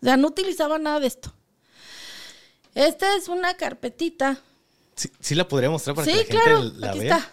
O 0.00 0.04
sea, 0.04 0.16
no 0.16 0.28
utilizaba 0.28 0.78
nada 0.78 1.00
de 1.00 1.08
esto. 1.08 1.32
Esta 2.74 3.16
es 3.16 3.28
una 3.28 3.54
carpetita. 3.56 4.40
Sí, 4.94 5.10
sí 5.20 5.34
la 5.34 5.48
podría 5.48 5.70
mostrar 5.70 5.96
para 5.96 6.04
Sí, 6.04 6.12
que 6.12 6.18
la 6.18 6.22
gente 6.24 6.40
claro, 6.44 6.62
la 6.76 6.90
aquí 6.90 6.98
vea. 7.00 7.16
está. 7.16 7.30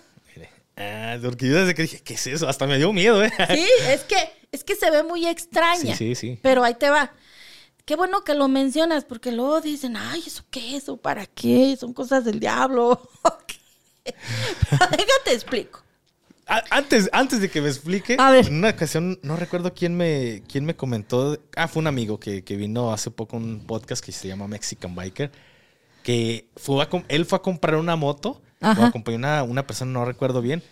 Ah, 0.78 1.18
porque 1.24 1.48
yo 1.48 1.56
desde 1.56 1.74
que 1.74 1.84
dije, 1.84 2.02
¿qué 2.04 2.16
es 2.16 2.28
eso? 2.28 2.48
Hasta 2.50 2.68
me 2.68 2.78
dio 2.78 2.92
miedo, 2.94 3.24
¿eh? 3.24 3.32
Sí, 3.50 3.66
es 3.90 4.02
que, 4.04 4.18
es 4.52 4.64
que 4.64 4.76
se 4.76 4.92
ve 4.92 5.04
muy 5.04 5.26
extraña. 5.26 5.96
Sí, 5.96 6.14
sí, 6.14 6.16
sí. 6.16 6.40
Pero 6.42 6.64
ahí 6.64 6.76
te 6.76 6.90
va. 6.90 7.14
Qué 7.86 7.96
bueno 7.96 8.24
que 8.24 8.34
lo 8.34 8.48
mencionas, 8.48 9.06
porque 9.06 9.32
luego 9.32 9.62
dicen, 9.62 9.96
ay, 9.96 10.24
¿eso 10.26 10.44
qué 10.50 10.76
es? 10.76 10.90
¿O 10.90 10.98
para 10.98 11.26
qué? 11.28 11.78
Son 11.80 11.94
cosas 11.94 12.26
del 12.26 12.40
diablo. 12.40 13.10
Déjate 14.06 15.32
explico. 15.34 15.82
A- 16.48 16.64
Antes, 16.70 17.10
antes 17.12 17.40
de 17.42 17.50
que 17.50 17.62
me 17.62 17.70
explique, 17.70 18.18
A 18.20 18.32
ver. 18.32 18.46
en 18.48 18.56
una 18.56 18.70
ocasión, 18.70 19.20
no 19.24 19.36
recuerdo 19.36 19.74
quién 19.74 19.96
me, 19.98 20.44
quién 20.48 20.66
me 20.66 20.76
comentó. 20.76 21.40
Ah, 21.56 21.68
fue 21.68 21.80
un 21.82 21.88
amigo 21.88 22.20
que, 22.20 22.44
que 22.44 22.56
vino 22.56 22.92
hace 22.94 23.10
poco 23.12 23.36
a 23.38 23.40
un 23.40 23.66
podcast 23.66 24.04
que 24.04 24.12
se 24.12 24.28
llama 24.28 24.48
Mexican 24.48 24.94
Biker. 24.94 25.32
Que 26.04 26.48
fue 26.56 26.84
a 26.84 26.90
él 27.08 27.26
fue 27.26 27.38
a 27.38 27.42
comprar 27.42 27.76
una 27.78 27.96
moto, 27.96 28.42
Ajá. 28.72 28.82
o 28.82 28.86
acompañó 28.86 29.18
una, 29.18 29.44
una 29.44 29.68
persona, 29.68 29.92
no 29.92 30.06
recuerdo 30.06 30.42
bien. 30.42 30.64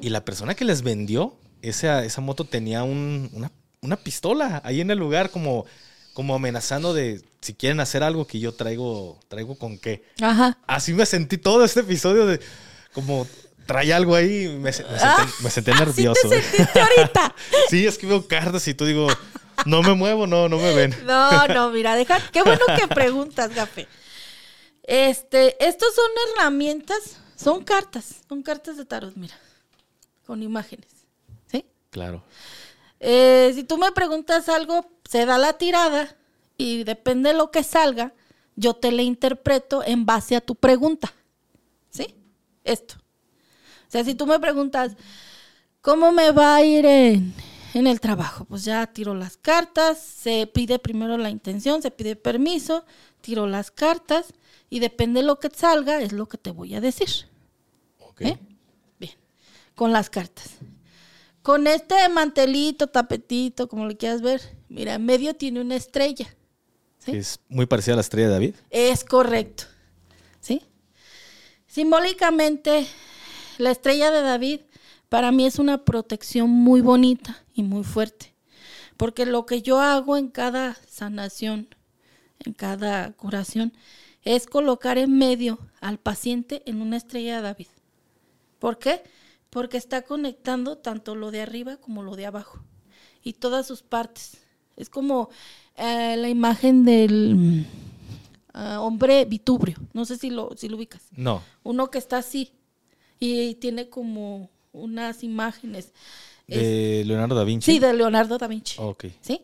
Y 0.00 0.08
la 0.10 0.24
persona 0.24 0.54
que 0.54 0.64
les 0.64 0.82
vendió 0.82 1.36
esa, 1.62 2.04
esa 2.04 2.20
moto 2.20 2.44
tenía 2.44 2.82
un- 2.82 3.30
una, 3.34 3.52
una 3.82 3.96
pistola 3.96 4.60
ahí 4.64 4.80
en 4.80 4.90
el 4.90 4.98
lugar, 4.98 5.30
como, 5.30 5.64
como 6.14 6.34
amenazando 6.34 6.92
de 6.94 7.22
si 7.40 7.54
quieren 7.54 7.80
hacer 7.80 8.02
algo 8.02 8.26
que 8.26 8.38
yo 8.40 8.52
traigo, 8.52 9.18
traigo 9.28 9.56
con 9.58 9.78
qué. 9.78 10.04
Ajá. 10.20 10.58
Así 10.66 10.92
me 10.92 11.06
sentí 11.06 11.38
todo 11.38 11.64
este 11.64 11.80
episodio 11.80 12.26
de 12.26 12.40
como 12.94 13.26
trae 13.66 13.92
algo 13.92 14.14
ahí 14.16 14.48
me, 14.48 14.58
me 14.58 14.72
senté, 14.72 14.92
Ah, 15.00 15.26
me 15.42 15.50
senté 15.50 15.70
Así 15.72 15.80
nervioso. 15.84 16.28
te 16.28 16.42
sentiste 16.42 16.80
ahorita. 16.98 17.34
Sí, 17.70 17.86
es 17.86 17.96
que 17.98 18.06
veo 18.06 18.26
cartas 18.26 18.66
y 18.68 18.74
tú 18.74 18.84
digo, 18.84 19.06
no 19.66 19.82
me 19.82 19.94
muevo, 19.94 20.26
no, 20.26 20.48
no 20.48 20.58
me 20.58 20.74
ven. 20.74 20.94
No, 21.06 21.46
no, 21.48 21.70
mira, 21.70 21.94
deja. 21.96 22.18
Qué 22.32 22.42
bueno 22.42 22.64
que 22.78 22.88
preguntas, 22.88 23.54
Gafe. 23.54 23.86
Este, 24.84 25.56
estos 25.64 25.94
son 25.94 26.10
herramientas, 26.36 27.18
son 27.36 27.64
cartas, 27.64 28.22
son 28.28 28.42
cartas 28.42 28.76
de 28.76 28.84
tarot, 28.84 29.14
mira, 29.16 29.34
con 30.26 30.42
imágenes. 30.42 30.88
¿Sí? 31.46 31.64
Claro. 31.90 32.22
Eh, 33.00 33.52
si 33.54 33.64
tú 33.64 33.78
me 33.78 33.92
preguntas 33.92 34.48
algo, 34.48 34.86
se 35.08 35.26
da 35.26 35.38
la 35.38 35.54
tirada 35.54 36.16
y 36.56 36.84
depende 36.84 37.30
de 37.30 37.36
lo 37.36 37.50
que 37.50 37.62
salga, 37.62 38.12
yo 38.54 38.74
te 38.74 38.92
le 38.92 39.02
interpreto 39.02 39.82
en 39.84 40.06
base 40.06 40.36
a 40.36 40.40
tu 40.40 40.54
pregunta. 40.54 41.12
¿Sí? 41.90 42.14
Esto. 42.64 42.94
O 43.88 43.90
sea, 43.90 44.04
si 44.04 44.14
tú 44.14 44.26
me 44.26 44.38
preguntas, 44.38 44.96
¿cómo 45.80 46.12
me 46.12 46.30
va 46.30 46.56
a 46.56 46.64
ir 46.64 46.86
en, 46.86 47.34
en 47.74 47.86
el 47.86 48.00
trabajo? 48.00 48.44
Pues 48.44 48.64
ya 48.64 48.86
tiro 48.86 49.14
las 49.14 49.36
cartas, 49.36 49.98
se 49.98 50.46
pide 50.46 50.78
primero 50.78 51.18
la 51.18 51.30
intención, 51.30 51.82
se 51.82 51.90
pide 51.90 52.16
permiso, 52.16 52.84
tiro 53.20 53.46
las 53.46 53.70
cartas 53.70 54.32
y 54.72 54.80
depende 54.80 55.20
de 55.20 55.26
lo 55.26 55.38
que 55.38 55.50
salga, 55.50 56.00
es 56.00 56.12
lo 56.12 56.26
que 56.26 56.38
te 56.38 56.50
voy 56.50 56.74
a 56.74 56.80
decir. 56.80 57.10
Ok. 57.98 58.22
¿Eh? 58.22 58.38
Bien. 58.98 59.12
Con 59.74 59.92
las 59.92 60.08
cartas. 60.08 60.52
Con 61.42 61.66
este 61.66 62.08
mantelito, 62.08 62.86
tapetito, 62.86 63.68
como 63.68 63.86
le 63.86 63.98
quieras 63.98 64.22
ver, 64.22 64.40
mira, 64.70 64.94
en 64.94 65.04
medio 65.04 65.36
tiene 65.36 65.60
una 65.60 65.76
estrella. 65.76 66.34
¿sí? 67.00 67.14
Es 67.14 67.38
muy 67.50 67.66
parecida 67.66 67.92
a 67.92 67.96
la 67.96 68.00
estrella 68.00 68.28
de 68.28 68.32
David. 68.32 68.54
Es 68.70 69.04
correcto. 69.04 69.64
¿Sí? 70.40 70.62
Simbólicamente, 71.66 72.86
la 73.58 73.72
estrella 73.72 74.10
de 74.10 74.22
David 74.22 74.60
para 75.10 75.32
mí 75.32 75.44
es 75.44 75.58
una 75.58 75.84
protección 75.84 76.48
muy 76.48 76.80
bonita 76.80 77.44
y 77.52 77.62
muy 77.62 77.84
fuerte. 77.84 78.34
Porque 78.96 79.26
lo 79.26 79.44
que 79.44 79.60
yo 79.60 79.82
hago 79.82 80.16
en 80.16 80.28
cada 80.28 80.78
sanación, 80.88 81.68
en 82.38 82.54
cada 82.54 83.12
curación, 83.12 83.74
es 84.24 84.46
colocar 84.46 84.98
en 84.98 85.16
medio 85.18 85.58
al 85.80 85.98
paciente 85.98 86.62
en 86.66 86.80
una 86.80 86.96
estrella 86.96 87.36
de 87.36 87.42
David. 87.42 87.66
¿Por 88.58 88.78
qué? 88.78 89.02
Porque 89.50 89.76
está 89.76 90.02
conectando 90.02 90.78
tanto 90.78 91.14
lo 91.14 91.30
de 91.30 91.42
arriba 91.42 91.76
como 91.76 92.02
lo 92.02 92.16
de 92.16 92.26
abajo 92.26 92.60
y 93.22 93.34
todas 93.34 93.66
sus 93.66 93.82
partes. 93.82 94.38
Es 94.76 94.88
como 94.88 95.28
eh, 95.76 96.16
la 96.16 96.28
imagen 96.28 96.84
del 96.84 97.66
ah, 98.54 98.80
hombre 98.80 99.24
vitubrio. 99.26 99.76
No 99.92 100.04
sé 100.04 100.16
si 100.16 100.30
lo, 100.30 100.50
si 100.56 100.68
lo 100.68 100.76
ubicas. 100.76 101.02
No. 101.16 101.42
Uno 101.64 101.90
que 101.90 101.98
está 101.98 102.18
así 102.18 102.52
y 103.20 103.54
tiene 103.56 103.88
como 103.88 104.48
unas 104.72 105.22
imágenes. 105.22 105.92
Es- 106.48 106.58
De 106.58 107.02
Leonardo 107.06 107.34
da 107.34 107.44
Vinci. 107.44 107.72
sí, 107.72 107.78
de 107.78 107.92
Leonardo 107.92 108.38
da 108.38 108.46
Vinci. 108.48 108.76
Ok. 108.78 109.06
¿Sí? 109.20 109.42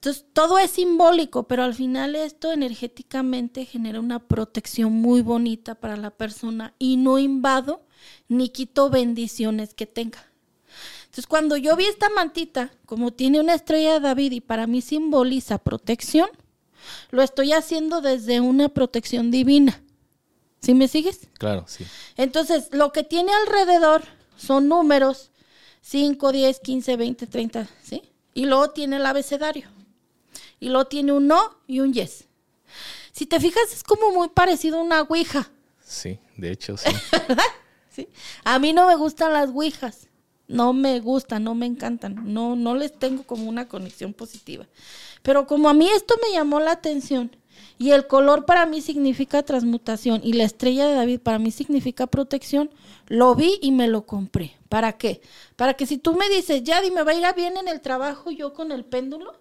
Entonces, 0.00 0.24
todo 0.32 0.58
es 0.58 0.70
simbólico, 0.70 1.42
pero 1.42 1.62
al 1.62 1.74
final 1.74 2.16
esto 2.16 2.52
energéticamente 2.52 3.66
genera 3.66 4.00
una 4.00 4.18
protección 4.18 4.94
muy 4.94 5.20
bonita 5.20 5.74
para 5.74 5.98
la 5.98 6.10
persona 6.10 6.72
y 6.78 6.96
no 6.96 7.18
invado 7.18 7.82
ni 8.26 8.48
quito 8.48 8.88
bendiciones 8.88 9.74
que 9.74 9.84
tenga. 9.84 10.24
Entonces, 11.00 11.26
cuando 11.26 11.58
yo 11.58 11.76
vi 11.76 11.84
esta 11.84 12.08
mantita, 12.08 12.72
como 12.86 13.12
tiene 13.12 13.40
una 13.40 13.52
estrella 13.52 13.92
de 13.92 14.00
David 14.00 14.32
y 14.32 14.40
para 14.40 14.66
mí 14.66 14.80
simboliza 14.80 15.58
protección, 15.58 16.30
lo 17.10 17.20
estoy 17.20 17.52
haciendo 17.52 18.00
desde 18.00 18.40
una 18.40 18.70
protección 18.70 19.30
divina. 19.30 19.82
¿Sí 20.62 20.72
me 20.72 20.88
sigues? 20.88 21.28
Claro, 21.34 21.66
sí. 21.68 21.84
Entonces, 22.16 22.70
lo 22.72 22.90
que 22.92 23.04
tiene 23.04 23.32
alrededor 23.34 24.04
son 24.38 24.66
números 24.66 25.30
5, 25.82 26.32
10, 26.32 26.60
15, 26.60 26.96
20, 26.96 27.26
30, 27.26 27.68
¿sí? 27.82 28.02
Y 28.32 28.46
luego 28.46 28.70
tiene 28.70 28.96
el 28.96 29.04
abecedario. 29.04 29.68
Y 30.60 30.68
luego 30.68 30.86
tiene 30.86 31.12
un 31.12 31.26
no 31.26 31.58
y 31.66 31.80
un 31.80 31.92
yes. 31.92 32.28
Si 33.12 33.26
te 33.26 33.40
fijas, 33.40 33.72
es 33.72 33.82
como 33.82 34.12
muy 34.12 34.28
parecido 34.28 34.78
a 34.78 34.82
una 34.82 35.02
ouija, 35.02 35.50
Sí, 35.84 36.20
de 36.36 36.52
hecho, 36.52 36.76
sí. 36.76 36.88
¿sí? 37.90 38.08
A 38.44 38.60
mí 38.60 38.72
no 38.72 38.86
me 38.86 38.94
gustan 38.94 39.32
las 39.32 39.50
ouijas. 39.50 40.06
no 40.46 40.72
me 40.72 41.00
gustan, 41.00 41.42
no 41.44 41.54
me 41.56 41.66
encantan, 41.66 42.32
no, 42.32 42.54
no 42.54 42.74
les 42.76 42.92
tengo 42.96 43.24
como 43.24 43.48
una 43.48 43.66
conexión 43.68 44.12
positiva. 44.14 44.66
Pero 45.22 45.46
como 45.48 45.68
a 45.68 45.74
mí 45.74 45.88
esto 45.88 46.14
me 46.22 46.32
llamó 46.32 46.60
la 46.60 46.72
atención 46.72 47.36
y 47.78 47.90
el 47.90 48.06
color 48.06 48.46
para 48.46 48.66
mí 48.66 48.80
significa 48.82 49.42
transmutación 49.42 50.20
y 50.22 50.32
la 50.34 50.44
estrella 50.44 50.86
de 50.86 50.94
David 50.94 51.20
para 51.20 51.38
mí 51.38 51.50
significa 51.50 52.06
protección, 52.06 52.70
lo 53.06 53.34
vi 53.34 53.58
y 53.60 53.72
me 53.72 53.88
lo 53.88 54.06
compré. 54.06 54.56
¿Para 54.68 54.92
qué? 54.92 55.20
Para 55.56 55.74
que 55.74 55.86
si 55.86 55.98
tú 55.98 56.14
me 56.14 56.28
dices, 56.28 56.62
ya 56.62 56.80
me 56.82 57.02
va 57.02 57.10
a 57.12 57.14
ir 57.14 57.34
bien 57.34 57.56
en 57.56 57.66
el 57.68 57.80
trabajo 57.80 58.30
yo 58.30 58.52
con 58.52 58.70
el 58.70 58.84
péndulo, 58.84 59.34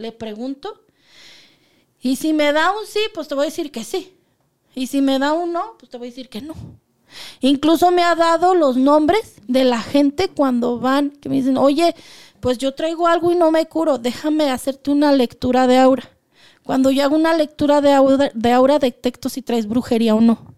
le 0.00 0.12
pregunto. 0.12 0.82
Y 2.00 2.16
si 2.16 2.32
me 2.32 2.52
da 2.52 2.72
un 2.72 2.86
sí, 2.86 3.00
pues 3.14 3.28
te 3.28 3.34
voy 3.34 3.44
a 3.44 3.46
decir 3.46 3.70
que 3.70 3.84
sí. 3.84 4.14
Y 4.74 4.86
si 4.86 5.02
me 5.02 5.18
da 5.18 5.32
un 5.32 5.52
no, 5.52 5.76
pues 5.78 5.90
te 5.90 5.98
voy 5.98 6.08
a 6.08 6.10
decir 6.10 6.28
que 6.28 6.40
no. 6.40 6.54
Incluso 7.40 7.90
me 7.90 8.02
ha 8.02 8.14
dado 8.14 8.54
los 8.54 8.76
nombres 8.76 9.34
de 9.46 9.64
la 9.64 9.80
gente 9.82 10.28
cuando 10.28 10.78
van, 10.78 11.10
que 11.10 11.28
me 11.28 11.36
dicen, 11.36 11.58
oye, 11.58 11.94
pues 12.40 12.56
yo 12.58 12.72
traigo 12.74 13.06
algo 13.06 13.32
y 13.32 13.34
no 13.34 13.50
me 13.50 13.66
curo, 13.66 13.98
déjame 13.98 14.50
hacerte 14.50 14.90
una 14.90 15.12
lectura 15.12 15.66
de 15.66 15.78
aura. 15.78 16.08
Cuando 16.62 16.90
yo 16.90 17.04
hago 17.04 17.16
una 17.16 17.34
lectura 17.34 17.80
de 17.80 17.92
aura, 17.92 18.78
de 18.78 18.86
detecto 18.86 19.28
si 19.28 19.42
traes 19.42 19.66
brujería 19.66 20.14
o 20.14 20.20
no. 20.20 20.54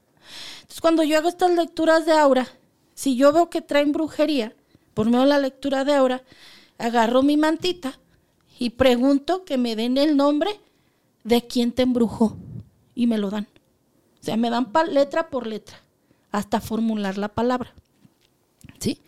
Entonces, 0.61 0.81
cuando 0.81 1.03
yo 1.03 1.17
hago 1.17 1.29
estas 1.29 1.53
lecturas 1.53 2.07
de 2.07 2.13
aura, 2.13 2.47
si 2.95 3.17
yo 3.17 3.33
veo 3.33 3.49
que 3.49 3.63
traen 3.63 3.93
brujería, 3.93 4.55
por 4.95 5.07
medio 5.07 5.21
de 5.21 5.29
la 5.29 5.39
lectura 5.39 5.85
de 5.85 5.95
aura, 5.95 6.23
agarro 6.77 7.23
mi 7.23 7.37
mantita 7.37 7.99
y 8.59 8.71
pregunto 8.71 9.45
que 9.45 9.59
me 9.59 9.77
den 9.77 9.99
el 9.99 10.17
nombre 10.17 10.61
de 11.25 11.47
quién 11.47 11.73
te 11.73 11.83
embrujó 11.83 12.37
y 12.95 13.07
me 13.07 13.19
lo 13.19 13.31
dan. 13.31 13.49
O 14.21 14.25
sea, 14.25 14.37
me 14.37 14.51
dan 14.51 14.69
letra 14.91 15.31
por 15.31 15.47
letra 15.47 15.79
hasta 16.31 16.61
formular 16.61 17.19
la 17.19 17.29
palabra. 17.29 17.75
¿Sí? 18.79 18.99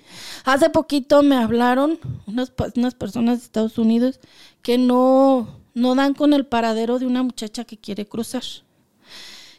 Hace 0.45 0.71
poquito 0.71 1.23
me 1.23 1.37
hablaron 1.37 1.99
unas, 2.27 2.53
unas 2.77 2.95
personas 2.95 3.39
de 3.39 3.45
Estados 3.45 3.79
Unidos 3.79 4.21
que 4.63 4.79
no, 4.79 5.49
no 5.75 5.95
dan 5.95 6.15
con 6.15 6.33
el 6.33 6.47
paradero 6.47 6.99
de 6.99 7.07
una 7.07 7.23
muchacha 7.23 7.65
que 7.65 7.79
quiere 7.79 8.07
cruzar. 8.07 8.43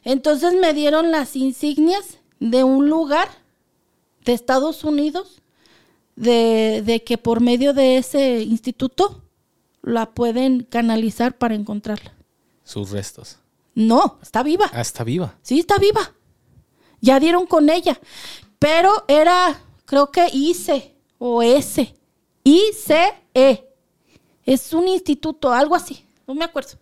Entonces 0.03 0.53
me 0.53 0.73
dieron 0.73 1.11
las 1.11 1.35
insignias 1.35 2.19
de 2.39 2.63
un 2.63 2.89
lugar 2.89 3.27
de 4.23 4.33
Estados 4.33 4.83
Unidos 4.83 5.41
de, 6.15 6.81
de, 6.85 7.03
que 7.03 7.17
por 7.17 7.41
medio 7.41 7.73
de 7.73 7.97
ese 7.97 8.41
instituto 8.43 9.24
la 9.85 10.13
pueden 10.13 10.63
canalizar 10.63 11.37
para 11.37 11.55
encontrarla. 11.55 12.13
Sus 12.63 12.89
restos. 12.89 13.37
No, 13.75 14.19
está 14.21 14.41
viva. 14.41 14.69
Ah, 14.73 14.81
está 14.81 15.03
viva. 15.03 15.37
Sí, 15.43 15.59
está 15.59 15.77
viva. 15.77 16.13
Ya 17.01 17.19
dieron 17.19 17.45
con 17.45 17.69
ella. 17.69 17.99
Pero 18.57 19.05
era, 19.07 19.61
creo 19.85 20.11
que 20.11 20.27
ICE 20.33 20.95
o 21.19 21.43
S. 21.43 21.93
ICE. 22.43 23.69
Es 24.43 24.73
un 24.73 24.87
instituto, 24.87 25.53
algo 25.53 25.75
así. 25.75 26.03
No 26.25 26.33
me 26.33 26.45
acuerdo. 26.45 26.79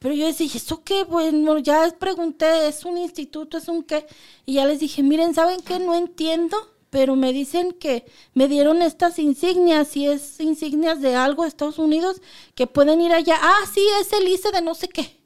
Pero 0.00 0.14
yo 0.14 0.26
decía, 0.26 0.48
¿eso 0.52 0.82
qué? 0.82 1.04
Bueno, 1.04 1.58
ya 1.58 1.88
pregunté, 1.98 2.68
¿es 2.68 2.84
un 2.84 2.98
instituto? 2.98 3.58
¿Es 3.58 3.68
un 3.68 3.82
qué? 3.82 4.06
Y 4.46 4.54
ya 4.54 4.66
les 4.66 4.80
dije, 4.80 5.02
miren, 5.02 5.34
¿saben 5.34 5.60
qué? 5.60 5.78
No 5.78 5.94
entiendo, 5.94 6.56
pero 6.90 7.16
me 7.16 7.32
dicen 7.32 7.72
que 7.72 8.04
me 8.34 8.48
dieron 8.48 8.82
estas 8.82 9.18
insignias 9.18 9.96
y 9.96 10.06
es 10.06 10.40
insignias 10.40 11.00
de 11.00 11.14
algo 11.14 11.42
de 11.42 11.48
Estados 11.48 11.78
Unidos 11.78 12.20
que 12.54 12.66
pueden 12.66 13.00
ir 13.00 13.12
allá. 13.12 13.36
Ah, 13.40 13.64
sí, 13.72 13.86
es 14.00 14.12
el 14.12 14.28
ICE 14.28 14.50
de 14.52 14.62
no 14.62 14.74
sé 14.74 14.88
qué. 14.88 15.18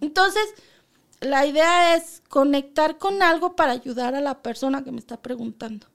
Entonces, 0.00 0.42
la 1.20 1.46
idea 1.46 1.96
es 1.96 2.22
conectar 2.28 2.98
con 2.98 3.22
algo 3.22 3.56
para 3.56 3.72
ayudar 3.72 4.14
a 4.14 4.20
la 4.20 4.42
persona 4.42 4.84
que 4.84 4.92
me 4.92 4.98
está 4.98 5.20
preguntando. 5.20 5.86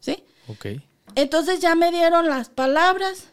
¿Sí? 0.00 0.24
Ok. 0.48 0.66
Entonces 1.14 1.60
ya 1.60 1.74
me 1.74 1.90
dieron 1.90 2.28
las 2.28 2.48
palabras. 2.48 3.28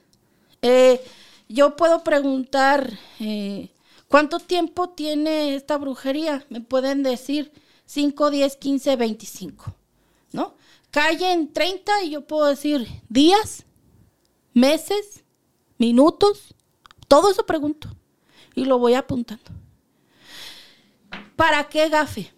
Eh, 0.61 1.01
yo 1.47 1.75
puedo 1.75 2.03
preguntar, 2.03 2.91
eh, 3.19 3.69
¿cuánto 4.07 4.39
tiempo 4.39 4.89
tiene 4.89 5.55
esta 5.55 5.77
brujería? 5.77 6.45
Me 6.49 6.61
pueden 6.61 7.03
decir 7.03 7.51
5, 7.85 8.31
10, 8.31 8.57
15, 8.57 8.95
25, 8.95 9.74
¿no? 10.35 10.55
Calle 10.91 11.31
en 11.31 11.51
30 11.51 12.03
y 12.03 12.11
yo 12.11 12.27
puedo 12.27 12.45
decir 12.45 12.87
días, 13.09 13.65
meses, 14.53 15.23
minutos, 15.77 16.53
todo 17.07 17.31
eso 17.31 17.45
pregunto 17.45 17.89
y 18.53 18.65
lo 18.65 18.77
voy 18.77 18.93
apuntando. 18.93 19.51
¿Para 21.35 21.67
qué 21.69 21.89
gafe? 21.89 22.33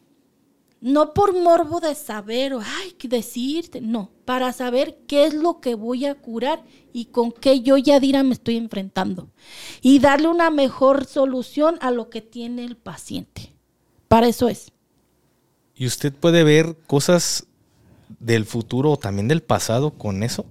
No 0.80 1.14
por 1.14 1.34
morbo 1.38 1.80
de 1.80 1.96
saber 1.96 2.54
o 2.54 2.62
ay, 2.62 2.96
decirte, 3.02 3.82
no, 3.82 4.12
para 4.26 4.54
saber 4.54 5.00
qué 5.08 5.26
es 5.26 5.34
lo 5.34 5.60
que 5.60 5.74
voy 5.74 6.06
a 6.06 6.16
curar 6.16 6.64
y 6.94 7.06
con 7.06 7.32
qué 7.32 7.62
yo 7.62 7.78
Yadira 7.78 8.22
me 8.22 8.34
estoy 8.34 8.58
enfrentando 8.58 9.30
y 9.82 10.00
darle 10.00 10.28
una 10.28 10.52
mejor 10.52 11.06
solución 11.06 11.80
a 11.82 11.90
lo 11.90 12.10
que 12.10 12.22
tiene 12.22 12.64
el 12.64 12.78
paciente. 12.78 13.54
Para 14.08 14.28
eso 14.28 14.50
es. 14.50 14.72
¿Y 15.76 15.88
usted 15.88 16.14
puede 16.14 16.44
ver 16.44 16.78
cosas 16.88 17.48
del 18.20 18.46
futuro 18.46 18.92
o 18.92 18.98
también 18.98 19.28
del 19.28 19.44
pasado 19.44 19.92
con 19.92 20.24
eso? 20.24 20.46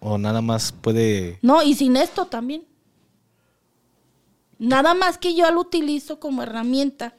¿O 0.00 0.18
nada 0.18 0.42
más 0.42 0.72
puede...? 0.72 1.38
No, 1.42 1.62
y 1.62 1.74
sin 1.74 1.96
esto 1.96 2.26
también. 2.26 2.64
Nada 4.58 4.94
más 4.94 5.18
que 5.18 5.34
yo 5.34 5.50
lo 5.50 5.60
utilizo 5.60 6.20
como 6.20 6.42
herramienta 6.42 7.14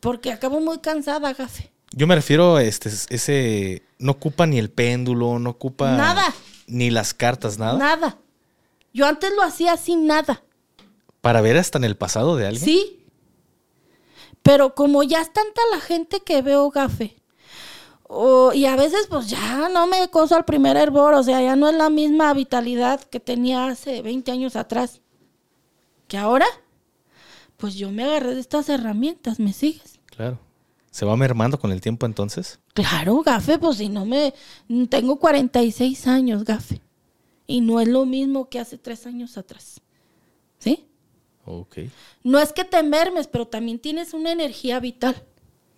porque 0.00 0.32
acabo 0.32 0.60
muy 0.60 0.78
cansada, 0.78 1.32
gafe. 1.34 1.70
Yo 1.92 2.06
me 2.06 2.14
refiero 2.14 2.56
a 2.56 2.62
este, 2.62 2.88
ese, 2.88 3.82
no 3.98 4.12
ocupa 4.12 4.46
ni 4.46 4.58
el 4.58 4.70
péndulo, 4.70 5.38
no 5.38 5.50
ocupa... 5.50 5.96
Nada. 5.96 6.24
Ni 6.66 6.90
las 6.90 7.14
cartas, 7.14 7.58
nada. 7.58 7.78
Nada. 7.78 8.18
Yo 8.92 9.06
antes 9.06 9.32
lo 9.34 9.42
hacía 9.42 9.76
sin 9.76 10.06
nada. 10.06 10.42
¿Para 11.20 11.40
ver 11.40 11.56
hasta 11.56 11.78
en 11.78 11.84
el 11.84 11.96
pasado 11.96 12.36
de 12.36 12.46
alguien? 12.46 12.64
Sí. 12.64 13.04
Pero 14.42 14.74
como 14.74 15.02
ya 15.02 15.20
es 15.20 15.32
tanta 15.32 15.60
la 15.72 15.80
gente 15.80 16.20
que 16.20 16.42
veo 16.42 16.70
gafe, 16.70 17.19
y 18.54 18.64
a 18.66 18.76
veces 18.76 19.06
pues 19.08 19.28
ya 19.28 19.68
no 19.68 19.86
me 19.86 20.08
coso 20.08 20.34
al 20.36 20.44
primer 20.44 20.76
hervor, 20.76 21.14
o 21.14 21.22
sea, 21.22 21.40
ya 21.40 21.56
no 21.56 21.68
es 21.68 21.74
la 21.74 21.90
misma 21.90 22.32
vitalidad 22.34 23.00
que 23.00 23.20
tenía 23.20 23.66
hace 23.66 24.02
20 24.02 24.30
años 24.32 24.56
atrás. 24.56 25.00
Que 26.08 26.18
ahora 26.18 26.46
pues 27.60 27.74
yo 27.74 27.92
me 27.92 28.04
agarré 28.04 28.34
de 28.34 28.40
estas 28.40 28.68
herramientas, 28.68 29.38
¿me 29.38 29.52
sigues? 29.52 30.00
Claro. 30.06 30.38
¿Se 30.90 31.04
va 31.04 31.16
mermando 31.16 31.60
con 31.60 31.70
el 31.70 31.80
tiempo 31.80 32.06
entonces? 32.06 32.58
Claro, 32.72 33.20
gafe, 33.20 33.58
pues 33.58 33.76
si 33.76 33.88
no 33.88 34.04
me... 34.04 34.34
Tengo 34.88 35.16
46 35.16 36.06
años, 36.08 36.44
gafe. 36.44 36.80
Y 37.46 37.60
no 37.60 37.80
es 37.80 37.86
lo 37.86 38.06
mismo 38.06 38.48
que 38.48 38.58
hace 38.58 38.76
tres 38.76 39.06
años 39.06 39.38
atrás. 39.38 39.80
¿Sí? 40.58 40.86
Ok. 41.44 41.78
No 42.24 42.40
es 42.40 42.52
que 42.52 42.64
te 42.64 42.82
mermes, 42.82 43.28
pero 43.28 43.46
también 43.46 43.78
tienes 43.78 44.14
una 44.14 44.32
energía 44.32 44.80
vital. 44.80 45.22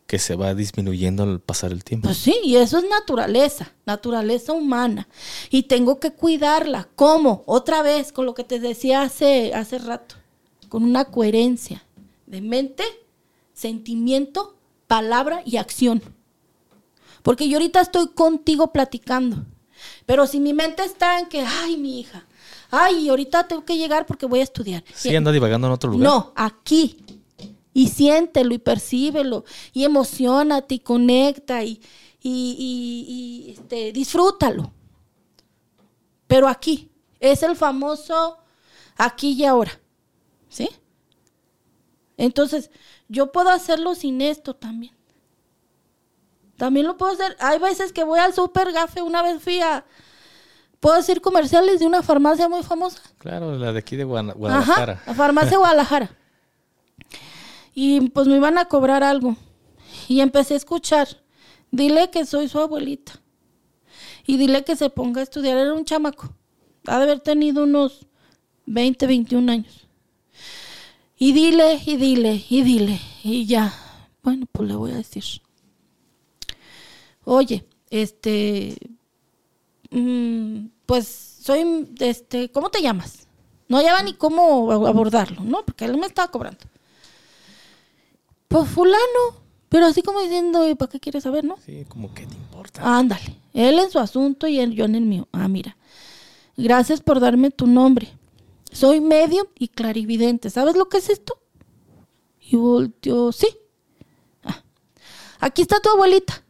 Que 0.06 0.18
se 0.18 0.36
va 0.36 0.54
disminuyendo 0.54 1.22
al 1.22 1.40
pasar 1.40 1.72
el 1.72 1.84
tiempo. 1.84 2.08
Pues 2.08 2.18
sí, 2.18 2.36
y 2.44 2.56
eso 2.56 2.78
es 2.78 2.84
naturaleza, 2.88 3.72
naturaleza 3.86 4.52
humana. 4.52 5.08
Y 5.50 5.64
tengo 5.64 6.00
que 6.00 6.12
cuidarla. 6.12 6.88
¿Cómo? 6.96 7.44
Otra 7.46 7.82
vez, 7.82 8.12
con 8.12 8.26
lo 8.26 8.34
que 8.34 8.44
te 8.44 8.60
decía 8.60 9.02
hace, 9.02 9.54
hace 9.54 9.78
rato 9.78 10.16
con 10.72 10.84
una 10.84 11.04
coherencia 11.04 11.84
de 12.24 12.40
mente, 12.40 12.82
sentimiento, 13.52 14.56
palabra 14.86 15.42
y 15.44 15.58
acción. 15.58 16.02
Porque 17.22 17.46
yo 17.46 17.58
ahorita 17.58 17.82
estoy 17.82 18.08
contigo 18.08 18.72
platicando. 18.72 19.44
Pero 20.06 20.26
si 20.26 20.40
mi 20.40 20.54
mente 20.54 20.82
está 20.82 21.18
en 21.18 21.26
que, 21.26 21.42
ay, 21.42 21.76
mi 21.76 22.00
hija, 22.00 22.24
ay, 22.70 23.10
ahorita 23.10 23.48
tengo 23.48 23.66
que 23.66 23.76
llegar 23.76 24.06
porque 24.06 24.24
voy 24.24 24.40
a 24.40 24.44
estudiar. 24.44 24.82
Sí, 24.94 25.14
anda 25.14 25.30
divagando 25.30 25.66
en 25.66 25.74
otro 25.74 25.90
lugar. 25.90 26.08
No, 26.08 26.32
aquí. 26.36 27.01
Y 27.74 27.89
siéntelo 27.89 28.55
y 28.55 28.59
percíbelo 28.59 29.44
y 29.73 29.85
emocionate 29.85 30.74
y 30.74 30.78
conecta 30.81 31.65
y, 31.65 31.81
y, 32.20 33.55
este, 33.57 33.93
disfrútalo. 33.93 34.73
Pero 36.27 36.49
aquí 36.49 36.90
es 37.19 37.43
el 37.43 37.57
famoso 37.57 38.39
aquí 38.97 39.32
y 39.32 39.44
ahora. 39.44 39.73
¿Sí? 40.49 40.69
Entonces, 42.16 42.70
yo 43.09 43.32
puedo 43.32 43.51
hacerlo 43.51 43.94
sin 43.94 44.20
esto 44.20 44.55
también. 44.55 44.94
También 46.57 46.86
lo 46.86 46.97
puedo 46.97 47.12
hacer. 47.12 47.36
Hay 47.40 47.59
veces 47.59 47.93
que 47.93 48.05
voy 48.05 48.20
al 48.20 48.35
super 48.35 48.70
gafe. 48.73 49.03
Una 49.03 49.23
vez 49.23 49.43
fui 49.43 49.61
a. 49.61 49.85
Puedo 50.78 50.97
decir 50.97 51.20
comerciales 51.20 51.81
de 51.81 51.86
una 51.86 52.03
farmacia 52.03 52.49
muy 52.49 52.62
famosa. 52.62 53.01
Claro, 53.19 53.57
la 53.57 53.73
de 53.73 53.78
aquí 53.78 53.97
de 53.97 54.05
Guadalajara. 54.05 54.93
Ajá, 54.93 55.03
la 55.07 55.15
farmacia 55.15 55.59
Guadalajara. 55.59 56.16
Y 57.74 58.11
pues 58.11 58.27
me 58.27 58.36
iban 58.36 58.59
a 58.59 58.66
cobrar 58.66 59.03
algo. 59.03 59.36
Y 60.09 60.20
empecé 60.20 60.55
a 60.55 60.59
escuchar. 60.59 61.09
Dile 61.70 62.11
que 62.11 62.27
soy 62.27 62.49
su 62.49 62.59
abuelita. 62.59 63.20
Y 64.27 64.36
dile 64.36 64.65
que 64.65 64.77
se 64.77 64.90
ponga 64.90 65.20
a 65.20 65.24
estudiar. 65.24 65.57
Era 65.57 65.73
un 65.73 65.85
chamaco. 65.85 66.35
Ha 66.86 66.99
de 66.99 67.05
haber 67.05 67.20
tenido 67.20 67.65
unos 67.65 68.07
20, 68.66 69.07
21 69.07 69.53
años. 69.53 69.86
Y 71.16 71.32
dile, 71.32 71.81
y 71.85 71.97
dile, 71.97 72.44
y 72.49 72.62
dile. 72.62 73.01
Y 73.23 73.47
ya. 73.47 73.73
Bueno, 74.23 74.47
pues 74.51 74.69
le 74.69 74.74
voy 74.74 74.93
a 74.93 74.97
decir. 74.97 75.24
Oye, 77.24 77.65
este, 77.90 78.77
mm, 79.90 80.66
pues 80.86 81.07
soy, 81.43 81.89
este, 82.01 82.51
¿cómo 82.51 82.70
te 82.70 82.82
llamas? 82.82 83.27
No 83.69 83.78
hallaba 83.78 84.03
ni 84.03 84.15
cómo 84.15 84.70
abordarlo, 84.73 85.43
¿no? 85.44 85.65
Porque 85.65 85.85
él 85.85 85.97
me 85.97 86.07
estaba 86.07 86.31
cobrando. 86.31 86.65
Pues 88.52 88.68
fulano, 88.68 89.40
pero 89.70 89.86
así 89.86 90.02
como 90.02 90.20
diciendo, 90.20 90.68
¿y 90.68 90.74
para 90.74 90.92
qué 90.92 91.00
quieres 91.00 91.22
saber, 91.22 91.42
no? 91.42 91.56
Sí, 91.64 91.86
como 91.88 92.12
que 92.12 92.26
te 92.26 92.34
importa. 92.34 92.98
Ándale, 92.98 93.40
él 93.54 93.78
en 93.78 93.90
su 93.90 93.98
asunto 93.98 94.46
y 94.46 94.60
él, 94.60 94.74
yo 94.74 94.84
en 94.84 94.94
el 94.94 95.06
mío. 95.06 95.26
Ah, 95.32 95.48
mira, 95.48 95.78
gracias 96.58 97.00
por 97.00 97.18
darme 97.18 97.50
tu 97.50 97.66
nombre. 97.66 98.12
Soy 98.70 99.00
medio 99.00 99.50
y 99.58 99.68
clarividente. 99.68 100.50
¿Sabes 100.50 100.76
lo 100.76 100.90
que 100.90 100.98
es 100.98 101.08
esto? 101.08 101.40
Y 102.40 102.56
volteó, 102.56 103.32
sí. 103.32 103.48
Ah, 104.44 104.62
aquí 105.40 105.62
está 105.62 105.80
tu 105.80 105.88
abuelita. 105.88 106.44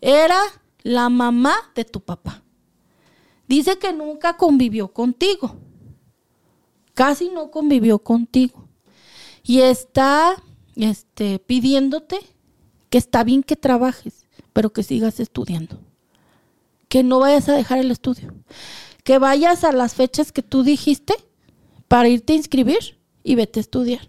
Era 0.00 0.40
la 0.84 1.10
mamá 1.10 1.54
de 1.74 1.84
tu 1.84 2.00
papá. 2.00 2.42
Dice 3.46 3.78
que 3.78 3.92
nunca 3.92 4.38
convivió 4.38 4.88
contigo. 4.88 5.54
Casi 6.94 7.28
no 7.28 7.50
convivió 7.50 7.98
contigo. 7.98 8.66
Y 9.42 9.60
está 9.60 10.42
este, 10.76 11.38
pidiéndote 11.38 12.18
que 12.90 12.98
está 12.98 13.24
bien 13.24 13.42
que 13.42 13.56
trabajes, 13.56 14.26
pero 14.52 14.72
que 14.72 14.82
sigas 14.82 15.20
estudiando. 15.20 15.78
Que 16.88 17.02
no 17.02 17.18
vayas 17.18 17.48
a 17.48 17.54
dejar 17.54 17.78
el 17.78 17.90
estudio. 17.90 18.34
Que 19.02 19.18
vayas 19.18 19.64
a 19.64 19.72
las 19.72 19.94
fechas 19.94 20.32
que 20.32 20.42
tú 20.42 20.62
dijiste 20.62 21.14
para 21.88 22.08
irte 22.08 22.32
a 22.32 22.36
inscribir 22.36 22.98
y 23.22 23.34
vete 23.34 23.60
a 23.60 23.62
estudiar. 23.62 24.08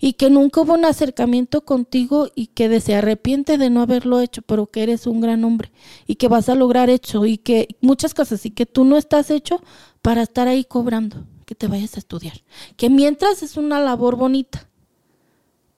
Y 0.00 0.12
que 0.12 0.30
nunca 0.30 0.60
hubo 0.60 0.74
un 0.74 0.84
acercamiento 0.84 1.64
contigo 1.64 2.28
y 2.34 2.46
que 2.48 2.80
se 2.80 2.94
arrepiente 2.94 3.58
de 3.58 3.68
no 3.68 3.82
haberlo 3.82 4.20
hecho, 4.20 4.42
pero 4.42 4.66
que 4.66 4.84
eres 4.84 5.06
un 5.06 5.20
gran 5.20 5.44
hombre 5.44 5.72
y 6.06 6.14
que 6.14 6.28
vas 6.28 6.48
a 6.48 6.54
lograr 6.54 6.88
hecho 6.88 7.26
y 7.26 7.36
que 7.36 7.76
muchas 7.80 8.14
cosas 8.14 8.46
y 8.46 8.50
que 8.50 8.64
tú 8.64 8.84
no 8.84 8.96
estás 8.96 9.30
hecho 9.30 9.60
para 10.00 10.22
estar 10.22 10.46
ahí 10.46 10.64
cobrando, 10.64 11.24
que 11.46 11.56
te 11.56 11.66
vayas 11.66 11.96
a 11.96 11.98
estudiar. 11.98 12.44
Que 12.76 12.90
mientras 12.90 13.42
es 13.42 13.56
una 13.56 13.80
labor 13.80 14.16
bonita, 14.16 14.67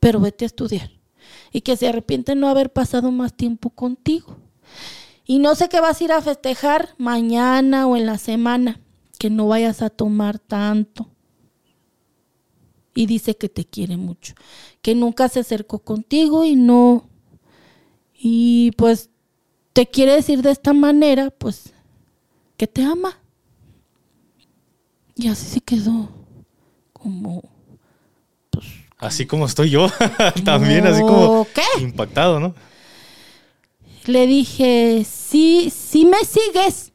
pero 0.01 0.20
vete 0.20 0.44
a 0.44 0.47
estudiar. 0.47 0.90
Y 1.52 1.60
que 1.60 1.77
se 1.77 1.89
arrepiente 1.89 2.35
no 2.35 2.48
haber 2.48 2.72
pasado 2.72 3.10
más 3.12 3.35
tiempo 3.35 3.70
contigo. 3.70 4.36
Y 5.24 5.39
no 5.39 5.55
sé 5.55 5.68
qué 5.68 5.81
vas 5.81 6.01
a 6.01 6.05
ir 6.05 6.12
a 6.12 6.22
festejar 6.22 6.94
mañana 6.98 7.86
o 7.86 7.97
en 7.97 8.06
la 8.06 8.18
semana, 8.18 8.81
que 9.18 9.31
no 9.31 9.47
vayas 9.47 9.82
a 9.82 9.90
tomar 9.90 10.39
tanto 10.39 11.09
y 12.94 13.06
dice 13.06 13.36
que 13.36 13.48
te 13.48 13.64
quiere 13.64 13.97
mucho, 13.97 14.35
que 14.82 14.94
nunca 14.94 15.28
se 15.28 15.40
acercó 15.40 15.78
contigo 15.78 16.44
y 16.44 16.56
no, 16.56 17.09
y 18.14 18.72
pues 18.72 19.10
te 19.72 19.86
quiere 19.86 20.12
decir 20.12 20.43
de 20.43 20.51
esta 20.51 20.72
manera, 20.72 21.31
pues 21.31 21.72
que 22.56 22.66
te 22.66 22.82
ama. 22.82 23.18
Y 25.14 25.28
así 25.28 25.47
se 25.47 25.60
quedó 25.60 26.09
como... 26.93 27.60
Así 29.01 29.27
como 29.27 29.47
estoy 29.47 29.70
yo, 29.70 29.89
también 30.44 30.86
así 30.86 31.01
como 31.01 31.47
¿qué? 31.55 31.82
impactado, 31.82 32.39
¿no? 32.39 32.55
Le 34.06 34.27
dije, 34.27 35.06
sí, 35.09 35.70
sí 35.70 36.05
me 36.05 36.18
sigues. 36.24 36.93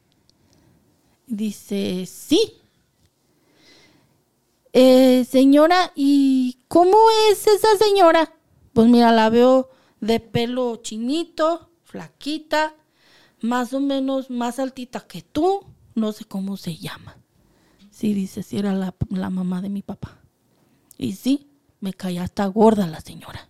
Dice, 1.26 2.06
sí. 2.06 2.54
Eh, 4.72 5.26
señora, 5.28 5.92
¿y 5.96 6.58
cómo 6.68 6.96
es 7.30 7.46
esa 7.46 7.76
señora? 7.76 8.34
Pues 8.72 8.86
mira, 8.88 9.10
la 9.10 9.28
veo 9.28 9.70
de 10.00 10.20
pelo 10.20 10.76
chinito, 10.76 11.70
flaquita, 11.82 12.74
más 13.40 13.72
o 13.72 13.80
menos 13.80 14.30
más 14.30 14.58
altita 14.58 15.00
que 15.00 15.22
tú, 15.22 15.64
no 15.94 16.12
sé 16.12 16.24
cómo 16.24 16.56
se 16.56 16.76
llama. 16.76 17.16
Sí, 17.90 18.14
dice, 18.14 18.42
si 18.42 18.58
era 18.58 18.74
la, 18.74 18.94
la 19.08 19.30
mamá 19.30 19.62
de 19.62 19.70
mi 19.70 19.82
papá. 19.82 20.20
Y 20.98 21.14
sí, 21.14 21.48
me 21.80 21.92
caía 21.92 22.22
hasta 22.22 22.46
gorda 22.46 22.86
la 22.86 23.00
señora. 23.00 23.48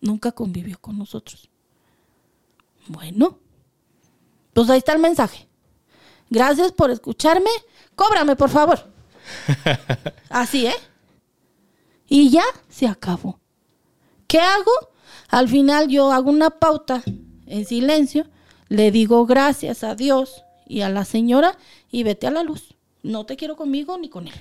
Nunca 0.00 0.32
convivió 0.32 0.78
con 0.80 0.98
nosotros. 0.98 1.48
Bueno, 2.88 3.38
pues 4.52 4.68
ahí 4.68 4.78
está 4.78 4.92
el 4.92 4.98
mensaje. 4.98 5.48
Gracias 6.30 6.72
por 6.72 6.90
escucharme. 6.90 7.50
Cóbrame, 7.94 8.36
por 8.36 8.50
favor. 8.50 8.90
Así, 10.28 10.66
¿eh? 10.66 10.74
Y 12.08 12.30
ya 12.30 12.44
se 12.68 12.86
acabó. 12.86 13.38
¿Qué 14.26 14.40
hago? 14.40 14.72
Al 15.28 15.48
final 15.48 15.88
yo 15.88 16.10
hago 16.10 16.30
una 16.30 16.50
pauta 16.50 17.02
en 17.46 17.64
silencio, 17.64 18.26
le 18.68 18.90
digo 18.90 19.24
gracias 19.26 19.84
a 19.84 19.94
Dios 19.94 20.44
y 20.66 20.80
a 20.80 20.88
la 20.88 21.04
señora 21.04 21.56
y 21.90 22.02
vete 22.02 22.26
a 22.26 22.30
la 22.30 22.42
luz. 22.42 22.74
No 23.02 23.26
te 23.26 23.36
quiero 23.36 23.56
conmigo 23.56 23.96
ni 23.98 24.08
con 24.08 24.28
él. 24.28 24.34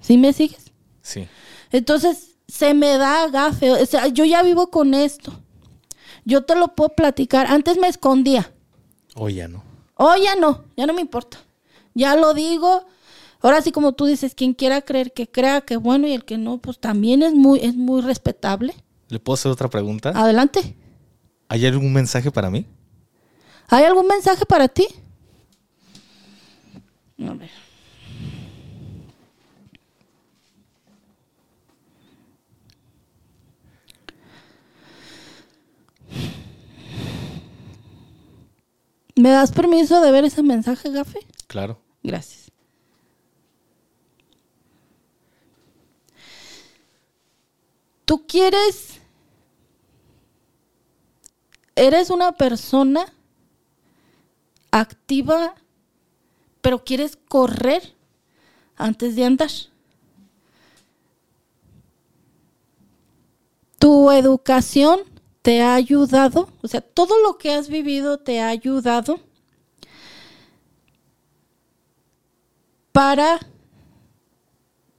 ¿Sí 0.00 0.16
me 0.16 0.32
sigues? 0.32 0.69
Sí. 1.02 1.28
Entonces 1.70 2.36
se 2.48 2.74
me 2.74 2.96
da 2.96 3.28
gafe. 3.28 3.70
O 3.70 3.86
sea, 3.86 4.08
yo 4.08 4.24
ya 4.24 4.42
vivo 4.42 4.70
con 4.70 4.94
esto. 4.94 5.32
Yo 6.24 6.42
te 6.44 6.54
lo 6.54 6.74
puedo 6.74 6.90
platicar. 6.90 7.46
Antes 7.46 7.78
me 7.78 7.88
escondía. 7.88 8.52
Hoy 9.14 9.34
ya 9.34 9.48
no. 9.48 9.62
Hoy 9.94 10.22
ya 10.24 10.36
no. 10.36 10.64
Ya 10.76 10.86
no 10.86 10.94
me 10.94 11.00
importa. 11.00 11.38
Ya 11.94 12.16
lo 12.16 12.34
digo 12.34 12.86
Ahora 13.42 13.62
sí, 13.62 13.72
como 13.72 13.92
tú 13.92 14.04
dices, 14.04 14.34
quien 14.34 14.52
quiera 14.52 14.82
creer 14.82 15.12
que 15.12 15.26
crea 15.26 15.62
que 15.62 15.76
bueno 15.76 16.06
y 16.06 16.12
el 16.12 16.24
que 16.24 16.36
no, 16.36 16.58
pues 16.58 16.78
también 16.78 17.22
es 17.22 17.32
muy, 17.32 17.60
es 17.60 17.74
muy 17.74 18.02
respetable. 18.02 18.74
¿Le 19.08 19.18
puedo 19.18 19.34
hacer 19.34 19.50
otra 19.50 19.68
pregunta? 19.68 20.10
Adelante. 20.10 20.76
¿Hay 21.48 21.64
algún 21.64 21.92
mensaje 21.92 22.30
para 22.30 22.50
mí? 22.50 22.66
¿Hay 23.68 23.84
algún 23.84 24.06
mensaje 24.06 24.44
para 24.44 24.68
ti? 24.68 24.86
A 27.26 27.32
ver. 27.32 27.50
¿Me 39.16 39.30
das 39.30 39.52
permiso 39.52 40.00
de 40.00 40.10
ver 40.10 40.24
ese 40.24 40.42
mensaje, 40.42 40.90
Gafe? 40.90 41.20
Claro. 41.46 41.80
Gracias. 42.02 42.50
tú 48.10 48.26
quieres, 48.26 48.98
eres 51.76 52.10
una 52.10 52.32
persona 52.32 53.06
activa, 54.72 55.54
pero 56.60 56.82
quieres 56.82 57.16
correr 57.28 57.94
antes 58.74 59.14
de 59.14 59.26
andar. 59.26 59.50
Tu 63.78 64.10
educación 64.10 65.02
te 65.50 65.62
ha 65.62 65.74
ayudado, 65.74 66.48
o 66.62 66.68
sea, 66.68 66.80
todo 66.80 67.18
lo 67.24 67.36
que 67.36 67.52
has 67.52 67.68
vivido 67.68 68.18
te 68.18 68.40
ha 68.40 68.50
ayudado 68.50 69.18
para 72.92 73.40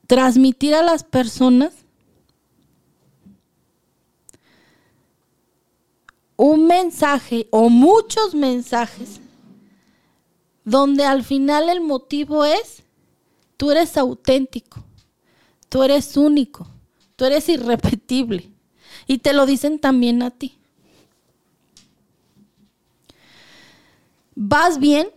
transmitir 0.08 0.76
a 0.76 0.84
las 0.84 1.06
personas 1.06 1.86
un 6.36 6.68
mensaje 6.68 7.48
o 7.50 7.70
muchos 7.70 8.36
mensajes 8.36 9.22
donde 10.66 11.06
al 11.06 11.24
final 11.24 11.70
el 11.70 11.80
motivo 11.80 12.44
es, 12.44 12.84
tú 13.56 13.72
eres 13.72 13.96
auténtico, 13.96 14.84
tú 15.70 15.82
eres 15.82 16.18
único, 16.18 16.68
tú 17.16 17.24
eres 17.24 17.48
irrepetible. 17.48 18.51
Y 19.12 19.18
te 19.18 19.34
lo 19.34 19.46
dicen 19.46 19.78
también 19.78 20.24
a 20.24 20.32
ti. 20.32 20.58
¿Vas 24.36 24.80
bien? 24.80 25.10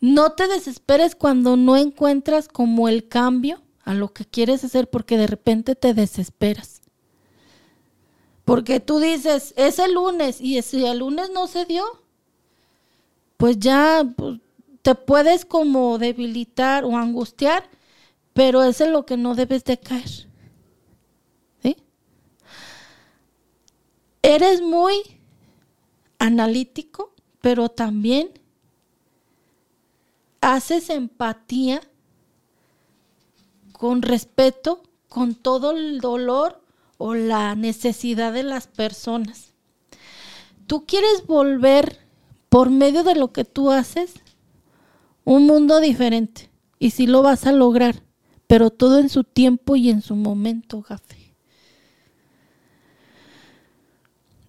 No 0.00 0.34
te 0.34 0.46
desesperes 0.46 1.16
cuando 1.16 1.56
no 1.56 1.76
encuentras 1.76 2.46
como 2.46 2.88
el 2.88 3.08
cambio 3.08 3.60
a 3.82 3.92
lo 3.92 4.12
que 4.12 4.24
quieres 4.24 4.62
hacer 4.62 4.88
porque 4.88 5.16
de 5.16 5.26
repente 5.26 5.74
te 5.74 5.94
desesperas. 5.94 6.82
Porque 8.44 8.78
tú 8.78 9.00
dices, 9.00 9.52
es 9.56 9.80
el 9.80 9.94
lunes 9.94 10.40
y 10.40 10.62
si 10.62 10.86
el 10.86 10.98
lunes 10.98 11.30
no 11.34 11.48
se 11.48 11.64
dio, 11.64 11.84
pues 13.36 13.58
ya 13.58 14.04
pues, 14.16 14.38
te 14.82 14.94
puedes 14.94 15.44
como 15.44 15.98
debilitar 15.98 16.84
o 16.84 16.96
angustiar, 16.96 17.68
pero 18.32 18.62
es 18.62 18.78
lo 18.80 19.06
que 19.06 19.16
no 19.16 19.34
debes 19.34 19.64
de 19.64 19.78
caer. 19.78 20.28
¿Sí? 21.62 21.78
Eres 24.26 24.62
muy 24.62 25.02
analítico, 26.18 27.12
pero 27.42 27.68
también 27.68 28.30
haces 30.40 30.88
empatía 30.88 31.82
con 33.72 34.00
respeto, 34.00 34.82
con 35.10 35.34
todo 35.34 35.72
el 35.72 36.00
dolor 36.00 36.62
o 36.96 37.12
la 37.14 37.54
necesidad 37.54 38.32
de 38.32 38.44
las 38.44 38.66
personas. 38.66 39.52
Tú 40.66 40.86
quieres 40.86 41.26
volver 41.26 41.98
por 42.48 42.70
medio 42.70 43.04
de 43.04 43.16
lo 43.16 43.30
que 43.30 43.44
tú 43.44 43.70
haces 43.70 44.14
un 45.24 45.44
mundo 45.44 45.80
diferente. 45.80 46.48
Y 46.78 46.92
sí 46.92 47.06
lo 47.06 47.20
vas 47.20 47.46
a 47.46 47.52
lograr, 47.52 48.02
pero 48.46 48.70
todo 48.70 49.00
en 49.00 49.10
su 49.10 49.22
tiempo 49.22 49.76
y 49.76 49.90
en 49.90 50.00
su 50.00 50.16
momento, 50.16 50.80
Gafe. 50.80 51.23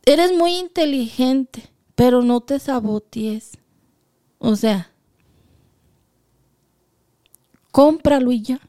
Eres 0.05 0.31
muy 0.33 0.55
inteligente, 0.57 1.67
pero 1.95 2.21
no 2.21 2.41
te 2.41 2.59
sabotees. 2.59 3.57
O 4.37 4.55
sea, 4.55 4.91
cómpralo 7.71 8.31
y 8.31 8.43
ya. 8.43 8.59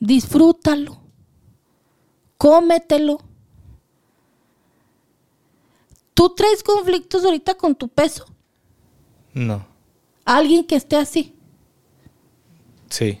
Disfrútalo. 0.00 1.00
Cómetelo. 2.36 3.18
¿Tú 6.14 6.34
traes 6.34 6.64
conflictos 6.64 7.24
ahorita 7.24 7.54
con 7.54 7.76
tu 7.76 7.88
peso? 7.88 8.26
No. 9.32 9.64
Alguien 10.24 10.64
que 10.64 10.74
esté 10.74 10.96
así. 10.96 11.34
Sí. 12.90 13.20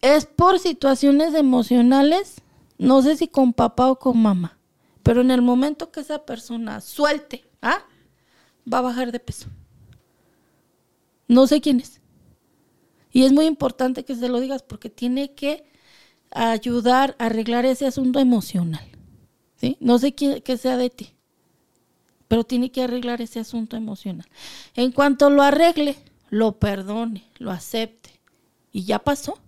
Es 0.00 0.26
por 0.26 0.58
situaciones 0.58 1.34
emocionales, 1.34 2.42
no 2.78 3.02
sé 3.02 3.16
si 3.16 3.28
con 3.28 3.52
papá 3.52 3.90
o 3.90 3.98
con 3.98 4.20
mamá, 4.20 4.58
pero 5.02 5.20
en 5.20 5.30
el 5.30 5.42
momento 5.42 5.90
que 5.90 6.00
esa 6.00 6.24
persona 6.24 6.80
suelte, 6.80 7.44
¿ah? 7.60 7.84
va 8.70 8.78
a 8.78 8.82
bajar 8.82 9.12
de 9.12 9.20
peso. 9.20 9.48
No 11.28 11.46
sé 11.46 11.60
quién 11.60 11.80
es. 11.80 12.00
Y 13.10 13.24
es 13.24 13.32
muy 13.32 13.46
importante 13.46 14.04
que 14.04 14.14
se 14.14 14.28
lo 14.28 14.40
digas 14.40 14.62
porque 14.62 14.90
tiene 14.90 15.34
que 15.34 15.64
ayudar 16.30 17.14
a 17.18 17.26
arreglar 17.26 17.66
ese 17.66 17.86
asunto 17.86 18.18
emocional. 18.18 18.84
¿sí? 19.56 19.76
No 19.80 19.98
sé 19.98 20.14
quién, 20.14 20.40
que 20.42 20.56
sea 20.56 20.76
de 20.76 20.90
ti, 20.90 21.14
pero 22.28 22.44
tiene 22.44 22.72
que 22.72 22.82
arreglar 22.82 23.20
ese 23.20 23.40
asunto 23.40 23.76
emocional. 23.76 24.26
En 24.74 24.92
cuanto 24.92 25.30
lo 25.30 25.42
arregle, 25.42 25.96
lo 26.30 26.58
perdone, 26.58 27.30
lo 27.38 27.50
acepte 27.50 28.20
y 28.72 28.84
ya 28.84 28.98
pasó, 28.98 29.38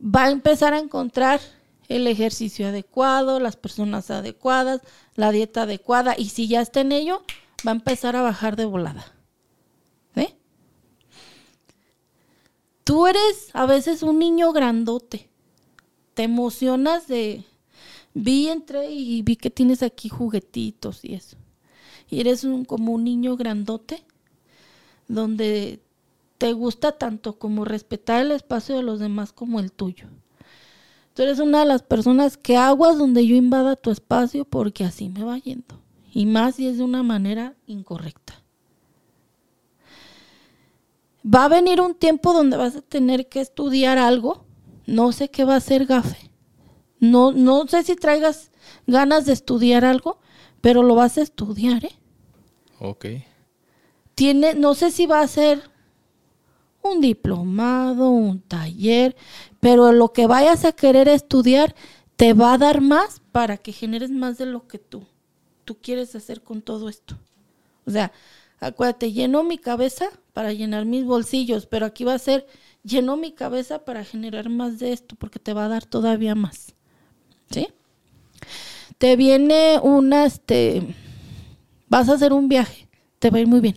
va 0.00 0.24
a 0.24 0.30
empezar 0.30 0.74
a 0.74 0.78
encontrar 0.78 1.40
el 1.88 2.06
ejercicio 2.06 2.68
adecuado, 2.68 3.40
las 3.40 3.56
personas 3.56 4.10
adecuadas, 4.10 4.80
la 5.14 5.30
dieta 5.30 5.62
adecuada 5.62 6.14
y 6.16 6.30
si 6.30 6.48
ya 6.48 6.60
está 6.60 6.80
en 6.80 6.92
ello, 6.92 7.22
va 7.66 7.72
a 7.72 7.76
empezar 7.76 8.16
a 8.16 8.22
bajar 8.22 8.56
de 8.56 8.64
volada. 8.64 9.12
¿Sí? 10.14 10.34
Tú 12.84 13.06
eres 13.06 13.50
a 13.52 13.66
veces 13.66 14.02
un 14.02 14.18
niño 14.18 14.52
grandote. 14.52 15.28
Te 16.14 16.24
emocionas 16.24 17.06
de... 17.06 17.44
Vi, 18.14 18.48
entré 18.48 18.90
y 18.90 19.20
vi 19.22 19.36
que 19.36 19.50
tienes 19.50 19.82
aquí 19.82 20.08
juguetitos 20.08 21.04
y 21.04 21.14
eso. 21.14 21.36
Y 22.08 22.20
eres 22.20 22.44
un, 22.44 22.64
como 22.64 22.92
un 22.92 23.04
niño 23.04 23.36
grandote 23.36 24.02
donde 25.06 25.80
te 26.38 26.52
gusta 26.52 26.92
tanto 26.92 27.38
como 27.38 27.64
respetar 27.64 28.22
el 28.22 28.32
espacio 28.32 28.76
de 28.76 28.82
los 28.82 28.98
demás 28.98 29.32
como 29.32 29.60
el 29.60 29.72
tuyo. 29.72 30.08
Tú 31.14 31.22
eres 31.22 31.38
una 31.38 31.60
de 31.60 31.66
las 31.66 31.82
personas 31.82 32.36
que 32.36 32.56
aguas 32.56 32.98
donde 32.98 33.26
yo 33.26 33.36
invada 33.36 33.76
tu 33.76 33.90
espacio 33.90 34.44
porque 34.44 34.84
así 34.84 35.08
me 35.08 35.24
va 35.24 35.38
yendo. 35.38 35.80
Y 36.12 36.26
más 36.26 36.56
si 36.56 36.66
es 36.66 36.78
de 36.78 36.84
una 36.84 37.02
manera 37.02 37.54
incorrecta. 37.66 38.42
Va 41.24 41.46
a 41.46 41.48
venir 41.48 41.80
un 41.80 41.94
tiempo 41.94 42.32
donde 42.32 42.56
vas 42.56 42.76
a 42.76 42.82
tener 42.82 43.28
que 43.28 43.40
estudiar 43.40 43.98
algo. 43.98 44.44
No 44.86 45.10
sé 45.12 45.30
qué 45.30 45.44
va 45.44 45.56
a 45.56 45.60
ser 45.60 45.86
gafe. 45.86 46.30
No, 47.00 47.32
no 47.32 47.66
sé 47.66 47.82
si 47.82 47.96
traigas 47.96 48.52
ganas 48.86 49.26
de 49.26 49.32
estudiar 49.32 49.84
algo, 49.84 50.20
pero 50.60 50.82
lo 50.82 50.94
vas 50.94 51.18
a 51.18 51.22
estudiar, 51.22 51.84
¿eh? 51.84 51.98
Ok. 52.78 53.06
Tiene, 54.14 54.54
no 54.54 54.74
sé 54.74 54.90
si 54.90 55.06
va 55.06 55.20
a 55.20 55.28
ser 55.28 55.62
un 56.90 57.00
diplomado, 57.00 58.10
un 58.10 58.40
taller, 58.40 59.16
pero 59.60 59.92
lo 59.92 60.12
que 60.12 60.26
vayas 60.26 60.64
a 60.64 60.72
querer 60.72 61.08
estudiar 61.08 61.74
te 62.16 62.32
va 62.32 62.54
a 62.54 62.58
dar 62.58 62.80
más 62.80 63.20
para 63.32 63.58
que 63.58 63.72
generes 63.72 64.10
más 64.10 64.38
de 64.38 64.46
lo 64.46 64.66
que 64.66 64.78
tú, 64.78 65.04
tú 65.64 65.76
quieres 65.80 66.14
hacer 66.14 66.42
con 66.42 66.62
todo 66.62 66.88
esto. 66.88 67.18
O 67.86 67.90
sea, 67.90 68.12
acuérdate, 68.58 69.12
llenó 69.12 69.42
mi 69.42 69.58
cabeza 69.58 70.08
para 70.32 70.52
llenar 70.52 70.86
mis 70.86 71.04
bolsillos, 71.04 71.66
pero 71.66 71.86
aquí 71.86 72.04
va 72.04 72.14
a 72.14 72.18
ser, 72.18 72.46
llenó 72.82 73.16
mi 73.16 73.32
cabeza 73.32 73.84
para 73.84 74.04
generar 74.04 74.48
más 74.48 74.78
de 74.78 74.92
esto, 74.92 75.16
porque 75.16 75.38
te 75.38 75.52
va 75.52 75.66
a 75.66 75.68
dar 75.68 75.84
todavía 75.84 76.34
más. 76.34 76.74
¿Sí? 77.50 77.68
Te 78.98 79.16
viene 79.16 79.78
una, 79.82 80.24
este, 80.24 80.94
vas 81.88 82.08
a 82.08 82.14
hacer 82.14 82.32
un 82.32 82.48
viaje, 82.48 82.88
te 83.18 83.30
va 83.30 83.38
a 83.38 83.40
ir 83.40 83.46
muy 83.46 83.60
bien. 83.60 83.76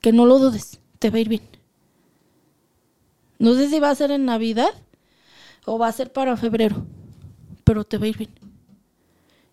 Que 0.00 0.12
no 0.12 0.26
lo 0.26 0.38
dudes, 0.38 0.80
te 0.98 1.10
va 1.10 1.16
a 1.16 1.20
ir 1.20 1.28
bien. 1.28 1.55
No 3.38 3.54
sé 3.54 3.68
si 3.68 3.80
va 3.80 3.90
a 3.90 3.94
ser 3.94 4.10
en 4.10 4.24
Navidad 4.24 4.72
o 5.64 5.78
va 5.78 5.88
a 5.88 5.92
ser 5.92 6.12
para 6.12 6.36
febrero, 6.36 6.86
pero 7.64 7.84
te 7.84 7.98
va 7.98 8.06
a 8.06 8.08
ir 8.08 8.16
bien. 8.16 8.30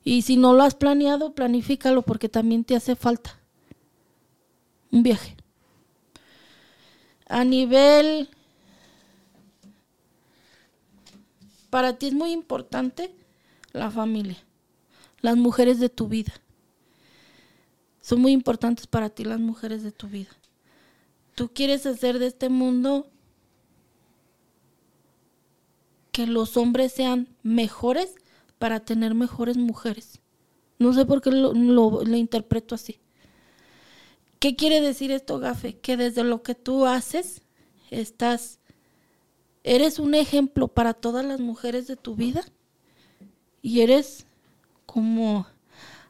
Y 0.04 0.24
si 0.24 0.38
no 0.38 0.54
lo 0.54 0.64
has 0.64 0.76
planeado, 0.76 1.34
planifícalo 1.34 2.02
porque 2.02 2.30
también 2.30 2.64
te 2.64 2.76
hace 2.76 2.96
falta 2.96 3.40
un 4.92 5.04
viaje. 5.04 5.36
A 7.28 7.44
nivel... 7.44 8.30
Para 11.70 11.98
ti 11.98 12.06
es 12.06 12.14
muy 12.14 12.32
importante 12.32 13.12
la 13.72 13.90
familia, 13.90 14.38
las 15.22 15.36
mujeres 15.36 15.80
de 15.80 15.90
tu 15.90 16.08
vida. 16.08 16.32
Son 18.00 18.22
muy 18.22 18.32
importantes 18.32 18.86
para 18.86 19.10
ti 19.10 19.24
las 19.24 19.40
mujeres 19.40 19.82
de 19.82 19.92
tu 19.92 20.08
vida. 20.08 20.30
Tú 21.34 21.50
quieres 21.52 21.88
hacer 21.88 22.20
de 22.20 22.28
este 22.28 22.50
mundo 22.50 23.08
que 26.14 26.28
los 26.28 26.58
hombres 26.58 26.94
sean 26.94 27.28
mejores 27.42 28.16
para 28.60 28.80
tener 28.80 29.16
mejores 29.16 29.58
mujeres. 29.58 30.22
No 30.78 30.94
sé 30.94 31.06
por 31.06 31.22
qué 31.22 31.32
lo, 31.32 31.54
lo, 31.54 32.16
interpreto 32.16 32.76
así. 32.76 33.02
¿Qué 34.40 34.56
quiere 34.56 34.80
decir 34.80 35.12
esto, 35.12 35.40
Gafe? 35.40 35.80
Que 35.80 35.98
desde 35.98 36.24
lo 36.24 36.44
que 36.44 36.54
tú 36.54 36.86
haces, 36.86 37.42
estás, 37.90 38.60
eres 39.64 39.98
un 39.98 40.14
ejemplo 40.14 40.68
para 40.68 40.94
todas 40.94 41.26
las 41.26 41.40
mujeres 41.40 41.88
de 41.88 41.96
tu 41.96 42.16
vida 42.16 42.46
y 43.64 43.82
eres 43.82 44.28
como 44.86 45.48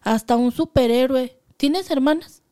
hasta 0.01 0.35
un 0.35 0.51
superhéroe. 0.51 1.39
¿Tienes 1.55 1.89
hermanas? 1.89 2.43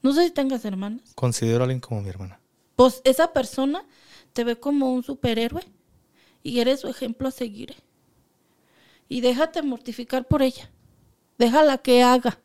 No 0.00 0.14
sé 0.14 0.24
si 0.24 0.30
tengas 0.30 0.64
hermanas. 0.64 1.12
Considero 1.14 1.60
a 1.60 1.64
alguien 1.64 1.80
como 1.80 2.00
mi 2.00 2.08
hermana. 2.08 2.40
Pues 2.74 3.02
esa 3.04 3.34
persona 3.34 3.84
te 4.32 4.44
ve 4.44 4.58
como 4.58 4.94
un 4.94 5.02
superhéroe 5.02 5.73
y 6.44 6.60
eres 6.60 6.80
su 6.80 6.88
ejemplo 6.88 7.26
a 7.26 7.32
seguir. 7.32 7.74
Y 9.08 9.22
déjate 9.22 9.62
mortificar 9.62 10.28
por 10.28 10.42
ella. 10.42 10.70
Déjala 11.38 11.78
que 11.78 12.04
haga. 12.04 12.38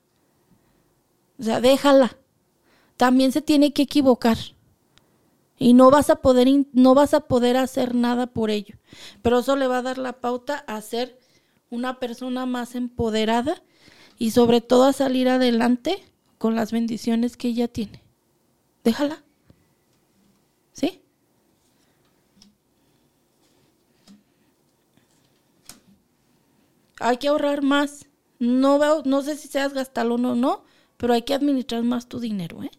O 1.37 1.43
sea, 1.43 1.61
déjala. 1.61 2.17
También 2.97 3.31
se 3.31 3.41
tiene 3.41 3.73
que 3.73 3.83
equivocar. 3.83 4.37
Y 5.57 5.73
no 5.73 5.91
vas 5.91 6.09
a 6.09 6.15
poder 6.15 6.47
no 6.71 6.95
vas 6.95 7.13
a 7.13 7.19
poder 7.19 7.57
hacer 7.57 7.93
nada 7.93 8.27
por 8.27 8.49
ello. 8.49 8.75
Pero 9.21 9.39
eso 9.39 9.55
le 9.57 9.67
va 9.67 9.79
a 9.79 9.83
dar 9.83 9.97
la 9.97 10.13
pauta 10.13 10.63
a 10.67 10.81
ser 10.81 11.19
una 11.69 11.99
persona 11.99 12.45
más 12.45 12.75
empoderada 12.75 13.61
y 14.17 14.31
sobre 14.31 14.61
todo 14.61 14.85
a 14.85 14.93
salir 14.93 15.27
adelante 15.27 16.03
con 16.37 16.55
las 16.55 16.71
bendiciones 16.71 17.35
que 17.35 17.49
ella 17.49 17.67
tiene. 17.67 18.01
Déjala. 18.83 19.23
¿Sí? 20.71 21.01
Hay 26.99 27.17
que 27.17 27.27
ahorrar 27.27 27.61
más. 27.63 28.05
No 28.37 28.79
veo, 28.79 29.03
no 29.05 29.21
sé 29.21 29.35
si 29.35 29.47
seas 29.47 29.73
gastalón 29.73 30.25
o 30.25 30.35
no, 30.35 30.63
pero 30.97 31.13
hay 31.13 31.23
que 31.23 31.33
administrar 31.33 31.83
más 31.83 32.07
tu 32.07 32.19
dinero, 32.19 32.63
¿eh? 32.63 32.71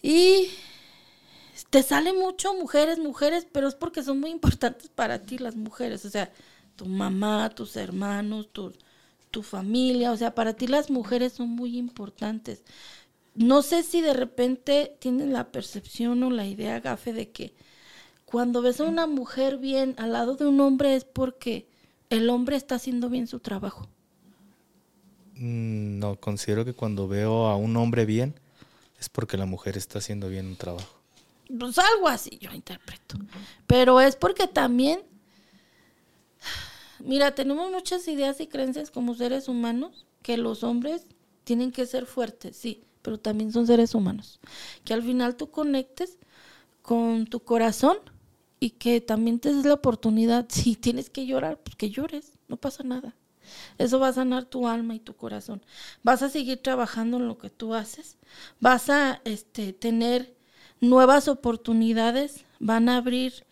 Y 0.00 0.48
te 1.70 1.82
sale 1.82 2.12
mucho 2.12 2.54
mujeres, 2.54 2.98
mujeres, 2.98 3.46
pero 3.50 3.68
es 3.68 3.74
porque 3.74 4.02
son 4.02 4.20
muy 4.20 4.30
importantes 4.30 4.88
para 4.88 5.22
ti 5.22 5.38
las 5.38 5.56
mujeres, 5.56 6.04
o 6.04 6.10
sea, 6.10 6.32
tu 6.76 6.86
mamá, 6.86 7.50
tus 7.50 7.76
hermanos, 7.76 8.48
tu, 8.52 8.72
tu 9.30 9.42
familia, 9.42 10.12
o 10.12 10.16
sea, 10.16 10.34
para 10.34 10.54
ti 10.54 10.66
las 10.66 10.88
mujeres 10.90 11.32
son 11.32 11.48
muy 11.50 11.76
importantes. 11.76 12.62
No 13.34 13.62
sé 13.62 13.82
si 13.82 14.00
de 14.00 14.14
repente 14.14 14.96
tienes 15.00 15.28
la 15.28 15.50
percepción 15.50 16.22
o 16.22 16.30
la 16.30 16.46
idea, 16.46 16.80
gafe, 16.80 17.12
de 17.12 17.30
que 17.30 17.54
cuando 18.30 18.60
ves 18.60 18.78
a 18.78 18.84
una 18.84 19.06
mujer 19.06 19.56
bien 19.56 19.94
al 19.96 20.12
lado 20.12 20.36
de 20.36 20.46
un 20.46 20.60
hombre 20.60 20.94
es 20.94 21.04
porque 21.04 21.66
el 22.10 22.28
hombre 22.28 22.56
está 22.56 22.74
haciendo 22.74 23.08
bien 23.08 23.26
su 23.26 23.40
trabajo. 23.40 23.88
Mm, 25.36 25.98
no, 25.98 26.16
considero 26.20 26.62
que 26.66 26.74
cuando 26.74 27.08
veo 27.08 27.46
a 27.46 27.56
un 27.56 27.74
hombre 27.78 28.04
bien 28.04 28.38
es 29.00 29.08
porque 29.08 29.38
la 29.38 29.46
mujer 29.46 29.78
está 29.78 29.98
haciendo 29.98 30.28
bien 30.28 30.46
un 30.46 30.56
trabajo. 30.56 31.00
Pues 31.58 31.78
algo 31.78 32.06
así 32.06 32.36
yo 32.38 32.52
interpreto. 32.52 33.16
Pero 33.66 33.98
es 33.98 34.14
porque 34.14 34.46
también, 34.46 35.00
mira, 36.98 37.34
tenemos 37.34 37.70
muchas 37.70 38.06
ideas 38.08 38.42
y 38.42 38.46
creencias 38.46 38.90
como 38.90 39.14
seres 39.14 39.48
humanos 39.48 40.06
que 40.20 40.36
los 40.36 40.64
hombres 40.64 41.06
tienen 41.44 41.72
que 41.72 41.86
ser 41.86 42.04
fuertes, 42.04 42.58
sí, 42.58 42.84
pero 43.00 43.18
también 43.18 43.52
son 43.52 43.66
seres 43.66 43.94
humanos. 43.94 44.38
Que 44.84 44.92
al 44.92 45.02
final 45.02 45.34
tú 45.34 45.50
conectes 45.50 46.18
con 46.82 47.24
tu 47.24 47.40
corazón 47.40 47.96
y 48.60 48.70
que 48.70 49.00
también 49.00 49.38
te 49.38 49.52
des 49.52 49.64
la 49.64 49.74
oportunidad, 49.74 50.46
si 50.50 50.76
tienes 50.76 51.10
que 51.10 51.26
llorar, 51.26 51.58
pues 51.58 51.76
que 51.76 51.90
llores, 51.90 52.32
no 52.48 52.56
pasa 52.56 52.82
nada. 52.82 53.14
Eso 53.78 53.98
va 53.98 54.08
a 54.08 54.12
sanar 54.12 54.44
tu 54.44 54.68
alma 54.68 54.94
y 54.94 55.00
tu 55.00 55.14
corazón. 55.14 55.62
Vas 56.02 56.22
a 56.22 56.28
seguir 56.28 56.62
trabajando 56.62 57.16
en 57.16 57.28
lo 57.28 57.38
que 57.38 57.48
tú 57.48 57.74
haces. 57.74 58.18
Vas 58.60 58.90
a 58.90 59.22
este, 59.24 59.72
tener 59.72 60.34
nuevas 60.80 61.28
oportunidades, 61.28 62.44
van 62.60 62.88
a 62.88 62.98
abrirse 62.98 63.44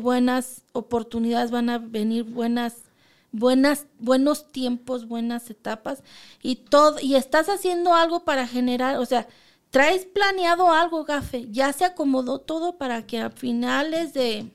buenas 0.00 0.64
oportunidades, 0.72 1.50
van 1.50 1.70
a 1.70 1.78
venir 1.78 2.24
buenas 2.24 2.84
buenas 3.30 3.86
buenos 3.98 4.50
tiempos, 4.52 5.06
buenas 5.06 5.50
etapas 5.50 6.02
y 6.42 6.56
todo 6.56 6.98
y 7.00 7.14
estás 7.14 7.48
haciendo 7.48 7.94
algo 7.94 8.24
para 8.24 8.46
generar, 8.46 8.96
o 8.96 9.04
sea, 9.04 9.28
traes 9.70 10.06
planeado 10.06 10.70
algo, 10.70 11.04
Gafe, 11.04 11.46
ya 11.50 11.72
se 11.72 11.84
acomodó 11.84 12.38
todo 12.40 12.78
para 12.78 13.06
que 13.06 13.20
a 13.20 13.30
finales 13.30 14.14
de 14.14 14.52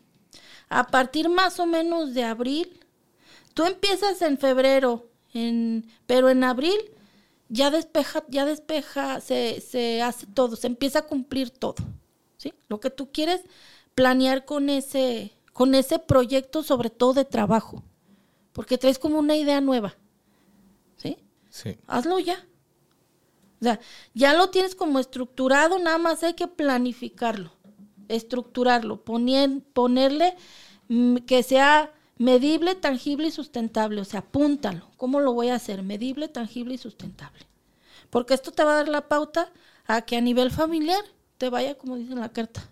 a 0.70 0.88
partir 0.88 1.30
más 1.30 1.60
o 1.60 1.66
menos 1.66 2.14
de 2.14 2.24
abril 2.24 2.84
Tú 3.54 3.66
empiezas 3.66 4.22
en 4.22 4.38
febrero, 4.38 5.10
en, 5.34 5.88
pero 6.08 6.30
en 6.30 6.44
abril 6.44 6.78
ya 7.50 7.70
despeja, 7.70 8.24
ya 8.30 8.46
despeja, 8.46 9.20
se, 9.20 9.62
se 9.62 10.02
hace 10.02 10.26
todo, 10.26 10.56
se 10.56 10.68
empieza 10.68 11.00
a 11.00 11.06
cumplir 11.06 11.52
todo. 11.52 11.76
¿sí? 12.38 12.54
Lo 12.68 12.80
que 12.80 12.90
tú 12.90 13.12
quieres 13.12 13.42
planear 13.94 14.46
con 14.46 14.70
ese, 14.70 15.34
con 15.54 15.76
ese 15.76 16.00
proyecto, 16.00 16.64
sobre 16.64 16.90
todo 16.90 17.14
de 17.14 17.26
trabajo. 17.26 17.84
Porque 18.54 18.78
traes 18.78 18.98
como 18.98 19.20
una 19.20 19.36
idea 19.36 19.62
nueva. 19.62 19.96
¿Sí? 20.98 21.18
Sí. 21.50 21.78
Hazlo 21.86 22.18
ya. 22.20 22.44
O 23.64 23.66
sea, 23.66 23.80
ya 24.14 24.34
lo 24.34 24.50
tienes 24.50 24.76
como 24.76 25.00
estructurado, 25.00 25.80
nada 25.80 25.98
más 25.98 26.22
hay 26.24 26.34
que 26.34 26.48
planificarlo, 26.48 27.54
estructurarlo, 28.10 29.06
poner, 29.06 29.62
ponerle 29.74 30.36
mm, 30.90 31.20
que 31.20 31.44
sea 31.44 31.94
Medible, 32.18 32.76
tangible 32.76 33.28
y 33.28 33.32
sustentable. 33.32 34.02
O 34.02 34.06
sea, 34.06 34.20
apúntalo. 34.20 34.88
¿Cómo 34.98 35.20
lo 35.20 35.34
voy 35.34 35.50
a 35.50 35.56
hacer? 35.56 35.82
Medible, 35.82 36.28
tangible 36.28 36.76
y 36.76 36.78
sustentable. 36.78 37.46
Porque 38.10 38.34
esto 38.34 38.52
te 38.52 38.64
va 38.64 38.74
a 38.74 38.76
dar 38.76 38.88
la 38.88 39.08
pauta 39.08 39.52
a 39.88 40.04
que 40.04 40.16
a 40.16 40.22
nivel 40.22 40.52
familiar 40.52 41.04
te 41.38 41.50
vaya 41.50 41.76
como 41.76 41.96
dice 41.96 42.14
en 42.14 42.20
la 42.20 42.32
carta. 42.32 42.70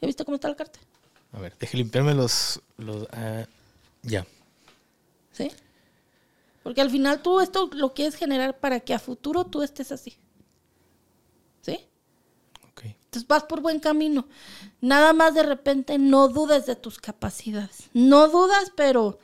¿Ya 0.00 0.06
viste 0.06 0.24
cómo 0.24 0.34
está 0.34 0.48
la 0.48 0.56
carta? 0.56 0.80
A 1.32 1.40
ver, 1.40 1.56
deje 1.58 1.76
limpiarme 1.76 2.14
los... 2.14 2.60
los 2.76 3.06
ah, 3.12 3.46
ya. 4.02 4.26
¿Sí? 5.32 5.50
Porque 6.62 6.80
al 6.80 6.90
final 6.90 7.22
tú 7.22 7.40
esto 7.40 7.70
lo 7.72 7.94
quieres 7.94 8.16
generar 8.16 8.58
para 8.58 8.80
que 8.80 8.92
a 8.92 8.98
futuro 8.98 9.44
tú 9.44 9.62
estés 9.62 9.92
así. 9.92 10.18
Entonces 13.10 13.26
vas 13.26 13.42
por 13.42 13.60
buen 13.60 13.80
camino. 13.80 14.28
Nada 14.80 15.12
más 15.12 15.34
de 15.34 15.42
repente 15.42 15.98
no 15.98 16.28
dudes 16.28 16.64
de 16.66 16.76
tus 16.76 17.00
capacidades. 17.00 17.90
No 17.92 18.28
dudas, 18.28 18.70
pero 18.76 19.18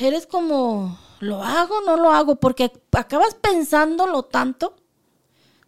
eres 0.00 0.26
como, 0.26 0.98
¿lo 1.18 1.42
hago 1.42 1.82
no 1.82 1.98
lo 1.98 2.10
hago? 2.10 2.36
Porque 2.36 2.72
acabas 2.92 3.34
pensándolo 3.34 4.22
tanto 4.22 4.74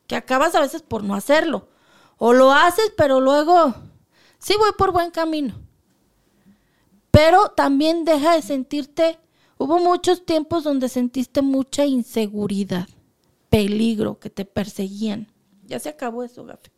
que 0.06 0.16
acabas 0.16 0.54
a 0.54 0.62
veces 0.62 0.80
por 0.80 1.04
no 1.04 1.14
hacerlo. 1.14 1.68
O 2.16 2.32
lo 2.32 2.52
haces, 2.52 2.90
pero 2.96 3.20
luego 3.20 3.74
sí 4.38 4.54
voy 4.58 4.70
por 4.78 4.92
buen 4.92 5.10
camino. 5.10 5.54
Pero 7.10 7.50
también 7.50 8.06
deja 8.06 8.34
de 8.34 8.40
sentirte, 8.40 9.18
hubo 9.58 9.78
muchos 9.78 10.24
tiempos 10.24 10.64
donde 10.64 10.88
sentiste 10.88 11.42
mucha 11.42 11.84
inseguridad, 11.84 12.88
peligro, 13.50 14.18
que 14.18 14.30
te 14.30 14.46
perseguían. 14.46 15.31
Ya 15.72 15.78
se 15.78 15.88
acabó 15.88 16.22
eso, 16.22 16.44
Gafe. 16.44 16.70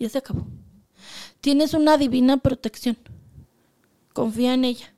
Ya 0.00 0.08
se 0.08 0.18
acabó. 0.18 0.48
Tienes 1.40 1.74
una 1.74 1.96
divina 1.96 2.38
protección. 2.38 2.98
Confía 4.12 4.54
en 4.54 4.64
ella. 4.64 4.92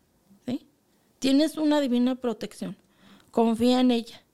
¿sí? 0.46 0.66
Tienes 1.18 1.58
una 1.58 1.82
divina 1.82 2.14
protección. 2.14 2.74
Confía 3.30 3.80
en 3.80 3.90
ella. 3.90 4.24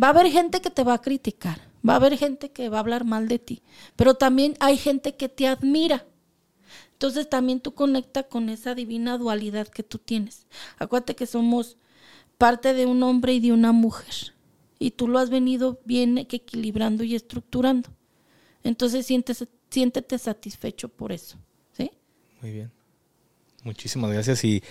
Va 0.00 0.08
a 0.08 0.10
haber 0.10 0.30
gente 0.30 0.60
que 0.60 0.68
te 0.68 0.84
va 0.84 0.92
a 0.92 1.00
criticar. 1.00 1.70
Va 1.88 1.94
a 1.94 1.96
haber 1.96 2.18
gente 2.18 2.50
que 2.50 2.68
va 2.68 2.76
a 2.76 2.80
hablar 2.80 3.06
mal 3.06 3.28
de 3.28 3.38
ti. 3.38 3.62
Pero 3.96 4.12
también 4.14 4.58
hay 4.60 4.76
gente 4.76 5.16
que 5.16 5.30
te 5.30 5.46
admira. 5.46 6.04
Entonces 6.92 7.30
también 7.30 7.60
tú 7.60 7.72
conecta 7.72 8.24
con 8.24 8.50
esa 8.50 8.74
divina 8.74 9.16
dualidad 9.16 9.68
que 9.68 9.82
tú 9.82 9.96
tienes. 9.96 10.46
Acuérdate 10.76 11.16
que 11.16 11.26
somos 11.26 11.78
parte 12.36 12.74
de 12.74 12.84
un 12.84 13.02
hombre 13.04 13.32
y 13.32 13.40
de 13.40 13.52
una 13.52 13.72
mujer. 13.72 14.34
Y 14.78 14.90
tú 14.90 15.08
lo 15.08 15.18
has 15.18 15.30
venido 15.30 15.80
bien 15.86 16.18
equilibrando 16.18 17.04
y 17.04 17.14
estructurando. 17.14 17.88
Entonces 18.64 19.06
sientes, 19.06 19.44
siéntete 19.70 20.18
satisfecho 20.18 20.88
por 20.88 21.12
eso. 21.12 21.38
¿sí? 21.76 21.90
Muy 22.40 22.52
bien. 22.52 22.70
Muchísimas 23.64 24.10
gracias 24.10 24.44
y 24.44 24.62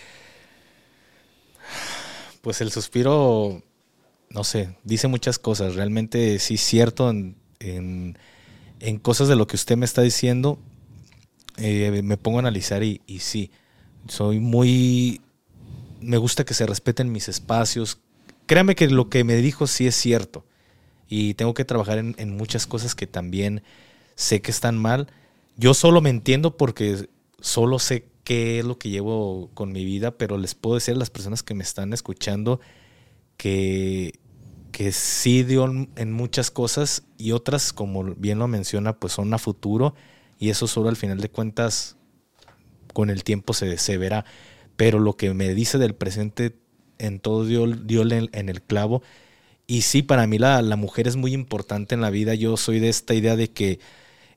pues 2.42 2.60
el 2.62 2.72
suspiro, 2.72 3.62
no 4.30 4.44
sé, 4.44 4.76
dice 4.84 5.08
muchas 5.08 5.40
cosas. 5.40 5.76
Realmente 5.76 6.40
sí 6.40 6.56
es 6.56 6.62
cierto 6.62 7.10
en, 7.10 7.38
en, 7.60 8.98
cosas 9.00 9.28
de 9.28 9.36
lo 9.36 9.48
que 9.48 9.56
usted 9.56 9.78
me 9.78 9.86
está 9.86 10.02
diciendo. 10.02 10.60
Eh, 11.58 12.02
me 12.04 12.18
pongo 12.18 12.40
a 12.40 12.42
analizar 12.42 12.84
y, 12.84 13.02
y 13.06 13.20
sí, 13.20 13.52
soy 14.08 14.40
muy... 14.40 15.22
Me 16.02 16.18
gusta 16.18 16.44
que 16.44 16.56
se 16.56 16.66
respeten 16.66 17.12
mis 17.12 17.30
espacios. 17.30 18.00
Créame 18.48 18.76
que 18.76 18.88
lo 18.88 19.10
que 19.10 19.24
me 19.24 19.36
dijo 19.36 19.68
sí 19.68 19.86
es 19.86 19.96
cierto 19.96 20.44
y 21.12 21.34
tengo 21.34 21.54
que 21.54 21.66
trabajar 21.66 21.98
en, 21.98 22.38
muchas 22.38 22.66
cosas 22.66 22.96
que 22.96 23.06
también 23.06 23.64
sé 24.16 24.42
que 24.42 24.50
están 24.50 24.78
mal. 24.78 25.08
Yo 25.58 25.74
solo 25.74 26.00
me 26.00 26.10
entiendo 26.10 26.56
porque 26.56 27.10
solo 27.42 27.80
sé 27.80 28.08
qué 28.24 28.60
es 28.60 28.66
lo 28.66 28.80
que 28.80 28.90
llevo 28.90 29.50
con 29.54 29.74
mi 29.74 29.84
vida, 29.84 30.12
pero 30.12 30.38
les 30.38 30.56
puedo 30.56 30.76
decir 30.76 30.96
a 30.96 30.98
las 30.98 31.10
personas 31.10 31.44
que 31.44 31.54
me 31.54 31.64
están 31.64 31.92
escuchando 31.92 32.62
que, 33.36 34.22
que 34.72 34.94
sí 34.94 35.44
dio 35.44 35.66
en 35.66 36.14
muchas 36.14 36.50
cosas 36.50 37.04
y 37.18 37.34
otras, 37.34 37.74
como 37.74 38.16
bien 38.16 38.40
lo 38.40 38.48
menciona, 38.48 38.98
pues 38.98 39.12
son 39.12 39.34
a 39.34 39.38
futuro 39.38 39.94
y 40.40 40.50
eso 40.50 40.66
solo 40.66 40.88
al 40.88 40.96
final 40.96 41.20
de 41.20 41.30
cuentas 41.30 41.98
con 42.94 43.10
el 43.10 43.26
tiempo 43.26 43.52
se, 43.52 43.78
se 43.78 43.98
verá. 43.98 44.24
Pero 44.78 44.98
lo 44.98 45.18
que 45.18 45.34
me 45.34 45.54
dice 45.54 45.78
del 45.78 45.94
presente 45.94 46.56
en 47.00 47.20
todo 47.20 47.46
dio, 47.46 47.68
dio 47.68 48.02
en 48.10 48.48
el 48.48 48.62
clavo 48.62 49.02
y 49.68 49.82
sí, 49.82 50.02
para 50.02 50.28
mí 50.28 50.38
la, 50.38 50.62
mujer 50.76 51.08
es 51.08 51.16
muy 51.16 51.34
importante 51.34 51.96
en 51.96 52.02
la 52.02 52.10
vida. 52.10 52.36
Yo 52.36 52.58
soy 52.58 52.80
de 52.80 52.90
esta 52.90 53.14
idea 53.14 53.36
de 53.36 53.50
que 53.50 53.80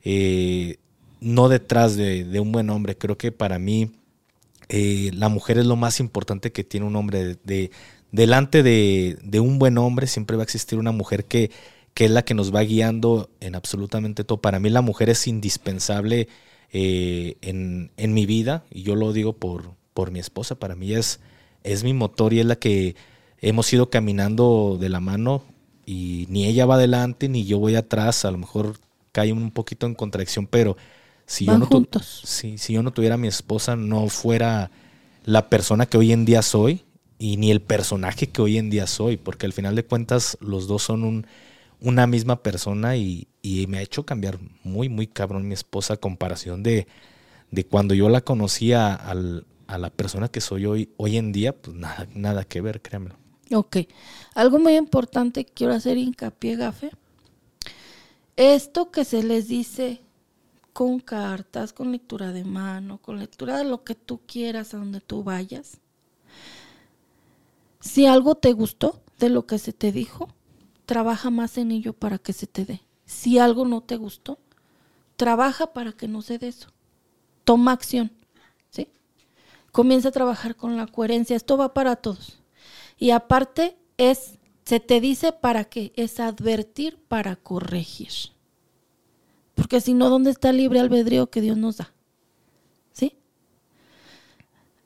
eh, 0.05 0.77
no 1.21 1.49
detrás 1.49 1.97
de, 1.97 2.39
un 2.41 2.53
buen 2.53 2.71
hombre. 2.71 2.97
Creo 2.97 3.19
que 3.19 3.33
para 3.33 3.59
mí 3.59 3.91
eh, 4.69 5.11
la 5.15 5.29
mujer 5.29 5.59
es 5.59 5.67
lo 5.67 5.77
más 5.77 6.01
importante 6.01 6.53
que 6.53 6.65
tiene 6.65 6.87
un 6.87 6.97
hombre. 6.97 7.37
De, 7.43 7.71
delante 8.13 8.63
de, 8.63 9.41
un 9.41 9.59
buen 9.59 9.79
hombre 9.79 10.07
siempre 10.07 10.37
va 10.37 10.43
a 10.43 10.45
existir 10.45 10.79
una 10.79 10.93
mujer 10.93 11.25
que, 11.25 11.51
que, 11.95 12.05
es 12.05 12.11
la 12.11 12.25
que 12.25 12.35
nos 12.35 12.55
va 12.55 12.61
guiando 12.63 13.31
en 13.41 13.57
absolutamente 13.57 14.23
todo. 14.25 14.41
Para 14.41 14.61
mí 14.61 14.71
la 14.71 14.83
mujer 14.83 15.11
es 15.11 15.27
indispensable 15.27 16.29
eh, 16.73 17.37
en, 17.41 17.91
en, 17.97 18.15
mi 18.15 18.27
vida 18.27 18.65
y 18.71 18.83
yo 18.83 18.95
lo 18.95 19.13
digo 19.13 19.33
por, 19.33 19.73
por 19.95 20.11
mi 20.13 20.21
esposa. 20.21 20.55
Para 20.57 20.77
mí 20.77 20.93
es, 20.93 21.21
es 21.65 21.83
mi 21.83 21.93
motor 21.93 22.33
y 22.33 22.41
es 22.41 22.47
la 22.47 22.57
que 22.57 22.95
hemos 23.45 23.71
ido 23.73 23.91
caminando 23.91 24.79
de 24.81 24.89
la 24.89 25.01
mano 25.01 25.45
y 25.85 26.27
ni 26.31 26.47
ella 26.47 26.65
va 26.65 26.77
adelante 26.77 27.29
ni 27.29 27.45
yo 27.45 27.59
voy 27.59 27.77
atrás. 27.77 28.25
A 28.25 28.31
lo 28.31 28.39
mejor 28.39 28.79
cae 29.13 29.33
un 29.33 29.51
poquito 29.51 29.87
en 29.87 29.95
contradicción, 29.95 30.47
pero 30.47 30.77
si 31.27 31.45
yo, 31.45 31.59
no 31.59 31.69
si, 32.03 32.59
si 32.59 32.73
yo 32.73 32.83
no 32.83 32.93
tuviera 32.93 33.17
a 33.17 33.19
mi 33.19 33.29
esposa, 33.29 33.77
no 33.77 34.09
fuera 34.09 34.71
la 35.25 35.49
persona 35.49 35.87
que 35.87 35.99
hoy 35.99 36.13
en 36.13 36.25
día 36.25 36.43
soy 36.43 36.85
y 37.19 37.37
ni 37.37 37.51
el 37.51 37.61
personaje 37.61 38.29
que 38.29 38.43
hoy 38.43 38.57
en 38.59 38.71
día 38.71 38.87
soy, 38.87 39.17
porque 39.19 39.47
al 39.47 39.53
final 39.53 39.75
de 39.75 39.85
cuentas 39.85 40.39
los 40.41 40.67
dos 40.67 40.83
son 40.83 41.05
un, 41.05 41.27
una 41.81 42.07
misma 42.07 42.43
persona 42.43 42.97
y, 42.97 43.29
me 43.69 43.77
ha 43.77 43.83
hecho 43.83 44.07
cambiar 44.07 44.39
muy, 44.63 44.89
muy 44.89 45.07
cabrón 45.07 45.47
mi 45.47 45.53
esposa 45.53 45.95
a 45.95 45.97
comparación 45.99 46.63
de, 46.63 46.87
de 47.51 47.67
cuando 47.67 47.93
yo 47.93 48.09
la 48.09 48.23
conocía 48.23 48.95
al, 48.95 49.47
a 49.67 49.77
la 49.77 49.91
persona 49.91 50.29
que 50.29 50.41
soy 50.41 50.65
hoy, 50.65 50.89
hoy 50.97 51.19
en 51.19 51.31
día, 51.33 51.55
pues 51.55 51.77
nada, 51.77 52.09
nada 52.15 52.45
que 52.45 52.63
ver, 52.63 52.81
créanmelo. 52.81 53.24
Ok. 53.55 53.77
Algo 54.35 54.59
muy 54.59 54.77
importante 54.77 55.45
que 55.45 55.53
quiero 55.53 55.75
hacer 55.75 55.97
hincapié, 55.97 56.57
Gafe. 56.57 56.91
Esto 58.37 58.91
que 58.91 59.05
se 59.05 59.23
les 59.23 59.47
dice 59.47 60.03
con 60.73 60.99
cartas, 60.99 61.73
con 61.73 61.93
lectura 61.93 62.33
de 62.33 62.45
mano, 62.45 62.99
con 62.99 63.21
lectura 63.21 63.57
de 63.57 63.65
lo 63.65 63.85
que 63.85 63.95
tú 63.95 64.21
quieras 64.27 64.75
a 64.75 64.79
donde 64.79 65.01
tú 65.01 65.23
vayas. 65.23 65.79
Si 67.79 68.07
algo 68.07 68.35
te 68.35 68.53
gustó 68.53 69.01
de 69.21 69.29
lo 69.29 69.47
que 69.47 69.59
se 69.59 69.73
te 69.73 69.93
dijo, 69.93 70.29
trabaja 70.85 71.31
más 71.31 71.57
en 71.57 71.71
ello 71.71 71.93
para 71.93 72.19
que 72.19 72.33
se 72.33 72.49
te 72.49 72.65
dé. 72.65 72.83
Si 73.07 73.39
algo 73.39 73.67
no 73.67 73.83
te 73.83 73.97
gustó, 73.97 74.39
trabaja 75.15 75.73
para 75.73 75.93
que 75.93 76.09
no 76.09 76.23
se 76.23 76.39
dé 76.39 76.49
eso. 76.49 76.71
Toma 77.45 77.71
acción, 77.71 78.11
¿sí? 78.71 78.89
Comienza 79.71 80.09
a 80.09 80.13
trabajar 80.13 80.57
con 80.57 80.77
la 80.77 80.89
coherencia. 80.89 81.37
Esto 81.37 81.57
va 81.57 81.73
para 81.73 81.95
todos. 81.95 82.44
Y 82.99 83.11
aparte 83.11 83.77
es, 83.97 84.39
se 84.65 84.81
te 84.81 85.01
dice 85.01 85.33
para 85.33 85.65
qué, 85.65 85.93
es 85.97 86.21
advertir 86.21 86.99
para 87.09 87.37
corregir. 87.37 88.11
Porque 89.55 89.81
si 89.81 89.95
no, 89.95 90.11
¿dónde 90.11 90.31
está 90.31 90.51
el 90.51 90.59
libre 90.59 90.81
albedrío 90.81 91.31
que 91.31 91.41
Dios 91.41 91.57
nos 91.57 91.77
da? 91.79 91.93
¿Sí? 92.93 93.17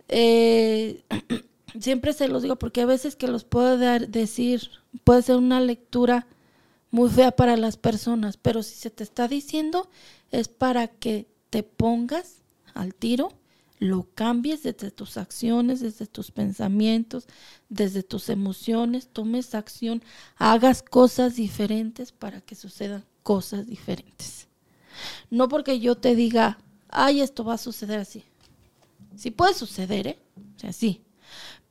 Eh, 0.08 1.02
siempre 1.80 2.12
se 2.12 2.28
los 2.28 2.42
digo 2.42 2.56
porque 2.56 2.82
a 2.82 2.86
veces 2.86 3.16
que 3.16 3.28
los 3.28 3.44
puedo 3.44 3.78
dar, 3.78 4.08
decir, 4.08 4.70
puede 5.04 5.22
ser 5.22 5.36
una 5.36 5.60
lectura 5.60 6.26
muy 6.90 7.10
fea 7.10 7.32
para 7.32 7.56
las 7.56 7.76
personas, 7.76 8.36
pero 8.36 8.62
si 8.62 8.74
se 8.74 8.90
te 8.90 9.04
está 9.04 9.28
diciendo 9.28 9.90
es 10.30 10.48
para 10.48 10.88
que 10.88 11.26
te 11.50 11.62
pongas 11.62 12.42
al 12.74 12.94
tiro, 12.94 13.32
lo 13.78 14.08
cambies 14.14 14.62
desde 14.62 14.90
tus 14.90 15.16
acciones, 15.16 15.80
desde 15.80 16.06
tus 16.06 16.30
pensamientos, 16.30 17.26
desde 17.68 18.02
tus 18.02 18.28
emociones, 18.28 19.08
tomes 19.08 19.54
acción, 19.54 20.02
hagas 20.36 20.82
cosas 20.82 21.36
diferentes 21.36 22.12
para 22.12 22.40
que 22.40 22.54
sucedan 22.54 23.04
cosas 23.22 23.66
diferentes. 23.66 24.48
No 25.30 25.48
porque 25.48 25.80
yo 25.80 25.96
te 25.96 26.14
diga, 26.14 26.58
ay, 26.88 27.20
esto 27.20 27.44
va 27.44 27.54
a 27.54 27.58
suceder 27.58 28.00
así. 28.00 28.24
Sí 29.16 29.30
puede 29.30 29.54
suceder, 29.54 30.06
¿eh? 30.06 30.18
O 30.56 30.60
sea, 30.60 30.72
sí, 30.72 31.02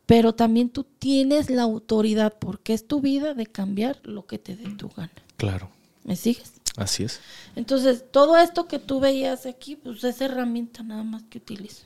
pero 0.06 0.34
también 0.34 0.70
tú 0.70 0.84
tienes 0.84 1.50
la 1.50 1.64
autoridad, 1.64 2.34
porque 2.40 2.74
es 2.74 2.88
tu 2.88 3.02
vida, 3.02 3.34
de 3.34 3.46
cambiar 3.46 4.00
lo 4.04 4.26
que 4.26 4.40
te 4.40 4.56
dé 4.56 4.70
tu 4.76 4.90
gana. 4.90 5.12
Claro. 5.36 5.70
¿Me 6.04 6.16
sigues? 6.16 6.54
Así 6.78 7.04
es. 7.04 7.20
Entonces, 7.56 8.06
todo 8.12 8.38
esto 8.38 8.68
que 8.68 8.80
tú 8.80 9.02
veías 9.02 9.46
aquí, 9.46 9.76
pues 9.76 10.04
es 10.04 10.22
herramienta 10.22 10.84
nada 10.84 11.04
más 11.04 11.24
que 11.24 11.40
utilizo. 11.40 11.86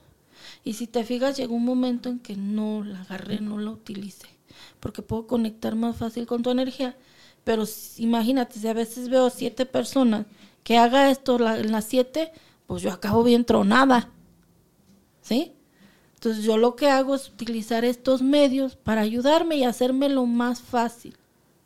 Y 0.64 0.74
si 0.74 0.88
te 0.88 1.04
fijas, 1.04 1.38
llegó 1.38 1.56
un 1.56 1.66
momento 1.66 2.10
en 2.10 2.20
que 2.20 2.36
no 2.36 2.84
la 2.84 3.02
agarré, 3.02 3.40
no 3.40 3.58
la 3.58 3.72
utilicé, 3.72 4.28
porque 4.80 5.02
puedo 5.02 5.28
conectar 5.28 5.76
más 5.76 5.98
fácil 5.98 6.28
con 6.28 6.44
tu 6.44 6.52
energía. 6.52 6.96
Pero 7.44 7.64
imagínate, 7.98 8.60
si 8.60 8.68
a 8.68 8.74
veces 8.74 9.10
veo 9.10 9.30
siete 9.30 9.66
personas 9.66 10.28
que 10.64 10.78
haga 10.78 11.10
esto 11.10 11.38
en 11.56 11.72
las 11.72 11.86
siete, 11.86 12.32
pues 12.68 12.84
yo 12.84 12.92
acabo 12.92 13.24
bien 13.24 13.46
tronada. 13.46 14.10
¿Sí? 15.22 15.54
Entonces 16.16 16.44
yo 16.44 16.58
lo 16.58 16.76
que 16.76 16.88
hago 16.88 17.16
es 17.16 17.30
utilizar 17.30 17.84
estos 17.84 18.22
medios 18.22 18.76
para 18.76 19.02
ayudarme 19.02 19.56
y 19.56 19.64
hacérmelo 19.64 20.28
más 20.28 20.62
fácil. 20.62 21.18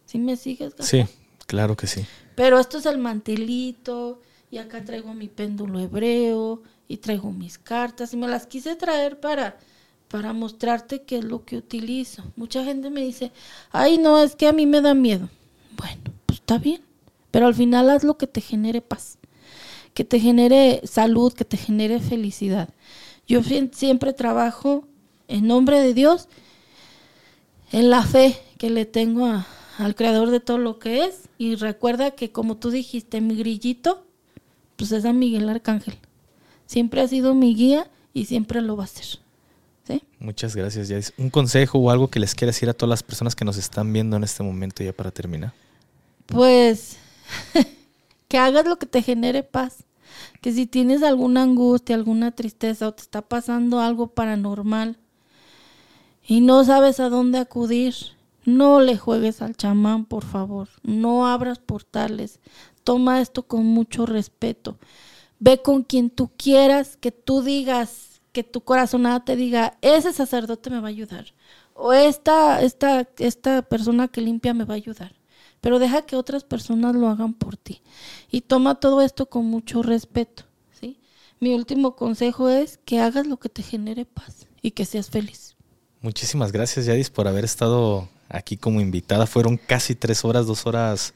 ¿Sí 0.06 0.18
me 0.18 0.38
sigues? 0.38 0.74
Sí, 0.80 1.04
claro 1.46 1.76
que 1.76 1.88
sí. 1.88 2.06
Pero 2.36 2.60
esto 2.60 2.78
es 2.78 2.86
el 2.86 2.98
mantelito 2.98 4.22
y 4.50 4.58
acá 4.58 4.86
traigo 4.86 5.14
mi 5.14 5.28
péndulo 5.28 5.80
hebreo 5.80 6.64
y 6.88 6.98
traigo 6.98 7.32
mis 7.32 7.58
cartas 7.58 8.14
y 8.14 8.18
me 8.18 8.28
las 8.28 8.48
quise 8.48 8.76
traer 8.76 9.20
para 9.20 9.58
para 10.08 10.34
mostrarte 10.34 11.02
qué 11.02 11.18
es 11.18 11.24
lo 11.24 11.46
que 11.46 11.58
utilizo. 11.58 12.24
Mucha 12.36 12.64
gente 12.64 12.90
me 12.90 13.02
dice, 13.02 13.32
ay 13.72 13.98
no, 13.98 14.22
es 14.22 14.36
que 14.36 14.48
a 14.48 14.54
mí 14.54 14.66
me 14.66 14.82
da 14.82 14.94
miedo. 14.94 15.30
Bueno, 15.76 16.02
pues 16.26 16.40
está 16.40 16.58
bien, 16.58 16.82
pero 17.32 17.48
al 17.48 17.56
final 17.56 17.90
haz 17.90 18.04
lo 18.04 18.18
que 18.18 18.28
te 18.28 18.42
genere 18.42 18.82
paz, 18.82 19.18
que 19.94 20.06
te 20.06 20.20
genere 20.20 20.82
salud, 20.86 21.34
que 21.34 21.46
te 21.46 21.58
genere 21.58 22.00
felicidad. 22.00 22.70
Yo 23.28 23.42
siempre 23.44 24.14
trabajo 24.14 24.88
en 25.28 25.48
nombre 25.48 25.82
de 25.82 25.94
Dios, 25.94 26.28
en 27.72 27.90
la 27.90 28.04
fe 28.04 28.40
que 28.58 28.70
le 28.70 28.86
tengo 28.86 29.44
al 29.78 29.96
creador 29.96 30.30
de 30.30 30.40
todo 30.40 30.60
lo 30.60 30.80
que 30.80 31.04
es. 31.04 31.28
Y 31.38 31.56
recuerda 31.56 32.12
que 32.12 32.32
como 32.32 32.58
tú 32.58 32.70
dijiste, 32.70 33.20
mi 33.20 33.36
grillito, 33.36 34.06
pues 34.78 34.92
es 34.92 35.06
a 35.06 35.14
Miguel 35.14 35.50
Arcángel. 35.50 35.98
Siempre 36.66 37.02
ha 37.02 37.08
sido 37.08 37.36
mi 37.36 37.56
guía 37.56 37.90
y 38.14 38.26
siempre 38.26 38.62
lo 38.62 38.76
va 38.76 38.86
a 38.86 38.88
ser. 38.88 39.20
¿Sí? 39.88 40.02
Muchas 40.20 40.56
gracias, 40.56 40.88
Yadis. 40.88 41.14
¿Un 41.18 41.30
consejo 41.30 41.78
o 41.78 41.92
algo 41.92 42.10
que 42.10 42.20
les 42.20 42.34
quiera 42.34 42.50
decir 42.50 42.70
a 42.70 42.74
todas 42.74 42.90
las 42.90 43.04
personas 43.04 43.36
que 43.36 43.46
nos 43.46 43.58
están 43.58 43.94
viendo 43.94 44.18
en 44.18 44.24
este 44.24 44.42
momento 44.42 44.84
ya 44.84 44.94
para 44.94 45.12
terminar? 45.12 45.54
Pues 46.26 46.98
que 48.28 48.38
hagas 48.38 48.66
lo 48.66 48.78
que 48.78 48.88
te 48.88 49.02
genere 49.02 49.44
paz 49.44 49.86
que 50.42 50.52
si 50.52 50.68
tienes 50.68 51.04
alguna 51.04 51.42
angustia, 51.42 51.96
alguna 51.96 52.32
tristeza 52.32 52.88
o 52.88 52.94
te 52.94 53.02
está 53.02 53.22
pasando 53.22 53.80
algo 53.80 54.08
paranormal 54.08 54.98
y 56.28 56.42
no 56.42 56.64
sabes 56.64 57.00
a 57.00 57.10
dónde 57.10 57.40
acudir, 57.40 57.96
no 58.46 58.80
le 58.80 58.98
juegues 58.98 59.42
al 59.42 59.56
chamán, 59.56 60.06
por 60.06 60.24
favor. 60.24 60.70
No 60.84 61.28
abras 61.28 61.60
portales. 61.60 62.40
Toma 62.84 63.22
esto 63.22 63.44
con 63.44 63.66
mucho 63.66 64.06
respeto. 64.06 64.78
Ve 65.46 65.62
con 65.62 65.84
quien 65.84 66.10
tú 66.10 66.32
quieras, 66.36 66.98
que 66.98 67.12
tú 67.12 67.42
digas, 67.42 68.22
que 68.32 68.44
tu 68.44 68.62
corazonada 68.62 69.24
te 69.24 69.36
diga, 69.36 69.78
ese 69.82 70.12
sacerdote 70.12 70.72
me 70.72 70.80
va 70.80 70.88
a 70.88 70.90
ayudar. 70.90 71.34
O 71.76 71.94
esta, 71.94 72.62
esta, 72.62 73.08
esta 73.20 73.62
persona 73.62 74.08
que 74.08 74.22
limpia 74.22 74.54
me 74.54 74.66
va 74.66 74.74
a 74.74 74.78
ayudar 74.78 75.14
pero 75.66 75.80
deja 75.80 76.04
que 76.04 76.16
otras 76.16 76.44
personas 76.44 76.94
lo 76.94 77.10
hagan 77.10 77.34
por 77.34 77.58
ti. 77.58 77.82
Y 78.30 78.42
toma 78.42 78.76
todo 78.76 79.02
esto 79.02 79.26
con 79.26 79.46
mucho 79.46 79.82
respeto, 79.82 80.44
¿sí? 80.80 81.00
Mi 81.40 81.56
último 81.56 81.96
consejo 81.96 82.50
es 82.50 82.78
que 82.86 83.00
hagas 83.00 83.26
lo 83.26 83.38
que 83.38 83.50
te 83.50 83.64
genere 83.64 84.06
paz 84.06 84.46
y 84.62 84.70
que 84.70 84.86
seas 84.86 85.10
feliz. 85.10 85.56
Muchísimas 86.02 86.52
gracias, 86.52 86.86
Yadis, 86.86 87.10
por 87.10 87.28
haber 87.28 87.46
estado 87.46 88.08
aquí 88.30 88.58
como 88.58 88.80
invitada. 88.80 89.26
Fueron 89.26 89.58
casi 89.58 89.96
tres 89.96 90.24
horas, 90.24 90.46
dos 90.46 90.68
horas 90.68 91.16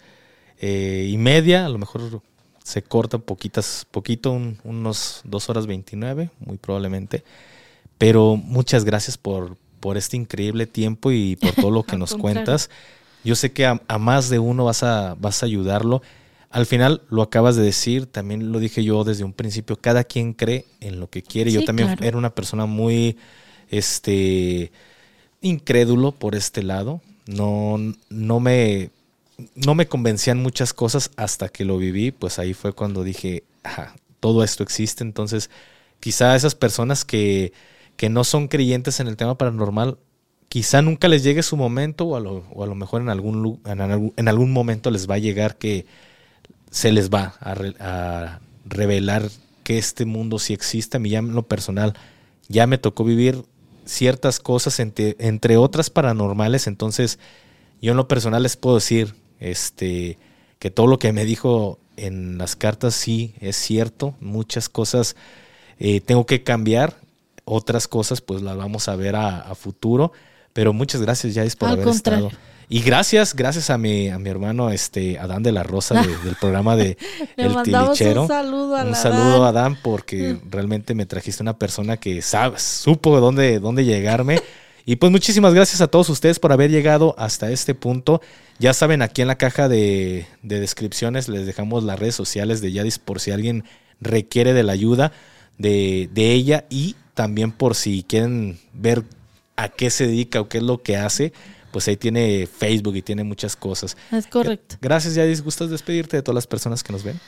eh, 0.58 1.08
y 1.12 1.18
media, 1.20 1.68
a 1.68 1.70
lo 1.70 1.78
mejor 1.78 2.24
se 2.70 2.84
corta 2.84 3.18
poquitas, 3.18 3.88
poquito, 3.90 4.40
unos 4.64 5.22
dos 5.24 5.50
horas 5.50 5.66
veintinueve, 5.66 6.30
muy 6.40 6.58
probablemente. 6.58 7.24
Pero 7.98 8.36
muchas 8.36 8.86
gracias 8.86 9.18
por, 9.18 9.58
por 9.80 9.98
este 9.98 10.18
increíble 10.18 10.68
tiempo 10.68 11.12
y 11.12 11.36
por 11.36 11.54
todo 11.54 11.72
lo 11.72 11.82
que 11.88 11.98
nos 11.98 12.14
cuentas. 12.14 12.70
Yo 13.24 13.34
sé 13.34 13.54
que 13.54 13.66
a, 13.66 13.80
más 13.98 14.30
de 14.30 14.38
uno 14.38 14.66
vas 14.66 14.84
a, 14.84 15.16
vas 15.20 15.42
a 15.42 15.48
ayudarlo. 15.48 16.04
Al 16.52 16.68
final 16.68 17.02
lo 17.10 17.24
acabas 17.24 17.56
de 17.56 17.64
decir, 17.64 18.06
también 18.06 18.52
lo 18.52 18.60
dije 18.60 18.84
yo 18.84 19.04
desde 19.04 19.24
un 19.24 19.34
principio, 19.34 19.76
cada 19.76 20.04
quien 20.04 20.34
cree 20.34 20.66
en 20.80 21.00
lo 21.00 21.10
que 21.10 21.24
quiere. 21.24 21.52
yo 21.52 21.66
también 21.66 21.98
era 22.02 22.20
una 22.20 22.36
persona 22.36 22.68
muy 22.68 23.18
este 23.72 24.72
incrédulo 25.42 26.12
por 26.12 26.36
este 26.36 26.62
lado. 26.62 27.02
No, 27.26 27.80
no 28.12 28.40
me 28.40 28.92
no 29.56 29.76
me 29.76 29.88
convencían 29.88 30.42
muchas 30.42 30.74
cosas 30.74 31.12
hasta 31.16 31.50
que 31.50 31.66
lo 31.66 31.78
viví, 31.78 32.12
pues 32.12 32.40
ahí 32.40 32.54
fue 32.54 32.74
cuando 32.74 33.04
dije, 33.04 33.44
todo 34.20 34.44
esto 34.44 34.64
existe. 34.64 35.04
Entonces, 35.04 35.50
quizá 36.00 36.36
esas 36.36 36.56
personas 36.56 37.06
que, 37.06 37.54
que 37.96 38.10
no 38.10 38.24
son 38.24 38.48
creyentes 38.48 39.00
en 39.00 39.08
el 39.08 39.18
tema 39.18 39.38
paranormal 39.38 39.98
quizá 40.50 40.82
nunca 40.82 41.08
les 41.08 41.24
llegue 41.24 41.44
su 41.44 41.56
momento 41.56 42.06
o 42.06 42.16
a 42.16 42.20
lo, 42.20 42.44
o 42.52 42.64
a 42.64 42.68
lo 42.68 42.76
mejor 42.76 43.02
en 43.02 43.10
algún, 43.10 43.62
en 43.66 44.28
algún, 44.28 44.52
momento 44.52 44.92
les 44.92 45.10
va 45.10 45.16
a 45.16 45.20
llegar 45.20 45.58
que 45.58 45.86
se 46.72 46.92
les 46.92 47.10
va 47.10 47.36
a, 47.40 48.40
revelar 48.66 49.30
que 49.64 49.78
este 49.78 50.06
mundo 50.06 50.38
sí 50.38 50.54
existe. 50.54 50.98
A 50.98 51.00
mí 51.00 51.10
ya 51.10 51.20
en 51.20 51.34
lo 51.34 51.44
personal 51.44 51.94
ya 52.50 52.68
me 52.68 52.78
tocó 52.78 53.04
vivir 53.04 53.44
ciertas 53.86 54.40
cosas 54.40 54.80
entre, 54.80 55.16
entre 55.20 55.58
otras 55.58 55.90
paranormales, 55.90 56.68
entonces 56.68 57.20
yo 57.82 57.92
en 57.92 57.98
lo 57.98 58.08
personal 58.08 58.44
les 58.44 58.58
puedo 58.58 58.76
decir 58.76 59.16
este, 59.40 60.18
que 60.60 60.72
todo 60.72 60.88
lo 60.88 61.00
que 61.00 61.14
me 61.14 61.26
dijo 61.26 61.80
en 61.98 62.38
las 62.38 62.56
cartas 62.56 62.96
sí 62.96 63.34
es 63.42 63.56
cierto, 63.56 64.16
muchas 64.20 64.70
cosas 64.70 65.16
eh, 65.80 66.02
tengo 66.02 66.26
que 66.26 66.44
cambiar, 66.44 66.96
otras 67.46 67.88
cosas 67.88 68.22
pues 68.22 68.42
las 68.42 68.58
vamos 68.58 68.88
a 68.88 68.96
ver 68.96 69.16
a, 69.16 69.40
a 69.40 69.56
futuro 69.56 70.12
pero 70.54 70.74
muchas 70.74 71.02
gracias, 71.02 71.34
Yadis, 71.34 71.56
por 71.56 71.70
haber 71.70 71.88
estado. 71.88 72.32
Y 72.72 72.82
gracias, 72.82 73.34
gracias 73.34 73.70
a 73.72 73.78
mi, 73.78 74.10
a 74.10 74.20
mi 74.20 74.30
hermano 74.30 74.70
este 74.70 75.18
Adán 75.18 75.42
de 75.42 75.52
la 75.52 75.64
Rosa 75.64 76.04
del 76.04 76.36
programa 76.36 76.76
de 76.76 76.98
El 77.38 77.56
Tilichero. 77.64 78.24
Un 78.24 78.28
saludo 78.28 78.76
a 78.78 78.84
Un 78.84 78.96
saludo 78.96 79.46
Adán 79.46 79.78
porque 79.82 80.34
mm. 80.34 80.52
realmente 80.52 80.94
me 80.94 81.08
trajiste 81.08 81.42
una 81.42 81.58
persona 81.58 81.98
que 81.98 82.22
sabe, 82.22 82.60
supo 82.60 83.20
dónde, 83.20 83.60
dónde 83.60 83.86
llegarme. 83.86 84.42
Y 84.86 84.96
pues 84.98 85.12
muchísimas 85.12 85.54
gracias 85.54 85.82
a 85.82 85.88
todos 85.88 86.10
ustedes 86.10 86.40
por 86.40 86.52
haber 86.52 86.72
llegado 86.72 87.16
hasta 87.18 87.52
este 87.52 87.76
punto. 87.76 88.22
Ya 88.60 88.74
saben, 88.74 89.02
aquí 89.02 89.22
en 89.22 89.28
la 89.28 89.38
caja 89.38 89.70
de, 89.70 90.26
de 90.42 90.60
descripciones 90.60 91.30
les 91.30 91.46
dejamos 91.46 91.84
las 91.84 92.00
redes 92.00 92.16
sociales 92.16 92.62
de 92.62 92.72
Yadis 92.72 93.00
por 93.00 93.20
si 93.20 93.32
alguien 93.32 93.64
requiere 94.02 94.54
de 94.54 94.64
la 94.64 94.74
ayuda 94.74 95.12
de, 95.58 96.10
de 96.14 96.32
ella 96.32 96.66
y 96.70 96.96
también 97.14 97.52
por 97.52 97.76
si 97.76 98.04
quieren 98.04 98.60
ver 98.74 99.04
a 99.56 99.70
qué 99.70 99.90
se 99.90 100.08
dedica 100.08 100.40
o 100.40 100.48
qué 100.48 100.60
es 100.60 100.64
lo 100.64 100.82
que 100.82 100.96
hace, 100.96 101.34
pues 101.72 101.88
ahí 101.88 101.98
tiene 101.98 102.48
Facebook 102.48 102.96
y 102.96 103.02
tiene 103.02 103.24
muchas 103.24 103.56
cosas. 103.56 103.98
Es 104.12 104.28
correcto. 104.28 104.78
Gracias, 104.82 105.16
Yadis. 105.16 105.44
¿Gustas 105.44 105.70
despedirte 105.70 106.18
de 106.18 106.24
todas 106.24 106.36
las 106.36 106.48
personas 106.48 106.82
que 106.82 106.94
nos 106.94 107.04
ven? 107.04 107.20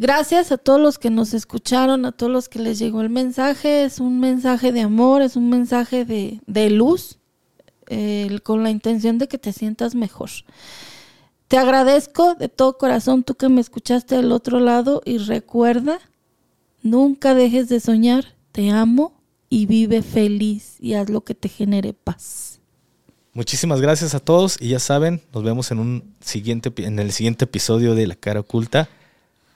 Gracias 0.00 0.52
a 0.52 0.58
todos 0.58 0.80
los 0.80 0.96
que 0.96 1.10
nos 1.10 1.34
escucharon, 1.34 2.06
a 2.06 2.12
todos 2.12 2.30
los 2.30 2.48
que 2.48 2.60
les 2.60 2.78
llegó 2.78 3.00
el 3.00 3.10
mensaje. 3.10 3.82
Es 3.82 3.98
un 3.98 4.20
mensaje 4.20 4.70
de 4.70 4.82
amor, 4.82 5.22
es 5.22 5.34
un 5.34 5.50
mensaje 5.50 6.04
de, 6.04 6.70
luz, 6.70 7.18
con 8.44 8.62
la 8.62 8.70
intención 8.70 9.18
de 9.18 9.26
que 9.26 9.38
te 9.38 9.52
sientas 9.52 9.96
mejor. 9.96 10.30
Te 11.48 11.58
agradezco 11.58 12.36
de 12.36 12.48
todo 12.48 12.78
corazón 12.78 13.24
tú 13.24 13.34
que 13.34 13.48
me 13.48 13.60
escuchaste 13.60 14.14
del 14.14 14.30
otro 14.30 14.60
lado 14.60 15.02
y 15.04 15.18
recuerda, 15.18 15.98
nunca 16.80 17.34
dejes 17.34 17.68
de 17.68 17.80
soñar, 17.80 18.36
te 18.52 18.70
amo 18.70 19.20
y 19.50 19.66
vive 19.66 20.02
feliz 20.02 20.76
y 20.78 20.94
haz 20.94 21.10
lo 21.10 21.22
que 21.22 21.34
te 21.34 21.48
genere 21.48 21.92
paz. 21.92 22.60
Muchísimas 23.32 23.80
gracias 23.80 24.14
a 24.14 24.20
todos 24.20 24.58
y 24.60 24.68
ya 24.68 24.78
saben, 24.78 25.22
nos 25.34 25.42
vemos 25.42 25.72
en 25.72 25.80
un 25.80 26.14
siguiente 26.20 26.72
en 26.84 27.00
el 27.00 27.10
siguiente 27.10 27.46
episodio 27.46 27.96
de 27.96 28.06
La 28.06 28.14
cara 28.14 28.40
oculta. 28.40 28.88